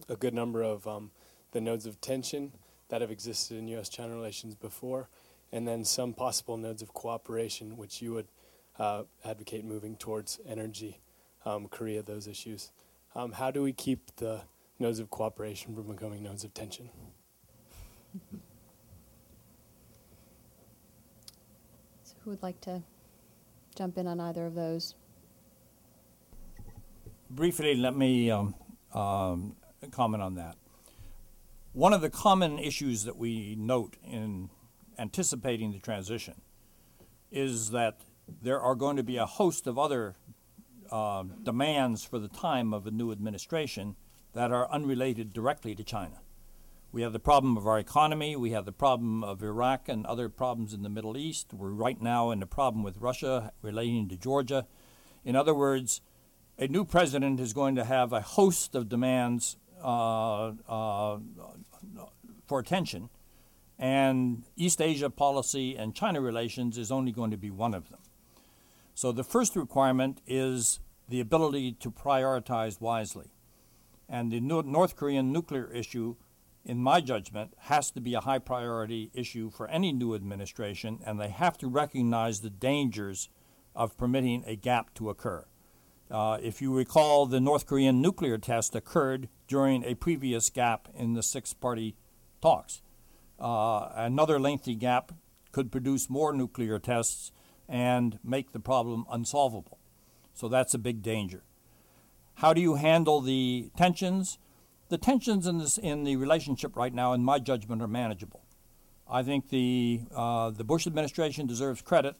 a 0.10 0.18
good 0.18 0.34
number 0.34 0.62
of 0.62 0.86
um, 0.88 1.12
the 1.52 1.62
nodes 1.62 1.86
of 1.86 2.02
tension 2.02 2.52
that 2.90 3.00
have 3.00 3.12
existed 3.12 3.58
in 3.58 3.68
U.S. 3.70 3.88
China 3.88 4.14
relations 4.14 4.56
before, 4.56 5.08
and 5.54 5.68
then 5.68 5.86
some 5.86 6.14
possible 6.14 6.58
nodes 6.58 6.82
of 6.82 6.94
cooperation, 6.94 7.78
which 7.78 8.02
you 8.02 8.14
would 8.14 8.28
uh, 8.78 9.04
advocate 9.24 9.64
moving 9.64 9.96
towards 9.96 10.40
energy, 10.46 11.00
um, 11.46 11.68
Korea, 11.68 12.02
those 12.02 12.28
issues. 12.28 12.72
Um, 13.16 13.34
how 13.34 13.52
do 13.52 13.64
we 13.64 13.72
keep 13.72 14.16
the 14.18 14.42
nodes 14.80 15.00
of 15.00 15.10
cooperation 15.10 15.76
from 15.76 15.84
becoming 15.84 16.24
nodes 16.24 16.44
of 16.44 16.54
tension? 16.54 16.90
who 22.24 22.32
would 22.32 22.44
like 22.44 22.60
to 22.62 22.84
jump 23.76 23.98
in 23.98 24.08
on 24.08 24.20
either 24.20 24.46
of 24.46 24.56
those? 24.56 24.96
Briefly, 27.30 27.76
let 27.76 27.96
me 27.96 28.32
um, 28.32 28.56
um, 28.94 29.56
comment 29.92 30.24
on 30.24 30.36
that. 30.36 30.56
One 31.74 31.94
of 31.94 32.02
the 32.02 32.10
common 32.10 32.58
issues 32.58 33.04
that 33.04 33.18
we 33.18 33.56
note 33.56 33.96
in 34.04 34.50
anticipating 34.98 35.72
the 35.72 35.80
transition 35.80 36.42
is 37.32 37.72
that 37.72 38.02
there 38.42 38.60
are 38.60 38.76
going 38.76 38.98
to 38.98 39.04
be 39.04 39.18
a 39.18 39.26
host 39.26 39.68
of 39.68 39.78
other 39.78 40.16
uh, 40.92 41.24
demands 41.44 42.04
for 42.04 42.20
the 42.20 42.28
time 42.28 42.74
of 42.74 42.88
a 42.88 42.92
new 42.92 43.12
administration 43.12 43.96
that 44.34 44.52
are 44.52 44.70
unrelated 44.72 45.34
directly 45.34 45.76
to 45.76 45.84
China. 45.84 46.22
We 46.92 47.04
have 47.04 47.14
the 47.14 47.20
problem 47.20 47.56
of 47.56 47.68
our 47.68 47.78
economy. 47.78 48.36
We 48.36 48.50
have 48.52 48.66
the 48.66 48.72
problem 48.72 49.24
of 49.24 49.44
Iraq 49.44 49.88
and 49.88 50.08
other 50.08 50.28
problems 50.28 50.74
in 50.74 50.82
the 50.82 50.90
Middle 50.90 51.18
East. 51.18 51.54
We're 51.54 51.70
right 51.70 52.02
now 52.02 52.32
in 52.32 52.40
the 52.40 52.48
problem 52.48 52.84
with 52.84 52.98
Russia 52.98 53.52
relating 53.62 54.10
to 54.10 54.18
Georgia. 54.18 54.66
In 55.24 55.36
other 55.36 55.54
words, 55.54 56.02
a 56.58 56.68
new 56.68 56.84
president 56.84 57.40
is 57.40 57.54
going 57.54 57.76
to 57.76 57.84
have 57.84 58.12
a 58.12 58.22
host 58.22 58.74
of 58.74 58.90
demands 58.90 59.58
uh, 59.84 60.52
uh, 60.68 61.20
for 62.48 62.60
attention, 62.60 63.10
and 63.78 64.44
East 64.58 64.82
Asia 64.82 65.12
policy 65.12 65.78
and 65.78 65.94
China 65.94 66.20
relations 66.20 66.78
is 66.78 66.92
only 66.92 67.12
going 67.12 67.30
to 67.30 67.38
be 67.38 67.52
one 67.52 67.76
of 67.76 67.90
them. 67.90 68.00
So 68.96 69.12
the 69.12 69.24
first 69.24 69.56
requirement 69.56 70.22
is 70.26 70.80
the 71.08 71.22
ability 71.22 71.74
to 71.74 71.92
prioritize 71.92 72.82
wisely. 72.82 73.32
And 74.10 74.32
the 74.32 74.42
North 74.42 74.96
Korean 74.96 75.32
nuclear 75.32 75.72
issue, 75.72 76.16
in 76.66 76.78
my 76.78 77.02
judgment, 77.02 77.54
has 77.58 77.92
to 77.92 78.02
be 78.02 78.14
a 78.14 78.22
high 78.22 78.40
priority 78.40 79.12
issue 79.14 79.50
for 79.50 79.68
any 79.68 79.92
new 79.92 80.14
administration, 80.14 81.00
and 81.06 81.20
they 81.20 81.30
have 81.30 81.58
to 81.58 81.68
recognize 81.68 82.42
the 82.42 82.50
dangers 82.50 83.30
of 83.76 83.98
permitting 83.98 84.44
a 84.46 84.56
gap 84.56 84.94
to 84.96 85.10
occur. 85.10 85.46
Uh, 86.12 86.38
if 86.42 86.62
you 86.62 86.76
recall, 86.76 87.26
the 87.26 87.40
North 87.40 87.66
Korean 87.66 88.02
nuclear 88.02 88.38
test 88.38 88.76
occurred 88.76 89.30
during 89.48 89.84
a 89.84 89.96
previous 89.96 90.50
gap 90.50 90.88
in 90.96 91.14
the 91.14 91.24
six 91.24 91.54
party 91.54 91.96
talks. 92.42 92.82
Uh, 93.40 93.90
another 93.96 94.40
lengthy 94.40 94.76
gap 94.76 95.14
could 95.52 95.72
produce 95.72 96.10
more 96.10 96.34
nuclear 96.34 96.80
tests 96.80 97.32
and 97.68 98.20
make 98.24 98.52
the 98.52 98.60
problem 98.60 99.06
unsolvable. 99.10 99.78
So 100.34 100.48
that's 100.48 100.74
a 100.74 100.80
big 100.80 101.02
danger. 101.02 101.44
How 102.36 102.54
do 102.54 102.62
you 102.62 102.76
handle 102.76 103.22
the 103.22 103.70
tensions? 103.78 104.40
The 104.90 104.98
tensions 104.98 105.46
in, 105.46 105.60
this, 105.60 105.78
in 105.78 106.04
the 106.04 106.16
relationship 106.16 106.76
right 106.76 106.94
now, 106.94 107.14
in 107.14 107.24
my 107.24 107.38
judgment, 107.38 107.82
are 107.82 107.88
manageable. 107.88 108.44
I 109.08 109.22
think 109.22 109.50
the, 109.50 110.02
uh, 110.14 110.50
the 110.50 110.64
Bush 110.64 110.88
administration 110.88 111.46
deserves 111.46 111.82
credit 111.82 112.16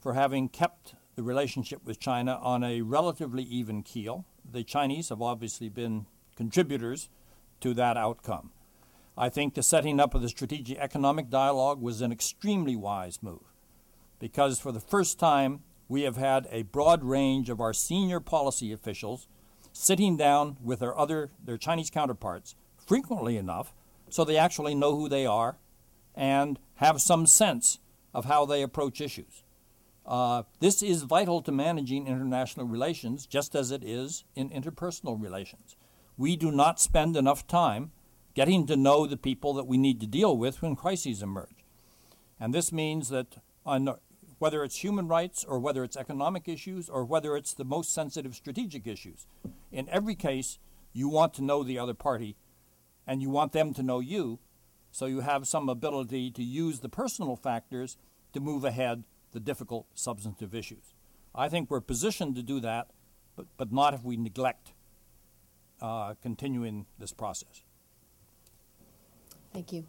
for 0.00 0.14
having 0.14 0.48
kept 0.48 0.94
the 1.14 1.22
relationship 1.22 1.84
with 1.84 2.00
China 2.00 2.38
on 2.42 2.64
a 2.64 2.82
relatively 2.82 3.44
even 3.44 3.82
keel. 3.82 4.24
The 4.50 4.64
Chinese 4.64 5.08
have 5.10 5.22
obviously 5.22 5.68
been 5.68 6.06
contributors 6.36 7.08
to 7.60 7.72
that 7.74 7.96
outcome. 7.96 8.50
I 9.16 9.28
think 9.28 9.54
the 9.54 9.62
setting 9.62 9.98
up 9.98 10.14
of 10.14 10.22
the 10.22 10.28
strategic 10.28 10.78
economic 10.78 11.30
dialogue 11.30 11.80
was 11.80 12.00
an 12.00 12.12
extremely 12.12 12.76
wise 12.76 13.20
move 13.22 13.52
because 14.20 14.60
for 14.60 14.70
the 14.70 14.80
first 14.80 15.18
time 15.18 15.60
we 15.88 16.02
have 16.02 16.16
had 16.16 16.46
a 16.50 16.62
broad 16.62 17.02
range 17.02 17.50
of 17.50 17.60
our 17.60 17.72
senior 17.72 18.20
policy 18.20 18.72
officials 18.72 19.26
sitting 19.78 20.16
down 20.16 20.56
with 20.60 20.80
their 20.80 20.98
other 20.98 21.30
their 21.44 21.56
Chinese 21.56 21.88
counterparts 21.88 22.56
frequently 22.84 23.36
enough 23.36 23.72
so 24.08 24.24
they 24.24 24.36
actually 24.36 24.74
know 24.74 24.96
who 24.96 25.08
they 25.08 25.24
are 25.24 25.56
and 26.16 26.58
have 26.76 27.00
some 27.00 27.26
sense 27.26 27.78
of 28.12 28.24
how 28.24 28.44
they 28.44 28.62
approach 28.62 29.00
issues. 29.00 29.44
Uh, 30.04 30.42
this 30.58 30.82
is 30.82 31.02
vital 31.02 31.42
to 31.42 31.52
managing 31.52 32.08
international 32.08 32.66
relations, 32.66 33.26
just 33.26 33.54
as 33.54 33.70
it 33.70 33.84
is 33.84 34.24
in 34.34 34.48
interpersonal 34.50 35.22
relations. 35.22 35.76
We 36.16 36.34
do 36.34 36.50
not 36.50 36.80
spend 36.80 37.16
enough 37.16 37.46
time 37.46 37.92
getting 38.34 38.66
to 38.66 38.76
know 38.76 39.06
the 39.06 39.16
people 39.16 39.52
that 39.54 39.66
we 39.66 39.76
need 39.76 40.00
to 40.00 40.06
deal 40.06 40.36
with 40.36 40.60
when 40.60 40.74
crises 40.74 41.22
emerge. 41.22 41.64
And 42.40 42.52
this 42.52 42.72
means 42.72 43.10
that 43.10 43.36
on, 43.64 43.94
whether 44.38 44.62
it's 44.62 44.76
human 44.76 45.08
rights 45.08 45.44
or 45.44 45.58
whether 45.58 45.82
it's 45.84 45.96
economic 45.96 46.48
issues 46.48 46.88
or 46.88 47.04
whether 47.04 47.36
it's 47.36 47.54
the 47.54 47.64
most 47.64 47.92
sensitive 47.92 48.34
strategic 48.34 48.86
issues, 48.86 49.26
in 49.72 49.88
every 49.88 50.14
case, 50.14 50.58
you 50.92 51.08
want 51.08 51.34
to 51.34 51.42
know 51.42 51.62
the 51.62 51.78
other 51.78 51.94
party 51.94 52.36
and 53.06 53.22
you 53.22 53.30
want 53.30 53.52
them 53.52 53.74
to 53.74 53.82
know 53.82 54.00
you 54.00 54.38
so 54.90 55.06
you 55.06 55.20
have 55.20 55.46
some 55.46 55.68
ability 55.68 56.30
to 56.30 56.42
use 56.42 56.80
the 56.80 56.88
personal 56.88 57.36
factors 57.36 57.96
to 58.32 58.40
move 58.40 58.64
ahead 58.64 59.04
the 59.32 59.40
difficult 59.40 59.86
substantive 59.94 60.54
issues. 60.54 60.94
I 61.34 61.48
think 61.48 61.70
we're 61.70 61.80
positioned 61.80 62.36
to 62.36 62.42
do 62.42 62.60
that, 62.60 62.88
but, 63.36 63.46
but 63.56 63.72
not 63.72 63.94
if 63.94 64.02
we 64.02 64.16
neglect 64.16 64.72
uh, 65.80 66.14
continuing 66.22 66.86
this 66.98 67.12
process. 67.12 67.62
Thank 69.52 69.72
you. 69.72 69.86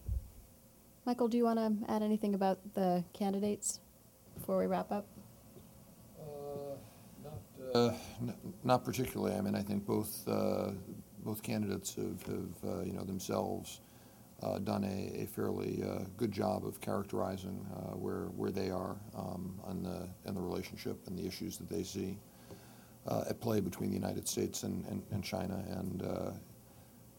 Michael, 1.06 1.28
do 1.28 1.38
you 1.38 1.46
want 1.46 1.60
to 1.60 1.92
add 1.92 2.04
anything 2.04 2.36
about 2.36 2.60
the 2.76 3.04
candidates 3.14 3.80
before 4.40 4.58
we 4.58 4.66
wrap 4.66 4.92
up? 4.92 5.06
Uh, 7.76 7.92
n- 8.22 8.34
not 8.64 8.84
particularly. 8.84 9.36
I 9.36 9.42
mean, 9.42 9.56
I 9.56 9.62
think 9.62 9.86
both 9.86 10.28
uh, 10.28 10.72
both 11.24 11.44
candidates 11.44 11.96
have, 11.96 12.24
have 12.24 12.70
uh, 12.72 12.82
you 12.82 12.94
know 12.94 13.04
themselves 13.04 13.82
uh, 14.42 14.58
done 14.60 14.84
a, 14.84 15.24
a 15.24 15.26
fairly 15.28 15.84
uh, 15.84 16.06
good 16.18 16.32
job 16.32 16.66
of 16.66 16.82
characterizing 16.82 17.66
uh, 17.76 17.96
where 17.96 18.26
where 18.38 18.50
they 18.52 18.72
are 18.72 18.96
um, 19.16 19.60
on 19.64 19.84
the 19.84 20.08
in 20.28 20.34
the 20.34 20.42
relationship 20.42 20.98
and 21.08 21.18
the 21.18 21.28
issues 21.28 21.58
that 21.58 21.70
they 21.70 21.84
see 21.84 22.18
uh, 23.08 23.24
at 23.30 23.40
play 23.40 23.60
between 23.60 23.90
the 23.90 23.96
United 23.96 24.28
States 24.28 24.64
and, 24.64 24.86
and, 24.86 25.04
and 25.12 25.24
China. 25.24 25.64
And 25.70 26.04
uh, 26.04 26.32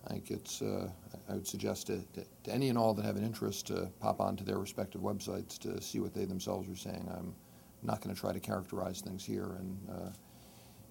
I 0.06 0.12
think 0.12 0.30
it's 0.30 0.62
uh, 0.62 0.88
I 1.28 1.34
would 1.34 1.46
suggest 1.46 1.88
to, 1.88 1.98
to, 2.14 2.24
to, 2.44 2.52
any 2.52 2.68
and 2.68 2.78
all 2.78 2.94
that 2.94 3.04
have 3.04 3.16
an 3.16 3.24
interest 3.24 3.66
to 3.68 3.90
pop 4.00 4.20
onto 4.20 4.44
their 4.44 4.58
respective 4.58 5.02
websites 5.02 5.58
to 5.58 5.80
see 5.80 6.00
what 6.00 6.14
they 6.14 6.24
themselves 6.24 6.68
are 6.68 6.76
saying. 6.76 7.08
I'm 7.14 7.34
not 7.82 8.00
going 8.00 8.14
to 8.14 8.20
try 8.20 8.32
to 8.32 8.40
characterize 8.40 9.00
things 9.00 9.24
here 9.24 9.56
and 9.58 10.12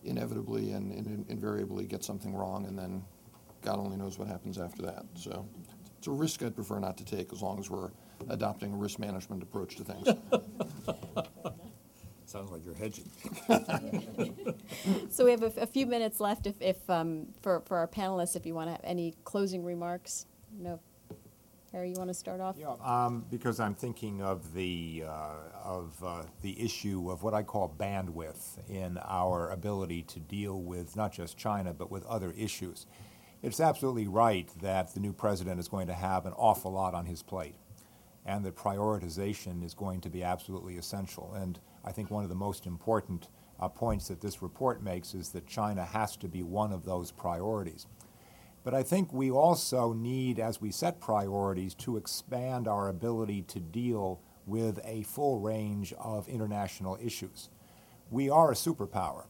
inevitably 0.04 0.72
and, 0.72 0.92
and 0.92 1.26
invariably 1.30 1.86
get 1.86 2.04
something 2.04 2.34
wrong 2.34 2.66
and 2.66 2.78
then 2.78 3.04
God 3.62 3.80
only 3.80 3.98
knows 3.98 4.18
what 4.18 4.28
happens 4.28 4.58
after 4.58 4.84
that. 4.84 5.04
So 5.16 5.48
it's 5.98 6.08
a 6.08 6.12
risk 6.12 6.44
I'd 6.44 6.56
prefer 6.56 6.80
not 6.80 6.98
to 6.98 7.06
take 7.06 7.34
as 7.34 7.42
long 7.42 7.60
as 7.60 7.70
we're 7.70 7.92
adopting 8.30 8.74
a 8.74 8.78
risk 8.78 9.00
management 9.00 9.44
approach 9.44 9.76
to 9.78 9.84
things. 9.84 10.08
Sounds 12.80 13.00
like 13.00 13.06
you're 13.48 13.58
hedging. 13.58 14.56
so 15.10 15.26
we 15.26 15.32
have 15.32 15.44
a, 15.44 15.52
a, 15.62 15.68
few 15.68 15.86
minutes 15.86 16.20
left 16.20 16.48
if, 16.48 16.62
if 16.62 16.90
um, 16.90 17.28
for, 17.42 17.62
for 17.62 17.78
our 17.78 17.88
panelists, 17.88 18.36
if 18.36 18.46
you 18.46 18.54
want 18.54 18.68
to 18.68 18.72
have 18.72 18.82
any 18.84 19.16
closing 19.24 19.64
remarks. 19.64 20.26
No. 20.58 20.80
Harry, 21.72 21.90
you 21.90 21.96
want 21.98 22.10
to 22.10 22.16
start 22.16 22.42
off? 22.42 22.56
Yeah, 22.58 22.74
um, 22.84 23.26
because 23.30 23.60
I'm 23.60 23.76
thinking 23.76 24.24
of 24.24 24.56
the 24.56 25.04
uh, 25.08 25.34
of 25.64 26.04
uh, 26.04 26.24
the 26.42 26.60
issue 26.60 27.12
of 27.12 27.22
what 27.22 27.36
I 27.36 27.44
call 27.44 27.74
bandwidth 27.78 28.58
in 28.68 28.98
our 28.98 29.52
ability 29.52 30.02
to 30.04 30.20
deal 30.20 30.60
with 30.60 30.96
not 30.96 31.14
just 31.14 31.38
China 31.38 31.74
but 31.74 31.92
with 31.92 32.04
other 32.08 32.34
issues. 32.36 32.88
It's 33.44 33.60
absolutely 33.60 34.08
right 34.08 34.50
that 34.62 34.96
the 34.96 35.00
new 35.00 35.14
president 35.14 35.60
is 35.60 35.68
going 35.68 35.88
to 35.88 35.94
have 35.94 36.26
an 36.26 36.34
awful 36.34 36.72
lot 36.72 36.96
on 36.96 37.06
his 37.06 37.22
plate, 37.22 37.56
and 38.26 38.44
that 38.46 38.56
prioritization 38.56 39.64
is 39.64 39.76
going 39.76 40.02
to 40.02 40.10
be 40.10 40.24
absolutely 40.24 40.76
essential. 40.78 41.34
And 41.36 41.60
I 41.84 41.92
think 41.92 42.12
one 42.12 42.24
of 42.24 42.30
the 42.30 42.36
most 42.36 42.66
important 42.66 43.30
uh, 43.60 43.68
points 43.68 44.08
that 44.08 44.22
this 44.22 44.42
report 44.42 44.82
makes 44.84 45.14
is 45.14 45.30
that 45.30 45.48
China 45.48 45.86
has 45.86 46.16
to 46.18 46.28
be 46.28 46.44
one 46.44 46.72
of 46.72 46.86
those 46.86 47.12
priorities. 47.12 47.88
But 48.64 48.74
I 48.74 48.84
think 48.84 49.14
we 49.14 49.32
also 49.32 49.94
need, 49.94 50.40
as 50.40 50.62
we 50.62 50.72
set 50.72 51.00
priorities, 51.00 51.74
to 51.76 51.98
expand 51.98 52.68
our 52.68 52.90
ability 52.90 53.44
to 53.44 53.60
deal 53.60 54.22
with 54.46 54.80
a 54.84 55.04
full 55.04 55.40
range 55.40 55.94
of 55.94 56.28
international 56.28 56.98
issues. 57.02 57.50
We 58.10 58.30
are 58.30 58.52
a 58.52 58.56
superpower. 58.56 59.28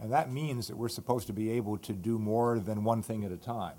And 0.00 0.12
that 0.12 0.32
means 0.32 0.66
that 0.68 0.76
we're 0.76 0.88
supposed 0.88 1.26
to 1.28 1.32
be 1.32 1.50
able 1.52 1.78
to 1.78 1.92
do 1.92 2.18
more 2.18 2.58
than 2.58 2.84
one 2.84 3.02
thing 3.02 3.24
at 3.24 3.30
a 3.30 3.36
time 3.36 3.76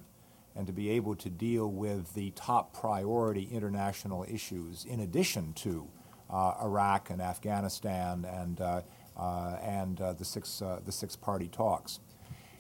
and 0.56 0.66
to 0.68 0.74
be 0.74 0.90
able 0.92 1.16
to 1.16 1.30
deal 1.30 1.70
with 1.70 2.14
the 2.14 2.32
top 2.32 2.74
priority 2.74 3.50
international 3.52 4.26
issues 4.30 4.86
in 4.86 5.02
addition 5.02 5.52
to 5.54 5.90
Iraq 6.32 7.10
and 7.10 7.22
Afghanistan 7.22 8.26
and, 8.26 8.62
uh, 8.62 8.82
uh, 9.18 9.58
and 9.62 10.02
uh, 10.02 10.14
the, 10.14 10.26
six, 10.26 10.62
uh, 10.62 10.80
the 10.86 10.92
six 10.92 11.16
party 11.16 11.48
talks. 11.48 12.00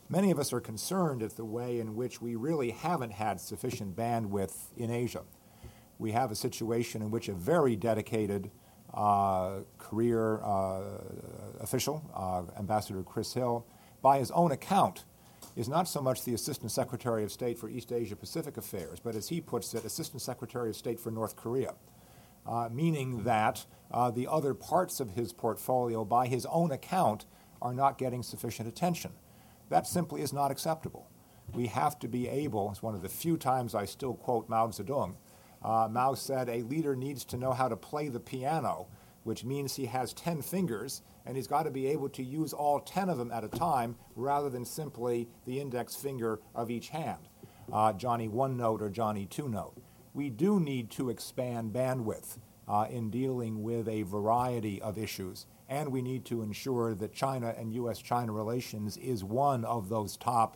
Many 0.08 0.30
of 0.30 0.38
us 0.38 0.54
are 0.54 0.62
concerned 0.62 1.24
at 1.24 1.36
the 1.36 1.46
way 1.46 1.80
in 1.80 1.96
which 1.96 2.22
we 2.22 2.36
really 2.36 2.72
haven't 2.72 3.14
had 3.14 3.42
sufficient 3.42 3.96
bandwidth 3.96 4.68
in 4.78 4.92
Asia. 4.92 5.24
We 5.98 6.12
have 6.12 6.30
a 6.30 6.36
situation 6.36 7.02
in 7.02 7.10
which 7.10 7.28
a 7.28 7.34
very 7.34 7.76
dedicated 7.76 8.52
uh, 8.94 9.62
career 9.78 10.42
uh, 10.44 10.82
official, 11.60 12.04
uh, 12.14 12.44
Ambassador 12.58 13.02
Chris 13.04 13.34
Hill, 13.34 13.66
by 14.02 14.20
his 14.20 14.30
own 14.32 14.52
account, 14.52 15.06
is 15.56 15.68
not 15.68 15.88
so 15.88 16.02
much 16.02 16.24
the 16.24 16.34
Assistant 16.34 16.72
Secretary 16.72 17.24
of 17.24 17.32
State 17.32 17.58
for 17.58 17.70
East 17.70 17.92
Asia 17.92 18.16
Pacific 18.16 18.58
Affairs, 18.58 19.00
but 19.00 19.16
as 19.16 19.30
he 19.30 19.42
puts 19.42 19.74
it, 19.74 19.86
Assistant 19.86 20.22
Secretary 20.22 20.70
of 20.70 20.76
State 20.76 21.00
for 21.00 21.12
North 21.12 21.36
Korea, 21.36 21.70
uh, 21.70 21.74
meaning 22.72 23.24
that 23.24 23.66
uh, 23.92 24.12
the 24.12 24.28
other 24.28 24.54
parts 24.54 25.00
of 25.00 25.12
his 25.12 25.34
portfolio, 25.34 26.04
by 26.04 26.28
his 26.28 26.46
own 26.48 26.72
account, 26.72 27.26
are 27.62 27.74
not 27.74 27.98
getting 27.98 28.24
sufficient 28.24 28.68
attention. 28.68 29.12
That 29.70 29.88
simply 29.88 30.22
is 30.22 30.34
not 30.34 30.52
acceptable. 30.52 31.10
We 31.54 31.68
have 31.68 31.98
to 32.00 32.08
be 32.08 32.28
able, 32.28 32.70
it's 32.72 32.84
one 32.84 32.96
of 32.96 33.02
the 33.02 33.10
few 33.10 33.38
times 33.38 33.74
I 33.74 33.86
still 33.86 34.14
quote 34.14 34.50
Mao 34.50 34.68
Zedong. 34.68 35.16
Uh, 35.64 35.88
Mao 35.90 36.14
said, 36.14 36.50
A 36.50 36.62
leader 36.64 36.96
needs 36.96 37.26
to 37.26 37.38
know 37.38 37.54
how 37.54 37.68
to 37.68 37.76
play 37.76 38.10
the 38.10 38.20
piano, 38.20 38.88
which 39.24 39.44
means 39.44 39.76
he 39.76 39.86
has 39.86 40.14
10 40.14 40.42
fingers 40.42 41.02
and 41.26 41.36
he's 41.36 41.48
got 41.48 41.64
to 41.64 41.72
be 41.72 41.88
able 41.88 42.10
to 42.10 42.24
use 42.24 42.54
all 42.54 42.80
10 42.80 43.10
of 43.10 43.18
them 43.18 43.32
at 43.32 43.44
a 43.44 43.48
time 43.48 43.96
rather 44.16 44.50
than 44.50 44.64
simply 44.64 45.28
the 45.46 45.60
index 45.60 45.96
finger 45.96 46.40
of 46.54 46.70
each 46.70 46.90
hand, 46.90 47.30
uh, 47.74 47.92
Johnny 47.94 48.28
one 48.28 48.56
note 48.56 48.82
or 48.82 48.90
Johnny 48.90 49.26
two 49.26 49.50
note. 49.50 49.76
We 50.16 50.30
do 50.30 50.62
need 50.62 50.92
to 50.92 51.10
expand 51.10 51.74
bandwidth 51.74 52.38
uh, 52.70 52.88
in 52.90 53.10
dealing 53.10 53.64
with 53.64 53.90
a 53.90 54.04
variety 54.04 54.82
of 54.82 54.98
issues, 54.98 55.46
and 55.68 55.92
we 55.92 56.02
need 56.02 56.24
to 56.28 56.42
ensure 56.42 56.96
that 56.96 57.14
China 57.14 57.54
and 57.58 57.74
U.S. 57.74 58.00
China 58.00 58.32
relations 58.32 58.96
is 58.96 59.26
one 59.26 59.66
of 59.66 59.90
those 59.90 60.16
top 60.16 60.56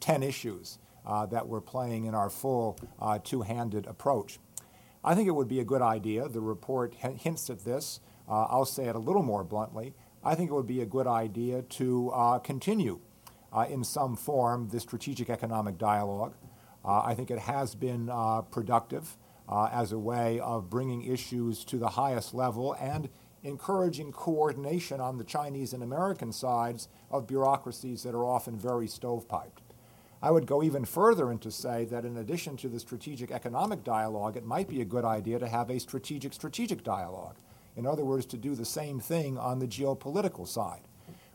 10 0.00 0.24
issues 0.24 0.80
uh, 1.06 1.24
that 1.26 1.46
we're 1.46 1.60
playing 1.60 2.06
in 2.06 2.16
our 2.16 2.28
full 2.28 2.80
uh, 3.00 3.20
two 3.22 3.42
handed 3.42 3.86
approach. 3.86 4.40
I 5.04 5.14
think 5.14 5.28
it 5.28 5.36
would 5.36 5.46
be 5.46 5.60
a 5.60 5.64
good 5.64 5.82
idea. 5.82 6.28
The 6.28 6.40
report 6.40 6.92
hints 6.94 7.48
at 7.48 7.64
this. 7.64 8.00
Uh, 8.28 8.46
I'll 8.50 8.64
say 8.64 8.86
it 8.86 8.96
a 8.96 8.98
little 8.98 9.22
more 9.22 9.44
bluntly. 9.44 9.94
I 10.24 10.34
think 10.34 10.50
it 10.50 10.54
would 10.54 10.66
be 10.66 10.80
a 10.80 10.86
good 10.86 11.06
idea 11.06 11.62
to 11.62 12.10
uh, 12.10 12.38
continue 12.40 12.98
uh, 13.52 13.66
in 13.70 13.84
some 13.84 14.16
form 14.16 14.70
the 14.70 14.80
strategic 14.80 15.30
economic 15.30 15.78
dialogue. 15.78 16.34
Uh, 16.86 17.02
I 17.04 17.14
think 17.14 17.30
it 17.30 17.40
has 17.40 17.74
been 17.74 18.08
uh, 18.08 18.42
productive 18.42 19.16
uh, 19.48 19.68
as 19.72 19.92
a 19.92 19.98
way 19.98 20.38
of 20.38 20.70
bringing 20.70 21.02
issues 21.02 21.64
to 21.64 21.78
the 21.78 21.90
highest 21.90 22.32
level 22.32 22.74
and 22.80 23.08
encouraging 23.42 24.12
coordination 24.12 25.00
on 25.00 25.18
the 25.18 25.24
Chinese 25.24 25.72
and 25.72 25.82
American 25.82 26.32
sides 26.32 26.88
of 27.10 27.26
bureaucracies 27.26 28.02
that 28.02 28.14
are 28.14 28.24
often 28.24 28.56
very 28.56 28.86
stovepiped. 28.86 29.62
I 30.22 30.30
would 30.30 30.46
go 30.46 30.62
even 30.62 30.84
further 30.84 31.30
and 31.30 31.40
to 31.42 31.50
say 31.50 31.84
that 31.86 32.04
in 32.04 32.16
addition 32.16 32.56
to 32.58 32.68
the 32.68 32.80
strategic 32.80 33.30
economic 33.30 33.84
dialogue, 33.84 34.36
it 34.36 34.44
might 34.44 34.68
be 34.68 34.80
a 34.80 34.86
good 34.86 35.04
idea 35.04 35.38
to 35.38 35.48
have 35.48 35.70
a 35.70 35.78
strategic 35.78 36.32
strategic 36.32 36.82
dialogue. 36.82 37.36
In 37.76 37.86
other 37.86 38.04
words, 38.04 38.26
to 38.26 38.38
do 38.38 38.54
the 38.54 38.64
same 38.64 38.98
thing 38.98 39.36
on 39.36 39.58
the 39.58 39.66
geopolitical 39.66 40.48
side. 40.48 40.88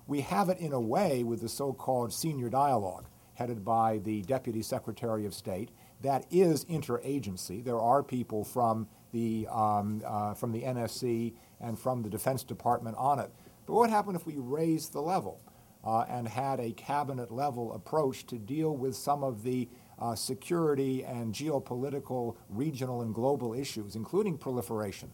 We 0.08 0.22
have 0.22 0.50
it 0.50 0.58
in 0.58 0.74
a 0.74 0.82
way 0.82 1.24
with 1.24 1.42
the 1.42 1.50
so 1.50 1.72
called 1.72 2.12
senior 2.12 2.50
dialogue, 2.50 3.06
headed 3.42 3.66
by 3.66 3.98
the 3.98 4.22
Deputy 4.22 4.62
Secretary 4.62 5.26
of 5.26 5.34
State, 5.34 5.72
that 6.02 6.26
is 6.30 6.64
interagency. 6.66 7.64
There 7.64 7.80
are 7.80 8.04
people 8.04 8.44
from 8.44 8.88
the, 9.12 9.48
um, 9.52 10.04
uh, 10.06 10.36
from 10.36 10.52
the 10.52 10.62
NSC 10.62 11.34
and 11.60 11.78
from 11.78 12.04
the 12.04 12.10
Defense 12.10 12.44
Department 12.44 12.96
on 13.00 13.18
it. 13.18 13.32
But 13.66 13.74
what 13.74 13.90
happened 13.90 14.16
if 14.16 14.28
we 14.28 14.36
raised 14.38 14.94
the 14.94 15.02
level 15.02 15.42
uh, 15.84 16.02
and 16.02 16.28
had 16.28 16.60
a 16.60 16.72
cabinet 16.74 17.32
level 17.32 17.74
approach 17.74 18.28
to 18.28 18.38
deal 18.38 18.78
with 18.78 18.96
some 18.96 19.24
of 19.24 19.42
the 19.42 19.68
uh, 19.98 20.14
security 20.14 21.04
and 21.04 21.34
geopolitical, 21.34 22.36
regional, 22.48 23.02
and 23.02 23.14
global 23.14 23.56
issues, 23.56 23.96
including 23.96 24.38
proliferation? 24.38 25.12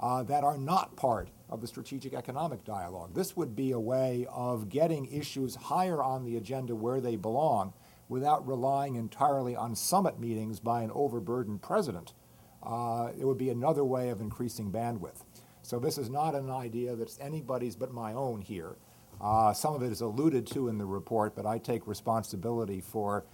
Uh, 0.00 0.22
that 0.24 0.42
are 0.42 0.58
not 0.58 0.96
part 0.96 1.28
of 1.48 1.60
the 1.60 1.66
strategic 1.66 2.14
economic 2.14 2.64
dialogue. 2.64 3.14
This 3.14 3.36
would 3.36 3.54
be 3.54 3.72
a 3.72 3.80
way 3.80 4.26
of 4.30 4.68
getting 4.68 5.06
issues 5.12 5.54
higher 5.54 6.02
on 6.02 6.24
the 6.24 6.36
agenda 6.36 6.74
where 6.74 7.00
they 7.00 7.16
belong 7.16 7.74
without 8.08 8.46
relying 8.46 8.96
entirely 8.96 9.54
on 9.54 9.74
summit 9.74 10.18
meetings 10.18 10.58
by 10.58 10.82
an 10.82 10.90
overburdened 10.92 11.62
president. 11.62 12.14
Uh, 12.62 13.10
it 13.18 13.24
would 13.24 13.38
be 13.38 13.50
another 13.50 13.84
way 13.84 14.08
of 14.08 14.20
increasing 14.20 14.72
bandwidth. 14.72 15.22
So 15.62 15.78
this 15.78 15.98
is 15.98 16.08
not 16.08 16.34
an 16.34 16.50
idea 16.50 16.96
that's 16.96 17.18
anybody's 17.20 17.76
but 17.76 17.92
my 17.92 18.12
own 18.12 18.40
here. 18.40 18.76
Uh, 19.20 19.52
some 19.52 19.74
of 19.74 19.82
it 19.82 19.92
is 19.92 20.00
alluded 20.00 20.46
to 20.46 20.68
in 20.68 20.78
the 20.78 20.86
report, 20.86 21.36
but 21.36 21.44
I 21.44 21.58
take 21.58 21.86
responsibility 21.86 22.80
for 22.80 23.24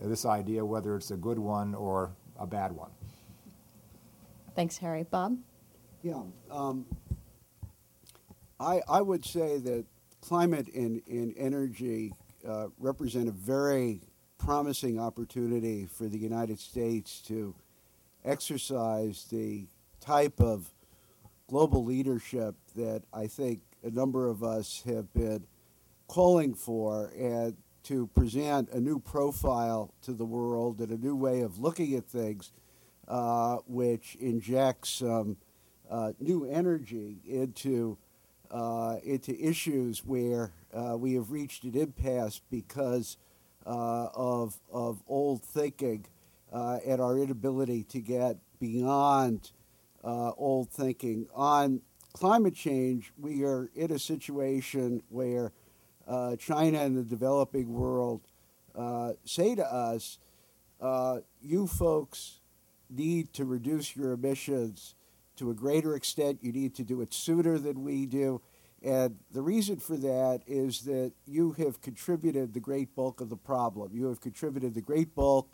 this 0.00 0.24
idea, 0.24 0.64
whether 0.64 0.96
it's 0.96 1.10
a 1.10 1.16
good 1.16 1.38
one 1.38 1.74
or 1.74 2.12
a 2.38 2.46
bad 2.46 2.72
one. 2.72 2.90
Thanks, 4.54 4.78
Harry. 4.78 5.02
Bob? 5.02 5.38
Yeah. 6.02 6.22
Um, 6.50 6.86
I, 8.58 8.80
I 8.88 9.00
would 9.00 9.24
say 9.24 9.58
that 9.58 9.84
climate 10.20 10.66
and, 10.74 11.00
and 11.06 11.32
energy 11.36 12.12
uh, 12.46 12.68
represent 12.78 13.28
a 13.28 13.32
very 13.32 14.00
promising 14.36 14.98
opportunity 14.98 15.86
for 15.86 16.08
the 16.08 16.18
United 16.18 16.58
States 16.58 17.20
to 17.28 17.54
exercise 18.24 19.26
the 19.30 19.66
type 20.00 20.40
of 20.40 20.72
global 21.48 21.84
leadership 21.84 22.56
that 22.74 23.02
I 23.12 23.28
think 23.28 23.60
a 23.84 23.90
number 23.90 24.28
of 24.28 24.42
us 24.42 24.82
have 24.86 25.12
been 25.12 25.46
calling 26.08 26.54
for 26.54 27.12
and 27.16 27.56
to 27.84 28.08
present 28.08 28.70
a 28.70 28.80
new 28.80 28.98
profile 28.98 29.94
to 30.02 30.12
the 30.12 30.24
world 30.24 30.80
and 30.80 30.90
a 30.90 30.96
new 30.96 31.14
way 31.14 31.40
of 31.42 31.58
looking 31.58 31.94
at 31.94 32.06
things, 32.06 32.52
uh, 33.06 33.56
which 33.66 34.16
injects 34.20 35.02
um, 35.02 35.36
uh, 35.92 36.12
new 36.18 36.46
energy 36.46 37.18
into 37.28 37.98
uh, 38.50 38.96
into 39.04 39.38
issues 39.38 40.04
where 40.04 40.52
uh, 40.74 40.96
we 40.96 41.14
have 41.14 41.30
reached 41.30 41.64
an 41.64 41.76
impasse 41.76 42.40
because 42.50 43.18
uh, 43.66 44.08
of 44.14 44.58
of 44.72 45.02
old 45.06 45.42
thinking 45.42 46.06
uh, 46.52 46.78
and 46.86 47.00
our 47.00 47.18
inability 47.18 47.84
to 47.84 48.00
get 48.00 48.38
beyond 48.58 49.52
uh, 50.02 50.30
old 50.30 50.70
thinking 50.70 51.26
on 51.34 51.82
climate 52.14 52.54
change. 52.54 53.12
We 53.18 53.44
are 53.44 53.70
in 53.74 53.92
a 53.92 53.98
situation 53.98 55.02
where 55.10 55.52
China 56.38 56.78
and 56.78 56.96
the 56.96 57.04
developing 57.04 57.72
world 57.72 58.22
say 59.24 59.54
to 59.54 59.64
us, 59.64 60.18
"You 61.42 61.66
folks 61.66 62.40
need 62.88 63.34
to 63.34 63.44
reduce 63.44 63.94
your 63.94 64.12
emissions." 64.12 64.94
To 65.42 65.50
a 65.50 65.54
greater 65.54 65.96
extent. 65.96 66.38
You 66.40 66.52
need 66.52 66.76
to 66.76 66.84
do 66.84 67.00
it 67.00 67.12
sooner 67.12 67.58
than 67.58 67.82
we 67.82 68.06
do. 68.06 68.40
And 68.80 69.18
the 69.32 69.42
reason 69.42 69.76
for 69.76 69.96
that 69.96 70.42
is 70.46 70.82
that 70.82 71.12
you 71.26 71.52
have 71.52 71.80
contributed 71.80 72.54
the 72.54 72.60
great 72.60 72.94
bulk 72.94 73.20
of 73.20 73.28
the 73.28 73.36
problem. 73.36 73.90
You 73.92 74.06
have 74.06 74.20
contributed 74.20 74.74
the 74.74 74.80
great 74.80 75.16
bulk 75.16 75.48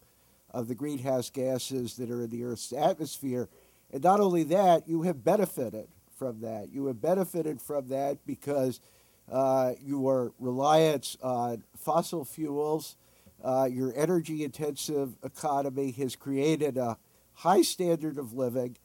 of 0.50 0.68
the 0.68 0.74
greenhouse 0.74 1.30
gases 1.30 1.96
that 1.96 2.10
are 2.10 2.22
in 2.22 2.28
the 2.28 2.44
Earth's 2.44 2.70
atmosphere. 2.72 3.48
And 3.90 4.02
not 4.02 4.20
only 4.20 4.42
that, 4.44 4.86
you 4.86 5.02
have 5.02 5.24
benefited 5.24 5.88
from 6.18 6.40
that. 6.42 6.68
You 6.70 6.86
have 6.86 7.00
benefited 7.00 7.62
from 7.62 7.88
that 7.88 8.26
because 8.26 8.80
uh, 9.32 9.72
your 9.80 10.34
reliance 10.38 11.16
on 11.22 11.64
fossil 11.78 12.26
fuels, 12.26 12.96
uh, 13.42 13.68
your 13.70 13.94
energy 13.96 14.44
intensive 14.44 15.16
economy 15.22 15.92
has 15.92 16.14
created 16.14 16.76
a 16.76 16.98
high 17.32 17.62
standard 17.62 18.18
of 18.18 18.34
living 18.34 18.76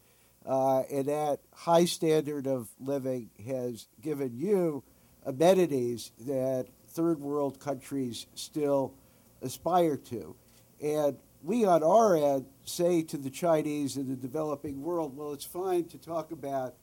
uh, 0.45 0.82
and 0.91 1.06
that 1.06 1.40
high 1.53 1.86
standard 1.86 2.48
of 2.48 2.70
living 2.80 3.30
has 3.48 3.88
given 4.02 4.32
you 4.34 4.84
amenities 5.26 6.11
that 6.20 6.68
third 6.90 7.20
world 7.20 7.60
countries 7.60 8.28
still 8.36 8.94
aspire 9.41 9.98
to. 9.98 10.36
And 10.82 11.18
we 11.41 11.65
on 11.65 11.84
our 11.84 12.15
end 12.15 12.45
say 12.65 13.03
to 13.03 13.18
the 13.18 13.30
Chinese 13.30 13.98
and 13.98 14.10
the 14.10 14.15
developing 14.15 14.82
world, 14.82 15.15
well, 15.15 15.34
it's 15.34 15.45
fine 15.45 15.86
to 15.86 15.98
talk 15.98 16.32
about 16.32 16.76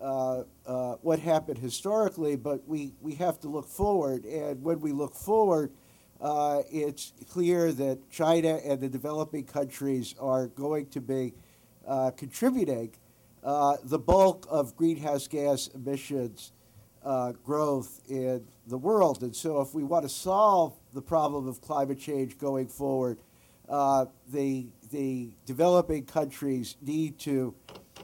uh, 0.00 0.42
uh, 0.66 0.94
what 1.02 1.18
happened 1.18 1.58
historically, 1.58 2.36
but 2.36 2.66
we, 2.66 2.92
we 3.00 3.14
have 3.14 3.40
to 3.40 3.48
look 3.48 3.66
forward. 3.66 4.24
And 4.24 4.62
when 4.62 4.80
we 4.80 4.92
look 4.92 5.14
forward, 5.14 5.72
uh, 6.20 6.62
it's 6.70 7.12
clear 7.30 7.72
that 7.72 8.10
China 8.10 8.58
and 8.64 8.80
the 8.80 8.88
developing 8.88 9.44
countries 9.44 10.14
are 10.18 10.48
going 10.48 10.86
to 10.88 11.00
be 11.00 11.34
uh, 11.86 12.10
contributing 12.10 12.92
uh, 13.46 13.76
the 13.84 13.98
bulk 13.98 14.44
of 14.50 14.74
greenhouse 14.74 15.28
gas 15.28 15.68
emissions 15.68 16.52
uh, 17.04 17.30
growth 17.44 18.02
in 18.08 18.44
the 18.66 18.76
world. 18.76 19.22
And 19.22 19.34
so, 19.34 19.60
if 19.60 19.72
we 19.72 19.84
want 19.84 20.02
to 20.02 20.08
solve 20.08 20.76
the 20.92 21.00
problem 21.00 21.46
of 21.46 21.60
climate 21.60 22.00
change 22.00 22.38
going 22.38 22.66
forward, 22.66 23.18
uh, 23.68 24.06
the, 24.32 24.66
the 24.90 25.30
developing 25.46 26.04
countries 26.04 26.76
need 26.82 27.20
to 27.20 27.54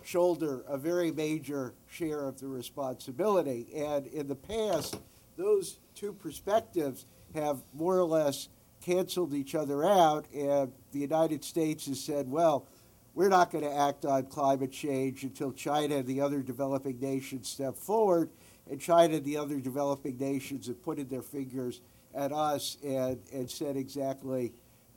shoulder 0.05 0.65
a 0.69 0.79
very 0.79 1.11
major 1.11 1.75
share 1.91 2.25
of 2.25 2.39
the 2.39 2.47
responsibility. 2.47 3.67
And 3.75 4.07
in 4.07 4.29
the 4.29 4.37
past, 4.37 5.01
those 5.37 5.81
two 5.97 6.13
perspectives 6.13 7.05
have 7.35 7.65
more 7.75 7.99
or 7.99 8.05
less 8.05 8.49
canceled 8.81 9.35
each 9.35 9.57
other 9.57 9.85
out, 9.85 10.27
and 10.33 10.73
the 10.93 10.99
United 11.01 11.43
States 11.43 11.87
has 11.87 12.01
said, 12.01 12.31
well, 12.31 12.69
we're 13.15 13.29
not 13.29 13.51
going 13.51 13.65
to 13.65 13.75
act 13.75 14.05
on 14.05 14.25
climate 14.27 14.73
change 14.73 15.23
until 15.23 15.53
China 15.53 15.97
and 15.97 16.07
the 16.07 16.21
other 16.21 16.41
developing 16.41 16.99
nations 16.99 17.49
step 17.49 17.77
forward. 17.77 18.31
And 18.71 18.81
China 18.81 19.17
and 19.17 19.25
the 19.25 19.37
other 19.37 19.61
developing 19.61 20.17
nations 20.19 20.67
have 20.69 20.83
pointed 20.83 21.11
their 21.11 21.23
fingers 21.23 21.81
at 22.15 22.33
us 22.33 22.79
and, 22.83 23.19
and 23.33 23.51
said 23.51 23.77
exactly 23.77 24.53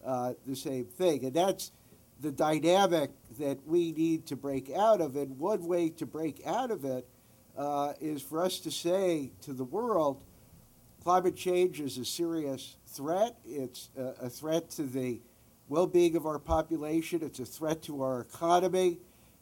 uh, 0.05 0.33
the 0.45 0.55
same 0.55 0.85
thing. 0.85 1.25
And 1.25 1.33
that's 1.33 1.71
the 2.21 2.31
dynamic 2.31 3.11
that 3.39 3.57
we 3.65 3.91
need 3.91 4.27
to 4.27 4.35
break 4.35 4.71
out 4.71 5.01
of. 5.01 5.15
And 5.15 5.37
one 5.37 5.65
way 5.65 5.89
to 5.89 6.05
break 6.05 6.41
out 6.45 6.71
of 6.71 6.85
it 6.85 7.07
uh, 7.57 7.93
is 7.99 8.21
for 8.21 8.41
us 8.41 8.59
to 8.61 8.71
say 8.71 9.31
to 9.41 9.53
the 9.53 9.63
world, 9.63 10.23
climate 11.03 11.35
change 11.35 11.81
is 11.81 11.97
a 11.97 12.05
serious 12.05 12.77
threat. 12.87 13.35
It's 13.45 13.89
a, 13.97 14.25
a 14.25 14.29
threat 14.29 14.69
to 14.71 14.83
the 14.83 15.19
well 15.67 15.87
being 15.87 16.15
of 16.15 16.25
our 16.25 16.39
population, 16.39 17.21
it's 17.23 17.39
a 17.39 17.45
threat 17.45 17.81
to 17.83 18.03
our 18.03 18.21
economy, 18.21 18.99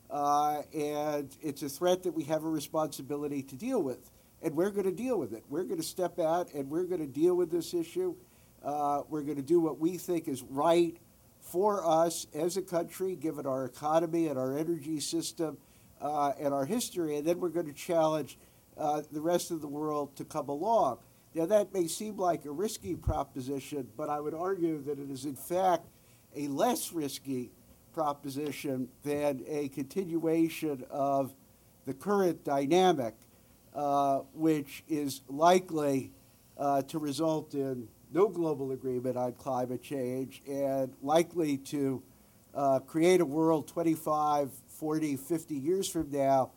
uh, 0.10 0.62
and 0.74 1.36
it's 1.42 1.64
a 1.64 1.70
threat 1.70 2.04
that 2.04 2.14
we 2.14 2.24
have 2.24 2.44
a 2.44 2.50
responsibility 2.50 3.42
to 3.44 3.56
deal 3.56 3.82
with. 3.82 4.12
And 4.42 4.56
we're 4.56 4.72
going 4.72 4.86
to 4.86 4.92
deal 4.92 5.18
with 5.18 5.34
it. 5.34 5.44
We're 5.50 5.64
going 5.64 5.80
to 5.80 5.88
step 5.88 6.20
out 6.20 6.54
and 6.54 6.70
we're 6.70 6.84
going 6.84 7.00
to 7.00 7.08
deal 7.08 7.34
with 7.34 7.50
this 7.50 7.74
issue. 7.74 8.16
Uh, 8.62 9.04
we're 9.10 9.22
going 9.22 9.38
to 9.38 9.44
do 9.44 9.60
what 9.60 9.80
we 9.80 9.98
think 9.98 10.28
is 10.28 10.44
right 10.44 10.98
for 11.40 11.86
us 11.86 12.28
as 12.34 12.58
a 12.58 12.62
country, 12.62 13.16
given 13.16 13.46
our 13.46 13.66
economy 13.66 14.28
and 14.28 14.38
our 14.38 14.58
energy 14.58 15.00
system 15.00 15.58
uh, 16.02 16.34
and 16.40 16.54
our 16.54 16.66
history, 16.66 17.18
and 17.18 17.26
then 17.26 17.40
we're 17.40 17.50
going 17.50 17.66
to 17.66 17.74
challenge 17.74 18.38
uh, 18.78 19.02
the 19.12 19.22
rest 19.22 19.52
of 19.52 19.62
the 19.62 19.68
world 19.68 20.16
to 20.16 20.26
come 20.26 20.50
along. 20.50 20.98
Now, 21.36 21.46
that 21.48 21.74
may 21.74 21.88
seem 21.88 22.18
like 22.18 22.46
a 22.46 22.52
risky 22.52 22.96
proposition, 22.96 23.88
but 23.98 24.10
I 24.10 24.20
would 24.20 24.34
argue 24.34 24.82
that 24.84 25.00
it 25.00 25.10
is, 25.10 25.26
in 25.26 25.36
fact, 25.36 25.88
a 26.36 26.48
less 26.48 26.92
risky 26.94 27.52
proposition 27.94 28.88
than 29.04 29.44
a 29.48 29.70
continuation 29.70 30.84
of 30.90 31.34
the 31.86 31.94
current 31.94 32.44
dynamic, 32.44 33.16
uh, 33.76 34.20
which 34.34 34.84
is 34.88 35.22
likely 35.28 36.12
uh, 36.58 36.82
to 36.84 37.00
result 37.00 37.54
in 37.54 37.88
no 38.12 38.28
global 38.28 38.72
agreement 38.72 39.18
on 39.18 39.34
climate 39.34 39.82
change 39.82 40.42
and 40.48 40.94
likely 41.02 41.58
to 41.58 42.02
uh, 42.54 42.80
create 42.80 43.22
a 43.22 43.26
world 43.26 43.68
25, 43.68 44.52
40, 44.68 45.16
50 45.16 45.56
years 45.56 45.90
from 45.90 46.12
now, 46.12 46.52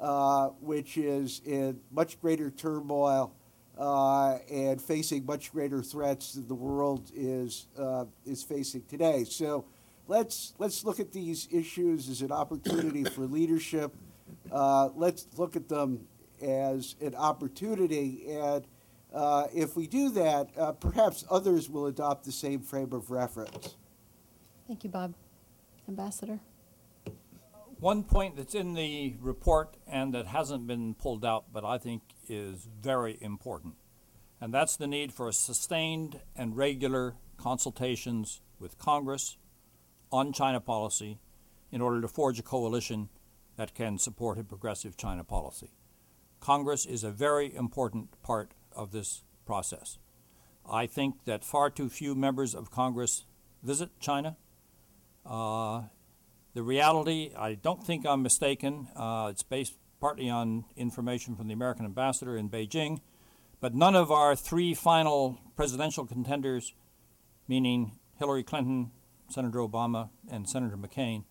uh, 0.00 0.48
which 0.60 0.96
is 0.96 1.42
in 1.44 1.78
much 1.90 2.20
greater 2.20 2.50
turmoil 2.50 3.34
uh, 3.82 4.38
and 4.48 4.80
facing 4.80 5.26
much 5.26 5.50
greater 5.50 5.82
threats 5.82 6.34
than 6.34 6.46
the 6.46 6.54
world 6.54 7.10
is 7.16 7.66
uh, 7.76 8.04
is 8.24 8.40
facing 8.44 8.82
today. 8.82 9.24
So 9.24 9.64
let's 10.06 10.54
let's 10.58 10.84
look 10.84 11.00
at 11.00 11.10
these 11.10 11.48
issues 11.50 12.08
as 12.08 12.22
an 12.22 12.30
opportunity 12.30 13.02
for 13.16 13.22
leadership. 13.22 13.92
Uh, 14.52 14.90
let's 14.94 15.26
look 15.36 15.56
at 15.56 15.68
them 15.68 16.06
as 16.40 16.94
an 17.00 17.16
opportunity, 17.16 18.24
and 18.28 18.64
uh, 19.12 19.48
if 19.52 19.74
we 19.74 19.88
do 19.88 20.10
that, 20.10 20.50
uh, 20.56 20.70
perhaps 20.72 21.24
others 21.28 21.68
will 21.68 21.86
adopt 21.86 22.24
the 22.24 22.32
same 22.32 22.60
frame 22.60 22.92
of 22.92 23.10
reference. 23.10 23.74
Thank 24.68 24.84
you, 24.84 24.90
Bob. 24.90 25.14
Ambassador? 25.88 26.38
One 27.82 28.04
point 28.04 28.36
that's 28.36 28.54
in 28.54 28.74
the 28.74 29.16
report 29.20 29.76
and 29.88 30.14
that 30.14 30.28
hasn't 30.28 30.68
been 30.68 30.94
pulled 30.94 31.24
out, 31.24 31.46
but 31.52 31.64
I 31.64 31.78
think 31.78 32.02
is 32.28 32.68
very 32.80 33.18
important, 33.20 33.74
and 34.40 34.54
that's 34.54 34.76
the 34.76 34.86
need 34.86 35.12
for 35.12 35.32
sustained 35.32 36.20
and 36.36 36.56
regular 36.56 37.16
consultations 37.38 38.40
with 38.60 38.78
Congress 38.78 39.36
on 40.12 40.32
China 40.32 40.60
policy 40.60 41.18
in 41.72 41.80
order 41.80 42.00
to 42.00 42.06
forge 42.06 42.38
a 42.38 42.44
coalition 42.44 43.08
that 43.56 43.74
can 43.74 43.98
support 43.98 44.38
a 44.38 44.44
progressive 44.44 44.96
China 44.96 45.24
policy. 45.24 45.72
Congress 46.38 46.86
is 46.86 47.02
a 47.02 47.10
very 47.10 47.52
important 47.52 48.10
part 48.22 48.52
of 48.76 48.92
this 48.92 49.24
process. 49.44 49.98
I 50.70 50.86
think 50.86 51.24
that 51.24 51.44
far 51.44 51.68
too 51.68 51.88
few 51.88 52.14
members 52.14 52.54
of 52.54 52.70
Congress 52.70 53.24
visit 53.60 53.98
China. 53.98 54.36
Uh, 55.26 55.82
the 56.54 56.62
reality, 56.62 57.32
I 57.36 57.54
don't 57.54 57.84
think 57.84 58.06
I'm 58.06 58.22
mistaken. 58.22 58.88
Uh, 58.94 59.28
it's 59.30 59.42
based 59.42 59.74
partly 60.00 60.28
on 60.28 60.64
information 60.76 61.36
from 61.36 61.48
the 61.48 61.54
American 61.54 61.84
ambassador 61.84 62.36
in 62.36 62.50
Beijing, 62.50 63.00
but 63.60 63.74
none 63.74 63.94
of 63.94 64.10
our 64.10 64.36
three 64.36 64.74
final 64.74 65.38
presidential 65.56 66.04
contenders, 66.06 66.74
meaning 67.48 67.92
Hillary 68.18 68.42
Clinton, 68.42 68.90
Senator 69.28 69.58
Obama, 69.58 70.10
and 70.30 70.48
Senator 70.48 70.76
McCain, 70.76 71.24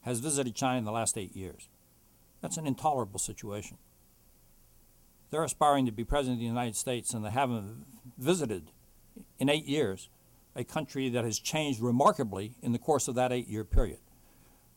has 0.00 0.20
visited 0.20 0.54
China 0.54 0.78
in 0.78 0.84
the 0.84 0.92
last 0.92 1.16
eight 1.16 1.36
years. 1.36 1.68
That's 2.40 2.56
an 2.56 2.66
intolerable 2.66 3.18
situation. 3.18 3.78
They're 5.30 5.44
aspiring 5.44 5.86
to 5.86 5.92
be 5.92 6.04
president 6.04 6.36
of 6.36 6.40
the 6.40 6.46
United 6.46 6.76
States, 6.76 7.14
and 7.14 7.24
they 7.24 7.30
haven't 7.30 7.86
visited 8.18 8.70
in 9.38 9.48
eight 9.48 9.66
years 9.66 10.08
a 10.56 10.64
country 10.64 11.08
that 11.08 11.24
has 11.24 11.38
changed 11.38 11.80
remarkably 11.80 12.56
in 12.62 12.72
the 12.72 12.78
course 12.78 13.08
of 13.08 13.14
that 13.14 13.32
eight 13.32 13.48
year 13.48 13.64
period. 13.64 13.98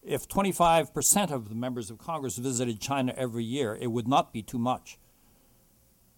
If 0.07 0.29
25% 0.29 1.31
of 1.31 1.49
the 1.49 1.55
members 1.55 1.91
of 1.91 1.97
Congress 1.97 2.37
visited 2.37 2.79
China 2.79 3.13
every 3.17 3.43
year, 3.43 3.77
it 3.79 3.87
would 3.87 4.07
not 4.07 4.31
be 4.31 4.41
too 4.41 4.57
much. 4.57 4.97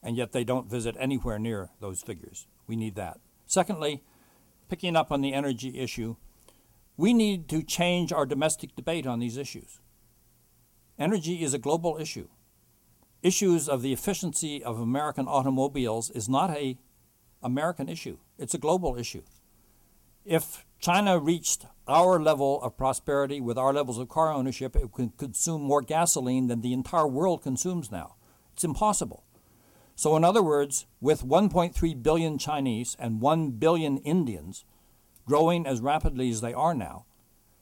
And 0.04 0.16
yet 0.16 0.32
they 0.32 0.44
don't 0.44 0.70
visit 0.70 0.96
anywhere 1.00 1.40
near 1.40 1.72
those 1.80 2.02
figures. 2.02 2.46
We 2.68 2.76
need 2.76 2.94
that. 2.96 3.20
Secondly, 3.48 4.04
picking 4.70 4.96
up 4.96 5.12
on 5.12 5.22
the 5.22 5.34
energy 5.34 5.80
issue, 5.80 6.18
we 6.98 7.14
need 7.16 7.50
to 7.50 7.64
change 7.64 8.14
our 8.14 8.28
domestic 8.28 8.76
debate 8.76 9.08
on 9.08 9.18
these 9.18 9.38
issues. 9.38 9.80
Energy 11.00 11.42
is 11.42 11.56
a 11.56 11.58
global 11.58 11.98
issue. 11.98 12.28
Issues 13.24 13.68
of 13.68 13.82
the 13.82 13.92
efficiency 13.92 14.64
of 14.64 14.80
American 14.80 15.28
automobiles 15.28 16.12
is 16.12 16.30
not 16.30 16.52
a 16.52 16.78
American 17.42 17.90
issue. 17.90 18.20
It's 18.38 18.54
a 18.54 18.60
global 18.60 18.96
issue. 18.96 19.24
If 20.26 20.64
China 20.80 21.20
reached 21.20 21.66
our 21.90 22.22
level 22.22 22.62
of 22.62 22.78
prosperity 22.78 23.42
with 23.42 23.58
our 23.58 23.74
levels 23.74 23.98
of 23.98 24.08
car 24.08 24.32
ownership, 24.32 24.78
it 24.78 24.92
could 24.94 25.18
consume 25.18 25.62
more 25.62 25.82
gasoline 25.82 26.48
than 26.48 26.62
the 26.62 26.72
entire 26.72 27.08
world 27.08 27.44
consumes 27.44 27.92
now. 27.92 28.16
It's 28.54 28.64
impossible. 28.64 29.26
So, 29.96 30.16
in 30.16 30.24
other 30.24 30.42
words, 30.42 30.86
with 31.02 31.26
1.3 31.26 32.02
billion 32.02 32.38
Chinese 32.38 32.96
and 32.98 33.20
1 33.20 33.52
billion 33.52 33.98
Indians 33.98 34.64
growing 35.26 35.68
as 35.68 35.82
rapidly 35.82 36.30
as 36.30 36.40
they 36.40 36.54
are 36.54 36.74
now, 36.74 37.06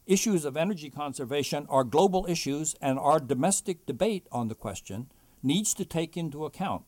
issues 0.05 0.45
of 0.45 0.55
energy 0.55 0.91
conservation 0.91 1.65
are 1.69 1.83
global 1.83 2.27
issues, 2.29 2.75
and 2.81 2.99
our 2.99 3.19
domestic 3.19 3.87
debate 3.87 4.27
on 4.31 4.47
the 4.47 4.55
question 4.55 5.07
needs 5.41 5.73
to 5.73 5.85
take 5.85 6.15
into 6.15 6.45
account 6.45 6.83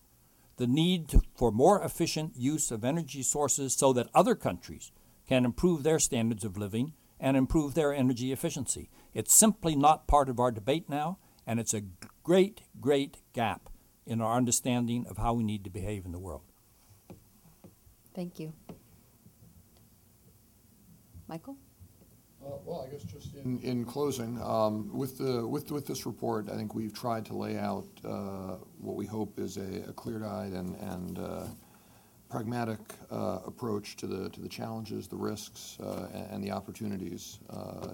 the 0.58 0.68
need 0.68 1.08
to, 1.08 1.22
for 1.36 1.52
more 1.52 1.82
efficient 1.82 2.34
use 2.36 2.70
of 2.70 2.86
energy 2.86 3.24
sources 3.24 3.74
so 3.74 3.94
that 3.94 4.10
other 4.14 4.36
countries 4.36 4.92
can 5.30 5.46
improve 5.46 5.84
their 5.84 6.00
standards 6.00 6.44
of 6.44 6.58
living 6.58 6.92
and 7.20 7.38
improve 7.38 7.76
their 7.76 7.94
energy 7.94 8.32
efficiency. 8.32 8.90
It's 9.14 9.32
simply 9.32 9.76
not 9.76 10.08
part 10.08 10.28
of 10.28 10.40
our 10.40 10.52
debate 10.52 10.90
now, 10.90 11.20
and 11.46 11.60
it's 11.60 11.74
a 11.76 11.84
great, 12.24 12.62
great 12.82 13.18
gap 13.32 13.70
in 14.08 14.22
our 14.22 14.36
understanding 14.36 15.06
of 15.08 15.18
how 15.18 15.36
we 15.36 15.44
need 15.44 15.64
to 15.66 15.70
behave 15.70 16.04
in 16.04 16.14
the 16.14 16.18
world. 16.18 16.42
Thank 18.16 18.40
you. 18.40 18.54
Michael? 21.28 21.58
Uh, 22.44 22.50
well, 22.66 22.88
I 22.88 22.92
guess 22.92 23.04
just 23.04 23.36
in, 23.36 23.60
in 23.60 23.86
closing, 23.86 24.42
um, 24.42 24.90
with 24.92 25.20
the 25.20 25.46
with 25.46 25.70
with 25.72 25.86
this 25.86 26.08
report, 26.08 26.50
I 26.50 26.56
think 26.56 26.74
we've 26.74 26.94
tried 26.94 27.26
to 27.28 27.36
lay 27.36 27.56
out 27.56 27.86
uh, 28.04 28.56
what 28.80 28.96
we 28.96 29.06
hope 29.06 29.38
is 29.38 29.58
a, 29.58 29.90
a 29.90 29.94
clear-eyed 29.94 30.54
and 30.54 30.76
and 30.78 31.20
uh, 31.20 31.44
pragmatic 32.30 32.80
uh, 33.12 33.40
approach 33.46 33.96
to 33.98 34.08
the 34.08 34.30
to 34.30 34.40
the 34.40 34.48
challenges, 34.48 35.08
the 35.08 35.16
risks, 35.16 35.78
uh, 35.82 36.08
and, 36.32 36.44
the 36.44 36.52
opportunities 36.52 37.40
uh, 37.50 37.88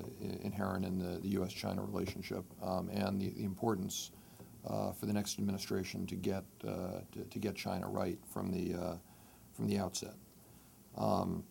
inherent 0.44 0.86
in 0.86 1.00
the, 1.00 1.28
U.S.-China 1.30 1.86
relationship, 1.88 2.44
um, 2.62 2.90
and 2.90 3.20
the, 3.20 3.44
importance 3.44 4.12
for 5.00 5.06
the 5.06 5.14
next 5.14 5.40
administration 5.40 6.06
to 6.08 6.16
get 6.16 6.44
to, 6.60 7.04
to, 7.30 7.40
get 7.40 7.56
China 7.56 7.88
right 7.88 8.20
from 8.30 8.52
the 8.52 9.00
from 9.54 9.68
the 9.68 9.78
outset. 9.78 10.16
Um, 10.98 11.44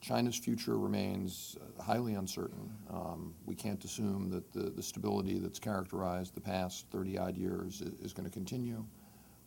China's 0.00 0.36
future 0.36 0.78
remains 0.78 1.56
highly 1.80 2.14
uncertain. 2.14 2.72
Um, 2.90 3.34
we 3.46 3.54
can't 3.54 3.82
assume 3.84 4.30
that 4.30 4.52
the, 4.52 4.82
stability 4.82 5.38
that's 5.38 5.60
characterized 5.60 6.34
the 6.34 6.40
past 6.40 6.86
30 6.90 7.18
odd 7.18 7.36
years 7.36 7.80
is, 7.80 7.92
is 8.02 8.12
going 8.12 8.28
to 8.28 8.32
continue. 8.32 8.84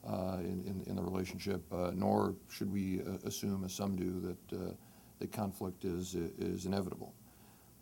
Uh, 0.07 0.38
in, 0.41 0.84
in, 0.86 0.95
the 0.95 1.02
relationship, 1.02 1.64
uh, 1.73 1.90
nor 1.95 2.36
should 2.48 2.72
we 2.72 3.02
uh, 3.02 3.27
assume, 3.27 3.64
as 3.65 3.73
some 3.73 3.95
do, 3.95 4.19
that, 4.19 4.76
that 5.19 5.32
conflict 5.32 5.84
is, 5.84 6.14
is 6.38 6.68
inevitable. 6.68 7.11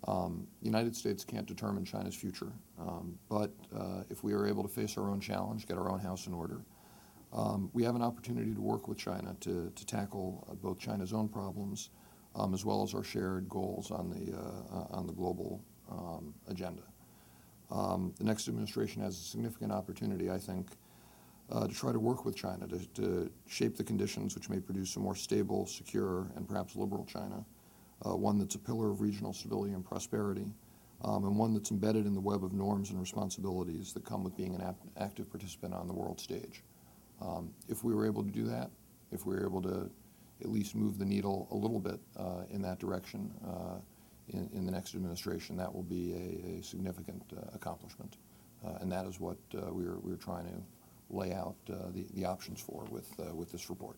Um, 0.08 0.48
the 0.62 0.66
United 0.66 0.96
States 0.96 1.26
can't 1.26 1.46
determine 1.46 1.84
China's 1.84 2.16
future, 2.16 2.54
um, 2.80 3.20
but 3.28 3.52
if 4.10 4.24
we 4.24 4.32
are 4.32 4.48
able 4.48 4.64
to 4.64 4.70
face 4.70 4.98
our 4.98 5.10
own 5.10 5.20
challenge, 5.20 5.68
get 5.68 5.78
our 5.78 5.90
own 5.90 6.00
house 6.00 6.26
in 6.28 6.34
order, 6.34 6.62
Um, 7.34 7.72
we 7.74 7.84
have 7.84 7.96
an 7.96 8.04
opportunity 8.04 8.54
to 8.54 8.62
work 8.62 8.88
with 8.88 8.98
China 8.98 9.36
to, 9.40 9.72
to 9.76 9.86
tackle 9.86 10.48
uh, 10.50 10.54
both 10.54 10.78
China's 10.78 11.14
own 11.14 11.28
problems 11.28 11.90
um, 12.36 12.54
as 12.54 12.64
well 12.64 12.84
as 12.84 12.94
our 12.94 13.04
shared 13.04 13.50
goals 13.50 13.90
on 13.90 14.10
the, 14.10 14.38
uh, 14.38 14.78
uh, 14.78 14.98
on 14.98 15.08
the 15.08 15.14
global 15.14 15.64
um, 15.92 16.34
agenda. 16.48 16.84
Um, 17.72 18.14
the 18.18 18.24
next 18.24 18.48
administration 18.48 19.02
has 19.02 19.16
a 19.20 19.24
significant 19.24 19.72
opportunity, 19.72 20.30
I 20.30 20.38
think, 20.38 20.68
uh, 21.52 21.68
to 21.68 21.74
try 21.74 21.92
to 21.92 22.00
work 22.00 22.26
with 22.26 22.36
China 22.36 22.68
to, 22.68 22.80
to 22.94 23.32
shape 23.48 23.76
the 23.76 23.84
conditions 23.84 24.36
which 24.36 24.50
may 24.50 24.60
produce 24.60 24.96
a 24.96 25.00
more 25.00 25.16
stable, 25.16 25.66
secure, 25.66 26.32
and 26.36 26.48
perhaps 26.48 26.76
liberal 26.76 27.06
China, 27.06 27.46
uh, 28.06 28.16
one 28.16 28.40
that's 28.40 28.56
a 28.56 28.60
pillar 28.60 28.90
of 28.90 29.02
regional 29.02 29.34
stability 29.34 29.74
and 29.74 29.86
prosperity, 29.86 30.54
um, 31.04 31.26
and 31.26 31.38
one 31.38 31.54
that's 31.54 31.72
embedded 31.72 32.06
in 32.06 32.14
the 32.14 32.22
web 32.22 32.44
of 32.44 32.54
norms 32.54 32.90
and 32.90 33.00
responsibilities 33.00 33.94
that 33.94 34.06
come 34.06 34.24
with 34.24 34.36
being 34.36 34.56
an 34.56 34.62
ap- 34.62 34.80
active 34.98 35.30
participant 35.30 35.74
on 35.74 35.88
the 35.88 35.94
world 35.94 36.20
stage. 36.20 36.64
Um, 37.22 37.54
if 37.68 37.84
we 37.84 37.94
were 37.94 38.06
able 38.06 38.24
to 38.24 38.32
do 38.32 38.46
that, 38.46 38.72
if 39.12 39.26
we 39.26 39.36
were 39.36 39.46
able 39.46 39.62
to 39.64 39.90
at 40.42 40.50
least 40.50 40.76
move 40.76 40.98
the 40.98 41.06
needle 41.06 41.48
a 41.52 41.56
little 41.56 41.80
bit 41.80 42.00
uh, 42.18 42.44
in 42.50 42.62
that 42.62 42.80
direction 42.80 43.32
uh, 43.46 43.78
in, 44.30 44.50
in 44.54 44.66
the 44.66 44.72
next 44.72 44.96
administration, 44.96 45.56
that 45.58 45.74
will 45.74 45.84
be 45.84 46.14
a, 46.14 46.60
a 46.60 46.64
significant 46.64 47.22
uh, 47.38 47.42
accomplishment. 47.54 48.18
Uh, 48.66 48.78
and 48.80 48.92
that 48.92 49.06
is 49.06 49.20
what 49.20 49.38
we, 49.72 49.86
are, 49.86 50.00
we 50.00 50.12
are 50.12 50.18
trying 50.18 50.46
to 50.46 50.54
lay 51.14 51.34
out 51.34 51.56
uh, 51.70 51.92
the, 51.94 52.06
the 52.14 52.26
options 52.26 52.62
for 52.62 52.86
with, 52.90 53.10
uh, 53.20 53.34
with 53.36 53.52
this 53.52 53.70
report. 53.70 53.98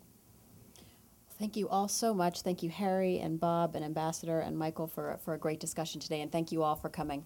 Thank 1.38 1.58
you 1.58 1.68
all 1.68 1.88
so 1.88 2.14
much. 2.14 2.42
Thank 2.42 2.64
you, 2.64 2.70
Harry 2.70 3.20
and 3.20 3.40
Bob 3.40 3.76
and 3.76 3.84
Ambassador 3.84 4.40
and 4.40 4.58
Michael, 4.58 4.88
for, 4.88 5.20
for 5.24 5.34
a 5.34 5.38
great 5.38 5.60
discussion 5.60 6.00
today, 6.00 6.22
and 6.22 6.32
thank 6.32 6.52
you 6.52 6.64
all 6.64 6.76
for 6.76 6.90
coming. 6.90 7.26